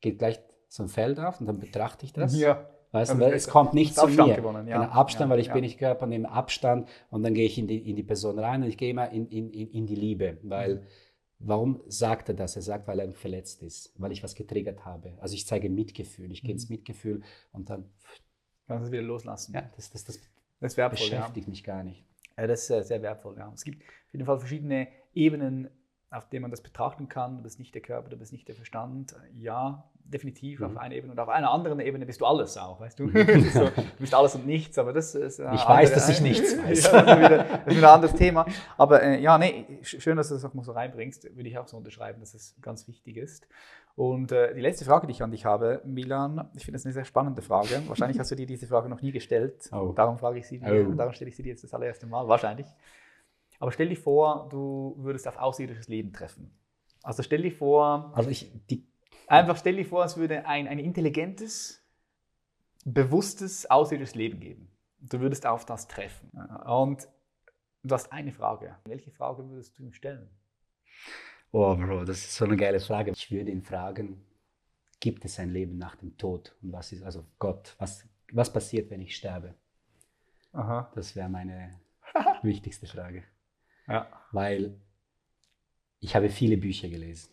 geht 0.01 0.19
gleich 0.19 0.39
so 0.69 0.83
ein 0.83 0.89
Feld 0.89 1.19
auf 1.19 1.39
und 1.41 1.47
dann 1.47 1.59
betrachte 1.59 2.05
ich 2.05 2.13
das. 2.13 2.37
ja. 2.37 2.69
Weißt 2.91 3.11
Aber 3.11 3.29
du, 3.29 3.35
es- 3.35 3.47
kommt 3.47 3.73
nicht 3.73 3.95
zu 3.95 4.01
Abstand 4.03 4.29
mir. 4.29 4.35
gewonnen, 4.37 4.67
ja. 4.67 4.81
Genau, 4.81 4.91
Abstand, 4.91 5.29
Ja, 5.29 5.33
weil 5.33 5.39
ich 5.41 5.47
ja. 5.47 5.53
bin 5.53 5.61
nicht 5.61 5.77
Körper, 5.77 6.07
nehme 6.07 6.29
Abstand 6.31 6.89
und 7.11 7.21
dann 7.23 7.33
gehe 7.35 7.45
ich 7.45 7.57
in 7.57 7.67
die, 7.67 7.89
in 7.89 7.95
die 7.95 8.03
Person 8.03 8.39
rein 8.39 8.63
und 8.63 8.69
ich 8.69 8.77
gehe 8.77 8.89
immer 8.89 9.09
in, 9.11 9.27
in, 9.27 9.51
in, 9.51 9.85
die 9.85 9.95
Liebe. 9.95 10.37
Weil, 10.41 10.75
Mhm. 10.75 10.81
warum 11.39 11.81
sagt 11.87 12.29
er 12.29 12.35
das? 12.35 12.55
Er 12.55 12.63
sagt, 12.63 12.87
weil 12.87 12.99
er 12.99 13.11
verletzt 13.11 13.61
ist, 13.61 13.93
weil 13.97 14.11
ich 14.11 14.23
was 14.23 14.33
getriggert 14.33 14.85
habe. 14.85 15.13
Also 15.19 15.35
ich 15.35 15.45
zeige 15.45 15.69
Mitgefühl, 15.69 16.31
ich 16.31 16.41
gehe 16.41 16.49
Mhm. 16.49 16.55
ins 16.57 16.69
Mitgefühl 16.69 17.21
und 17.51 17.69
dann, 17.69 17.85
Kannst 18.67 18.85
es 18.87 18.91
wieder 18.91 19.01
loslassen. 19.03 19.53
ja, 19.53 19.69
das, 19.75 19.91
das, 19.91 20.03
das 20.05 20.19
Das 20.59 20.75
wertvoll, 20.77 21.07
ja. 21.09 21.19
beschäftigt 21.19 21.47
mich 21.47 21.63
gar 21.63 21.83
nicht. 21.83 22.03
ja. 22.37 22.47
Das 22.47 22.63
ist 22.63 22.69
äh, 22.71 22.83
sehr 22.83 23.01
wertvoll, 23.03 23.35
ja. 23.37 23.51
Es 23.53 23.63
gibt 23.63 23.81
auf 23.83 24.13
jeden 24.13 24.25
Fall 24.25 24.39
verschiedene 24.39 24.87
Ebenen, 25.13 25.69
auf 26.11 26.27
denen 26.29 26.41
man 26.43 26.51
das 26.51 26.61
betrachten 26.61 27.07
kann. 27.07 27.37
Du 27.37 27.43
bist 27.43 27.59
nicht 27.59 27.73
der 27.75 27.81
Körper, 27.81 28.09
du 28.09 28.17
bist 28.17 28.31
nicht 28.33 28.47
der 28.47 28.55
Verstand. 28.55 29.15
Ja, 29.35 29.83
definitiv 30.05 30.61
auf 30.63 30.71
Mhm. 30.71 30.77
einer 30.79 30.95
Ebene. 30.95 31.13
Und 31.13 31.19
auf 31.19 31.29
einer 31.29 31.51
anderen 31.51 31.79
Ebene 31.79 32.05
bist 32.07 32.19
du 32.21 32.25
alles 32.25 32.57
auch, 32.57 32.79
weißt 32.79 32.99
du? 32.99 33.07
Das 33.11 33.27
ist 33.27 33.53
so, 33.53 33.65
du 33.65 33.83
bist 33.99 34.15
alles 34.15 34.33
und 34.35 34.47
nichts, 34.47 34.77
aber 34.79 34.91
das 34.91 35.13
ist. 35.13 35.37
Ich 35.39 35.45
weiß, 35.45 35.59
andere- 35.67 35.93
dass 35.93 36.09
ich 36.09 36.21
nichts 36.21 36.57
weiß. 36.63 36.83
ja, 36.91 37.01
das, 37.03 37.11
ist 37.11 37.17
wieder, 37.19 37.37
das 37.43 37.67
ist 37.67 37.77
wieder 37.77 37.89
ein 37.89 37.93
anderes 37.95 38.15
Thema. 38.15 38.45
Aber 38.77 39.03
äh, 39.03 39.21
ja, 39.21 39.37
nee, 39.37 39.65
sch- 39.83 40.01
schön, 40.01 40.17
dass 40.17 40.29
du 40.29 40.33
das 40.33 40.43
auch 40.45 40.53
mal 40.55 40.63
so 40.63 40.71
reinbringst. 40.71 41.35
Würde 41.35 41.47
ich 41.47 41.57
auch 41.59 41.67
so 41.67 41.77
unterschreiben, 41.77 42.19
dass 42.19 42.33
es 42.33 42.55
ganz 42.61 42.87
wichtig 42.87 43.17
ist. 43.17 43.47
Und 43.95 44.31
äh, 44.31 44.55
die 44.55 44.61
letzte 44.61 44.85
Frage, 44.85 45.05
die 45.07 45.11
ich 45.11 45.21
an 45.21 45.29
dich 45.29 45.45
habe, 45.45 45.81
Milan, 45.85 46.49
ich 46.55 46.63
finde 46.65 46.77
das 46.77 46.85
eine 46.85 46.93
sehr 46.93 47.05
spannende 47.05 47.41
Frage. 47.43 47.83
Wahrscheinlich 47.87 48.17
hast 48.17 48.31
du 48.31 48.35
dir 48.35 48.45
diese 48.47 48.65
Frage 48.65 48.87
noch 48.89 49.01
nie 49.01 49.11
gestellt. 49.11 49.69
Oh. 49.73 49.91
Darum 49.95 50.17
frage 50.17 50.39
ich 50.39 50.47
sie 50.47 50.57
dir. 50.59 50.87
Oh. 50.89 50.93
Darum 50.93 51.13
stelle 51.13 51.29
ich 51.29 51.35
sie 51.35 51.43
dir 51.43 51.49
jetzt 51.49 51.63
das 51.65 51.73
allererste 51.73 52.07
Mal, 52.07 52.27
wahrscheinlich. 52.27 52.65
Aber 53.59 53.71
stell 53.71 53.89
dir 53.89 53.97
vor, 53.97 54.47
du 54.49 54.95
würdest 54.97 55.27
auf 55.27 55.37
außerirdisches 55.37 55.87
Leben 55.89 56.13
treffen. 56.13 56.57
Also 57.03 57.23
stell 57.23 57.41
dir 57.41 57.51
vor, 57.51 58.11
Also 58.15 58.29
ich, 58.29 58.51
die, 58.69 58.87
einfach 59.27 59.57
stell 59.57 59.75
dir 59.75 59.85
vor, 59.85 60.03
es 60.05 60.17
würde 60.17 60.45
ein, 60.45 60.67
ein 60.67 60.79
intelligentes, 60.79 61.83
bewusstes 62.85 63.69
außerirdisches 63.69 64.15
Leben 64.15 64.39
geben. 64.39 64.71
Du 65.01 65.19
würdest 65.19 65.45
auf 65.45 65.65
das 65.65 65.87
treffen. 65.87 66.29
Und 66.65 67.07
du 67.83 67.93
hast 67.93 68.11
eine 68.11 68.31
Frage. 68.31 68.77
Welche 68.85 69.11
Frage 69.11 69.47
würdest 69.49 69.77
du 69.77 69.83
ihm 69.83 69.93
stellen? 69.93 70.29
oh 71.51 71.75
Bro, 71.75 72.05
das 72.05 72.19
ist 72.19 72.35
so 72.35 72.45
eine 72.45 72.57
geile 72.57 72.79
Frage. 72.79 73.11
Ich 73.11 73.31
würde 73.31 73.51
ihn 73.51 73.63
fragen, 73.63 74.25
gibt 74.99 75.25
es 75.25 75.39
ein 75.39 75.49
Leben 75.49 75.77
nach 75.77 75.95
dem 75.95 76.17
Tod? 76.17 76.55
Und 76.61 76.73
was 76.73 76.91
ist, 76.91 77.03
also 77.03 77.25
Gott, 77.39 77.75
was, 77.79 78.07
was 78.31 78.51
passiert, 78.51 78.89
wenn 78.89 79.01
ich 79.01 79.15
sterbe? 79.15 79.55
Aha. 80.51 80.91
Das 80.95 81.15
wäre 81.15 81.29
meine 81.29 81.79
wichtigste 82.43 82.87
Frage. 82.87 83.23
Ja. 83.89 84.07
Weil 84.31 84.79
ich 85.99 86.15
habe 86.15 86.29
viele 86.29 86.57
Bücher 86.57 86.89
gelesen. 86.89 87.29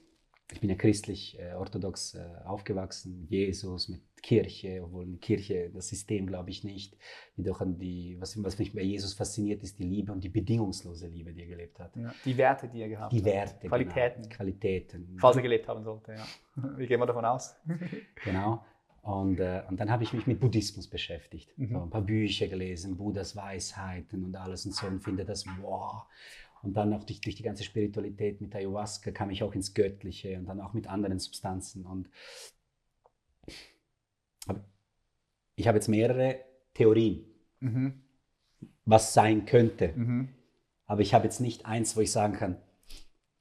Ich 0.53 0.61
bin 0.61 0.71
ja 0.71 0.77
christlich, 0.77 1.39
äh, 1.41 1.55
orthodox 1.55 2.15
äh, 2.15 2.25
aufgewachsen, 2.45 3.27
Jesus 3.29 3.89
mit 3.89 4.01
Kirche, 4.23 4.81
obwohl 4.83 5.05
eine 5.05 5.19
Kirche, 5.19 5.71
das 5.75 5.89
System 5.89 6.27
glaube 6.27 6.51
ich 6.51 6.63
nicht. 6.65 6.97
Jedoch 7.37 7.61
an 7.61 7.79
die, 7.79 8.17
was, 8.21 8.41
was 8.43 8.59
mich 8.59 8.73
bei 8.73 8.83
Jesus 8.83 9.15
fasziniert, 9.15 9.63
ist 9.63 9.79
die 9.79 9.85
Liebe 9.85 10.13
und 10.13 10.23
die 10.23 10.29
bedingungslose 10.29 11.09
Liebe, 11.09 11.33
die 11.33 11.43
er 11.43 11.47
gelebt 11.49 11.81
hat. 11.81 11.97
Ja. 11.97 12.15
Die 12.25 12.37
Werte, 12.37 12.69
die 12.69 12.81
er 12.81 12.89
gehabt 12.89 13.13
Die 13.13 13.19
hat. 13.19 13.25
Werte. 13.25 13.69
Qualitäten. 13.69 14.23
Genau, 14.23 14.35
Qualitäten. 14.35 15.17
Falls 15.19 15.37
er 15.37 15.43
gelebt 15.43 15.69
haben 15.69 15.83
sollte, 15.83 16.13
ja. 16.13 16.27
Wie 16.77 16.87
gehen 16.87 17.01
wir 17.01 17.07
davon 17.07 17.25
aus? 17.25 17.57
Genau. 18.25 18.65
Und, 19.03 19.39
äh, 19.39 19.63
und 19.69 19.79
dann 19.79 19.89
habe 19.89 20.03
ich 20.03 20.13
mich 20.13 20.27
mit 20.27 20.41
Buddhismus 20.41 20.89
beschäftigt. 20.89 21.57
Mhm. 21.57 21.69
So 21.69 21.83
ein 21.83 21.91
paar 21.91 22.03
Bücher 22.03 22.49
gelesen, 22.49 22.97
Buddhas 22.97 23.37
Weisheiten 23.37 24.25
und 24.25 24.35
alles 24.35 24.67
und 24.67 24.75
so 24.75 24.89
und 24.89 24.99
finde 24.99 25.25
das 25.25 25.47
wow. 25.61 26.07
Und 26.67 26.75
dann 26.75 26.93
auch 26.93 27.05
durch, 27.05 27.21
durch 27.21 27.37
die 27.37 27.45
ganze 27.45 27.63
Spiritualität 27.63 28.41
mit 28.41 28.53
Ayahuasca 28.55 29.13
kam 29.13 29.31
ich 29.31 29.45
auch 29.45 29.55
ins 29.55 29.73
Göttliche 29.73 30.37
und 30.37 30.47
dann 30.47 30.61
auch 30.61 30.73
mit 30.75 30.89
anderen 30.89 31.21
Substanzen. 31.21 31.87
Und 31.87 32.09
ich 35.55 35.67
habe 35.69 35.79
jetzt 35.79 35.89
mehrere 35.89 36.41
Theorien, 36.75 37.25
Mhm. 37.61 38.03
was 38.85 39.15
sein 39.15 39.47
könnte. 39.47 39.93
Mhm. 39.95 40.29
Aber 40.87 41.01
ich 41.01 41.15
habe 41.15 41.25
jetzt 41.25 41.41
nicht 41.41 41.65
eins, 41.67 41.97
wo 41.97 42.01
ich 42.01 42.11
sagen 42.13 42.35
kann, 42.35 42.57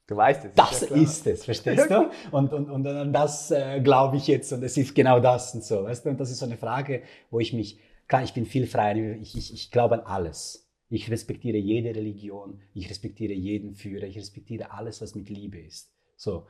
Du 0.07 0.15
weißt 0.15 0.45
es. 0.45 0.51
das 0.53 0.81
ja 0.89 0.95
ist 0.95 1.25
es, 1.25 1.45
verstehst 1.45 1.89
du? 1.89 2.11
Und, 2.31 2.53
und, 2.53 2.69
und 2.69 2.85
an 2.85 3.11
das 3.11 3.49
äh, 3.49 3.81
glaube 3.81 4.17
ich 4.17 4.27
jetzt 4.27 4.53
und 4.53 4.61
es 4.61 4.77
ist 4.77 4.93
genau 4.93 5.19
das 5.19 5.55
und 5.55 5.63
so, 5.63 5.83
weißt 5.83 6.05
du? 6.05 6.09
Und 6.11 6.19
das 6.19 6.29
ist 6.29 6.37
so 6.37 6.45
eine 6.45 6.57
Frage, 6.57 7.01
wo 7.31 7.39
ich 7.39 7.53
mich, 7.53 7.79
klar, 8.07 8.21
ich 8.23 8.33
bin 8.35 8.45
viel 8.45 8.67
freier, 8.67 8.95
ich, 9.15 9.35
ich, 9.35 9.51
ich 9.51 9.71
glaube 9.71 9.95
an 9.95 10.01
alles. 10.01 10.64
Ich 10.89 11.09
respektiere 11.09 11.57
jede 11.57 11.89
Religion, 11.95 12.61
ich 12.73 12.89
respektiere 12.89 13.33
jeden 13.33 13.73
Führer, 13.75 14.03
ich 14.05 14.17
respektiere 14.17 14.71
alles, 14.71 15.01
was 15.01 15.15
mit 15.15 15.29
Liebe 15.29 15.59
ist. 15.59 15.91
So, 16.15 16.47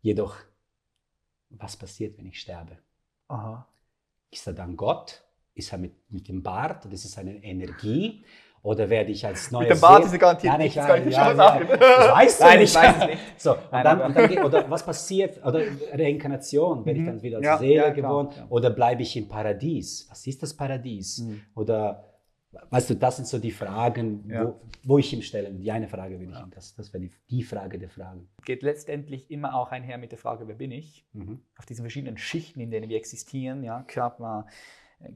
jedoch, 0.00 0.36
was 1.50 1.76
passiert, 1.76 2.16
wenn 2.18 2.26
ich 2.26 2.40
sterbe? 2.40 2.78
Aha. 3.28 3.68
Ist 4.30 4.46
er 4.46 4.54
dann 4.54 4.76
Gott? 4.76 5.22
Ist 5.54 5.72
er 5.72 5.78
mit, 5.78 5.92
mit 6.10 6.26
dem 6.28 6.42
Bart? 6.42 6.84
Oder 6.86 6.94
ist 6.94 7.18
eine 7.18 7.42
Energie? 7.44 8.24
Oder 8.62 8.88
werde 8.88 9.12
ich 9.12 9.24
als 9.26 9.50
neuer 9.50 9.68
dem 9.68 9.80
Bart 9.80 10.06
ist 10.06 10.12
er 10.14 10.18
garantiert 10.18 10.52
Nein, 10.54 10.62
nicht, 10.62 10.68
ich 10.70 10.74
das 10.76 10.88
weiß, 10.88 11.06
ich 11.06 11.12
ja, 11.12 11.32
ja. 11.34 11.60
Das 11.76 12.10
weißt 12.12 12.40
du 12.40 12.44
Nein, 12.44 12.58
nicht. 12.60 12.70
ich 12.70 12.74
weiß 12.74 12.96
es 12.98 13.06
nicht. 13.06 13.18
So, 13.36 13.52
und 13.52 13.58
Nein, 13.72 13.84
dann, 13.84 14.00
und 14.00 14.16
dann, 14.16 14.38
oder 14.44 14.70
was 14.70 14.86
passiert? 14.86 15.44
Oder 15.44 15.60
Reinkarnation, 15.92 16.86
werde 16.86 16.98
ich 16.98 17.02
Mhm. 17.04 17.06
dann 17.06 17.22
wieder 17.22 17.36
als 17.36 17.46
Ja, 17.46 17.58
Seele 17.58 17.74
ja, 17.74 17.90
geboren? 17.90 18.30
ja. 18.34 18.46
Oder 18.48 18.70
bleibe 18.70 19.02
ich 19.02 19.14
im 19.18 19.28
Paradies? 19.28 20.06
Was 20.08 20.26
ist 20.26 20.42
das 20.42 20.54
Paradies? 20.54 21.18
Mhm. 21.18 21.42
Oder 21.54 22.13
weißt 22.70 22.90
du, 22.90 22.94
das 22.96 23.16
sind 23.16 23.26
so 23.28 23.38
die 23.38 23.50
Fragen, 23.50 24.28
Ja. 24.28 24.44
wo, 24.46 24.60
wo 24.84 24.98
ich 24.98 25.12
ihm 25.12 25.22
stelle. 25.22 25.52
Die 25.52 25.70
eine 25.70 25.88
Frage 25.88 26.18
würde 26.20 26.32
ich 26.32 26.38
ihm, 26.38 26.50
das, 26.50 26.74
das 26.74 26.92
wäre 26.92 27.02
die, 27.04 27.10
die 27.30 27.42
Frage 27.42 27.78
der 27.78 27.88
Fragen. 27.90 28.28
Geht 28.44 28.62
letztendlich 28.62 29.30
immer 29.30 29.54
auch 29.54 29.70
einher 29.72 29.98
mit 29.98 30.10
der 30.12 30.18
Frage, 30.18 30.46
wer 30.48 30.54
bin 30.56 30.70
ich? 30.70 31.06
Mhm. 31.12 31.40
Auf 31.58 31.66
diesen 31.66 31.82
verschiedenen 31.82 32.18
Schichten, 32.18 32.60
in 32.60 32.70
denen 32.70 32.88
wir 32.88 32.96
existieren, 32.96 33.62
ja, 33.62 33.82
Körper, 33.82 34.46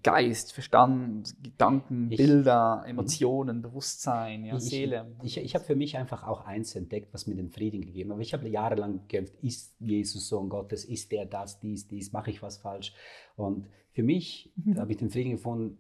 Geist, 0.03 0.53
Verstand, 0.53 1.34
Gedanken, 1.43 2.11
Ich- 2.11 2.18
Bilder, 2.18 2.84
Emotionen, 2.86 3.62
Bewusstsein, 3.62 4.45
ja, 4.45 4.57
Ich- 4.57 4.64
Seele. 4.64 5.14
Ich, 5.22 5.39
ich 5.39 5.55
habe 5.55 5.64
für 5.64 5.76
mich 5.76 5.97
einfach 5.97 6.26
auch 6.26 6.45
eins 6.45 6.74
entdeckt, 6.74 7.14
was 7.14 7.26
mir 7.26 7.36
den 7.36 7.49
Frieden 7.49 7.80
gegeben 7.80 8.11
hat. 8.11 8.14
Aber 8.16 8.22
ich 8.22 8.34
habe 8.34 8.49
jahrelang 8.49 9.01
gekämpft, 9.03 9.34
ist 9.41 9.74
Jesus 9.80 10.28
Sohn 10.28 10.49
Gottes, 10.51 10.84
ist 10.84 11.11
der 11.12 11.24
das, 11.24 11.61
dies, 11.61 11.86
dies, 11.89 12.12
mache 12.12 12.30
ich 12.30 12.43
was 12.43 12.59
falsch? 12.59 12.93
Und 13.36 13.66
für 13.93 14.03
mich 14.03 14.53
Mhm. 14.57 14.78
habe 14.78 14.91
ich 14.93 14.99
den 14.99 15.09
Frieden 15.11 15.30
gefunden, 15.32 15.78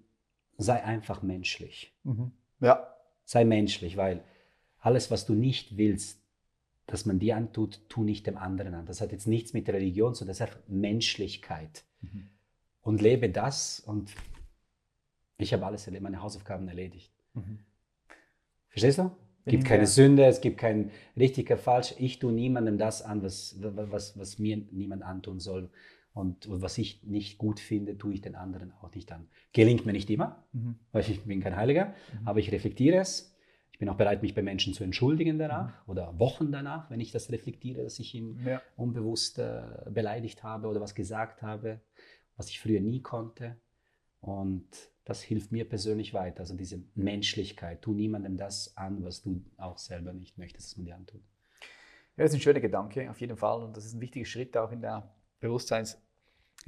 sei 0.58 0.84
einfach 0.84 1.22
menschlich. 1.22 1.94
Mhm. 2.04 2.32
Ja, 2.60 2.94
Sei 3.24 3.44
menschlich, 3.44 3.96
weil 3.96 4.24
alles, 4.78 5.10
was 5.10 5.26
du 5.26 5.34
nicht 5.34 5.76
willst, 5.76 6.22
dass 6.86 7.04
man 7.04 7.18
dir 7.18 7.36
antut, 7.36 7.80
tu 7.90 8.02
nicht 8.02 8.26
dem 8.26 8.38
anderen 8.38 8.74
an. 8.74 8.86
Das 8.86 9.02
hat 9.02 9.12
jetzt 9.12 9.26
nichts 9.26 9.52
mit 9.52 9.68
Religion 9.68 10.14
zu 10.14 10.20
tun, 10.20 10.28
das 10.28 10.38
ist 10.38 10.42
einfach 10.42 10.60
Menschlichkeit. 10.66 11.84
Mhm. 12.00 12.28
Und 12.80 13.02
lebe 13.02 13.28
das 13.28 13.80
und 13.80 14.14
ich 15.36 15.52
habe 15.52 15.66
alles 15.66 15.86
erledigt, 15.86 16.04
meine 16.04 16.22
Hausaufgaben 16.22 16.66
erledigt. 16.68 17.12
Mhm. 17.34 17.58
Verstehst 18.70 18.98
du? 18.98 19.10
Es 19.44 19.50
gibt 19.50 19.64
ich 19.64 19.68
keine. 19.68 19.86
Sünde, 19.86 20.24
es 20.24 20.40
gibt 20.40 20.58
kein 20.58 20.90
richtig 21.16 21.50
oder 21.50 21.58
falsch. 21.58 21.94
Ich 21.98 22.18
tue 22.18 22.32
niemandem 22.32 22.78
das 22.78 23.02
an, 23.02 23.22
was, 23.22 23.56
was, 23.60 24.18
was 24.18 24.38
mir 24.38 24.56
niemand 24.70 25.02
antun 25.02 25.38
soll. 25.40 25.70
Und 26.18 26.48
was 26.50 26.76
ich 26.78 27.04
nicht 27.04 27.38
gut 27.38 27.60
finde, 27.60 27.96
tue 27.96 28.12
ich 28.14 28.20
den 28.20 28.34
anderen 28.34 28.72
auch 28.82 28.92
nicht 28.92 29.12
an. 29.12 29.28
Gelingt 29.52 29.86
mir 29.86 29.92
nicht 29.92 30.10
immer, 30.10 30.44
Mhm. 30.52 30.74
weil 30.90 31.02
ich 31.08 31.22
bin 31.22 31.40
kein 31.40 31.54
Heiliger, 31.54 31.94
Mhm. 32.20 32.26
aber 32.26 32.40
ich 32.40 32.50
reflektiere 32.50 32.96
es. 32.98 33.36
Ich 33.70 33.78
bin 33.78 33.88
auch 33.88 33.96
bereit, 33.96 34.20
mich 34.22 34.34
bei 34.34 34.42
Menschen 34.42 34.74
zu 34.74 34.82
entschuldigen 34.82 35.38
danach 35.38 35.68
Mhm. 35.86 35.90
oder 35.92 36.18
Wochen 36.18 36.50
danach, 36.50 36.90
wenn 36.90 36.98
ich 36.98 37.12
das 37.12 37.30
reflektiere, 37.30 37.84
dass 37.84 38.00
ich 38.00 38.16
ihn 38.16 38.40
Ja. 38.44 38.60
unbewusst 38.76 39.38
äh, 39.38 39.62
beleidigt 39.90 40.42
habe 40.42 40.66
oder 40.66 40.80
was 40.80 40.96
gesagt 40.96 41.40
habe, 41.42 41.80
was 42.36 42.48
ich 42.50 42.58
früher 42.58 42.80
nie 42.80 43.00
konnte. 43.00 43.54
Und 44.20 44.66
das 45.04 45.22
hilft 45.22 45.52
mir 45.52 45.68
persönlich 45.68 46.14
weiter. 46.14 46.40
Also 46.40 46.56
diese 46.56 46.82
Menschlichkeit. 46.96 47.80
Tu 47.80 47.92
niemandem 47.92 48.36
das 48.36 48.76
an, 48.76 49.04
was 49.04 49.22
du 49.22 49.44
auch 49.56 49.78
selber 49.78 50.12
nicht 50.12 50.36
möchtest, 50.36 50.72
dass 50.72 50.76
man 50.76 50.86
dir 50.86 50.96
antut. 50.96 51.20
Ja, 52.16 52.24
das 52.24 52.32
ist 52.32 52.38
ein 52.38 52.40
schöner 52.42 52.58
Gedanke, 52.58 53.08
auf 53.08 53.20
jeden 53.20 53.36
Fall. 53.36 53.62
Und 53.62 53.76
das 53.76 53.84
ist 53.84 53.94
ein 53.94 54.00
wichtiger 54.00 54.26
Schritt 54.26 54.56
auch 54.56 54.72
in 54.72 54.80
der 54.80 55.14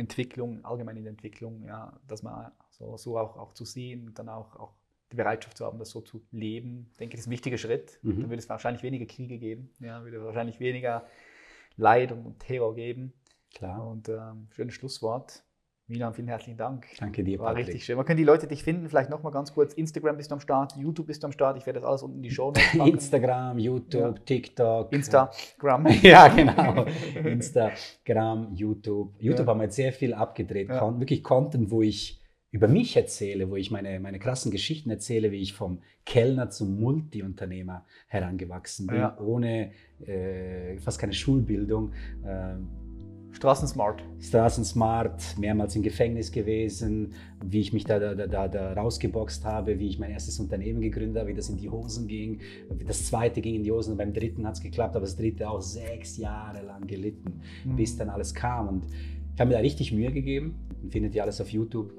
Bewusstseinsentwicklung, 0.01 0.64
allgemein 0.64 0.96
in 0.96 1.05
der 1.05 1.11
Entwicklung, 1.11 1.64
ja, 1.64 1.92
dass 2.07 2.22
man 2.22 2.51
so, 2.70 2.96
so 2.96 3.18
auch, 3.18 3.36
auch 3.36 3.53
zu 3.53 3.64
sehen 3.64 4.09
und 4.09 4.18
dann 4.18 4.28
auch, 4.28 4.57
auch 4.57 4.72
die 5.12 5.16
Bereitschaft 5.16 5.57
zu 5.57 5.64
haben, 5.64 5.78
das 5.78 5.90
so 5.90 6.01
zu 6.01 6.22
leben. 6.30 6.88
Ich 6.92 6.98
denke, 6.98 7.16
das 7.16 7.22
ist 7.22 7.26
ein 7.26 7.32
wichtiger 7.32 7.59
Schritt. 7.59 7.98
Mhm. 8.03 8.20
Dann 8.20 8.30
würde 8.30 8.40
es 8.40 8.48
wahrscheinlich 8.48 8.82
weniger 8.82 9.07
Kriege 9.07 9.38
geben, 9.38 9.70
ja, 9.80 10.03
würde 10.03 10.24
wahrscheinlich 10.24 10.61
weniger 10.61 11.07
Leid 11.76 12.12
und 12.12 12.38
Terror 12.38 12.74
geben. 12.74 13.12
Klar. 13.55 13.86
Und 13.86 14.09
ähm, 14.09 14.48
schönes 14.51 14.74
Schlusswort. 14.74 15.42
Milan, 15.91 16.14
vielen 16.14 16.28
herzlichen 16.28 16.57
Dank. 16.57 16.86
Danke 17.01 17.24
dir, 17.24 17.41
War 17.41 17.49
Patrick. 17.49 17.66
richtig 17.66 17.84
schön. 17.84 17.99
Wo 17.99 18.05
können 18.05 18.16
die 18.16 18.22
Leute 18.24 18.47
dich 18.47 18.62
finden? 18.62 18.88
Vielleicht 18.88 19.11
nochmal 19.11 19.32
ganz 19.32 19.53
kurz. 19.53 19.74
Instagram 19.74 20.16
bist 20.16 20.30
du 20.30 20.34
am 20.36 20.41
Start, 20.41 20.76
YouTube 20.76 21.09
bist 21.09 21.22
du 21.22 21.26
am 21.26 21.32
Start. 21.32 21.57
Ich 21.59 21.66
werde 21.66 21.80
das 21.80 21.88
alles 21.88 22.03
unten 22.05 22.18
in 22.18 22.22
die 22.22 22.30
Show 22.30 22.47
Notes 22.47 22.62
packen. 22.78 22.91
Instagram, 22.93 23.59
YouTube, 23.59 24.01
Ja. 24.18 24.24
TikTok. 24.24 24.93
Instagram. 24.93 25.86
Ja, 26.03 26.28
genau. 26.28 26.86
Instagram, 27.24 28.55
YouTube. 28.55 29.14
YouTube 29.18 29.47
Ja. 29.47 29.51
haben 29.51 29.59
wir 29.59 29.64
jetzt 29.64 29.76
sehr 29.76 29.93
viel 29.93 30.14
abgedreht. 30.14 30.68
Ja. 30.68 30.99
Wirklich 31.01 31.24
Content, 31.24 31.72
wo 31.72 31.82
ich 31.82 32.20
über 32.53 32.68
mich 32.68 32.97
erzähle, 32.97 33.51
wo 33.51 33.57
ich 33.57 33.70
meine, 33.72 33.99
meine 34.01 34.18
krassen 34.18 34.51
Geschichten 34.53 34.91
erzähle, 34.91 35.30
wie 35.32 35.41
ich 35.41 35.53
vom 35.55 35.82
Kellner 36.05 36.51
zum 36.51 36.80
Multiunternehmer 36.80 37.84
herangewachsen 38.09 38.86
bin, 38.86 38.97
Ja. 38.97 39.18
ohne 39.20 39.72
äh, 40.07 40.76
fast 40.78 41.01
keine 41.01 41.12
Schulbildung. 41.12 41.93
Ähm, 42.24 42.68
Straßensmart. 43.33 44.03
Straßensmart, 44.18 45.39
mehrmals 45.39 45.76
im 45.76 45.83
Gefängnis 45.83 46.33
gewesen, 46.33 47.12
wie 47.45 47.61
ich 47.61 47.72
mich 47.72 47.85
da, 47.85 47.99
da, 47.99 48.14
da, 48.26 48.49
da, 48.49 48.72
rausgeboxt 48.74 49.45
habe, 49.45 49.78
wie 49.78 49.89
ich 49.89 49.99
mein 49.99 50.11
erstes 50.11 50.41
Unternehmen 50.41 50.81
gegründet 50.81 51.20
habe, 51.20 51.31
wie 51.31 51.35
das 51.35 51.49
in 51.49 51.57
die 51.57 51.70
Hosen 51.70 52.09
ging. 52.09 52.41
Das 52.87 53.07
zweite 53.07 53.41
ging 53.41 53.55
in 53.55 53.62
die 53.62 53.72
Hosen 53.72 53.93
und 53.93 53.99
beim 53.99 54.12
dritten 54.12 54.47
hat 54.47 54.55
es 54.55 54.61
geklappt, 54.61 54.97
aber 54.97 55.05
das 55.05 55.16
dritte 55.16 55.49
auch 55.49 55.61
sechs 55.61 56.16
Jahre 56.16 56.64
lang 56.66 56.87
gelitten, 56.87 57.41
Mhm. 57.64 57.76
bis 57.76 57.97
dann 57.97 58.11
alles 58.11 58.35
kam. 58.35 58.68
Und 58.68 58.85
ich 59.35 59.41
habe 59.41 59.49
mir 59.49 59.55
da 59.55 59.61
richtig 59.61 59.93
Mühe 59.93 60.11
gegeben. 60.11 60.55
Findet 60.91 61.14
ihr 61.14 61.22
alles 61.22 61.41
auf 61.41 61.51
YouTube. 61.51 61.93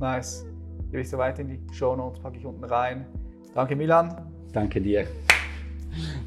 Nice. 0.00 0.46
Gebe 0.90 1.02
ich 1.02 1.10
so 1.10 1.18
weiter 1.18 1.42
in 1.42 1.48
die 1.48 1.60
Show 1.74 1.94
Notes, 1.94 2.20
packe 2.20 2.38
ich 2.38 2.44
unten 2.44 2.64
rein. 2.64 3.06
Danke 3.54 3.76
Milan 3.76 4.26
Danke 4.52 4.80
dir. 4.80 5.06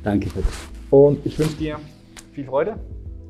Danke. 0.03 0.29
Und 0.89 1.25
ich 1.25 1.37
wünsche 1.37 1.57
dir 1.57 1.79
viel 2.31 2.45
Freude 2.45 2.79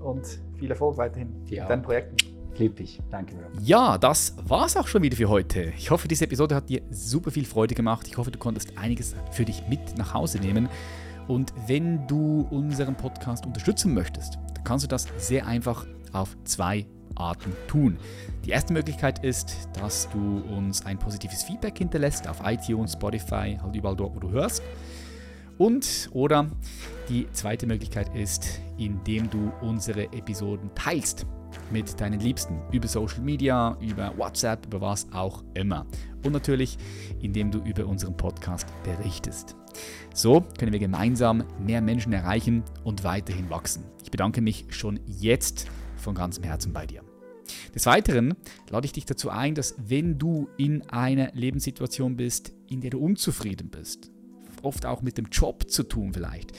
und 0.04 0.40
viel 0.64 0.72
Erfolg 0.72 0.96
weiterhin 0.96 1.44
Dir 1.44 1.64
mit 1.64 1.70
deinen 1.70 1.82
Projekten. 1.82 2.16
Ich 2.54 2.60
liebe 2.60 2.76
dich. 2.76 3.02
Danke. 3.12 3.36
Ja, 3.62 3.98
das 3.98 4.34
war's 4.48 4.78
auch 4.78 4.88
schon 4.88 5.04
wieder 5.04 5.18
für 5.18 5.28
heute. 5.28 5.74
Ich 5.78 5.92
hoffe, 5.92 6.08
diese 6.08 6.24
Episode 6.24 6.56
hat 6.56 6.70
dir 6.70 6.82
super 6.90 7.32
viel 7.32 7.44
Freude 7.44 7.76
gemacht. 7.76 8.08
Ich 8.08 8.16
hoffe, 8.16 8.32
du 8.32 8.40
konntest 8.40 8.78
einiges 8.78 9.14
für 9.32 9.44
dich 9.44 9.68
mit 9.68 9.98
nach 9.98 10.14
Hause 10.14 10.40
nehmen. 10.40 10.70
Und 11.28 11.54
wenn 11.68 12.08
du 12.08 12.48
unseren 12.50 12.96
Podcast 12.96 13.46
unterstützen 13.46 13.94
möchtest, 13.94 14.36
dann 14.54 14.64
kannst 14.64 14.86
du 14.86 14.88
das 14.88 15.08
sehr 15.18 15.46
einfach 15.48 15.86
auf 16.14 16.38
zwei 16.46 16.86
Arten 17.16 17.52
tun. 17.68 17.98
Die 18.46 18.52
erste 18.52 18.72
Möglichkeit 18.72 19.22
ist, 19.22 19.68
dass 19.74 20.08
du 20.12 20.44
uns 20.56 20.86
ein 20.86 20.98
positives 20.98 21.44
Feedback 21.44 21.78
hinterlässt 21.78 22.26
auf 22.30 22.40
iTunes, 22.46 22.94
Spotify, 22.94 23.58
halt 23.62 23.76
überall 23.76 23.98
dort, 23.98 24.16
wo 24.16 24.20
du 24.22 24.30
hörst. 24.30 24.64
Und 25.64 26.10
oder 26.12 26.52
die 27.08 27.26
zweite 27.32 27.68
Möglichkeit 27.68 28.14
ist, 28.14 28.60
indem 28.78 29.30
du 29.30 29.50
unsere 29.62 30.12
Episoden 30.12 30.70
teilst 30.76 31.26
mit 31.72 32.02
deinen 32.02 32.20
Liebsten 32.20 32.60
über 32.74 32.90
Social 32.90 33.22
Media, 33.22 33.78
über 33.80 34.14
WhatsApp, 34.18 34.66
über 34.66 34.82
was 34.82 35.10
auch 35.14 35.42
immer. 35.54 35.86
Und 36.26 36.34
natürlich, 36.34 36.78
indem 37.22 37.50
du 37.50 37.60
über 37.60 37.86
unseren 37.86 38.18
Podcast 38.18 38.68
berichtest. 38.84 39.56
So 40.14 40.42
können 40.60 40.74
wir 40.74 40.80
gemeinsam 40.80 41.46
mehr 41.66 41.80
Menschen 41.80 42.12
erreichen 42.12 42.64
und 42.84 43.06
weiterhin 43.06 43.50
wachsen. 43.50 43.86
Ich 44.04 44.12
bedanke 44.12 44.42
mich 44.42 44.66
schon 44.68 45.00
jetzt 45.08 45.68
von 45.96 46.14
ganzem 46.14 46.44
Herzen 46.44 46.74
bei 46.74 46.86
dir. 46.86 47.04
Des 47.74 47.86
Weiteren 47.86 48.36
lade 48.70 48.86
ich 48.86 48.92
dich 48.92 49.06
dazu 49.06 49.30
ein, 49.30 49.56
dass 49.56 49.76
wenn 49.78 50.20
du 50.20 50.50
in 50.58 50.82
einer 50.90 51.32
Lebenssituation 51.32 52.18
bist, 52.18 52.52
in 52.70 52.82
der 52.82 52.90
du 52.90 53.00
unzufrieden 53.00 53.70
bist, 53.70 54.13
oft 54.64 54.86
auch 54.86 55.02
mit 55.02 55.18
dem 55.18 55.28
Job 55.32 55.70
zu 55.70 55.84
tun 55.84 56.14
vielleicht, 56.14 56.52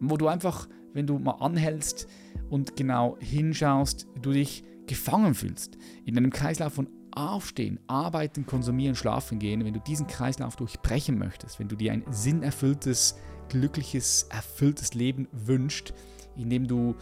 wo 0.00 0.16
du 0.16 0.28
einfach, 0.28 0.68
wenn 0.92 1.06
du 1.06 1.18
mal 1.18 1.32
anhältst 1.32 2.08
und 2.50 2.76
genau 2.76 3.16
hinschaust, 3.20 4.06
du 4.20 4.32
dich 4.32 4.64
gefangen 4.86 5.34
fühlst, 5.34 5.78
in 6.04 6.16
einem 6.16 6.30
Kreislauf 6.30 6.74
von 6.74 6.88
Aufstehen, 7.14 7.78
Arbeiten, 7.86 8.46
Konsumieren, 8.46 8.94
Schlafen 8.94 9.38
gehen, 9.38 9.64
wenn 9.64 9.74
du 9.74 9.80
diesen 9.80 10.06
Kreislauf 10.06 10.56
durchbrechen 10.56 11.18
möchtest, 11.18 11.58
wenn 11.58 11.68
du 11.68 11.76
dir 11.76 11.92
ein 11.92 12.04
sinnerfülltes, 12.10 13.16
glückliches, 13.48 14.28
erfülltes 14.30 14.94
Leben 14.94 15.28
wünschst, 15.32 15.92
in 16.36 16.48
dem 16.48 16.66
du 16.66 16.94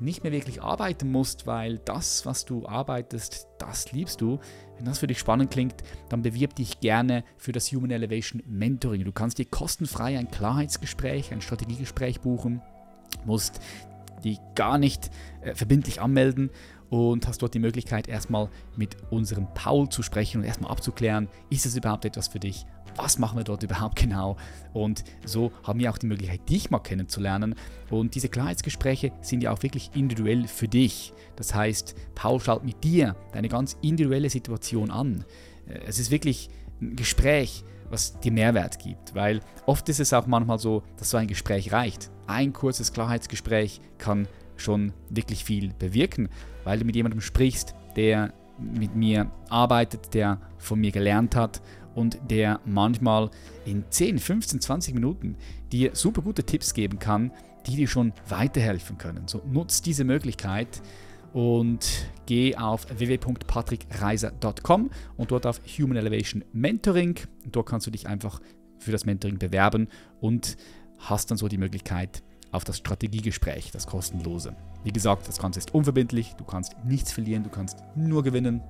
nicht 0.00 0.22
mehr 0.22 0.32
wirklich 0.32 0.62
arbeiten 0.62 1.10
musst, 1.10 1.46
weil 1.46 1.78
das, 1.78 2.26
was 2.26 2.44
du 2.44 2.66
arbeitest, 2.66 3.48
das 3.58 3.92
liebst 3.92 4.20
du. 4.20 4.38
Wenn 4.76 4.84
das 4.84 4.98
für 4.98 5.06
dich 5.06 5.18
spannend 5.18 5.50
klingt, 5.50 5.74
dann 6.08 6.22
bewirb 6.22 6.54
dich 6.54 6.80
gerne 6.80 7.24
für 7.36 7.52
das 7.52 7.72
Human 7.72 7.90
Elevation 7.90 8.42
Mentoring. 8.46 9.04
Du 9.04 9.12
kannst 9.12 9.38
dir 9.38 9.46
kostenfrei 9.46 10.18
ein 10.18 10.30
Klarheitsgespräch, 10.30 11.32
ein 11.32 11.40
Strategiegespräch 11.40 12.20
buchen, 12.20 12.62
musst 13.24 13.60
die 14.24 14.38
gar 14.54 14.78
nicht 14.78 15.10
äh, 15.42 15.54
verbindlich 15.54 16.00
anmelden 16.00 16.50
und 16.90 17.26
hast 17.26 17.42
dort 17.42 17.54
die 17.54 17.58
Möglichkeit, 17.58 18.08
erstmal 18.08 18.48
mit 18.76 18.96
unserem 19.10 19.46
Paul 19.54 19.88
zu 19.88 20.02
sprechen 20.02 20.40
und 20.40 20.46
erstmal 20.46 20.70
abzuklären, 20.70 21.28
ist 21.50 21.66
es 21.66 21.76
überhaupt 21.76 22.04
etwas 22.04 22.28
für 22.28 22.40
dich? 22.40 22.64
Was 22.96 23.18
machen 23.18 23.38
wir 23.38 23.44
dort 23.44 23.62
überhaupt 23.62 23.96
genau? 23.96 24.36
Und 24.72 25.04
so 25.24 25.52
haben 25.62 25.78
wir 25.78 25.90
auch 25.90 25.98
die 25.98 26.06
Möglichkeit, 26.06 26.48
dich 26.48 26.70
mal 26.70 26.80
kennenzulernen. 26.80 27.54
Und 27.90 28.14
diese 28.14 28.28
Klarheitsgespräche 28.28 29.12
sind 29.20 29.42
ja 29.42 29.52
auch 29.52 29.62
wirklich 29.62 29.90
individuell 29.94 30.48
für 30.48 30.66
dich. 30.66 31.12
Das 31.36 31.54
heißt, 31.54 31.94
Paul 32.14 32.40
schaut 32.40 32.64
mit 32.64 32.82
dir 32.82 33.14
deine 33.32 33.48
ganz 33.48 33.76
individuelle 33.82 34.30
Situation 34.30 34.90
an. 34.90 35.24
Äh, 35.68 35.80
Es 35.86 35.98
ist 35.98 36.10
wirklich 36.10 36.48
ein 36.80 36.96
Gespräch, 36.96 37.62
was 37.90 38.18
dir 38.20 38.32
Mehrwert 38.32 38.78
gibt, 38.78 39.14
weil 39.14 39.40
oft 39.66 39.88
ist 39.88 40.00
es 40.00 40.12
auch 40.12 40.26
manchmal 40.26 40.58
so, 40.58 40.82
dass 40.96 41.10
so 41.10 41.16
ein 41.16 41.26
Gespräch 41.26 41.72
reicht. 41.72 42.10
Ein 42.26 42.52
kurzes 42.52 42.92
Klarheitsgespräch 42.92 43.80
kann 43.96 44.28
schon 44.60 44.92
wirklich 45.10 45.44
viel 45.44 45.72
bewirken, 45.78 46.28
weil 46.64 46.78
du 46.78 46.84
mit 46.84 46.96
jemandem 46.96 47.20
sprichst, 47.20 47.74
der 47.96 48.32
mit 48.58 48.94
mir 48.94 49.30
arbeitet, 49.48 50.14
der 50.14 50.40
von 50.58 50.80
mir 50.80 50.90
gelernt 50.90 51.36
hat 51.36 51.62
und 51.94 52.18
der 52.30 52.60
manchmal 52.64 53.30
in 53.64 53.84
10, 53.88 54.18
15, 54.18 54.60
20 54.60 54.94
Minuten 54.94 55.36
dir 55.72 55.94
super 55.94 56.22
gute 56.22 56.44
Tipps 56.44 56.74
geben 56.74 56.98
kann, 56.98 57.32
die 57.66 57.76
dir 57.76 57.88
schon 57.88 58.12
weiterhelfen 58.28 58.98
können. 58.98 59.28
So 59.28 59.42
nutzt 59.50 59.86
diese 59.86 60.04
Möglichkeit 60.04 60.80
und 61.32 62.06
geh 62.26 62.56
auf 62.56 62.86
www.patrickreiser.com 62.96 64.90
und 65.16 65.30
dort 65.30 65.46
auf 65.46 65.60
Human 65.78 65.96
Elevation 65.96 66.44
Mentoring. 66.52 67.16
dort 67.46 67.68
kannst 67.68 67.86
du 67.86 67.90
dich 67.90 68.06
einfach 68.06 68.40
für 68.78 68.92
das 68.92 69.04
Mentoring 69.04 69.38
bewerben 69.38 69.88
und 70.20 70.56
hast 70.98 71.30
dann 71.30 71.38
so 71.38 71.48
die 71.48 71.58
Möglichkeit 71.58 72.22
auf 72.52 72.64
das 72.64 72.78
Strategiegespräch, 72.78 73.70
das 73.70 73.86
kostenlose. 73.86 74.54
Wie 74.84 74.92
gesagt, 74.92 75.28
das 75.28 75.38
Ganze 75.38 75.58
ist 75.58 75.74
unverbindlich, 75.74 76.34
du 76.36 76.44
kannst 76.44 76.76
nichts 76.84 77.12
verlieren, 77.12 77.42
du 77.42 77.50
kannst 77.50 77.78
nur 77.94 78.22
gewinnen. 78.22 78.62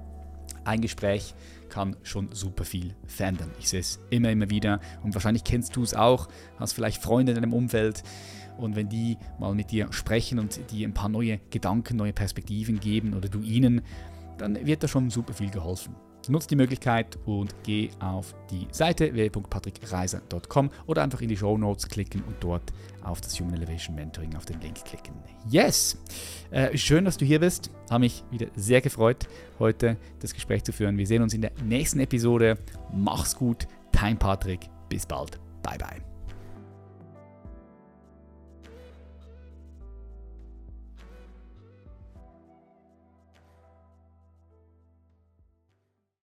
Ein 0.64 0.80
Gespräch 0.80 1.34
kann 1.68 1.96
schon 2.02 2.30
super 2.32 2.64
viel 2.64 2.94
verändern. 3.06 3.50
Ich 3.59 3.68
sehe 3.68 3.80
es 3.80 4.00
immer, 4.10 4.30
immer 4.30 4.50
wieder 4.50 4.80
und 5.02 5.14
wahrscheinlich 5.14 5.44
kennst 5.44 5.76
du 5.76 5.82
es 5.82 5.94
auch, 5.94 6.28
hast 6.59 6.72
vielleicht 6.72 7.02
Freunde 7.02 7.32
in 7.32 7.40
deinem 7.40 7.52
Umfeld 7.52 8.02
und 8.59 8.74
wenn 8.74 8.88
die 8.88 9.16
mal 9.38 9.55
mit 9.55 9.70
dir 9.70 9.92
sprechen 9.92 10.38
und 10.38 10.70
dir 10.70 10.88
ein 10.88 10.94
paar 10.94 11.09
neue 11.09 11.38
Gedanken, 11.50 11.96
neue 11.96 12.12
Perspektiven 12.12 12.80
geben 12.80 13.14
oder 13.14 13.28
du 13.28 13.40
ihnen, 13.40 13.82
dann 14.36 14.66
wird 14.66 14.82
da 14.82 14.88
schon 14.88 15.10
super 15.10 15.32
viel 15.32 15.50
geholfen. 15.50 15.94
Nutze 16.28 16.48
die 16.48 16.56
Möglichkeit 16.56 17.18
und 17.26 17.55
geh 17.62 17.90
auf 18.00 18.34
die 18.50 18.66
Seite 18.70 19.12
www.patrickreiser.com 19.12 20.70
oder 20.86 21.02
einfach 21.02 21.20
in 21.20 21.28
die 21.28 21.36
Show 21.36 21.56
Notes 21.59 21.88
klicken 21.88 22.22
und 22.26 22.36
dort 22.40 22.72
auf 23.02 23.20
das 23.20 23.38
Human 23.40 23.55
Elevation 23.55 23.94
Mentoring 23.94 24.34
auf 24.36 24.44
den 24.44 24.60
Link 24.60 24.84
klicken. 24.84 25.14
Yes! 25.48 25.98
Äh, 26.50 26.76
schön, 26.76 27.05
dass 27.05 27.16
du 27.16 27.24
hier 27.24 27.40
bist. 27.40 27.70
Habe 27.90 28.00
mich 28.00 28.24
wieder 28.30 28.48
sehr 28.56 28.80
gefreut, 28.80 29.28
heute 29.59 29.96
das 30.20 30.34
Gespräch 30.34 30.64
zu 30.64 30.72
führen. 30.72 30.98
Wir 30.98 31.06
sehen 31.06 31.22
uns 31.22 31.34
in 31.34 31.42
der 31.42 31.52
nächsten 31.64 32.00
Episode. 32.00 32.59
Mach's 32.92 33.34
gut. 33.34 33.66
Dein 33.92 34.18
Patrick. 34.18 34.68
Bis 34.88 35.06
bald. 35.06 35.38
Bye 35.62 35.78
bye. 35.78 36.07